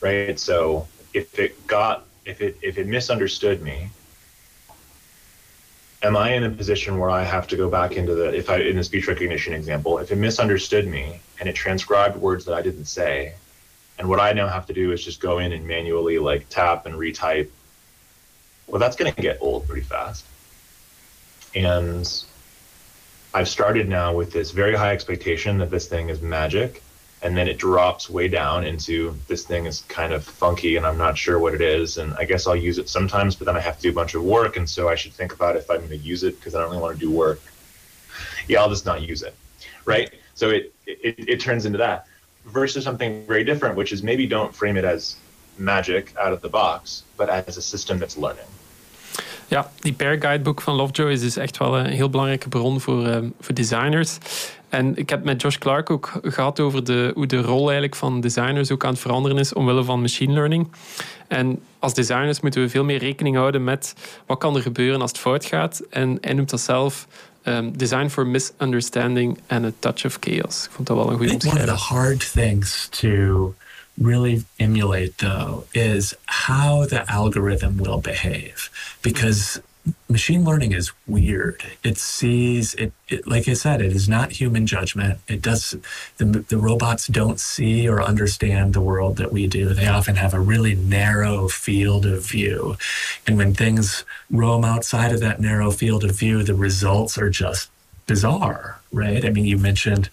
right 0.00 0.38
so 0.38 0.86
if 1.12 1.38
it 1.38 1.66
got 1.66 2.06
if 2.24 2.40
it 2.40 2.56
if 2.62 2.78
it 2.78 2.86
misunderstood 2.86 3.60
me 3.62 3.88
am 6.02 6.16
I 6.16 6.32
in 6.34 6.44
a 6.44 6.50
position 6.50 6.98
where 6.98 7.10
I 7.10 7.22
have 7.22 7.46
to 7.48 7.56
go 7.56 7.70
back 7.70 7.92
into 7.92 8.14
the 8.14 8.34
if 8.34 8.50
I 8.50 8.58
in 8.58 8.76
the 8.76 8.84
speech 8.84 9.06
recognition 9.06 9.52
example, 9.52 9.98
if 9.98 10.10
it 10.10 10.16
misunderstood 10.16 10.86
me 10.86 11.20
and 11.38 11.48
it 11.48 11.54
transcribed 11.54 12.16
words 12.16 12.44
that 12.46 12.54
I 12.54 12.62
didn't 12.62 12.86
say, 12.86 13.34
and 13.98 14.08
what 14.08 14.20
I 14.20 14.32
now 14.32 14.48
have 14.48 14.66
to 14.66 14.72
do 14.72 14.92
is 14.92 15.04
just 15.04 15.20
go 15.20 15.38
in 15.38 15.52
and 15.52 15.66
manually 15.66 16.18
like 16.18 16.48
tap 16.48 16.86
and 16.86 16.94
retype, 16.94 17.48
well 18.66 18.80
that's 18.80 18.96
gonna 18.96 19.12
get 19.12 19.38
old 19.40 19.66
pretty 19.66 19.82
fast. 19.82 20.24
And 21.54 22.08
I've 23.34 23.48
started 23.48 23.88
now 23.88 24.14
with 24.14 24.32
this 24.32 24.50
very 24.50 24.74
high 24.74 24.92
expectation 24.92 25.58
that 25.58 25.70
this 25.70 25.86
thing 25.86 26.08
is 26.08 26.20
magic, 26.20 26.82
and 27.22 27.36
then 27.36 27.46
it 27.48 27.56
drops 27.56 28.10
way 28.10 28.26
down 28.28 28.64
into 28.64 29.16
this 29.28 29.44
thing 29.44 29.66
is 29.66 29.82
kind 29.88 30.12
of 30.12 30.24
funky 30.24 30.76
and 30.76 30.84
I'm 30.84 30.98
not 30.98 31.16
sure 31.16 31.38
what 31.38 31.54
it 31.54 31.60
is. 31.60 31.98
And 31.98 32.14
I 32.14 32.24
guess 32.24 32.46
I'll 32.46 32.56
use 32.56 32.78
it 32.78 32.88
sometimes, 32.88 33.36
but 33.36 33.46
then 33.46 33.56
I 33.56 33.60
have 33.60 33.76
to 33.76 33.82
do 33.82 33.90
a 33.90 33.92
bunch 33.92 34.14
of 34.14 34.24
work. 34.24 34.56
And 34.56 34.68
so 34.68 34.88
I 34.88 34.96
should 34.96 35.12
think 35.12 35.32
about 35.32 35.56
if 35.56 35.70
I'm 35.70 35.78
going 35.78 35.90
to 35.90 35.96
use 35.96 36.24
it 36.24 36.36
because 36.38 36.54
I 36.54 36.60
don't 36.60 36.70
really 36.70 36.82
want 36.82 36.98
to 36.98 37.00
do 37.00 37.10
work. 37.10 37.40
Yeah, 38.48 38.60
I'll 38.60 38.68
just 38.68 38.86
not 38.86 39.02
use 39.02 39.22
it. 39.22 39.34
Right. 39.84 40.12
So 40.34 40.50
it, 40.50 40.74
it, 40.86 41.14
it 41.28 41.40
turns 41.40 41.64
into 41.64 41.78
that 41.78 42.06
versus 42.46 42.82
something 42.82 43.24
very 43.26 43.44
different, 43.44 43.76
which 43.76 43.92
is 43.92 44.02
maybe 44.02 44.26
don't 44.26 44.54
frame 44.54 44.76
it 44.76 44.84
as 44.84 45.16
magic 45.58 46.12
out 46.18 46.32
of 46.32 46.40
the 46.40 46.48
box, 46.48 47.04
but 47.16 47.28
as 47.28 47.56
a 47.56 47.62
system 47.62 47.98
that's 47.98 48.16
learning. 48.16 48.46
Ja, 49.48 49.70
die 49.80 49.92
Pair 49.92 50.20
Guidebook 50.20 50.60
van 50.60 50.74
Lovejoy 50.74 51.10
is 51.10 51.20
dus 51.20 51.36
echt 51.36 51.58
wel 51.58 51.78
een 51.78 51.86
heel 51.86 52.10
belangrijke 52.10 52.48
bron 52.48 52.80
voor, 52.80 53.06
eh, 53.06 53.18
voor 53.40 53.54
designers. 53.54 54.18
En 54.72 54.96
ik 54.96 55.10
heb 55.10 55.24
met 55.24 55.42
Josh 55.42 55.56
Clark 55.56 55.90
ook 55.90 56.12
gehad 56.22 56.60
over 56.60 56.84
de, 56.84 57.10
hoe 57.14 57.26
de 57.26 57.40
rol 57.40 57.64
eigenlijk 57.64 57.94
van 57.94 58.20
designers 58.20 58.70
ook 58.70 58.84
aan 58.84 58.90
het 58.90 59.00
veranderen 59.00 59.38
is 59.38 59.52
omwille 59.52 59.84
van 59.84 60.00
machine 60.00 60.32
learning. 60.32 60.72
En 61.28 61.60
als 61.78 61.94
designers 61.94 62.40
moeten 62.40 62.62
we 62.62 62.68
veel 62.68 62.84
meer 62.84 62.98
rekening 62.98 63.36
houden 63.36 63.64
met 63.64 63.94
wat 64.26 64.38
kan 64.38 64.56
er 64.56 64.62
gebeuren 64.62 65.00
als 65.00 65.10
het 65.10 65.20
fout 65.20 65.44
gaat. 65.44 65.82
En 65.90 66.18
hij 66.20 66.32
noemt 66.32 66.50
dat 66.50 66.60
zelf 66.60 67.06
ehm, 67.42 67.70
Design 67.72 68.08
for 68.08 68.26
Misunderstanding 68.26 69.38
and 69.46 69.64
a 69.64 69.72
Touch 69.78 70.04
of 70.04 70.16
Chaos. 70.20 70.64
Ik 70.64 70.70
vond 70.70 70.86
dat 70.88 70.96
wel 70.96 71.10
een 71.10 71.16
goede 71.16 71.36
think 71.36 71.54
one 71.54 71.60
of 71.60 71.66
the 71.66 71.70
omschrijving. 71.70 72.06
hard 72.06 72.32
things 72.32 72.88
to 72.88 73.54
really 74.02 74.44
emulate, 74.56 75.12
though, 75.16 75.64
is 75.70 76.14
how 76.24 76.86
the 76.86 77.06
algorithm 77.06 77.76
will 77.76 78.00
behave. 78.00 78.70
Because 79.00 79.60
machine 80.08 80.44
learning 80.44 80.72
is 80.72 80.92
weird. 81.06 81.62
It 81.82 81.98
sees 81.98 82.74
it, 82.74 82.92
it 83.08 83.26
like 83.26 83.48
I 83.48 83.54
said, 83.54 83.80
it 83.80 83.92
is 83.92 84.08
not 84.08 84.32
human 84.32 84.66
judgment. 84.66 85.18
It 85.28 85.42
does 85.42 85.74
the 86.18 86.24
the 86.24 86.58
robots 86.58 87.06
don't 87.06 87.40
see 87.40 87.88
or 87.88 88.02
understand 88.02 88.74
the 88.74 88.80
world 88.80 89.16
that 89.16 89.32
we 89.32 89.46
do. 89.46 89.74
They 89.74 89.88
often 89.88 90.16
have 90.16 90.34
a 90.34 90.40
really 90.40 90.74
narrow 90.74 91.48
field 91.48 92.06
of 92.06 92.26
view. 92.26 92.76
And 93.26 93.36
when 93.36 93.54
things 93.54 94.04
roam 94.30 94.64
outside 94.64 95.12
of 95.12 95.20
that 95.20 95.40
narrow 95.40 95.70
field 95.70 96.04
of 96.04 96.16
view, 96.16 96.42
the 96.42 96.54
results 96.54 97.18
are 97.18 97.30
just 97.30 97.70
bizarre, 98.06 98.80
right? 98.92 99.24
I 99.24 99.30
mean, 99.30 99.44
you 99.44 99.58
mentioned 99.58 100.10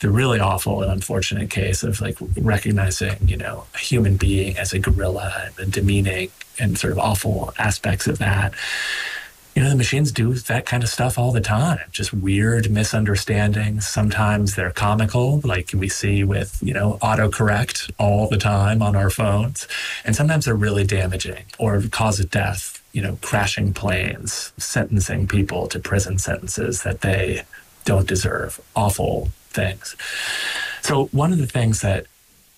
the 0.00 0.10
really 0.10 0.40
awful 0.40 0.82
and 0.82 0.90
unfortunate 0.90 1.50
case 1.50 1.82
of 1.82 2.00
like 2.00 2.16
recognizing, 2.36 3.16
you 3.26 3.36
know, 3.36 3.64
a 3.74 3.78
human 3.78 4.16
being 4.16 4.56
as 4.56 4.72
a 4.72 4.78
gorilla 4.78 5.32
and 5.46 5.54
the 5.56 5.66
demeaning 5.66 6.30
and 6.58 6.78
sort 6.78 6.92
of 6.92 6.98
awful 6.98 7.52
aspects 7.58 8.06
of 8.06 8.18
that. 8.18 8.52
You 9.56 9.64
know, 9.64 9.70
the 9.70 9.76
machines 9.76 10.12
do 10.12 10.32
that 10.34 10.64
kind 10.64 10.84
of 10.84 10.88
stuff 10.88 11.18
all 11.18 11.32
the 11.32 11.40
time. 11.40 11.80
Just 11.90 12.12
weird 12.14 12.70
misunderstandings. 12.70 13.86
Sometimes 13.86 14.54
they're 14.54 14.70
comical, 14.70 15.40
like 15.42 15.70
we 15.74 15.88
see 15.88 16.22
with, 16.22 16.56
you 16.62 16.72
know, 16.72 16.98
autocorrect 17.02 17.90
all 17.98 18.28
the 18.28 18.38
time 18.38 18.80
on 18.80 18.94
our 18.94 19.10
phones. 19.10 19.66
And 20.04 20.14
sometimes 20.14 20.44
they're 20.44 20.54
really 20.54 20.84
damaging 20.84 21.44
or 21.58 21.82
cause 21.90 22.20
of 22.20 22.30
death, 22.30 22.79
you 22.92 23.02
know, 23.02 23.18
crashing 23.22 23.72
planes, 23.72 24.52
sentencing 24.56 25.28
people 25.28 25.66
to 25.68 25.78
prison 25.78 26.18
sentences 26.18 26.82
that 26.82 27.00
they 27.02 27.42
don't 27.84 28.06
deserve. 28.06 28.60
Awful 28.74 29.30
things. 29.50 29.96
So, 30.82 31.06
one 31.06 31.32
of 31.32 31.38
the 31.38 31.46
things 31.46 31.80
that 31.82 32.06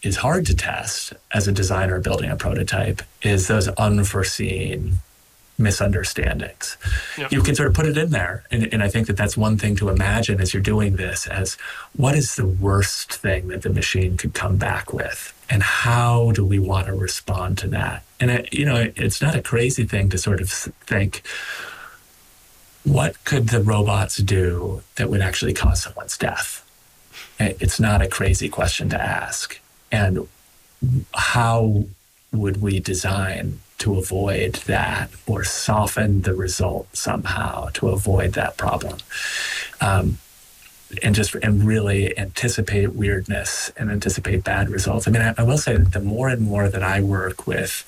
is 0.02 0.16
hard 0.16 0.46
to 0.46 0.56
test 0.56 1.12
as 1.32 1.46
a 1.46 1.52
designer 1.52 2.00
building 2.00 2.30
a 2.30 2.36
prototype 2.36 3.02
is 3.22 3.46
those 3.46 3.68
unforeseen 3.68 4.94
misunderstandings. 5.58 6.76
You 7.30 7.42
can 7.42 7.54
sort 7.54 7.68
of 7.68 7.74
put 7.74 7.86
it 7.86 7.96
in 7.96 8.10
there. 8.10 8.44
And, 8.50 8.72
and 8.72 8.82
I 8.82 8.88
think 8.88 9.06
that 9.06 9.16
that's 9.16 9.36
one 9.36 9.58
thing 9.58 9.76
to 9.76 9.88
imagine 9.88 10.40
as 10.40 10.52
you're 10.52 10.62
doing 10.62 10.96
this 10.96 11.26
as 11.26 11.54
what 11.94 12.14
is 12.14 12.36
the 12.36 12.46
worst 12.46 13.14
thing 13.14 13.48
that 13.48 13.62
the 13.62 13.70
machine 13.70 14.16
could 14.16 14.34
come 14.34 14.56
back 14.56 14.92
with? 14.92 15.32
And 15.50 15.62
how 15.62 16.32
do 16.32 16.44
we 16.44 16.58
want 16.58 16.86
to 16.86 16.94
respond 16.94 17.58
to 17.58 17.68
that? 17.68 18.04
And, 18.18 18.30
it, 18.30 18.52
you 18.52 18.64
know, 18.64 18.90
it's 18.96 19.20
not 19.20 19.34
a 19.34 19.42
crazy 19.42 19.84
thing 19.84 20.08
to 20.10 20.18
sort 20.18 20.40
of 20.40 20.50
think, 20.50 21.22
what 22.84 23.22
could 23.24 23.48
the 23.50 23.60
robots 23.60 24.16
do 24.16 24.82
that 24.96 25.08
would 25.10 25.20
actually 25.20 25.52
cause 25.52 25.82
someone's 25.82 26.16
death? 26.16 26.66
It's 27.38 27.78
not 27.78 28.02
a 28.02 28.08
crazy 28.08 28.48
question 28.48 28.88
to 28.90 29.00
ask. 29.00 29.60
And 29.90 30.26
how 31.14 31.84
would 32.32 32.62
we 32.62 32.80
design 32.80 33.60
to 33.82 33.98
avoid 33.98 34.54
that 34.66 35.10
or 35.26 35.44
soften 35.44 36.22
the 36.22 36.34
result 36.34 36.86
somehow 36.96 37.68
to 37.74 37.88
avoid 37.88 38.32
that 38.32 38.56
problem? 38.56 38.98
Um, 39.80 40.18
and 41.02 41.14
just 41.14 41.34
and 41.36 41.64
really 41.64 42.16
anticipate 42.18 42.88
weirdness 42.94 43.72
and 43.76 43.90
anticipate 43.90 44.44
bad 44.44 44.68
results. 44.68 45.09
I 45.09 45.10
mean, 45.10 45.22
I, 45.22 45.34
I 45.38 45.42
will 45.42 45.59
say 45.59 45.76
that 45.76 45.92
the 45.92 46.00
more 46.00 46.28
and 46.28 46.42
more 46.42 46.68
that 46.68 46.82
I 46.82 47.00
work 47.00 47.46
with 47.46 47.84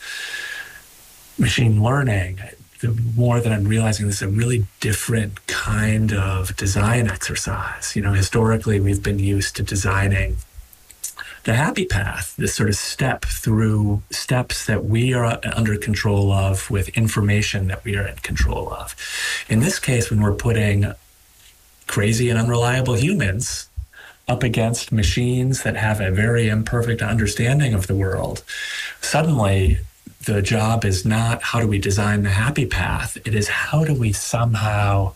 machine 1.39 1.83
learning, 1.83 2.39
the 2.81 2.99
more 3.16 3.41
that 3.41 3.53
I'm 3.53 3.65
realizing 3.65 4.07
this 4.07 4.16
is 4.16 4.23
a 4.23 4.29
really 4.29 4.66
different 4.81 5.47
kind 5.47 6.12
of 6.12 6.57
design 6.57 7.09
exercise. 7.09 7.95
You 7.95 8.03
know, 8.03 8.12
historically, 8.12 8.81
we've 8.81 9.03
been 9.03 9.19
used 9.19 9.57
to 9.57 9.62
designing 9.62 10.37
the 11.45 11.55
happy 11.55 11.85
path, 11.85 12.35
this 12.37 12.55
sort 12.55 12.71
of 12.71 12.75
step 12.75 13.25
through 13.25 14.03
steps 14.11 14.66
that 14.66 14.85
we 14.87 15.12
are 15.12 15.39
under 15.55 15.77
control 15.77 16.33
of 16.33 16.71
with 16.71 16.89
information 16.91 17.69
that 17.69 17.85
we 17.85 17.97
are 17.97 18.07
in 18.07 18.16
control 18.16 18.73
of. 18.73 18.97
In 19.49 19.61
this 19.61 19.79
case, 19.79 20.11
when 20.11 20.23
we're 20.23 20.35
putting 20.35 20.93
crazy 21.87 22.31
and 22.31 22.39
unreliable 22.39 22.95
humans 22.95 23.69
up 24.27 24.43
against 24.43 24.91
machines 24.91 25.62
that 25.65 25.77
have 25.77 26.01
a 26.01 26.11
very 26.11 26.49
imperfect 26.49 27.03
understanding 27.03 27.75
of 27.75 27.89
the 27.89 27.95
world, 27.95 28.43
suddenly 29.03 29.81
the 30.25 30.41
job 30.41 30.87
is 30.87 31.05
not 31.05 31.43
how 31.43 31.61
do 31.61 31.69
we 31.69 31.79
design 31.79 32.23
the 32.23 32.31
happy 32.31 32.65
path, 32.65 33.19
it 33.27 33.35
is 33.35 33.49
how 33.49 33.85
do 33.85 33.95
we 33.95 34.12
somehow 34.12 35.12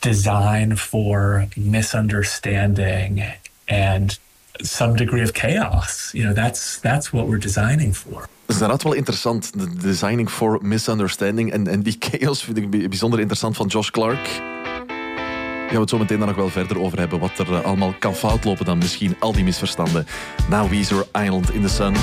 design 0.00 0.76
for 0.76 1.48
misunderstanding 1.56 3.24
and 3.66 4.16
some 4.58 4.96
degree 4.96 5.22
of 5.22 5.30
chaos. 5.32 6.08
You 6.12 6.24
know, 6.24 6.44
that's 6.44 6.78
that's 6.80 7.10
what 7.10 7.26
we're 7.26 7.40
designing 7.40 7.94
for. 7.96 8.20
Dat 8.20 8.28
is 8.46 8.54
inderdaad 8.54 8.82
wel 8.82 8.92
interessant. 8.92 9.52
De 9.58 9.74
designing 9.76 10.30
for 10.30 10.58
misunderstanding. 10.62 11.52
En, 11.52 11.66
en 11.66 11.82
die 11.82 11.96
chaos 11.98 12.44
vind 12.44 12.56
ik 12.56 12.70
bij- 12.70 12.88
bijzonder 12.88 13.18
interessant 13.18 13.56
van 13.56 13.66
Josh 13.66 13.90
Clark. 13.90 14.26
Gaan 14.26 15.76
we 15.76 15.80
het 15.80 15.90
zo 15.90 15.98
meteen 15.98 16.18
dan 16.18 16.28
nog 16.28 16.36
wel 16.36 16.48
verder 16.48 16.80
over 16.80 16.98
hebben. 16.98 17.18
Wat 17.18 17.38
er 17.38 17.54
eh, 17.54 17.64
allemaal 17.64 17.94
kan 17.98 18.14
fout 18.14 18.44
lopen 18.44 18.64
dan 18.64 18.78
misschien 18.78 19.16
al 19.18 19.32
die 19.32 19.44
misverstanden. 19.44 20.06
Na 20.48 20.68
Weezer 20.68 21.06
Island 21.12 21.54
in 21.54 21.62
the 21.62 21.68
Sun. 21.68 21.94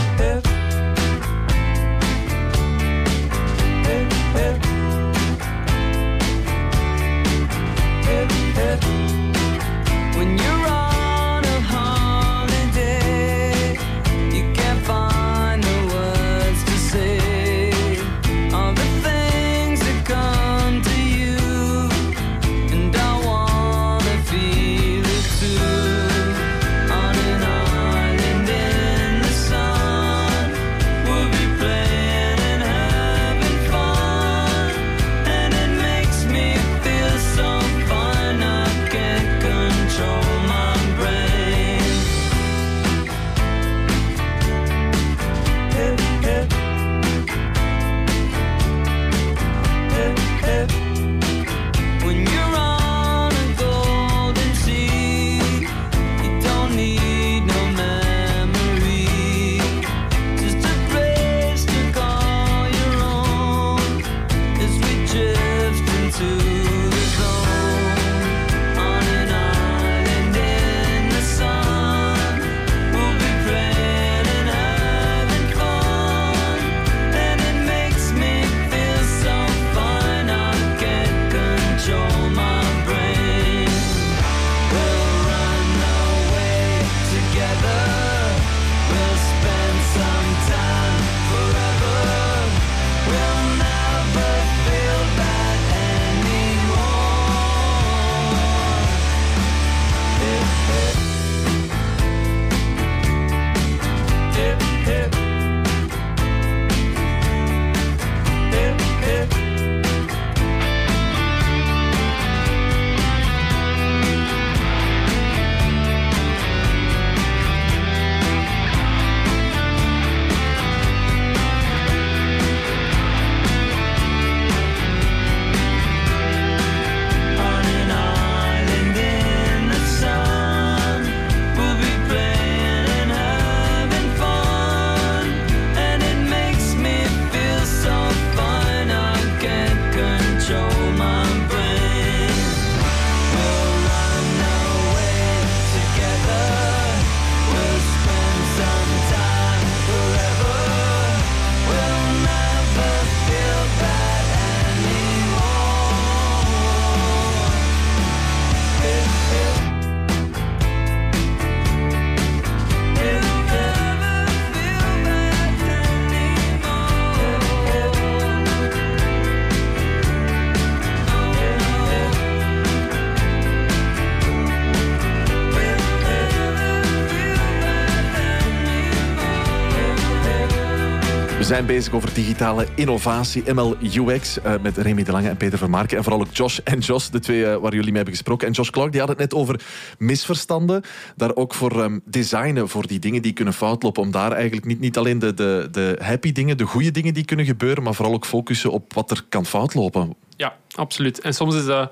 Zijn 181.65 181.77
bezig 181.77 181.93
over 181.93 182.13
digitale 182.13 182.67
innovatie, 182.75 183.53
ML 183.53 183.75
UX, 183.81 184.41
eh, 184.41 184.53
met 184.61 184.77
Remy 184.77 185.03
de 185.03 185.11
Lange 185.11 185.29
en 185.29 185.37
Peter 185.37 185.57
Vermarken. 185.57 185.97
En 185.97 186.03
vooral 186.03 186.21
ook 186.21 186.33
Josh 186.35 186.59
en 186.63 186.79
Jos, 186.79 187.09
de 187.09 187.19
twee 187.19 187.45
eh, 187.45 187.55
waar 187.55 187.71
jullie 187.71 187.85
mee 187.85 187.95
hebben 187.95 188.13
gesproken. 188.13 188.47
En 188.47 188.53
Josh 188.53 188.69
Clark, 188.69 188.91
die 188.91 188.99
had 188.99 189.09
het 189.09 189.17
net 189.17 189.33
over 189.33 189.61
misverstanden. 189.97 190.83
Daar 191.15 191.35
ook 191.35 191.53
voor 191.53 191.83
ehm, 191.83 191.99
designen, 192.05 192.69
voor 192.69 192.87
die 192.87 192.99
dingen 192.99 193.21
die 193.21 193.33
kunnen 193.33 193.53
foutlopen. 193.53 194.01
Om 194.01 194.11
daar 194.11 194.31
eigenlijk 194.31 194.65
niet, 194.65 194.79
niet 194.79 194.97
alleen 194.97 195.19
de, 195.19 195.33
de, 195.33 195.67
de 195.71 195.99
happy 196.01 196.31
dingen, 196.31 196.57
de 196.57 196.65
goede 196.65 196.91
dingen 196.91 197.13
die 197.13 197.25
kunnen 197.25 197.45
gebeuren, 197.45 197.83
maar 197.83 197.93
vooral 197.93 198.13
ook 198.13 198.25
focussen 198.25 198.71
op 198.71 198.93
wat 198.93 199.11
er 199.11 199.25
kan 199.29 199.45
foutlopen. 199.45 200.15
Ja, 200.37 200.55
absoluut. 200.75 201.19
En 201.19 201.33
soms 201.33 201.55
is 201.55 201.65
dat 201.65 201.91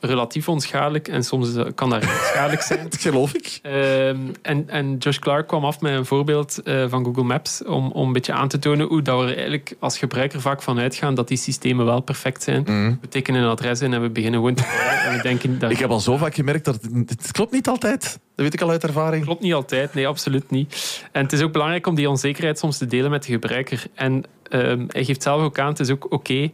relatief 0.00 0.48
onschadelijk 0.48 1.08
en 1.08 1.24
soms 1.24 1.48
kan 1.74 1.90
dat 1.90 2.04
schadelijk 2.04 2.62
zijn. 2.62 2.82
Dat 2.90 3.00
geloof 3.00 3.34
ik. 3.34 3.58
Ehm, 3.62 4.18
en, 4.42 4.68
en 4.68 4.96
Josh 4.96 5.18
Clark 5.18 5.46
kwam 5.46 5.64
af 5.64 5.80
met 5.80 5.92
een 5.92 6.06
voorbeeld 6.06 6.62
eh, 6.62 6.84
van 6.88 7.04
Google 7.04 7.22
Maps 7.22 7.64
om, 7.64 7.90
om 7.90 8.06
een 8.06 8.12
beetje 8.12 8.32
aan 8.32 8.48
te 8.48 8.58
tonen 8.58 8.86
hoe 8.86 9.02
dat 9.02 9.18
we 9.18 9.24
er 9.24 9.34
eigenlijk 9.34 9.74
als 9.78 9.98
gebruiker 9.98 10.40
vaak 10.40 10.62
van 10.62 10.78
uitgaan 10.78 11.14
dat 11.14 11.28
die 11.28 11.36
systemen 11.36 11.84
wel 11.84 12.00
perfect 12.00 12.42
zijn. 12.42 12.64
We 13.00 13.08
tekenen 13.08 13.42
een 13.42 13.48
adres 13.48 13.80
in 13.80 13.92
en 13.92 14.02
we 14.02 14.10
beginnen 14.10 14.40
gewoon 14.40 14.54
te 14.54 14.64
en 15.06 15.16
we 15.16 15.22
denken 15.22 15.58
dat... 15.58 15.70
Ik 15.78 15.78
heb 15.78 15.90
al 15.90 16.00
zo 16.00 16.16
vaak 16.16 16.34
gemerkt 16.34 16.64
dat 16.64 16.74
het, 16.74 17.10
het 17.10 17.32
klopt 17.32 17.52
niet 17.52 17.68
altijd. 17.68 18.02
Dat 18.02 18.44
weet 18.44 18.54
ik 18.54 18.60
al 18.60 18.70
uit 18.70 18.82
ervaring. 18.82 19.24
Klopt 19.24 19.42
niet 19.42 19.54
altijd, 19.54 19.94
nee, 19.94 20.08
absoluut 20.08 20.50
niet. 20.50 21.02
En 21.12 21.22
het 21.22 21.32
is 21.32 21.40
ook 21.40 21.52
belangrijk 21.52 21.86
om 21.86 21.94
die 21.94 22.08
onzekerheid 22.08 22.58
soms 22.58 22.78
te 22.78 22.86
delen 22.86 23.10
met 23.10 23.22
de 23.22 23.32
gebruiker. 23.32 23.86
En 23.94 24.24
ehm, 24.50 24.84
hij 24.88 25.04
geeft 25.04 25.22
zelf 25.22 25.42
ook 25.42 25.58
aan, 25.58 25.68
het 25.68 25.80
is 25.80 25.90
ook 25.90 26.12
oké 26.12 26.50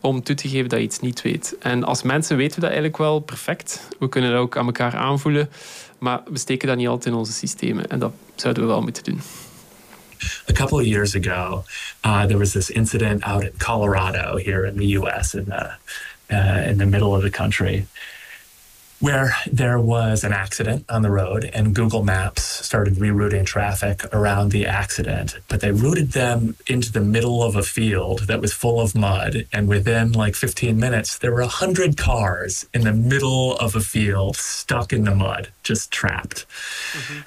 om 0.00 0.22
toe 0.22 0.34
te 0.34 0.48
geven 0.48 0.68
dat 0.68 0.78
je 0.78 0.84
iets 0.84 1.00
niet 1.00 1.22
weet. 1.22 1.56
En 1.60 1.84
als 1.84 2.02
mensen 2.02 2.36
weten 2.36 2.54
we 2.54 2.60
dat 2.60 2.70
eigenlijk 2.70 2.98
wel 2.98 3.18
perfect. 3.18 3.88
We 3.98 4.08
kunnen 4.08 4.30
dat 4.30 4.40
ook 4.40 4.56
aan 4.56 4.66
elkaar 4.66 4.96
aanvoelen. 4.96 5.50
Maar 5.98 6.20
we 6.30 6.38
steken 6.38 6.68
dat 6.68 6.76
niet 6.76 6.88
altijd 6.88 7.14
in 7.14 7.20
onze 7.20 7.32
systemen. 7.32 7.86
En 7.88 7.98
dat 7.98 8.12
zouden 8.34 8.62
we 8.62 8.68
wel 8.68 8.82
moeten 8.82 9.04
doen. 9.04 9.20
a 10.48 10.52
couple 10.52 10.78
of 10.78 10.86
years 10.86 11.14
ago, 11.14 11.64
uh, 12.04 12.24
there 12.26 12.38
was 12.38 12.52
this 12.52 12.70
incident 12.70 13.22
out 13.22 13.42
in 13.42 13.52
Colorado 13.58 14.36
here 14.36 14.66
in 14.66 14.76
the 14.76 14.92
U.S. 14.92 15.34
in 15.34 15.44
the 15.44 15.70
uh, 16.30 16.68
in 16.68 16.78
the 16.78 16.86
middle 16.86 17.14
of 17.14 17.22
the 17.22 17.30
country, 17.30 17.86
where 19.00 19.36
there 19.50 19.78
was 19.78 20.24
an 20.24 20.32
accident 20.32 20.84
on 20.88 21.02
the 21.02 21.10
road, 21.10 21.50
and 21.52 21.74
Google 21.74 22.02
Maps 22.02 22.42
started 22.42 22.94
rerouting 22.94 23.44
traffic 23.44 24.04
around 24.14 24.50
the 24.50 24.66
accident. 24.66 25.36
But 25.48 25.60
they 25.60 25.72
routed 25.72 26.12
them 26.12 26.56
into 26.66 26.92
the 26.92 27.00
middle 27.00 27.42
of 27.42 27.56
a 27.56 27.62
field 27.62 28.20
that 28.28 28.40
was 28.40 28.52
full 28.52 28.80
of 28.80 28.94
mud, 28.94 29.46
and 29.52 29.68
within 29.68 30.12
like 30.12 30.34
15 30.34 30.78
minutes, 30.78 31.18
there 31.18 31.32
were 31.32 31.42
hundred 31.42 31.96
cars 31.96 32.66
in 32.72 32.82
the 32.82 32.92
middle 32.92 33.56
of 33.56 33.76
a 33.76 33.80
field, 33.80 34.36
stuck 34.36 34.92
in 34.92 35.04
the 35.04 35.14
mud, 35.14 35.48
just 35.62 35.90
trapped. 35.90 36.46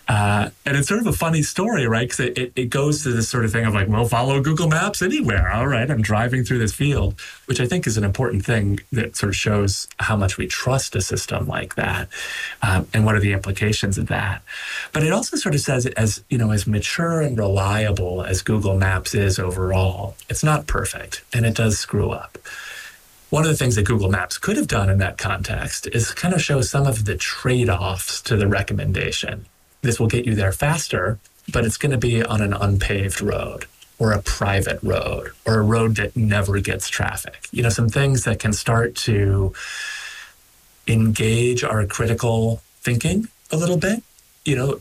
Uh, 0.07 0.49
and 0.65 0.77
it's 0.77 0.87
sort 0.87 1.01
of 1.01 1.07
a 1.07 1.13
funny 1.13 1.43
story, 1.43 1.87
right? 1.87 2.09
Because 2.09 2.21
it, 2.21 2.37
it, 2.37 2.53
it 2.55 2.69
goes 2.69 3.03
to 3.03 3.11
this 3.11 3.29
sort 3.29 3.45
of 3.45 3.51
thing 3.51 3.65
of 3.65 3.73
like, 3.73 3.87
well, 3.87 4.05
follow 4.05 4.41
Google 4.41 4.67
Maps 4.67 5.01
anywhere. 5.01 5.51
All 5.51 5.67
right, 5.67 5.89
I'm 5.89 6.01
driving 6.01 6.43
through 6.43 6.59
this 6.59 6.73
field, 6.73 7.19
which 7.45 7.59
I 7.59 7.67
think 7.67 7.85
is 7.85 7.97
an 7.97 8.03
important 8.03 8.45
thing 8.45 8.79
that 8.91 9.15
sort 9.15 9.29
of 9.29 9.35
shows 9.35 9.87
how 9.99 10.15
much 10.15 10.37
we 10.37 10.47
trust 10.47 10.95
a 10.95 11.01
system 11.01 11.47
like 11.47 11.56
that 11.75 12.09
um, 12.61 12.87
and 12.93 13.05
what 13.05 13.15
are 13.15 13.19
the 13.19 13.33
implications 13.33 13.97
of 13.97 14.07
that. 14.07 14.41
But 14.93 15.03
it 15.03 15.11
also 15.11 15.37
sort 15.37 15.55
of 15.55 15.61
says 15.61 15.85
it 15.85 15.93
as, 15.95 16.23
you 16.29 16.37
know, 16.37 16.51
as 16.51 16.67
mature 16.67 17.21
and 17.21 17.37
reliable 17.37 18.23
as 18.23 18.41
Google 18.41 18.77
Maps 18.77 19.13
is 19.13 19.39
overall, 19.39 20.15
it's 20.29 20.43
not 20.43 20.67
perfect 20.67 21.23
and 21.33 21.45
it 21.45 21.55
does 21.55 21.77
screw 21.79 22.11
up. 22.11 22.37
One 23.29 23.43
of 23.43 23.49
the 23.49 23.57
things 23.57 23.75
that 23.75 23.83
Google 23.83 24.09
Maps 24.09 24.37
could 24.37 24.55
have 24.55 24.67
done 24.67 24.89
in 24.89 24.99
that 24.99 25.17
context 25.17 25.87
is 25.87 26.11
kind 26.11 26.33
of 26.33 26.41
show 26.41 26.61
some 26.61 26.87
of 26.87 27.03
the 27.03 27.17
trade 27.17 27.69
offs 27.69 28.21
to 28.21 28.37
the 28.37 28.47
recommendation. 28.47 29.45
This 29.81 29.99
will 29.99 30.07
get 30.07 30.25
you 30.25 30.33
there 30.33 30.53
faster, 30.53 31.19
but 31.51 31.65
it's 31.65 31.77
going 31.77 31.91
to 31.91 31.97
be 31.97 32.23
on 32.23 32.41
an 32.41 32.53
unpaved 32.53 33.21
road 33.21 33.65
or 33.99 34.11
a 34.11 34.21
private 34.21 34.79
road 34.81 35.31
or 35.45 35.59
a 35.59 35.63
road 35.63 35.95
that 35.97 36.15
never 36.15 36.59
gets 36.59 36.87
traffic. 36.87 37.47
You 37.51 37.63
know, 37.63 37.69
some 37.69 37.89
things 37.89 38.23
that 38.23 38.39
can 38.39 38.53
start 38.53 38.95
to 38.95 39.53
engage 40.87 41.63
our 41.63 41.85
critical 41.85 42.61
thinking 42.81 43.27
a 43.51 43.57
little 43.57 43.77
bit. 43.77 44.03
You 44.45 44.55
know, 44.55 44.79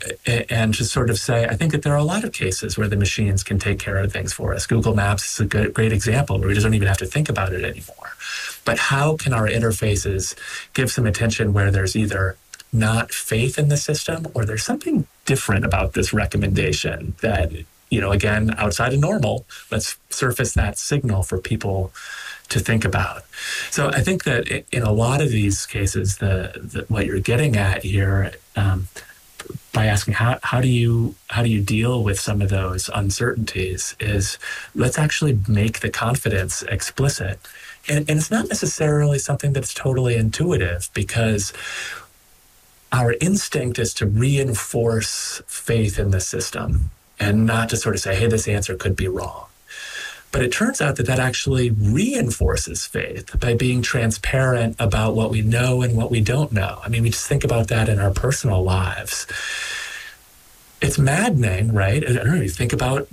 and 0.49 0.73
to 0.74 0.85
sort 0.85 1.11
of 1.11 1.19
say, 1.19 1.45
I 1.45 1.57
think 1.57 1.73
that 1.73 1.83
there 1.83 1.93
are 1.93 1.99
a 1.99 2.05
lot 2.05 2.23
of 2.23 2.33
cases 2.33 2.78
where 2.78 2.87
the 2.87 2.97
machines 2.97 3.43
can 3.43 3.59
take 3.59 3.81
care 3.81 3.97
of 3.99 4.12
things 4.12 4.33
for 4.33 4.55
us. 4.55 4.65
Google 4.65 4.95
Maps 4.95 5.33
is 5.33 5.41
a 5.41 5.45
good, 5.45 5.74
great 5.74 5.93
example 5.93 6.39
where 6.39 6.47
we 6.47 6.55
just 6.55 6.62
don't 6.62 6.74
even 6.74 6.87
have 6.87 6.99
to 6.99 7.07
think 7.07 7.28
about 7.28 7.53
it 7.53 7.65
anymore. 7.65 8.12
But 8.65 8.78
how 8.78 9.16
can 9.16 9.33
our 9.33 9.49
interfaces 9.49 10.37
give 10.73 10.93
some 10.93 11.05
attention 11.05 11.53
where 11.53 11.73
there's 11.73 11.97
either 11.97 12.37
not 12.73 13.11
faith 13.11 13.59
in 13.59 13.69
the 13.69 13.77
system 13.77 14.28
or 14.35 14.45
there's 14.45 14.62
something 14.62 15.09
different 15.24 15.65
about 15.65 15.95
this 15.95 16.12
recommendation 16.12 17.16
that, 17.20 17.51
you 17.91 18.01
know, 18.01 18.12
again, 18.12 18.55
outside 18.59 18.95
of 18.95 19.01
normal, 19.01 19.47
let's 19.73 19.99
surface 20.11 20.55
that 20.55 20.78
signal 20.78 21.24
for 21.24 21.39
people 21.39 21.93
to 22.48 22.60
think 22.60 22.85
about. 22.85 23.24
So 23.70 23.89
I 23.89 24.01
think 24.01 24.24
that 24.24 24.64
in 24.73 24.82
a 24.82 24.93
lot 24.93 25.20
of 25.20 25.31
these 25.31 25.66
cases, 25.66 26.18
the, 26.18 26.52
the 26.55 26.85
what 26.89 27.06
you're 27.06 27.20
getting 27.20 27.56
at 27.56 27.82
here, 27.82 28.32
um, 28.55 28.89
by 29.73 29.86
asking 29.86 30.14
how, 30.14 30.39
how 30.43 30.60
do 30.60 30.68
you 30.68 31.14
how 31.28 31.43
do 31.43 31.51
you 31.51 31.60
deal 31.60 32.02
with 32.02 32.18
some 32.18 32.40
of 32.40 32.48
those 32.48 32.89
uncertainties 32.94 33.94
is 34.01 34.39
let's 34.74 34.98
actually 34.98 35.39
make 35.47 35.81
the 35.81 35.90
confidence 35.90 36.62
explicit 36.62 37.39
and, 37.89 38.09
and 38.09 38.18
it's 38.18 38.31
not 38.31 38.48
necessarily 38.48 39.18
something 39.18 39.52
that's 39.52 39.74
totally 39.74 40.16
intuitive 40.16 40.89
because 40.94 41.52
our 42.90 43.14
instinct 43.20 43.78
is 43.78 43.93
to 43.93 44.06
reinforce 44.06 45.43
faith 45.47 45.98
in 45.98 46.10
the 46.10 46.20
system 46.20 46.90
and 47.20 47.44
not 47.44 47.68
to 47.68 47.77
sort 47.77 47.94
of 47.94 48.01
say 48.01 48.16
hey 48.16 48.27
this 48.27 48.48
answer 48.48 48.74
could 48.77 48.97
be 48.97 49.06
wrong 49.06 49.47
but 50.32 50.43
it 50.43 50.53
turns 50.53 50.81
out 50.81 50.97
that 50.97 51.07
that 51.07 51.19
actually 51.19 51.70
reinforces 51.70 52.85
faith 52.85 53.39
by 53.40 53.55
being 53.55 53.82
transparent 53.82 54.77
about 54.78 55.15
what 55.15 55.31
we 55.31 55.43
know 55.43 55.82
and 55.82 55.97
what 55.97 56.11
we 56.11 56.20
don't 56.20 56.53
know. 56.53 56.81
I 56.85 56.89
mean, 56.89 57.03
we 57.03 57.11
just 57.11 57.27
think 57.27 57.44
about 57.44 57.69
that 57.69 57.89
in 57.89 57.98
our 57.98 58.11
personal 58.11 58.62
lives. 58.62 59.27
It's 60.82 60.98
maddening, 60.98 61.73
right? 61.73 62.07
I 62.07 62.12
don't 62.12 62.27
know, 62.27 62.35
you 62.35 62.48
think 62.48 62.73
about 62.73 63.09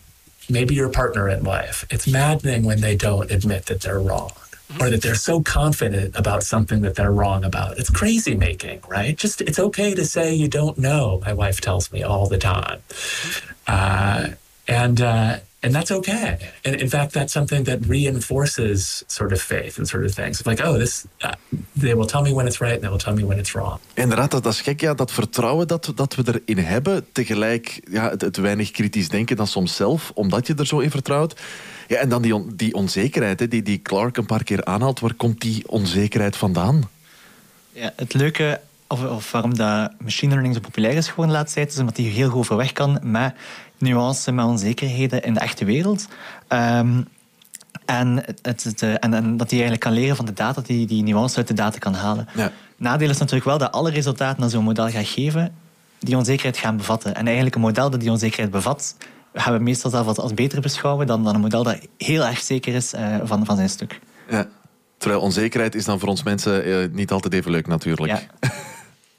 maybe 0.49 0.75
your 0.75 0.89
partner 0.89 1.29
in 1.29 1.43
life. 1.43 1.85
It's 1.89 2.07
maddening 2.07 2.63
when 2.63 2.81
they 2.81 2.95
don't 2.95 3.31
admit 3.31 3.67
that 3.67 3.81
they're 3.81 3.99
wrong 3.99 4.31
or 4.79 4.89
that 4.89 5.01
they're 5.01 5.15
so 5.15 5.41
confident 5.41 6.15
about 6.17 6.43
something 6.43 6.81
that 6.81 6.95
they're 6.95 7.11
wrong 7.11 7.43
about. 7.43 7.77
It's 7.77 7.89
crazy 7.89 8.35
making, 8.35 8.81
right? 8.87 9.15
Just 9.15 9.41
it's 9.41 9.59
okay 9.59 9.93
to 9.93 10.05
say 10.05 10.33
you 10.33 10.47
don't 10.47 10.77
know, 10.77 11.21
my 11.25 11.33
wife 11.33 11.61
tells 11.61 11.91
me 11.91 12.03
all 12.03 12.27
the 12.27 12.37
time. 12.37 12.81
Uh, 13.67 14.29
and 14.67 15.01
uh, 15.01 15.39
and 15.63 15.73
that's 15.73 15.91
okay. 15.91 16.37
And 16.65 16.75
in 16.75 16.89
fact, 16.89 17.11
that's 17.13 17.31
something 17.31 17.65
that 17.65 17.77
reinforces 17.87 19.03
sort 19.07 19.31
of 19.31 19.41
faith 19.41 19.77
and 19.77 19.87
sort 19.87 20.05
of 20.05 20.13
things. 20.13 20.39
It's 20.39 20.47
like, 20.47 20.63
oh, 20.67 20.77
this, 20.77 21.05
uh, 21.21 21.31
they 21.79 21.95
will 21.95 22.05
tell 22.07 22.21
me 22.21 22.33
when 22.33 22.45
it's 22.45 22.59
right 22.59 22.73
and 22.73 22.81
they 22.81 22.89
will 22.89 23.03
tell 23.03 23.13
me 23.13 23.25
when 23.25 23.37
it's 23.37 23.51
wrong. 23.51 23.79
Inderdaad, 23.93 24.31
dat, 24.31 24.43
dat 24.43 24.53
is 24.53 24.61
gek. 24.61 24.81
Ja, 24.81 24.93
dat 24.93 25.11
vertrouwen 25.11 25.67
dat, 25.67 25.91
dat 25.95 26.15
we 26.15 26.41
erin 26.45 26.63
hebben. 26.63 27.05
Tegelijk 27.11 27.81
ja, 27.91 28.09
het, 28.09 28.21
het 28.21 28.37
weinig 28.37 28.71
kritisch 28.71 29.09
denken 29.09 29.35
dan 29.35 29.47
soms 29.47 29.75
zelf, 29.75 30.11
omdat 30.13 30.47
je 30.47 30.55
er 30.55 30.67
zo 30.67 30.79
in 30.79 30.91
vertrouwt. 30.91 31.39
Ja, 31.87 31.97
en 31.97 32.09
dan 32.09 32.21
die, 32.21 32.35
on- 32.35 32.53
die 32.55 32.73
onzekerheid 32.73 33.39
hè, 33.39 33.47
die, 33.47 33.63
die 33.63 33.81
Clark 33.81 34.17
een 34.17 34.25
paar 34.25 34.43
keer 34.43 34.65
aanhaalt. 34.65 34.99
Waar 34.99 35.13
komt 35.13 35.41
die 35.41 35.69
onzekerheid 35.69 36.35
vandaan? 36.35 36.89
Ja, 37.71 37.93
het 37.95 38.13
leuke, 38.13 38.61
of, 38.87 39.03
of 39.03 39.31
waarom 39.31 39.55
dat 39.57 39.91
machine 39.99 40.31
learning 40.31 40.55
zo 40.55 40.61
populair 40.61 40.95
is 40.95 41.07
geworden 41.07 41.33
de 41.33 41.39
laatste 41.39 41.59
tijd, 41.59 41.71
is 41.71 41.79
omdat 41.79 41.95
die 41.95 42.09
heel 42.09 42.29
goed 42.29 42.39
overweg 42.39 42.71
kan 42.71 42.99
met 43.01 43.33
nuance, 43.83 44.31
met 44.31 44.45
onzekerheden 44.45 45.23
in 45.23 45.33
de 45.33 45.39
echte 45.39 45.65
wereld. 45.65 46.07
Ehm, 46.47 47.01
en, 47.85 48.15
het, 48.25 48.39
het, 48.41 48.63
het, 48.63 48.81
eh, 48.81 48.89
en, 48.89 49.13
en 49.13 49.37
dat 49.37 49.49
hij 49.49 49.59
eigenlijk 49.59 49.79
kan 49.79 49.93
leren 49.93 50.15
van 50.15 50.25
de 50.25 50.33
data, 50.33 50.61
die 50.61 50.85
die 50.85 51.03
nuance 51.03 51.37
uit 51.37 51.47
de 51.47 51.53
data 51.53 51.77
kan 51.77 51.93
halen. 51.93 52.27
Nadeel 52.77 53.09
is 53.09 53.17
natuurlijk 53.17 53.45
wel 53.45 53.57
dat 53.57 53.71
alle 53.71 53.89
resultaten 53.89 54.41
dat 54.41 54.51
zo'n 54.51 54.63
model 54.63 54.89
gaat 54.89 55.07
geven, 55.07 55.55
die 55.99 56.17
onzekerheid 56.17 56.57
gaan 56.57 56.77
bevatten. 56.77 57.15
En 57.15 57.25
eigenlijk 57.25 57.55
een 57.55 57.61
model 57.61 57.89
dat 57.89 57.99
die 57.99 58.11
onzekerheid 58.11 58.51
bevat, 58.51 58.95
gaan 59.33 59.53
we 59.53 59.59
meestal 59.59 59.91
zelf 59.91 60.07
als, 60.07 60.17
als 60.17 60.33
beter 60.33 60.61
beschouwen 60.61 61.07
dan, 61.07 61.23
dan 61.23 61.35
een 61.35 61.41
model 61.41 61.63
dat 61.63 61.77
heel 61.97 62.25
erg 62.25 62.39
zeker 62.39 62.73
is 62.73 62.93
eh, 62.93 63.17
van, 63.23 63.45
van 63.45 63.55
zijn 63.55 63.69
stuk. 63.69 63.99
Ja. 64.29 64.47
Terwijl 64.97 65.21
onzekerheid 65.21 65.75
is 65.75 65.85
dan 65.85 65.99
voor 65.99 66.09
ons 66.09 66.23
mensen 66.23 66.63
eh, 66.63 66.89
niet 66.91 67.11
altijd 67.11 67.33
even 67.33 67.51
leuk 67.51 67.67
natuurlijk. 67.67 68.27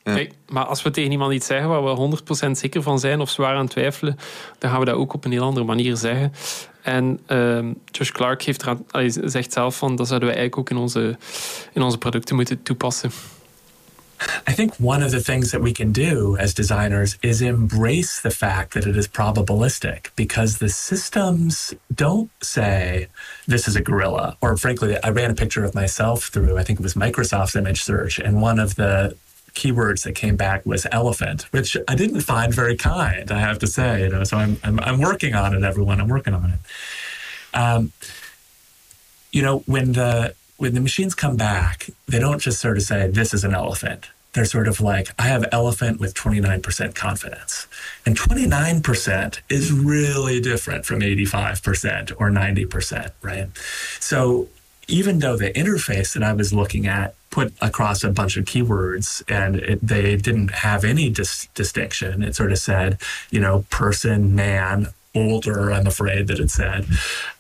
Kijk, 0.04 0.32
maar 0.48 0.64
als 0.64 0.82
we 0.82 0.90
tegen 0.90 1.10
iemand 1.10 1.32
iets 1.32 1.46
zeggen 1.46 1.68
waar 1.68 1.84
we 1.84 2.18
100% 2.48 2.50
zeker 2.50 2.82
van 2.82 2.98
zijn 2.98 3.20
of 3.20 3.30
zwaar 3.30 3.56
aan 3.56 3.68
twijfelen, 3.68 4.16
dan 4.58 4.70
gaan 4.70 4.78
we 4.78 4.84
dat 4.84 4.94
ook 4.94 5.12
op 5.12 5.24
een 5.24 5.32
heel 5.32 5.42
andere 5.42 5.66
manier 5.66 5.96
zeggen. 5.96 6.32
En 6.82 7.20
ehm, 7.26 7.72
Josh 7.84 8.10
Clark 8.10 8.42
heeft 8.42 8.62
eraan, 8.62 8.84
zegt 9.24 9.52
zelf 9.52 9.76
van 9.76 9.96
dat 9.96 10.06
zouden 10.08 10.28
we 10.28 10.34
eigenlijk 10.34 10.70
ook 10.70 10.76
in 10.76 10.82
onze, 10.82 11.16
in 11.72 11.82
onze 11.82 11.98
producten 11.98 12.36
moeten 12.36 12.62
toepassen. 12.62 13.10
I 14.46 14.52
think 14.52 14.72
one 14.78 15.04
of 15.04 15.10
the 15.10 15.22
things 15.22 15.50
that 15.50 15.60
we 15.60 15.72
can 15.72 15.92
do 15.92 16.36
as 16.36 16.54
designers 16.54 17.16
is 17.20 17.40
embrace 17.40 18.20
the 18.20 18.30
fact 18.30 18.72
that 18.72 18.86
it 18.86 18.96
is 18.96 19.08
probabilistic 19.08 20.10
because 20.14 20.58
the 20.58 20.68
systems 20.68 21.74
don't 21.88 22.30
say 22.40 23.08
this 23.46 23.66
is 23.66 23.76
a 23.76 23.82
gorilla. 23.82 24.36
Or 24.40 24.56
frankly, 24.56 24.96
I 25.02 25.10
ran 25.10 25.30
a 25.30 25.34
picture 25.34 25.64
of 25.64 25.74
myself 25.74 26.28
through, 26.28 26.58
I 26.58 26.62
think 26.62 26.78
it 26.78 26.82
was 26.82 26.94
Microsoft's 26.94 27.56
image 27.56 27.82
search, 27.82 28.18
and 28.18 28.40
one 28.40 28.58
of 28.58 28.76
the 28.76 29.16
keywords 29.54 30.02
that 30.04 30.14
came 30.14 30.36
back 30.36 30.66
was 30.66 30.86
elephant, 30.90 31.42
which 31.52 31.76
I 31.88 31.94
didn't 31.94 32.20
find 32.20 32.52
very 32.52 32.76
kind, 32.76 33.30
I 33.30 33.40
have 33.40 33.58
to 33.60 33.66
say. 33.66 34.02
You 34.02 34.08
know, 34.10 34.24
so 34.24 34.36
I'm, 34.36 34.58
I'm, 34.62 34.80
I'm 34.80 35.00
working 35.00 35.34
on 35.34 35.54
it, 35.54 35.62
everyone. 35.62 36.00
I'm 36.00 36.08
working 36.08 36.34
on 36.34 36.50
it. 36.50 36.60
Um, 37.58 37.92
you 39.32 39.42
know, 39.42 39.60
when 39.66 39.92
the 39.92 40.34
when 40.56 40.74
the 40.74 40.80
machines 40.80 41.14
come 41.14 41.36
back, 41.36 41.90
they 42.06 42.18
don't 42.18 42.38
just 42.38 42.60
sort 42.60 42.76
of 42.76 42.82
say, 42.82 43.08
"This 43.08 43.34
is 43.34 43.44
an 43.44 43.54
elephant." 43.54 44.10
They're 44.32 44.44
sort 44.44 44.66
of 44.66 44.80
like, 44.80 45.10
"I 45.18 45.28
have 45.28 45.44
elephant 45.52 46.00
with 46.00 46.14
twenty 46.14 46.40
nine 46.40 46.62
percent 46.62 46.94
confidence," 46.94 47.66
and 48.04 48.16
twenty 48.16 48.46
nine 48.46 48.82
percent 48.82 49.40
is 49.48 49.72
really 49.72 50.40
different 50.40 50.84
from 50.84 51.02
eighty 51.02 51.24
five 51.24 51.62
percent 51.62 52.12
or 52.18 52.30
ninety 52.30 52.64
percent, 52.66 53.12
right? 53.22 53.48
So 54.00 54.48
even 54.88 55.18
though 55.20 55.36
the 55.36 55.50
interface 55.52 56.12
that 56.14 56.22
I 56.22 56.32
was 56.32 56.52
looking 56.52 56.86
at 56.86 57.14
put 57.34 57.52
across 57.60 58.04
a 58.04 58.10
bunch 58.10 58.36
of 58.36 58.44
keywords 58.44 59.24
and 59.28 59.56
it, 59.56 59.80
they 59.82 60.14
didn't 60.14 60.52
have 60.52 60.84
any 60.84 61.10
dis- 61.10 61.48
distinction, 61.54 62.22
it 62.22 62.36
sort 62.36 62.52
of 62.52 62.58
said, 62.58 62.96
you 63.32 63.40
know, 63.40 63.64
person, 63.70 64.36
man, 64.36 64.86
older. 65.16 65.72
I'm 65.72 65.88
afraid 65.88 66.28
that 66.28 66.38
it 66.38 66.50
said 66.50 66.86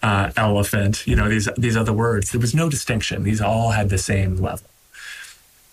uh, 0.02 0.32
elephant. 0.36 1.06
You 1.06 1.14
know, 1.14 1.28
these 1.28 1.48
these 1.56 1.76
other 1.76 1.92
words. 1.92 2.32
There 2.32 2.40
was 2.40 2.54
no 2.54 2.68
distinction. 2.68 3.22
These 3.22 3.40
all 3.40 3.70
had 3.70 3.88
the 3.88 3.98
same 3.98 4.36
level. 4.36 4.68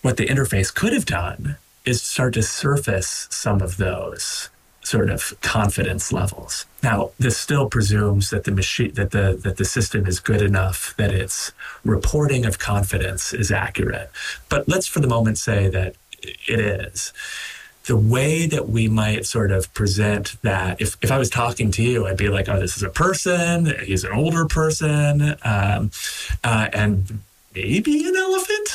What 0.02 0.16
the 0.16 0.26
interface 0.26 0.72
could 0.72 0.92
have 0.92 1.06
done 1.06 1.56
is 1.84 2.00
start 2.00 2.34
to 2.34 2.42
surface 2.42 3.26
some 3.30 3.60
of 3.60 3.76
those 3.76 4.50
sort 4.82 5.10
of 5.10 5.34
confidence 5.40 6.12
levels. 6.12 6.66
Now, 6.82 7.10
this 7.18 7.36
still 7.36 7.68
presumes 7.68 8.30
that 8.30 8.44
the 8.44 8.50
machine 8.50 8.92
that 8.94 9.12
the 9.12 9.38
that 9.42 9.56
the 9.56 9.64
system 9.64 10.06
is 10.06 10.20
good 10.20 10.42
enough 10.42 10.94
that 10.96 11.12
its 11.12 11.52
reporting 11.84 12.44
of 12.44 12.58
confidence 12.58 13.32
is 13.32 13.50
accurate. 13.50 14.10
But 14.48 14.68
let's 14.68 14.86
for 14.86 15.00
the 15.00 15.08
moment 15.08 15.38
say 15.38 15.68
that 15.68 15.94
it 16.22 16.60
is. 16.60 17.12
The 17.84 17.96
way 17.96 18.46
that 18.46 18.68
we 18.68 18.86
might 18.86 19.26
sort 19.26 19.50
of 19.50 19.72
present 19.74 20.36
that, 20.42 20.80
if, 20.80 20.96
if 21.02 21.10
I 21.10 21.18
was 21.18 21.28
talking 21.28 21.72
to 21.72 21.82
you, 21.82 22.06
I'd 22.06 22.16
be 22.16 22.28
like, 22.28 22.48
oh, 22.48 22.60
this 22.60 22.76
is 22.76 22.84
a 22.84 22.88
person, 22.88 23.74
he's 23.84 24.04
an 24.04 24.12
older 24.12 24.46
person, 24.46 25.34
um, 25.42 25.90
uh, 26.44 26.68
and 26.72 27.20
maybe 27.54 28.06
an 28.06 28.14
elephant 28.14 28.68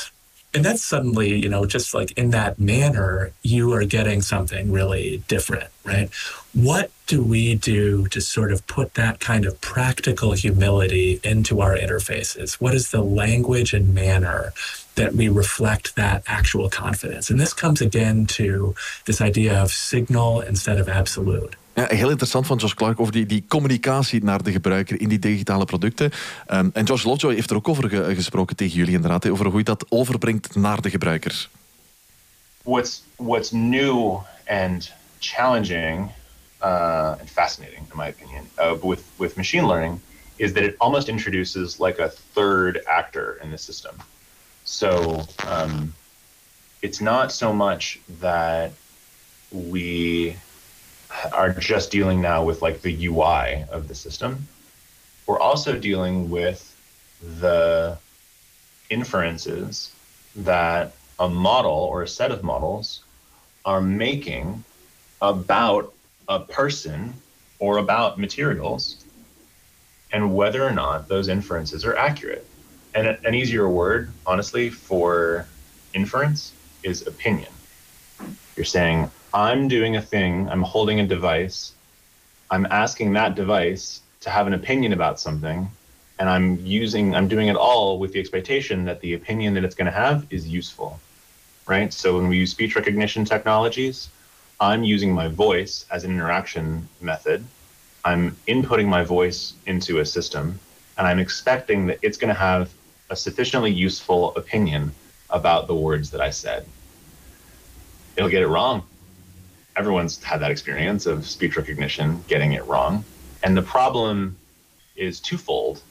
and 0.57 0.65
that's 0.65 0.84
suddenly 0.84 1.35
you 1.41 1.49
know 1.49 1.65
just 1.65 1.93
like 1.93 2.11
in 2.17 2.31
that 2.31 2.59
manner 2.59 3.31
you 3.43 3.71
are 3.73 3.85
getting 3.85 4.21
something 4.21 4.71
really 4.71 5.23
different 5.27 5.69
right? 5.88 6.09
What 6.53 6.91
do 7.07 7.23
we 7.23 7.55
do 7.55 8.07
to 8.09 8.19
sort 8.19 8.51
of 8.51 8.67
put 8.67 8.95
that 8.95 9.19
kind 9.19 9.45
of 9.45 9.59
practical 9.61 10.34
humility 10.34 11.19
into 11.23 11.61
our 11.61 11.75
interfaces? 11.75 12.55
What 12.55 12.75
is 12.75 12.91
the 12.91 13.01
language 13.01 13.73
and 13.73 13.95
manner 13.95 14.51
that 14.95 15.13
we 15.13 15.29
reflect 15.29 15.95
that 15.95 16.23
actual 16.27 16.69
confidence? 16.69 17.29
And 17.29 17.39
this 17.39 17.53
comes 17.53 17.81
again 17.81 18.25
to 18.27 18.75
this 19.05 19.21
idea 19.21 19.61
of 19.61 19.71
signal 19.71 20.41
instead 20.41 20.79
of 20.79 20.89
absolute 20.89 21.55
Ja, 21.77 21.85
heel 21.87 22.09
interessant 22.09 22.45
van 22.45 22.57
Josh 22.57 22.73
Clark 22.73 22.99
over 22.99 23.13
die, 23.13 23.25
die 23.25 23.45
communicatie 23.47 24.23
naar 24.23 24.43
de 24.43 24.51
gebruiker 24.51 25.01
in 25.01 25.09
die 25.09 25.19
digitale 25.19 25.65
producten. 25.65 26.11
Um, 26.47 26.69
en 26.73 26.83
Josh 26.83 27.03
Lovejoy 27.03 27.33
heeft 27.33 27.49
er 27.49 27.55
ook 27.55 27.67
over 27.67 27.89
ge- 27.89 28.15
gesproken 28.15 28.55
tegen 28.55 28.77
jullie 28.77 28.93
inderdaad, 28.93 29.29
over 29.29 29.45
hoe 29.45 29.57
je 29.57 29.63
dat 29.63 29.85
overbrengt 29.89 30.55
naar 30.55 30.81
de 30.81 30.89
gebruiker. 30.89 31.49
what's 32.63 33.03
what's 33.15 33.51
new 33.51 34.19
and 34.47 34.91
challenging 35.19 36.11
uh, 36.61 37.15
and 37.19 37.29
fascinating, 37.29 37.85
in 37.91 37.97
my 37.97 38.07
opinion, 38.07 38.49
uh, 38.59 38.73
with 38.83 39.03
with 39.17 39.35
machine 39.35 39.65
learning 39.65 39.99
is 40.35 40.53
that 40.53 40.63
it 40.63 40.75
almost 40.77 41.07
introduces 41.07 41.79
like 41.79 41.99
a 42.03 42.11
third 42.33 42.85
actor 42.85 43.39
in 43.43 43.49
the 43.49 43.57
system. 43.57 43.95
So 44.63 45.23
um, 45.47 45.93
it's 46.79 46.99
not 46.99 47.31
so 47.31 47.53
much 47.53 47.99
that 48.19 48.71
we 49.49 50.35
are 51.31 51.53
just 51.53 51.91
dealing 51.91 52.22
now 52.22 52.44
with 52.44 52.61
like 52.61 52.81
the 52.81 53.07
UI 53.07 53.65
of 53.72 53.88
the 53.88 53.95
system. 53.95 54.48
We're 55.26 55.39
also 55.39 55.77
dealing 55.77 56.30
with 56.30 56.76
the 57.39 57.98
inferences 58.89 59.91
that 60.35 60.94
a 61.19 61.27
model 61.27 61.72
or 61.72 62.03
a 62.03 62.07
set 62.07 62.31
of 62.31 62.44
models 62.44 63.03
are 63.65 63.81
making 63.81 64.64
about 65.22 65.94
a 66.30 66.39
person 66.39 67.14
or 67.60 67.77
about 67.77 68.19
materials 68.19 69.03
and 70.11 70.35
whether 70.35 70.64
or 70.64 70.72
not 70.72 71.07
those 71.07 71.27
inferences 71.27 71.84
are 71.84 71.95
accurate. 71.98 72.48
And 72.95 73.07
an 73.07 73.35
easier 73.35 73.68
word, 73.68 74.11
honestly, 74.26 74.69
for 74.69 75.45
inference 75.94 76.53
is 76.84 77.06
opinion. 77.06 77.52
You're 78.56 78.65
saying, 78.65 79.11
I'm 79.33 79.67
doing 79.67 79.97
a 79.97 80.01
thing, 80.01 80.49
I'm 80.49 80.61
holding 80.61 80.99
a 80.99 81.07
device, 81.07 81.73
I'm 82.49 82.65
asking 82.67 83.13
that 83.13 83.35
device 83.35 84.01
to 84.21 84.29
have 84.29 84.47
an 84.47 84.53
opinion 84.53 84.93
about 84.93 85.19
something, 85.19 85.69
and 86.19 86.29
I'm 86.29 86.57
using, 86.65 87.13
I'm 87.13 87.27
doing 87.27 87.47
it 87.47 87.55
all 87.55 87.99
with 87.99 88.13
the 88.13 88.19
expectation 88.19 88.85
that 88.85 89.01
the 89.01 89.13
opinion 89.13 89.53
that 89.55 89.63
it's 89.63 89.75
going 89.75 89.85
to 89.85 89.91
have 89.91 90.25
is 90.29 90.47
useful, 90.47 90.97
right? 91.67 91.91
So 91.91 92.15
when 92.17 92.29
we 92.29 92.37
use 92.37 92.51
speech 92.51 92.75
recognition 92.75 93.25
technologies, 93.25 94.09
I'm 94.59 94.83
using 94.83 95.13
my 95.13 95.27
voice 95.27 95.85
as 95.91 96.03
an 96.03 96.11
interaction 96.11 96.87
method. 97.01 97.43
I'm 98.05 98.35
inputting 98.47 98.87
my 98.87 99.03
voice 99.03 99.53
into 99.65 99.99
a 99.99 100.05
system, 100.05 100.57
and 100.97 101.05
I'm 101.05 101.19
expecting 101.19 101.85
that 101.87 101.99
it's 102.01 102.17
going 102.17 102.33
to 102.33 102.39
have 102.39 102.73
a 103.09 103.15
sufficiently 103.15 103.71
useful 103.71 104.35
opinion 104.35 104.91
about 105.29 105.67
the 105.67 105.75
words 105.75 106.09
that 106.11 106.21
I 106.21 106.29
said. 106.29 106.65
It'll 108.15 108.29
get 108.29 108.41
it 108.41 108.47
wrong. 108.47 108.83
Everyone's 109.77 110.21
had 110.23 110.39
that 110.41 110.49
experience 110.49 111.05
of 111.05 111.27
speech 111.27 111.55
recognition 111.55 112.23
getting 112.27 112.53
it 112.53 112.65
wrong. 112.65 113.05
And 113.43 113.55
the 113.55 113.61
problem 113.61 114.35
is 114.95 115.19
twofold. 115.19 115.83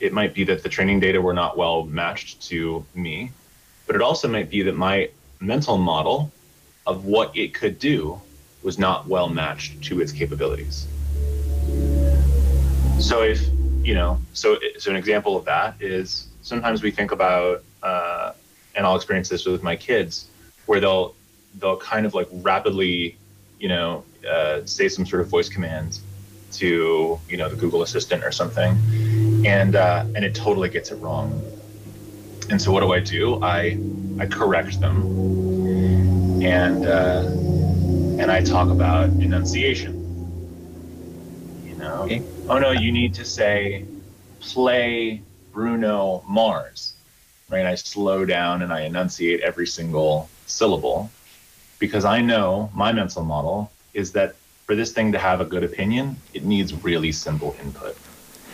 It 0.00 0.14
might 0.14 0.32
be 0.32 0.44
that 0.44 0.62
the 0.62 0.70
training 0.70 1.00
data 1.00 1.20
were 1.20 1.34
not 1.34 1.58
well 1.58 1.84
matched 1.84 2.40
to 2.48 2.86
me, 2.94 3.30
but 3.86 3.94
it 3.94 4.00
also 4.00 4.28
might 4.28 4.48
be 4.48 4.62
that 4.62 4.76
my 4.76 5.10
mental 5.40 5.76
model 5.76 6.32
of 6.86 7.04
what 7.04 7.36
it 7.36 7.52
could 7.52 7.78
do 7.78 8.18
was 8.62 8.78
not 8.78 9.06
well 9.06 9.28
matched 9.28 9.82
to 9.82 10.00
its 10.00 10.10
capabilities. 10.10 10.86
So 12.98 13.22
if 13.22 13.46
you 13.84 13.94
know, 13.94 14.18
so 14.32 14.58
so 14.78 14.90
an 14.90 14.96
example 14.96 15.36
of 15.36 15.44
that 15.44 15.76
is 15.80 16.28
sometimes 16.40 16.82
we 16.82 16.90
think 16.90 17.12
about, 17.12 17.62
uh, 17.82 18.32
and 18.74 18.86
I'll 18.86 18.96
experience 18.96 19.28
this 19.28 19.44
with 19.44 19.62
my 19.62 19.76
kids, 19.76 20.28
where 20.64 20.80
they'll 20.80 21.14
they'll 21.58 21.76
kind 21.76 22.06
of 22.06 22.14
like 22.14 22.28
rapidly, 22.30 23.18
you 23.58 23.68
know, 23.68 24.04
uh, 24.28 24.64
say 24.64 24.88
some 24.88 25.06
sort 25.06 25.22
of 25.22 25.28
voice 25.28 25.48
command 25.48 26.00
to 26.50 27.20
you 27.28 27.36
know 27.36 27.48
the 27.48 27.56
Google 27.56 27.82
Assistant 27.82 28.24
or 28.24 28.32
something, 28.32 28.76
and 29.46 29.76
uh, 29.76 30.04
and 30.14 30.24
it 30.24 30.34
totally 30.34 30.68
gets 30.68 30.90
it 30.90 30.96
wrong. 30.96 31.42
And 32.50 32.60
so 32.60 32.72
what 32.72 32.80
do 32.80 32.92
I 32.92 33.00
do? 33.00 33.42
I 33.42 33.78
I 34.18 34.26
correct 34.26 34.80
them, 34.80 35.02
and 36.42 36.86
uh, 36.86 37.22
and 38.20 38.30
I 38.30 38.42
talk 38.42 38.70
about 38.70 39.08
enunciation. 39.10 39.94
You 41.64 41.76
know, 41.76 42.08
oh 42.48 42.58
no, 42.58 42.72
you 42.72 42.92
need 42.92 43.14
to 43.14 43.24
say 43.24 43.84
play 44.40 45.22
Bruno 45.52 46.24
Mars, 46.28 46.94
right? 47.50 47.66
I 47.66 47.74
slow 47.74 48.24
down 48.24 48.62
and 48.62 48.72
I 48.72 48.82
enunciate 48.82 49.40
every 49.40 49.66
single 49.66 50.28
syllable 50.46 51.10
because 51.78 52.18
I 52.18 52.20
know 52.20 52.70
my 52.74 52.92
mental 52.92 53.24
model 53.24 53.70
is 53.90 54.10
that 54.10 54.32
for 54.64 54.76
this 54.76 54.92
thing 54.92 55.12
to 55.12 55.18
have 55.18 55.42
a 55.42 55.46
good 55.48 55.62
opinion, 55.62 56.18
it 56.30 56.44
needs 56.44 56.72
really 56.82 57.10
simple 57.10 57.54
input. 57.62 57.94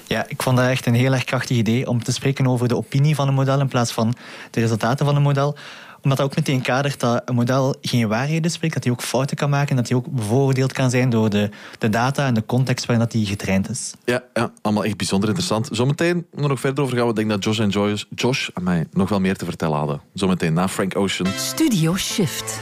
Ja, 0.06 0.24
ik 0.28 0.42
vond 0.42 0.56
dat 0.56 0.68
echt 0.68 0.86
een 0.86 0.94
heel 0.94 1.12
erg 1.12 1.24
krachtig 1.24 1.56
idee 1.56 1.88
om 1.88 2.02
te 2.02 2.12
spreken 2.12 2.46
over 2.46 2.68
de 2.68 2.76
opinie 2.76 3.14
van 3.14 3.28
een 3.28 3.34
model 3.34 3.60
in 3.60 3.68
plaats 3.68 3.92
van 3.92 4.14
de 4.50 4.60
resultaten 4.60 5.06
van 5.06 5.16
een 5.16 5.22
model. 5.22 5.56
Omdat 6.02 6.18
dat 6.18 6.26
ook 6.26 6.36
meteen 6.36 6.62
kadert 6.62 7.00
dat 7.00 7.22
een 7.24 7.34
model 7.34 7.76
geen 7.80 8.08
waarheden 8.08 8.50
spreekt, 8.50 8.74
dat 8.74 8.84
hij 8.84 8.92
ook 8.92 9.02
fouten 9.02 9.36
kan 9.36 9.50
maken, 9.50 9.76
dat 9.76 9.88
hij 9.88 9.96
ook 9.96 10.06
bevoordeeld 10.10 10.72
kan 10.72 10.90
zijn 10.90 11.10
door 11.10 11.30
de, 11.30 11.50
de 11.78 11.88
data 11.88 12.26
en 12.26 12.34
de 12.34 12.46
context 12.46 12.86
waarin 12.86 13.04
dat 13.04 13.14
hij 13.14 13.24
getraind 13.24 13.70
is. 13.70 13.92
Ja, 14.04 14.22
ja, 14.34 14.52
allemaal 14.62 14.84
echt 14.84 14.96
bijzonder 14.96 15.28
interessant. 15.28 15.68
Zometeen 15.72 16.26
er 16.34 16.48
nog 16.48 16.60
verder 16.60 16.84
over 16.84 16.96
gaan. 16.96 17.06
We 17.06 17.14
denken 17.14 17.34
dat 17.34 17.44
Josh 17.44 17.60
en 17.60 17.68
Joyce, 17.68 18.06
Josh 18.14 18.48
aan 18.52 18.62
mij 18.62 18.86
nog 18.92 19.08
wel 19.08 19.20
meer 19.20 19.36
te 19.36 19.44
vertellen 19.44 19.78
hadden. 19.78 20.00
Zometeen 20.14 20.52
na 20.52 20.68
Frank 20.68 20.96
Ocean. 20.96 21.30
Studio 21.36 21.96
Shift. 21.96 22.60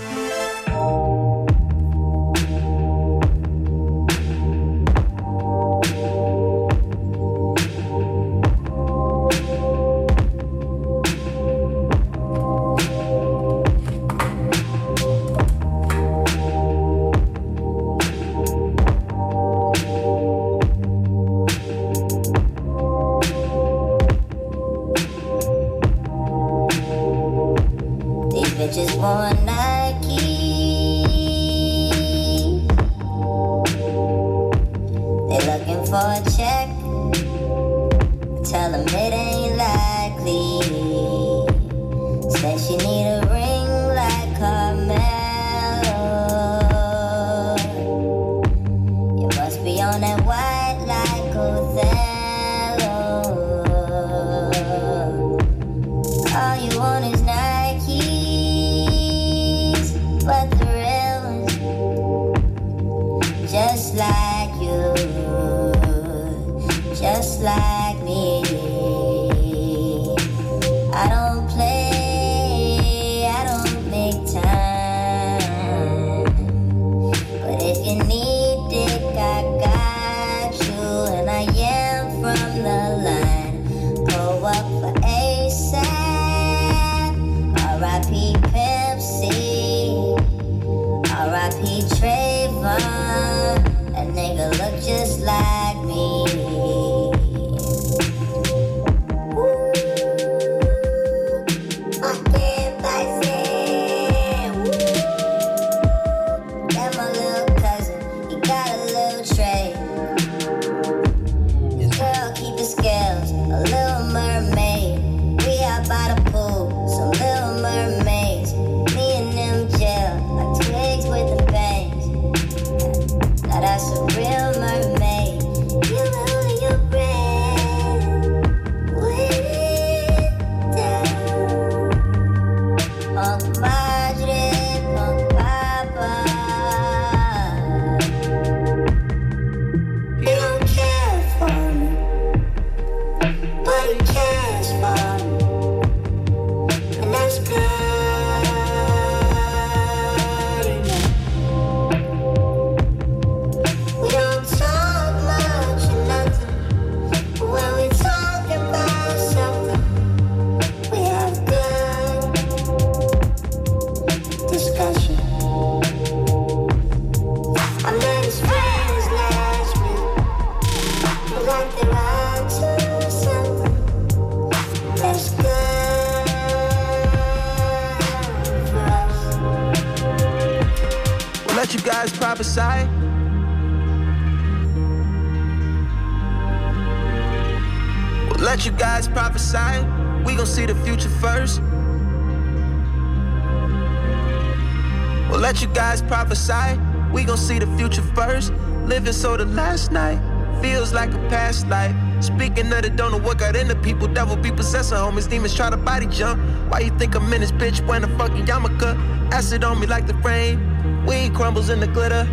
The 199.45 199.55
last 199.55 199.91
night 199.91 200.21
feels 200.63 200.93
like 200.93 201.13
a 201.13 201.19
past 201.29 201.67
life. 201.67 201.95
Speaking 202.23 202.73
of 202.73 202.83
the 202.83 202.91
don't 202.91 203.11
know 203.11 203.19
what 203.19 203.39
got 203.39 203.57
into 203.57 203.75
people, 203.75 204.07
devil 204.07 204.37
be 204.37 204.53
possessing 204.53 204.97
homies, 204.97 205.29
demons 205.29 205.53
try 205.53 205.69
to 205.69 205.77
body 205.77 206.07
jump. 206.07 206.41
Why 206.71 206.81
you 206.81 206.97
think 206.97 207.17
I'm 207.17 207.33
in 207.33 207.41
this 207.41 207.51
bitch 207.51 207.85
wearing 207.85 208.05
a 208.05 208.19
fucking 208.19 208.47
yarmulke? 208.47 209.33
Acid 209.33 209.65
on 209.65 209.81
me 209.81 209.89
like 209.89 210.07
the 210.07 210.15
rain. 210.15 211.05
Weed 211.07 211.35
crumbles 211.35 211.71
in 211.71 211.81
the 211.81 211.89
glitter. 211.89 212.25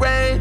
Rain, 0.00 0.40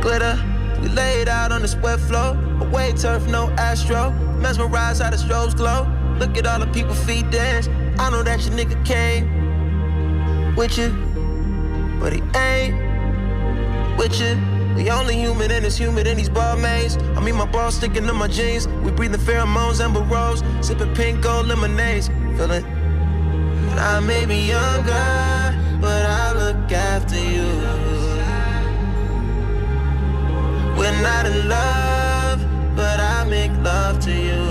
glitter. 0.00 0.42
We 0.80 0.88
laid 0.88 1.28
out 1.28 1.52
on 1.52 1.60
the 1.60 1.68
sweat 1.68 2.00
floor. 2.00 2.34
Away 2.62 2.92
turf, 2.92 3.26
no 3.28 3.50
astro. 3.58 4.12
Mesmerized 4.40 5.02
how 5.02 5.10
the 5.10 5.18
strobes 5.18 5.54
glow. 5.54 5.86
Look 6.18 6.38
at 6.38 6.46
all 6.46 6.60
the 6.60 6.66
people 6.68 6.94
feet 6.94 7.30
dance. 7.30 7.68
I 7.98 8.08
know 8.08 8.22
that 8.22 8.40
your 8.40 8.54
nigga 8.54 8.82
came 8.86 10.54
with 10.56 10.78
you, 10.78 10.88
but 12.00 12.14
he 12.14 12.22
ain't 12.34 12.87
with 13.98 14.20
you. 14.20 14.38
We 14.76 14.90
only 14.90 15.16
human 15.16 15.50
and 15.50 15.66
it's 15.66 15.76
humid 15.76 16.06
in 16.06 16.16
these 16.16 16.28
ball 16.28 16.56
mains. 16.56 16.96
I 17.16 17.20
mean, 17.20 17.34
my 17.34 17.46
balls 17.46 17.74
sticking 17.74 18.06
to 18.06 18.14
my 18.14 18.28
jeans. 18.28 18.68
We 18.84 18.92
breathing 18.92 19.20
pheromones 19.20 19.84
and 19.84 19.94
rose, 20.10 20.42
sipping 20.66 20.94
pink 20.94 21.20
gold 21.20 21.46
lemonades. 21.46 22.08
Feel 22.36 22.52
it? 22.52 22.64
And 22.64 23.80
I 23.80 23.98
may 24.00 24.24
be 24.24 24.36
younger, 24.36 25.78
but 25.80 26.06
I 26.06 26.32
look 26.32 26.70
after 26.72 27.18
you. 27.18 27.48
We're 30.78 31.02
not 31.02 31.26
in 31.26 31.48
love, 31.48 32.40
but 32.76 33.00
I 33.00 33.24
make 33.24 33.50
love 33.64 33.98
to 34.00 34.12
you. 34.12 34.44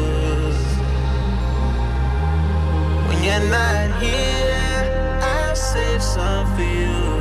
When 3.08 3.24
you're 3.24 3.50
not 3.50 4.02
here, 4.02 5.20
I'll 5.24 5.56
save 5.56 6.04
some 6.04 6.54
for 6.56 6.64
you. 6.64 7.17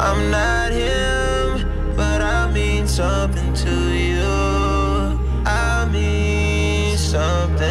I'm 0.00 0.30
not 0.30 0.70
him, 0.70 1.96
but 1.96 2.22
I 2.22 2.48
mean 2.52 2.86
something 2.86 3.52
to 3.52 3.92
you. 3.92 5.18
I 5.44 5.88
mean 5.90 6.96
something 6.96 7.66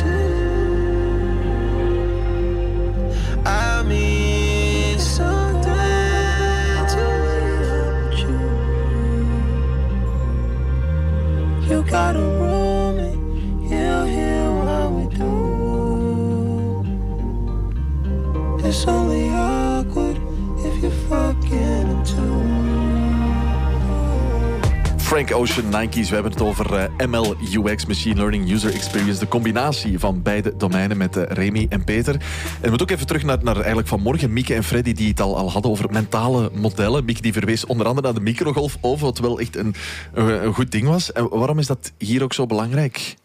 to 0.00 0.10
you. 0.40 0.60
I 3.46 3.82
mean 3.82 4.98
something 4.98 5.72
to 6.94 7.06
you. 8.20 8.38
You 11.66 11.82
got 11.84 12.14
a 12.14 12.18
room 12.18 12.98
and 12.98 13.70
you'll 13.70 14.04
hear 14.04 14.52
what 14.52 14.86
we 14.92 15.04
do. 15.16 15.32
It's 18.68 18.86
only 18.86 19.30
awkward 19.30 19.59
Frank 25.10 25.34
Ocean, 25.34 25.68
Nike's. 25.68 26.08
We 26.08 26.14
hebben 26.14 26.32
het 26.32 26.40
over 26.40 26.74
eh, 26.74 27.06
ML, 27.06 27.36
UX, 27.52 27.86
Machine 27.86 28.14
Learning, 28.14 28.50
User 28.50 28.74
Experience. 28.74 29.20
De 29.20 29.28
combinatie 29.28 29.98
van 29.98 30.22
beide 30.22 30.56
domeinen 30.56 30.96
met 30.96 31.16
eh, 31.16 31.22
Remy 31.28 31.66
en 31.68 31.84
Peter. 31.84 32.14
En 32.14 32.20
we 32.60 32.68
moeten 32.68 32.80
ook 32.80 32.90
even 32.90 33.06
terug 33.06 33.22
naar, 33.22 33.38
naar 33.42 33.56
eigenlijk 33.56 33.88
vanmorgen. 33.88 34.32
Mieke 34.32 34.54
en 34.54 34.64
Freddy 34.64 34.92
die 34.92 35.08
het 35.08 35.20
al, 35.20 35.36
al 35.36 35.50
hadden 35.50 35.70
over 35.70 35.90
mentale 35.90 36.50
modellen. 36.54 37.04
Mieke 37.04 37.22
die 37.22 37.32
verwees 37.32 37.66
onder 37.66 37.86
andere 37.86 38.06
naar 38.06 38.16
de 38.16 38.30
microgolfoven, 38.30 39.06
wat 39.06 39.18
wel 39.18 39.40
echt 39.40 39.56
een, 39.56 39.74
een, 40.12 40.44
een 40.44 40.54
goed 40.54 40.72
ding 40.72 40.86
was. 40.86 41.12
En 41.12 41.28
waarom 41.28 41.58
is 41.58 41.66
dat 41.66 41.92
hier 41.98 42.22
ook 42.22 42.32
zo 42.32 42.46
belangrijk? 42.46 43.16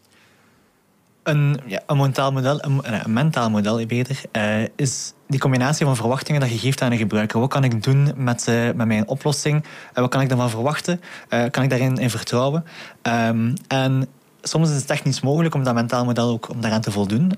Een, 1.22 1.60
ja, 1.66 1.82
een 1.86 1.96
mentaal 1.96 2.32
model, 2.32 2.64
een, 2.64 2.80
een 3.04 3.12
mentaal 3.12 3.50
model 3.50 3.86
beter, 3.86 4.20
eh, 4.32 4.62
is 4.76 5.12
die 5.28 5.40
combinatie 5.40 5.86
van 5.86 5.96
verwachtingen 5.96 6.40
dat 6.40 6.50
je 6.50 6.58
geeft 6.58 6.82
aan 6.82 6.92
een 6.92 6.98
gebruiker. 6.98 7.40
Wat 7.40 7.48
kan 7.48 7.64
ik 7.64 7.82
doen 7.82 8.12
met, 8.16 8.48
eh, 8.48 8.54
met 8.64 8.86
mijn 8.86 9.08
oplossing? 9.08 9.64
Eh, 9.92 10.00
wat 10.00 10.10
kan 10.10 10.20
ik 10.20 10.28
daarvan 10.28 10.50
verwachten? 10.50 11.00
Eh, 11.28 11.44
kan 11.50 11.62
ik 11.62 11.70
daarin 11.70 11.96
in 11.96 12.10
vertrouwen? 12.10 12.64
Ehm, 13.02 13.54
en 13.68 14.08
soms 14.42 14.68
is 14.68 14.76
het 14.76 14.86
technisch 14.86 15.20
mogelijk 15.20 15.54
om 15.54 15.64
dat 15.64 15.74
mentaal 15.74 16.04
model 16.04 16.28
ook 16.28 16.48
om 16.50 16.60
daaraan 16.60 16.80
te 16.80 16.90
voldoen, 16.90 17.32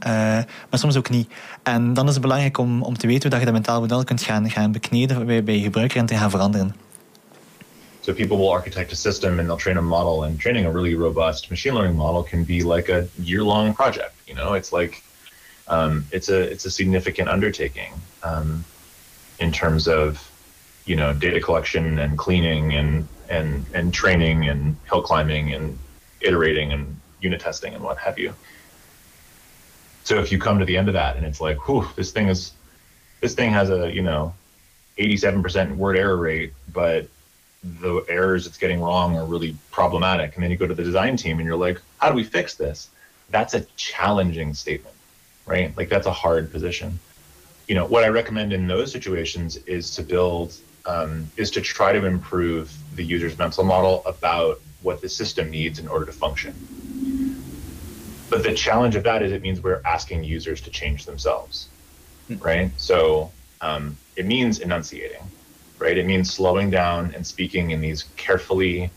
maar 0.70 0.78
soms 0.78 0.96
ook 0.96 1.10
niet. 1.10 1.30
En 1.62 1.94
dan 1.94 2.06
is 2.06 2.12
het 2.12 2.22
belangrijk 2.22 2.58
om, 2.58 2.82
om 2.82 2.98
te 2.98 3.06
weten 3.06 3.22
hoe 3.22 3.30
dat 3.30 3.38
je 3.38 3.44
dat 3.44 3.54
mentaal 3.54 3.80
model 3.80 4.04
kunt 4.04 4.22
gaan, 4.22 4.50
gaan 4.50 4.72
bekneden 4.72 5.26
bij, 5.26 5.44
bij 5.44 5.54
je 5.54 5.62
gebruiker 5.62 5.98
en 5.98 6.06
te 6.06 6.16
gaan 6.16 6.30
veranderen. 6.30 6.74
So 8.00 8.14
people 8.14 8.36
will 8.36 8.50
architect 8.50 8.92
a 8.92 8.94
system 8.94 9.38
and 9.38 9.46
they'll 9.48 9.56
train 9.56 9.76
a 9.76 9.80
model, 9.82 10.24
and 10.24 10.40
training 10.40 10.66
a 10.66 10.70
really 10.70 10.94
robust 10.94 11.50
machine 11.50 11.74
learning 11.74 11.96
model 11.96 12.22
can 12.22 12.44
be 12.44 12.74
like 12.74 12.92
a 12.92 13.04
year-long 13.14 13.74
project. 13.74 14.12
You 14.24 14.38
know, 14.38 14.56
it's 14.56 14.72
like 14.72 15.02
um, 15.68 16.04
it's 16.12 16.28
a 16.28 16.40
it's 16.40 16.64
a 16.64 16.70
significant 16.70 17.28
undertaking 17.28 17.92
um, 18.22 18.64
in 19.38 19.52
terms 19.52 19.88
of 19.88 20.30
you 20.84 20.96
know 20.96 21.12
data 21.12 21.40
collection 21.40 21.98
and 21.98 22.18
cleaning 22.18 22.74
and 22.74 23.06
and 23.28 23.64
and 23.74 23.92
training 23.92 24.48
and 24.48 24.76
hill 24.88 25.02
climbing 25.02 25.52
and 25.52 25.78
iterating 26.20 26.72
and 26.72 26.96
unit 27.20 27.40
testing 27.40 27.74
and 27.74 27.82
what 27.82 27.98
have 27.98 28.18
you. 28.18 28.34
So 30.04 30.18
if 30.20 30.32
you 30.32 30.38
come 30.38 30.58
to 30.58 30.64
the 30.64 30.76
end 30.76 30.88
of 30.88 30.94
that 30.94 31.16
and 31.16 31.26
it's 31.26 31.40
like, 31.40 31.68
whew, 31.68 31.86
this 31.96 32.12
thing 32.12 32.28
is 32.28 32.52
this 33.20 33.34
thing 33.34 33.50
has 33.52 33.70
a 33.70 33.92
you 33.92 34.02
know 34.02 34.32
87% 34.98 35.76
word 35.76 35.96
error 35.96 36.16
rate, 36.16 36.52
but 36.72 37.06
the 37.62 38.04
errors 38.08 38.46
it's 38.46 38.58
getting 38.58 38.80
wrong 38.80 39.16
are 39.16 39.24
really 39.24 39.56
problematic. 39.70 40.34
And 40.34 40.42
then 40.42 40.50
you 40.50 40.56
go 40.56 40.66
to 40.66 40.74
the 40.74 40.82
design 40.82 41.16
team 41.16 41.38
and 41.38 41.46
you're 41.46 41.56
like, 41.56 41.80
how 41.98 42.08
do 42.08 42.14
we 42.14 42.24
fix 42.24 42.54
this? 42.54 42.88
That's 43.30 43.54
a 43.54 43.60
challenging 43.76 44.54
statement, 44.54 44.94
right? 45.48 45.76
Like 45.76 45.88
that's 45.88 46.06
a 46.06 46.12
hard 46.12 46.52
position. 46.52 47.00
You 47.66 47.74
know, 47.74 47.86
what 47.86 48.04
I 48.04 48.08
recommend 48.08 48.52
in 48.52 48.66
those 48.66 48.92
situations 48.92 49.56
is 49.66 49.90
to 49.96 50.02
build, 50.02 50.54
um, 50.86 51.30
is 51.36 51.50
to 51.52 51.60
try 51.60 51.92
to 51.92 52.04
improve 52.04 52.72
the 52.94 53.04
user's 53.04 53.36
mental 53.38 53.64
model 53.64 54.04
about 54.06 54.60
what 54.82 55.00
the 55.00 55.08
system 55.08 55.50
needs 55.50 55.78
in 55.78 55.88
order 55.88 56.04
to 56.04 56.12
function. 56.12 56.54
But 58.30 58.42
the 58.42 58.54
challenge 58.54 58.94
of 58.94 59.02
that 59.04 59.22
is 59.22 59.32
it 59.32 59.42
means 59.42 59.62
we're 59.62 59.82
asking 59.84 60.24
users 60.24 60.60
to 60.62 60.70
change 60.70 61.06
themselves, 61.06 61.68
right? 62.40 62.70
So 62.76 63.32
um, 63.62 63.96
it 64.16 64.26
means 64.26 64.60
enunciating, 64.60 65.22
right? 65.78 65.96
It 65.96 66.06
means 66.06 66.32
slowing 66.32 66.70
down 66.70 67.14
and 67.14 67.26
speaking 67.26 67.70
in 67.70 67.80
these 67.80 68.04
carefully, 68.16 68.90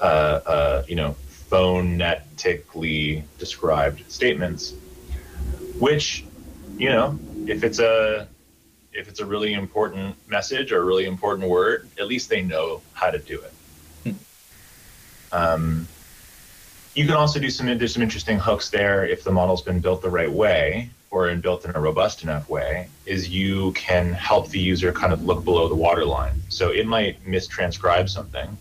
uh, 0.00 0.04
uh, 0.04 0.84
you 0.86 0.94
know, 0.94 1.16
phonetically 1.48 3.24
described 3.38 4.04
statements, 4.08 4.74
which, 5.78 6.24
you 6.76 6.88
know, 6.88 7.18
if 7.46 7.64
it's 7.64 7.78
a 7.78 8.28
if 8.92 9.08
it's 9.08 9.20
a 9.20 9.26
really 9.26 9.54
important 9.54 10.16
message 10.28 10.70
or 10.70 10.80
a 10.80 10.84
really 10.84 11.04
important 11.04 11.48
word, 11.48 11.88
at 11.98 12.06
least 12.06 12.28
they 12.28 12.42
know 12.42 12.80
how 12.92 13.10
to 13.10 13.18
do 13.18 13.40
it. 13.40 14.14
Um, 15.32 15.88
you 16.94 17.06
can 17.06 17.14
also 17.14 17.40
do 17.40 17.50
some 17.50 17.66
there's 17.78 17.92
some 17.92 18.02
interesting 18.02 18.38
hooks 18.38 18.70
there 18.70 19.04
if 19.04 19.24
the 19.24 19.32
model's 19.32 19.62
been 19.62 19.80
built 19.80 20.00
the 20.00 20.10
right 20.10 20.30
way 20.30 20.90
or 21.10 21.28
in 21.28 21.40
built 21.40 21.64
in 21.64 21.74
a 21.74 21.80
robust 21.80 22.22
enough 22.22 22.48
way 22.48 22.88
is 23.06 23.28
you 23.28 23.72
can 23.72 24.12
help 24.12 24.48
the 24.50 24.58
user 24.58 24.92
kind 24.92 25.12
of 25.12 25.24
look 25.24 25.44
below 25.44 25.68
the 25.68 25.74
waterline. 25.74 26.40
So 26.48 26.70
it 26.70 26.86
might 26.86 27.24
mistranscribe 27.24 28.08
something 28.08 28.56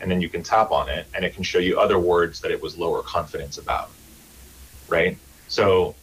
and 0.00 0.10
then 0.10 0.20
you 0.20 0.28
can 0.28 0.42
tap 0.42 0.70
on 0.70 0.88
it 0.88 1.06
and 1.14 1.24
it 1.24 1.34
can 1.34 1.42
show 1.42 1.58
you 1.58 1.80
other 1.80 1.98
words 1.98 2.40
that 2.40 2.50
it 2.50 2.62
was 2.62 2.76
lower 2.76 3.02
confidence 3.02 3.58
about 3.58 3.90
right? 4.88 5.16
So 5.48 5.94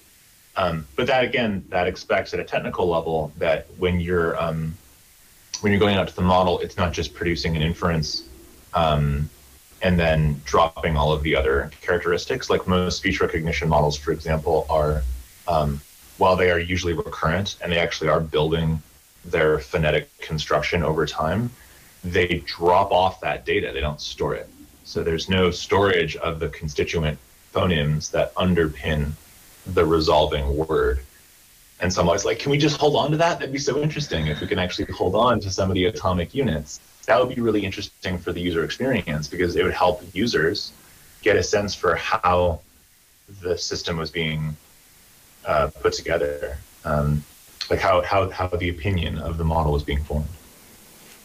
um, 0.57 0.88
but 0.95 1.07
that 1.07 1.23
again 1.23 1.65
that 1.69 1.88
expects 1.88 2.34
at 2.34 2.40
a 2.40 2.44
technical 2.44 2.88
level 2.88 3.32
that 3.38 3.68
when 3.77 3.99
you're 3.99 4.41
um, 4.41 4.76
when 5.61 5.72
you're 5.72 5.80
going 5.80 5.95
out 5.95 6.07
to 6.07 6.15
the 6.15 6.22
model 6.22 6.60
it's 6.60 6.77
not 6.77 6.94
just 6.94 7.14
producing 7.14 7.56
an 7.56 7.61
inference 7.61 8.23
um, 8.73 9.30
and 9.82 9.99
then 9.99 10.41
dropping 10.45 10.98
all 10.98 11.11
of 11.11 11.23
the 11.23 11.36
other 11.36 11.72
characteristics. 11.82 12.49
Like 12.49 12.68
most 12.68 12.98
speech 12.98 13.22
recognition 13.22 13.69
models, 13.69 13.98
for 13.98 14.11
example, 14.11 14.65
are 14.69 15.03
um, 15.48 15.82
while 16.18 16.36
they 16.36 16.52
are 16.52 16.60
usually 16.60 16.94
recurrent 16.94 17.57
and 17.61 17.72
they 17.72 17.77
actually 17.77 18.10
are 18.10 18.19
building 18.19 18.82
their 19.23 19.60
phonetic 19.60 20.18
construction 20.19 20.84
over 20.84 21.06
time, 21.06 21.49
they 22.03 22.44
drop 22.45 22.91
off 22.91 23.22
that 23.22 23.45
data. 23.45 23.72
They 23.73 23.82
don't 23.82 24.02
store 24.02 24.36
it. 24.36 24.49
So 24.84 25.03
there's 25.03 25.30
no 25.30 25.52
storage 25.52 26.15
of 26.18 26.40
the 26.40 26.49
constituent 26.49 27.18
phonemes 27.53 28.11
that 28.11 28.34
underpin 28.36 29.11
the 29.66 29.86
resolving 29.86 30.56
word. 30.56 31.00
And 31.80 31.92
so 31.92 32.02
I'm 32.02 32.08
always 32.08 32.26
like, 32.26 32.40
can 32.40 32.52
we 32.52 32.58
just 32.58 32.78
hold 32.78 32.96
on 32.96 33.12
to 33.12 33.18
that? 33.18 33.40
That'd 33.40 33.52
be 33.52 33.60
so 33.60 33.82
interesting 33.82 34.28
if 34.28 34.40
we 34.40 34.48
can 34.48 34.60
actually 34.60 34.86
hold 34.94 35.16
on 35.16 35.40
to 35.42 35.52
some 35.52 35.70
of 35.70 35.76
the 35.76 35.86
atomic 35.86 36.34
units 36.34 36.80
that 37.06 37.20
would 37.20 37.36
be 37.36 37.42
really 37.42 37.64
interesting 37.64 38.18
for 38.18 38.32
the 38.34 38.42
user 38.42 38.64
experience 38.64 39.28
because 39.28 39.56
it 39.56 39.64
would 39.64 39.74
help 39.74 40.02
users 40.14 40.72
get 41.22 41.36
a 41.36 41.44
sense 41.44 41.76
for 41.76 41.96
how 41.96 42.60
the 43.42 43.58
system 43.58 43.98
was 43.98 44.12
being 44.12 44.56
uh, 45.46 45.70
put 45.82 45.94
together, 45.94 46.58
um, 46.84 47.24
like 47.70 47.80
how, 47.80 48.02
how, 48.02 48.30
how 48.30 48.48
the 48.48 48.70
opinion 48.70 49.18
of 49.20 49.38
the 49.38 49.44
model 49.44 49.72
was 49.72 49.84
being 49.84 50.04
formed. 50.04 50.30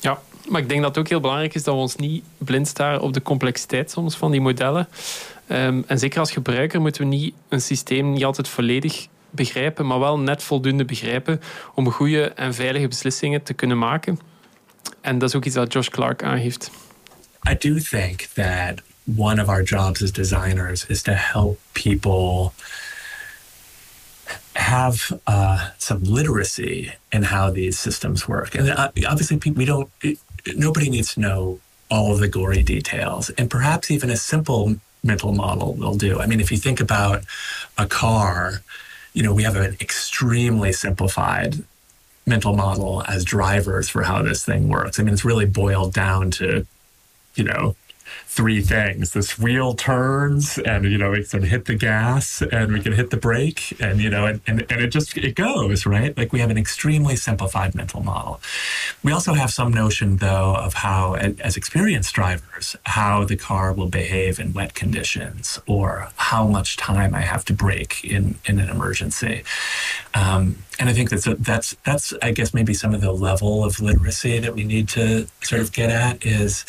Ja, 0.00 0.20
maar 0.48 0.60
ik 0.60 0.68
denk 0.68 0.82
dat 0.82 0.94
het 0.94 1.04
ook 1.04 1.08
heel 1.08 1.20
belangrijk 1.20 1.54
is 1.54 1.62
dat 1.62 1.74
we 1.74 1.80
ons 1.80 1.96
niet 1.96 2.24
blind 2.38 2.68
staren 2.68 3.00
op 3.00 3.12
de 3.12 3.22
complexiteit 3.22 3.90
soms 3.90 4.16
van 4.16 4.30
die 4.30 4.40
modellen. 4.40 4.88
Ehm, 5.50 5.82
en 5.86 5.98
zeker 5.98 6.20
als 6.20 6.30
gebruiker 6.30 6.80
moeten 6.80 7.02
we 7.02 7.08
niet 7.08 7.34
een 7.48 7.60
systeem 7.60 8.12
niet 8.12 8.24
altijd 8.24 8.48
volledig 8.48 9.06
begrijpen, 9.30 9.86
maar 9.86 9.98
wel 9.98 10.18
net 10.18 10.42
voldoende 10.42 10.84
begrijpen 10.84 11.40
om 11.74 11.90
goede 11.90 12.22
en 12.24 12.54
veilige 12.54 12.88
beslissingen 12.88 13.42
te 13.42 13.54
kunnen 13.54 13.78
maken. 13.78 14.18
En 15.00 15.18
dat 15.18 15.28
is 15.28 15.34
ook 15.34 15.44
iets 15.44 15.54
dat 15.54 15.72
Josh 15.72 15.88
Clark 15.88 16.22
aangeeft. 16.22 16.70
I 17.50 17.56
do 17.58 17.78
think 17.78 18.20
that 18.20 18.82
one 19.16 19.42
of 19.42 19.48
our 19.48 19.62
jobs 19.62 20.02
as 20.02 20.12
designers 20.12 20.86
is 20.86 21.02
to 21.02 21.12
help 21.12 21.58
people 21.72 22.52
have 24.52 25.20
uh, 25.28 25.62
some 25.76 26.00
literacy 26.02 26.90
in 27.08 27.22
how 27.22 27.54
these 27.54 27.78
systems 27.78 28.26
work. 28.26 28.58
And 28.58 28.68
uh, 28.68 29.10
obviously, 29.10 29.52
we 29.54 29.64
don't. 29.64 29.88
Nobody 30.54 30.88
needs 30.88 31.14
to 31.14 31.20
know 31.20 31.58
all 31.86 32.12
of 32.12 32.18
the 32.18 32.28
gory 32.28 32.62
details, 32.62 33.34
and 33.34 33.48
perhaps 33.48 33.90
even 33.90 34.10
a 34.10 34.16
simple 34.16 34.74
mental 35.02 35.32
model 35.32 35.74
will 35.74 35.96
do. 35.96 36.20
I 36.20 36.26
mean, 36.26 36.40
if 36.40 36.50
you 36.50 36.58
think 36.58 36.80
about 36.80 37.24
a 37.78 37.86
car, 37.86 38.62
you 39.12 39.22
know, 39.22 39.34
we 39.34 39.42
have 39.42 39.56
an 39.56 39.76
extremely 39.80 40.72
simplified 40.72 41.56
mental 42.26 42.54
model 42.54 43.02
as 43.08 43.24
drivers 43.24 43.88
for 43.88 44.02
how 44.02 44.22
this 44.22 44.44
thing 44.44 44.68
works. 44.68 45.00
I 45.00 45.02
mean, 45.02 45.14
it's 45.14 45.24
really 45.24 45.46
boiled 45.46 45.92
down 45.92 46.30
to, 46.32 46.66
you 47.34 47.44
know, 47.44 47.76
three 48.30 48.60
things. 48.60 49.12
This 49.12 49.36
wheel 49.36 49.74
turns 49.74 50.56
and, 50.58 50.84
you 50.84 50.96
know, 50.96 51.10
we 51.10 51.24
can 51.24 51.42
hit 51.42 51.64
the 51.64 51.74
gas 51.74 52.40
and 52.40 52.72
we 52.72 52.80
can 52.80 52.92
hit 52.92 53.10
the 53.10 53.16
brake 53.16 53.76
and, 53.80 54.00
you 54.00 54.08
know, 54.08 54.24
and, 54.24 54.40
and, 54.46 54.60
and 54.70 54.80
it 54.80 54.92
just, 54.92 55.16
it 55.16 55.34
goes, 55.34 55.84
right? 55.84 56.16
Like 56.16 56.32
we 56.32 56.38
have 56.38 56.48
an 56.48 56.56
extremely 56.56 57.16
simplified 57.16 57.74
mental 57.74 58.04
model. 58.04 58.40
We 59.02 59.10
also 59.10 59.34
have 59.34 59.50
some 59.50 59.72
notion 59.72 60.18
though 60.18 60.54
of 60.54 60.74
how, 60.74 61.14
as 61.14 61.56
experienced 61.56 62.14
drivers, 62.14 62.76
how 62.86 63.24
the 63.24 63.36
car 63.36 63.72
will 63.72 63.88
behave 63.88 64.38
in 64.38 64.52
wet 64.52 64.74
conditions 64.74 65.58
or 65.66 66.10
how 66.14 66.46
much 66.46 66.76
time 66.76 67.16
I 67.16 67.22
have 67.22 67.44
to 67.46 67.52
brake 67.52 68.04
in, 68.04 68.36
in 68.46 68.60
an 68.60 68.68
emergency. 68.68 69.42
Um, 70.14 70.58
and 70.78 70.88
I 70.88 70.92
think 70.92 71.10
that's 71.10 71.26
a, 71.26 71.34
that's 71.34 71.76
that's 71.84 72.14
I 72.22 72.30
guess 72.30 72.54
maybe 72.54 72.74
some 72.74 72.94
of 72.94 73.00
the 73.00 73.12
level 73.12 73.64
of 73.64 73.80
literacy 73.80 74.38
that 74.38 74.54
we 74.54 74.64
need 74.64 74.88
to 74.90 75.26
sort 75.42 75.60
of 75.60 75.72
get 75.72 75.90
at 75.90 76.24
is 76.24 76.64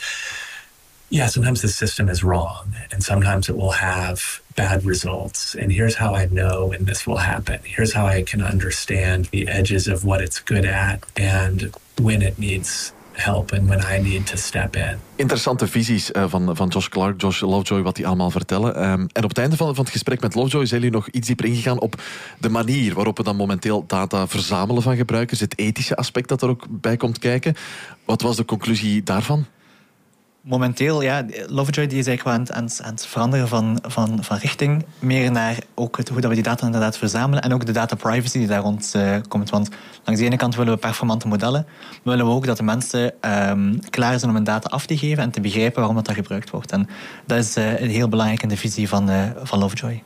yeah, 1.12 1.28
sometimes 1.28 1.62
the 1.62 1.68
system 1.68 2.10
is 2.10 2.24
wrong 2.24 2.74
and 2.92 3.04
sometimes 3.04 3.50
it 3.50 3.58
will 3.58 3.72
have 3.72 4.42
bad 4.56 4.86
results. 4.86 5.56
And 5.56 5.72
here's 5.72 5.96
how 5.96 6.16
I 6.16 6.28
know 6.32 6.70
when 6.70 6.86
this 6.86 7.06
will 7.06 7.20
happen. 7.20 7.60
Here's 7.64 7.94
how 7.94 8.08
I 8.08 8.24
can 8.24 8.42
understand 8.42 9.26
the 9.32 9.48
edges 9.48 9.88
of 9.88 10.04
what 10.04 10.22
it's 10.22 10.40
good 10.44 10.66
at 10.66 11.04
and 11.18 11.76
when 12.02 12.22
it 12.22 12.38
needs 12.38 12.94
help 13.12 13.52
and 13.52 13.70
when 13.70 13.84
I 13.86 14.00
need 14.02 14.28
to 14.28 14.38
step 14.38 14.76
in. 14.76 15.00
Interessante 15.16 15.68
visies 15.68 16.12
eh, 16.12 16.24
van, 16.28 16.56
van 16.56 16.68
Josh 16.68 16.88
Clark, 16.88 17.22
Josh 17.22 17.42
Lovejoy, 17.42 17.82
wat 17.82 17.96
die 17.96 18.08
allemaal 18.08 18.32
vertellen. 18.32 18.76
Ehm, 18.76 19.08
en 19.12 19.24
op 19.24 19.30
het 19.30 19.38
einde 19.38 19.56
van, 19.56 19.76
van 19.76 19.84
het 19.84 19.94
gesprek 19.94 20.22
met 20.22 20.36
Lovejoy 20.36 20.66
zijn 20.66 20.82
jullie 20.82 20.96
nog 20.96 21.10
iets 21.10 21.28
dieper 21.28 21.46
ingegaan 21.46 21.80
op 21.80 22.02
de 22.40 22.50
manier 22.50 22.94
waarop 22.94 23.18
we 23.18 23.24
dan 23.24 23.36
momenteel 23.36 23.84
data 23.88 24.28
verzamelen 24.28 24.82
van 24.82 24.96
gebruikers, 24.96 25.40
het 25.40 25.58
ethische 25.58 25.96
aspect 25.96 26.30
dat 26.30 26.42
er 26.42 26.50
ook 26.50 26.66
bij 26.70 26.98
komt 26.98 27.20
kijken. 27.20 27.56
Wat 28.06 28.22
was 28.22 28.36
de 28.36 28.46
conclusie 28.46 29.04
daarvan? 29.04 29.46
Momenteel, 30.42 31.02
ja, 31.02 31.26
Lovejoy 31.48 31.88
die 31.88 32.00
is 32.00 32.08
eigenlijk 32.08 32.52
aan 32.52 32.64
het, 32.64 32.82
aan 32.82 32.98
veranderen 32.98 33.48
van, 33.48 33.80
van, 33.82 34.24
van 34.24 34.38
richting. 34.38 34.86
Meer 35.00 35.32
naar 35.32 35.58
ook 35.74 35.98
het, 35.98 36.10
hoe 36.10 36.22
dat 36.22 36.30
we 36.30 36.36
die 36.36 36.44
data 36.44 36.66
inderdaad 36.66 36.98
verzamelen. 36.98 37.44
En 37.44 37.54
ook 37.54 37.66
de 37.66 37.72
data 37.72 37.96
privacy 37.96 38.38
die 38.38 38.48
daar 38.48 38.62
rond 38.62 38.92
eh, 38.96 39.18
komt. 39.28 39.50
Want 39.50 39.70
langs 40.04 40.20
de 40.22 40.26
ene 40.26 40.38
kant 40.38 40.56
willen 40.56 40.74
we 40.74 40.80
performante 40.80 41.28
modellen. 41.28 41.66
Maar 41.66 42.00
willen 42.04 42.26
we 42.26 42.32
ook 42.32 42.46
dat 42.46 42.58
de 42.58 42.64
mensen 42.64 43.14
ehm, 43.22 43.78
klaar 43.90 44.20
zijn 44.20 44.30
om 44.30 44.36
hun 44.36 44.46
data 44.46 44.70
af 44.70 44.86
te 44.86 44.98
geven 44.98 45.24
en 45.24 45.32
te 45.32 45.42
begrijpen 45.42 45.78
waarom 45.78 45.96
dat, 45.96 46.06
dat 46.06 46.16
gebruikt 46.16 46.50
wordt. 46.50 46.72
En 46.72 46.88
dat 47.26 47.38
is 47.38 47.56
eh, 47.56 47.66
heel 47.74 48.10
belangrijk 48.10 48.44
in 48.44 48.50
de 48.50 48.58
visie 48.58 48.88
van, 48.88 49.10
eh, 49.10 49.30
van 49.44 49.60
Lovejoy. 49.60 50.04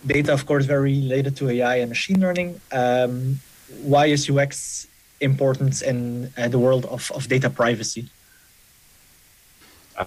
data, 0.00 0.32
of 0.32 0.44
course, 0.44 0.66
very 0.66 1.00
related 1.00 1.36
to 1.36 1.48
AI 1.48 1.80
and 1.80 1.88
machine 1.88 2.18
learning. 2.18 2.54
Um, 2.72 3.40
why 3.66 4.06
is 4.06 4.28
UX 4.28 4.86
important 5.18 5.82
in 5.82 6.32
the 6.50 6.58
world 6.58 6.86
of, 6.86 7.10
of 7.10 7.26
data 7.26 7.48
privacy? 7.48 8.08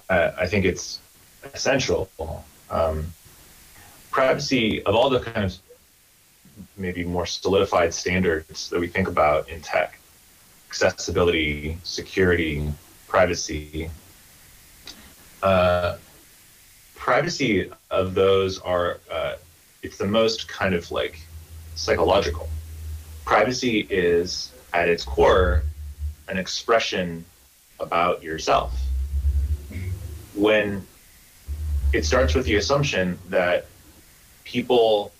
I, 0.09 0.31
I 0.39 0.47
think 0.47 0.65
it's 0.65 0.99
essential. 1.53 2.09
Um, 2.69 3.07
privacy, 4.11 4.83
of 4.83 4.95
all 4.95 5.09
the 5.09 5.19
kind 5.19 5.45
of 5.45 5.55
maybe 6.75 7.03
more 7.03 7.25
solidified 7.25 7.93
standards 7.93 8.69
that 8.69 8.79
we 8.79 8.87
think 8.87 9.07
about 9.07 9.49
in 9.49 9.61
tech, 9.61 9.99
accessibility, 10.69 11.77
security, 11.83 12.69
privacy, 13.07 13.89
uh, 15.43 15.97
privacy 16.95 17.71
of 17.91 18.15
those 18.15 18.59
are, 18.59 18.99
uh, 19.11 19.35
it's 19.83 19.97
the 19.97 20.07
most 20.07 20.47
kind 20.47 20.73
of 20.73 20.89
like 20.91 21.19
psychological. 21.75 22.49
Privacy 23.23 23.87
is 23.89 24.51
at 24.73 24.89
its 24.89 25.03
core 25.03 25.63
an 26.27 26.37
expression 26.37 27.23
about 27.79 28.23
yourself 28.23 28.73
when 30.37 30.85
it 31.93 32.05
starts 32.05 32.35
with 32.35 32.45
the 32.45 32.55
assumption 32.55 33.17
that 33.29 33.65
people 34.43 35.11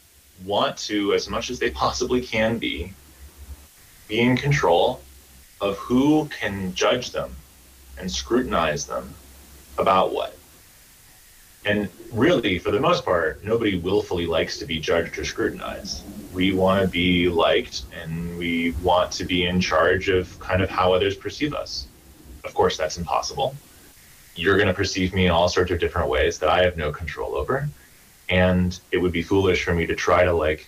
want 0.46 0.78
to, 0.78 1.14
as 1.14 1.30
much 1.30 1.50
as 1.50 1.60
they 1.60 1.72
possibly 1.72 2.22
can 2.22 2.58
be, 2.58 2.94
be 4.08 4.20
in 4.20 4.38
control 4.38 5.02
of 5.60 5.78
who 5.78 6.30
can 6.40 6.74
judge 6.74 7.12
them 7.12 7.36
and 7.98 8.12
scrutinize 8.12 8.86
them 8.86 9.14
about 9.78 10.14
what. 10.14 10.36
And 11.66 11.90
really, 12.14 12.60
for 12.60 12.72
the 12.72 12.80
most 12.80 13.04
part, 13.04 13.44
nobody 13.44 13.78
willfully 13.78 14.26
likes 14.26 14.58
to 14.60 14.66
be 14.66 14.80
judged 14.80 15.18
or 15.18 15.26
scrutinized. 15.26 16.04
We 16.34 16.54
want 16.54 16.82
to 16.84 16.88
be 16.88 17.28
liked 17.28 17.84
and 18.02 18.38
we 18.38 18.72
want 18.84 19.12
to 19.14 19.26
be 19.26 19.46
in 19.46 19.60
charge 19.60 20.08
of 20.10 20.40
kind 20.40 20.62
of 20.62 20.70
how 20.70 20.94
others 20.94 21.16
perceive 21.16 21.54
us. 21.54 21.88
Of 22.46 22.54
course, 22.54 22.78
that's 22.78 22.98
impossible. 22.98 23.56
You're 24.38 24.56
going 24.56 24.68
to 24.68 24.74
perceive 24.74 25.14
me 25.14 25.26
in 25.26 25.32
all 25.32 25.50
sorts 25.50 25.72
of 25.72 25.80
different 25.80 26.10
ways 26.10 26.40
that 26.40 26.50
I 26.50 26.64
have 26.64 26.78
no 26.78 26.92
control 26.92 27.36
over. 27.36 27.68
And 28.30 28.80
it 28.92 28.98
would 28.98 29.12
be 29.12 29.24
foolish 29.24 29.64
for 29.64 29.74
me 29.74 29.86
to 29.88 29.96
try 29.96 30.24
to 30.24 30.34
like 30.34 30.68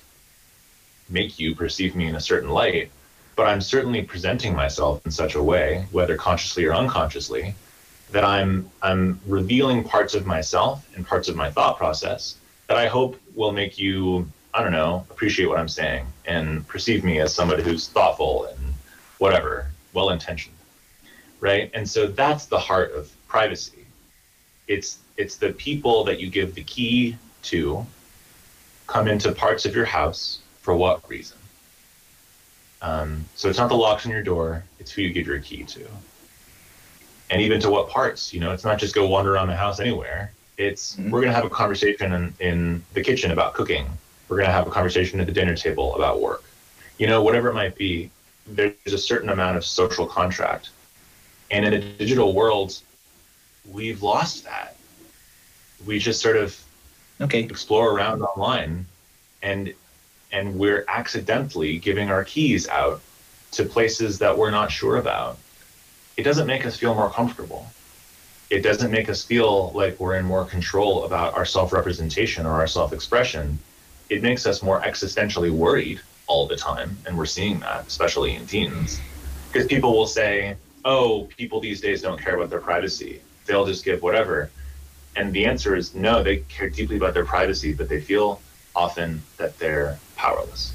make 1.10 1.40
you 1.40 1.56
perceive 1.56 1.96
me 1.96 2.08
in 2.08 2.16
a 2.16 2.22
certain 2.22 2.50
light. 2.50 2.90
But 3.36 3.48
I'm 3.48 3.62
certainly 3.62 4.02
presenting 4.02 4.56
myself 4.56 5.06
in 5.06 5.12
such 5.12 5.36
a 5.36 5.44
way, 5.44 5.86
whether 5.92 6.18
consciously 6.18 6.66
or 6.66 6.74
unconsciously, 6.74 7.56
that 8.12 8.24
I'm 8.26 8.70
I'm 8.82 9.20
revealing 9.28 9.84
parts 9.84 10.16
of 10.16 10.26
myself 10.26 10.88
and 10.96 11.06
parts 11.06 11.30
of 11.30 11.36
my 11.36 11.52
thought 11.52 11.78
process 11.78 12.36
that 12.68 12.78
I 12.78 12.88
hope 12.88 13.20
will 13.36 13.52
make 13.52 13.78
you 13.78 14.28
I 14.54 14.64
don't 14.64 14.72
know 14.72 15.06
appreciate 15.12 15.48
what 15.48 15.60
I'm 15.60 15.70
saying 15.70 16.08
and 16.26 16.68
perceive 16.68 17.04
me 17.04 17.20
as 17.20 17.34
somebody 17.34 17.64
who's 17.64 17.88
thoughtful 17.88 18.46
and 18.46 18.74
whatever 19.20 19.68
well 19.94 20.10
intentioned 20.10 20.56
right 21.40 21.70
and 21.74 21.88
so 21.88 22.08
that's 22.08 22.46
the 22.48 22.60
heart 22.60 22.94
of 22.94 23.12
privacy 23.30 23.86
it's 24.68 25.00
it's 25.18 25.38
the 25.38 25.54
people 25.54 26.04
that 26.04 26.20
you 26.20 26.30
give 26.30 26.54
the 26.56 26.64
key 26.64 27.16
to 27.42 27.86
come 28.88 29.08
into 29.08 29.32
parts 29.32 29.66
of 29.66 29.76
your 29.76 29.86
house 29.86 30.40
for 30.62 30.76
what 30.76 31.08
reason 31.10 31.38
um, 32.82 33.26
so 33.36 33.50
it's 33.50 33.58
not 33.58 33.70
the 33.70 33.76
locks 33.76 34.06
on 34.06 34.12
your 34.12 34.24
door 34.24 34.64
it's 34.80 34.92
who 34.92 35.02
you 35.02 35.14
give 35.14 35.28
your 35.28 35.40
key 35.40 35.64
to 35.64 35.88
and 37.30 37.42
even 37.42 37.60
to 37.62 37.70
what 37.70 37.90
parts. 37.90 38.34
You 38.34 38.40
know, 38.40 38.52
it's 38.52 38.64
not 38.64 38.80
just 38.80 38.96
go 38.96 39.08
wander 39.08 39.34
around 39.34 39.48
the 39.48 39.56
house 39.56 39.80
anywhere. 39.80 40.32
It's 40.58 40.98
we're 40.98 41.22
gonna 41.22 41.34
have 41.34 41.46
a 41.46 41.50
conversation 41.50 42.14
in, 42.14 42.34
in 42.40 42.84
the 42.94 43.02
kitchen 43.02 43.32
about 43.32 43.54
cooking. 43.54 43.88
We're 44.28 44.38
gonna 44.38 44.52
have 44.52 44.68
a 44.68 44.72
conversation 44.72 45.20
at 45.20 45.28
the 45.28 45.32
dinner 45.32 45.56
table 45.56 45.96
about 45.96 46.20
work. 46.20 46.44
You 46.98 47.08
know, 47.08 47.22
whatever 47.24 47.50
it 47.50 47.54
might 47.54 47.76
be, 47.76 48.12
there's 48.46 48.74
a 48.88 48.98
certain 48.98 49.30
amount 49.30 49.58
of 49.58 49.66
social 49.66 50.06
contract. 50.06 50.70
And 51.52 51.66
in 51.66 51.74
a 51.74 51.80
digital 51.80 52.34
world, 52.34 52.80
we've 53.66 54.02
lost 54.02 54.46
that. 54.46 54.76
We 55.86 56.00
just 56.00 56.22
sort 56.22 56.38
of 56.38 56.60
okay. 57.22 57.42
explore 57.42 57.92
around 57.92 58.22
online 58.22 58.86
and 59.42 59.74
and 60.32 60.60
we're 60.60 60.86
accidentally 60.88 61.80
giving 61.80 62.12
our 62.12 62.24
keys 62.24 62.68
out 62.68 63.02
to 63.52 63.64
places 63.64 64.20
that 64.20 64.38
we're 64.38 64.52
not 64.52 64.72
sure 64.72 64.98
about 64.98 65.38
it 66.20 66.24
doesn't 66.24 66.48
make 66.48 66.66
us 66.66 66.76
feel 66.76 66.94
more 66.94 67.10
comfortable. 67.10 67.66
It 68.50 68.60
doesn't 68.60 68.92
make 68.92 69.08
us 69.08 69.24
feel 69.24 69.72
like 69.72 69.98
we're 70.02 70.18
in 70.18 70.26
more 70.26 70.44
control 70.44 71.06
about 71.06 71.34
our 71.34 71.46
self 71.46 71.72
representation 71.72 72.46
or 72.46 72.52
our 72.56 72.68
self 72.68 72.92
expression. 72.92 73.58
It 74.10 74.22
makes 74.22 74.46
us 74.46 74.62
more 74.62 74.82
existentially 74.82 75.50
worried 75.50 76.02
all 76.28 76.46
the 76.46 76.58
time. 76.58 76.98
And 77.06 77.18
we're 77.18 77.26
seeing 77.26 77.62
that, 77.62 77.88
especially 77.88 78.36
in 78.36 78.46
teens. 78.48 79.00
Because 79.50 79.66
people 79.66 79.96
will 79.96 80.08
say, 80.08 80.58
oh, 80.84 81.30
people 81.38 81.62
these 81.62 81.80
days 81.80 82.02
don't 82.02 82.20
care 82.22 82.36
about 82.36 82.50
their 82.50 82.60
privacy. 82.60 83.22
They'll 83.50 83.66
just 83.66 83.84
give 83.84 84.04
whatever. 84.04 84.52
And 85.16 85.34
the 85.34 85.46
answer 85.46 85.76
is 85.76 85.96
no, 85.96 86.22
they 86.22 86.38
care 86.38 86.70
deeply 86.70 86.98
about 86.98 87.16
their 87.16 87.26
privacy, 87.26 87.74
but 87.74 87.90
they 87.90 88.00
feel 88.00 88.40
often 88.76 89.24
that 89.38 89.58
they're 89.58 89.98
powerless. 90.16 90.72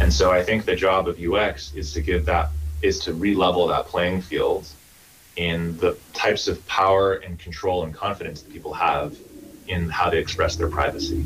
And 0.00 0.10
so 0.10 0.32
I 0.32 0.42
think 0.42 0.64
the 0.64 0.74
job 0.74 1.08
of 1.08 1.20
UX 1.20 1.74
is 1.74 1.92
to 1.92 2.00
give 2.00 2.24
that 2.24 2.48
is 2.80 2.98
to 3.00 3.12
re-level 3.12 3.66
that 3.66 3.86
playing 3.86 4.22
field 4.22 4.66
in 5.36 5.76
the 5.76 5.96
types 6.14 6.48
of 6.48 6.66
power 6.66 7.16
and 7.16 7.38
control 7.38 7.84
and 7.84 7.94
confidence 7.94 8.40
that 8.40 8.50
people 8.50 8.72
have 8.72 9.14
in 9.68 9.90
how 9.90 10.08
they 10.08 10.18
express 10.18 10.56
their 10.56 10.68
privacy. 10.68 11.22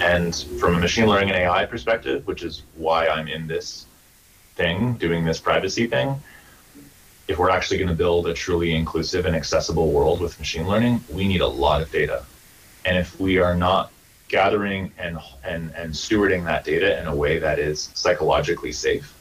And 0.00 0.34
from 0.58 0.76
a 0.76 0.78
machine 0.78 1.06
learning 1.06 1.30
and 1.30 1.38
AI 1.38 1.66
perspective, 1.66 2.26
which 2.28 2.44
is 2.44 2.62
why 2.76 3.08
I'm 3.08 3.26
in 3.26 3.48
this 3.48 3.86
thing, 4.54 4.94
doing 4.94 5.24
this 5.24 5.40
privacy 5.40 5.88
thing, 5.88 6.14
if 7.28 7.38
we're 7.38 7.50
actually 7.50 7.78
going 7.78 7.88
to 7.88 7.94
build 7.94 8.26
a 8.26 8.34
truly 8.34 8.74
inclusive 8.74 9.26
and 9.26 9.36
accessible 9.36 9.92
world 9.92 10.20
with 10.20 10.38
machine 10.38 10.66
learning, 10.66 11.02
we 11.10 11.26
need 11.26 11.40
a 11.40 11.46
lot 11.46 11.80
of 11.80 11.90
data. 11.90 12.24
And 12.84 12.96
if 12.96 13.18
we 13.20 13.38
are 13.38 13.54
not 13.54 13.92
gathering 14.28 14.92
and, 14.98 15.18
and, 15.44 15.72
and 15.76 15.92
stewarding 15.92 16.44
that 16.44 16.64
data 16.64 17.00
in 17.00 17.06
a 17.06 17.14
way 17.14 17.38
that 17.38 17.58
is 17.58 17.90
psychologically 17.94 18.72
safe, 18.72 19.14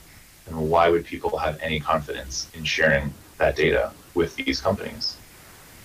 then 0.47 0.57
why 0.69 0.89
would 0.89 1.05
people 1.05 1.37
have 1.37 1.59
any 1.61 1.79
confidence 1.79 2.49
in 2.53 2.63
sharing 2.63 3.13
that 3.37 3.55
data 3.55 3.91
with 4.15 4.35
these 4.35 4.59
companies? 4.59 5.17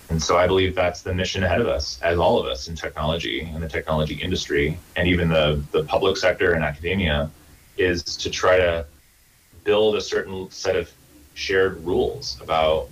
And 0.09 0.23
so 0.23 0.39
I 0.39 0.47
believe 0.47 0.75
that's 0.75 1.03
the 1.03 1.13
mission 1.13 1.43
ahead 1.43 1.61
of 1.61 1.67
us, 1.67 2.01
as 2.01 2.19
all 2.19 2.39
of 2.39 2.47
us 2.47 2.69
in 2.69 2.77
technology 2.77 3.41
and 3.53 3.63
the 3.63 3.69
technology 3.69 4.15
industry, 4.15 4.79
and 4.95 5.09
even 5.09 5.29
the, 5.29 5.63
the 5.73 5.83
public 5.83 6.17
sector 6.17 6.53
and 6.53 6.65
academia, 6.65 7.29
is 7.77 8.03
to 8.05 8.31
try 8.31 8.57
to 8.57 8.87
build 9.65 9.97
a 9.97 10.01
certain 10.01 10.49
set 10.51 10.77
of 10.77 10.91
shared 11.37 11.85
rules 11.85 12.39
about 12.41 12.89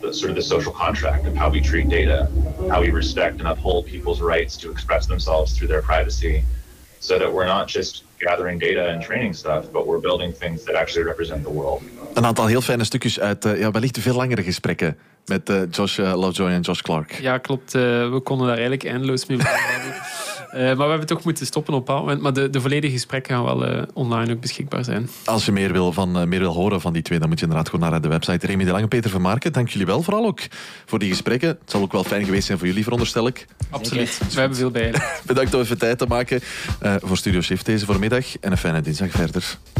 the 0.00 0.12
sort 0.12 0.30
of 0.30 0.36
the 0.36 0.42
social 0.42 0.72
contract 0.72 1.26
of 1.26 1.36
how 1.36 1.50
we 1.50 1.60
treat 1.60 1.88
data, 1.88 2.28
how 2.70 2.80
we 2.80 2.90
respect 2.90 3.38
and 3.38 3.48
uphold 3.48 3.86
people's 3.86 4.20
rights 4.20 4.56
to 4.56 4.70
express 4.70 5.06
themselves 5.06 5.52
through 5.56 5.68
their 5.68 5.82
privacy, 5.82 6.42
so 7.00 7.18
that 7.18 7.32
we're 7.32 7.46
not 7.46 7.68
just 7.68 8.04
gathering 8.18 8.58
data 8.58 8.88
and 8.88 9.02
training 9.02 9.34
stuff, 9.34 9.64
but 9.72 9.86
we're 9.86 10.00
building 10.00 10.32
things 10.32 10.64
that 10.64 10.74
actually 10.74 11.04
represent 11.04 11.42
the 11.42 11.50
world. 11.50 11.82
Een 12.14 12.24
aantal 12.24 12.46
heel 12.46 12.60
fijne 12.60 12.84
stukjes 12.84 13.20
uit 13.20 13.44
uh, 13.44 13.58
ja, 13.58 13.70
wellicht 13.70 13.98
veel 13.98 14.14
langere 14.14 14.42
gesprekken 14.42 14.96
met 15.26 15.50
uh, 15.50 15.62
Josh 15.70 15.98
uh, 15.98 16.14
Lovejoy 16.14 16.50
en 16.50 16.60
Josh 16.60 16.80
Clark. 16.80 17.12
Ja, 17.20 17.38
klopt. 17.38 17.72
we 17.72 18.20
konden 18.22 18.46
daar 18.46 18.56
eigenlijk 18.56 18.84
eindeloos 18.84 19.26
mee 19.26 19.38
praten. 20.52 20.76
maar 20.76 20.84
we 20.84 20.90
hebben 20.90 21.06
toch 21.06 21.24
moeten 21.24 21.46
stoppen 21.46 21.74
op 21.74 21.78
een 21.78 21.84
bepaald 21.84 22.04
moment. 22.06 22.22
Maar 22.22 22.32
de, 22.32 22.50
de 22.50 22.60
volledige 22.60 22.92
gesprekken 22.92 23.34
gaan 23.34 23.44
wel 23.44 23.86
online 23.94 24.32
ook 24.32 24.40
beschikbaar 24.40 24.84
zijn. 24.84 25.08
Als 25.24 25.44
je 25.44 25.52
meer 25.52 25.72
wil, 25.72 25.92
van, 25.92 26.28
meer 26.28 26.38
wil 26.38 26.52
horen 26.52 26.80
van 26.80 26.92
die 26.92 27.02
twee, 27.02 27.18
dan 27.18 27.28
moet 27.28 27.38
je 27.38 27.44
inderdaad 27.44 27.70
gewoon 27.70 27.90
naar 27.90 28.00
de 28.00 28.08
website. 28.08 28.46
Remy 28.46 28.64
de 28.64 28.70
Lange, 28.70 28.88
Peter 28.88 29.10
van 29.10 29.20
Marken, 29.20 29.52
dank 29.52 29.68
jullie 29.68 29.86
wel 29.86 30.02
vooral 30.02 30.26
ook 30.26 30.40
voor 30.86 30.98
die 30.98 31.10
gesprekken. 31.10 31.48
Het 31.48 31.70
zal 31.70 31.80
ook 31.80 31.92
wel 31.92 32.04
fijn 32.04 32.24
geweest 32.24 32.46
zijn 32.46 32.58
voor 32.58 32.66
jullie, 32.66 32.82
veronderstel 32.82 33.26
ik. 33.26 33.46
Absoluut. 33.70 34.18
We 34.32 34.40
hebben 34.40 34.58
veel 34.58 34.70
bij. 34.70 34.94
Bedankt 35.26 35.54
om 35.54 35.60
even 35.60 35.78
tijd 35.78 35.98
te 35.98 36.06
maken 36.06 36.40
voor 37.02 37.16
Studio 37.16 37.40
Shift 37.40 37.66
deze 37.66 37.84
voormiddag. 37.84 38.38
En 38.38 38.50
een 38.50 38.58
fijne 38.58 38.80
dinsdag 38.80 39.10
verder. 39.10 39.58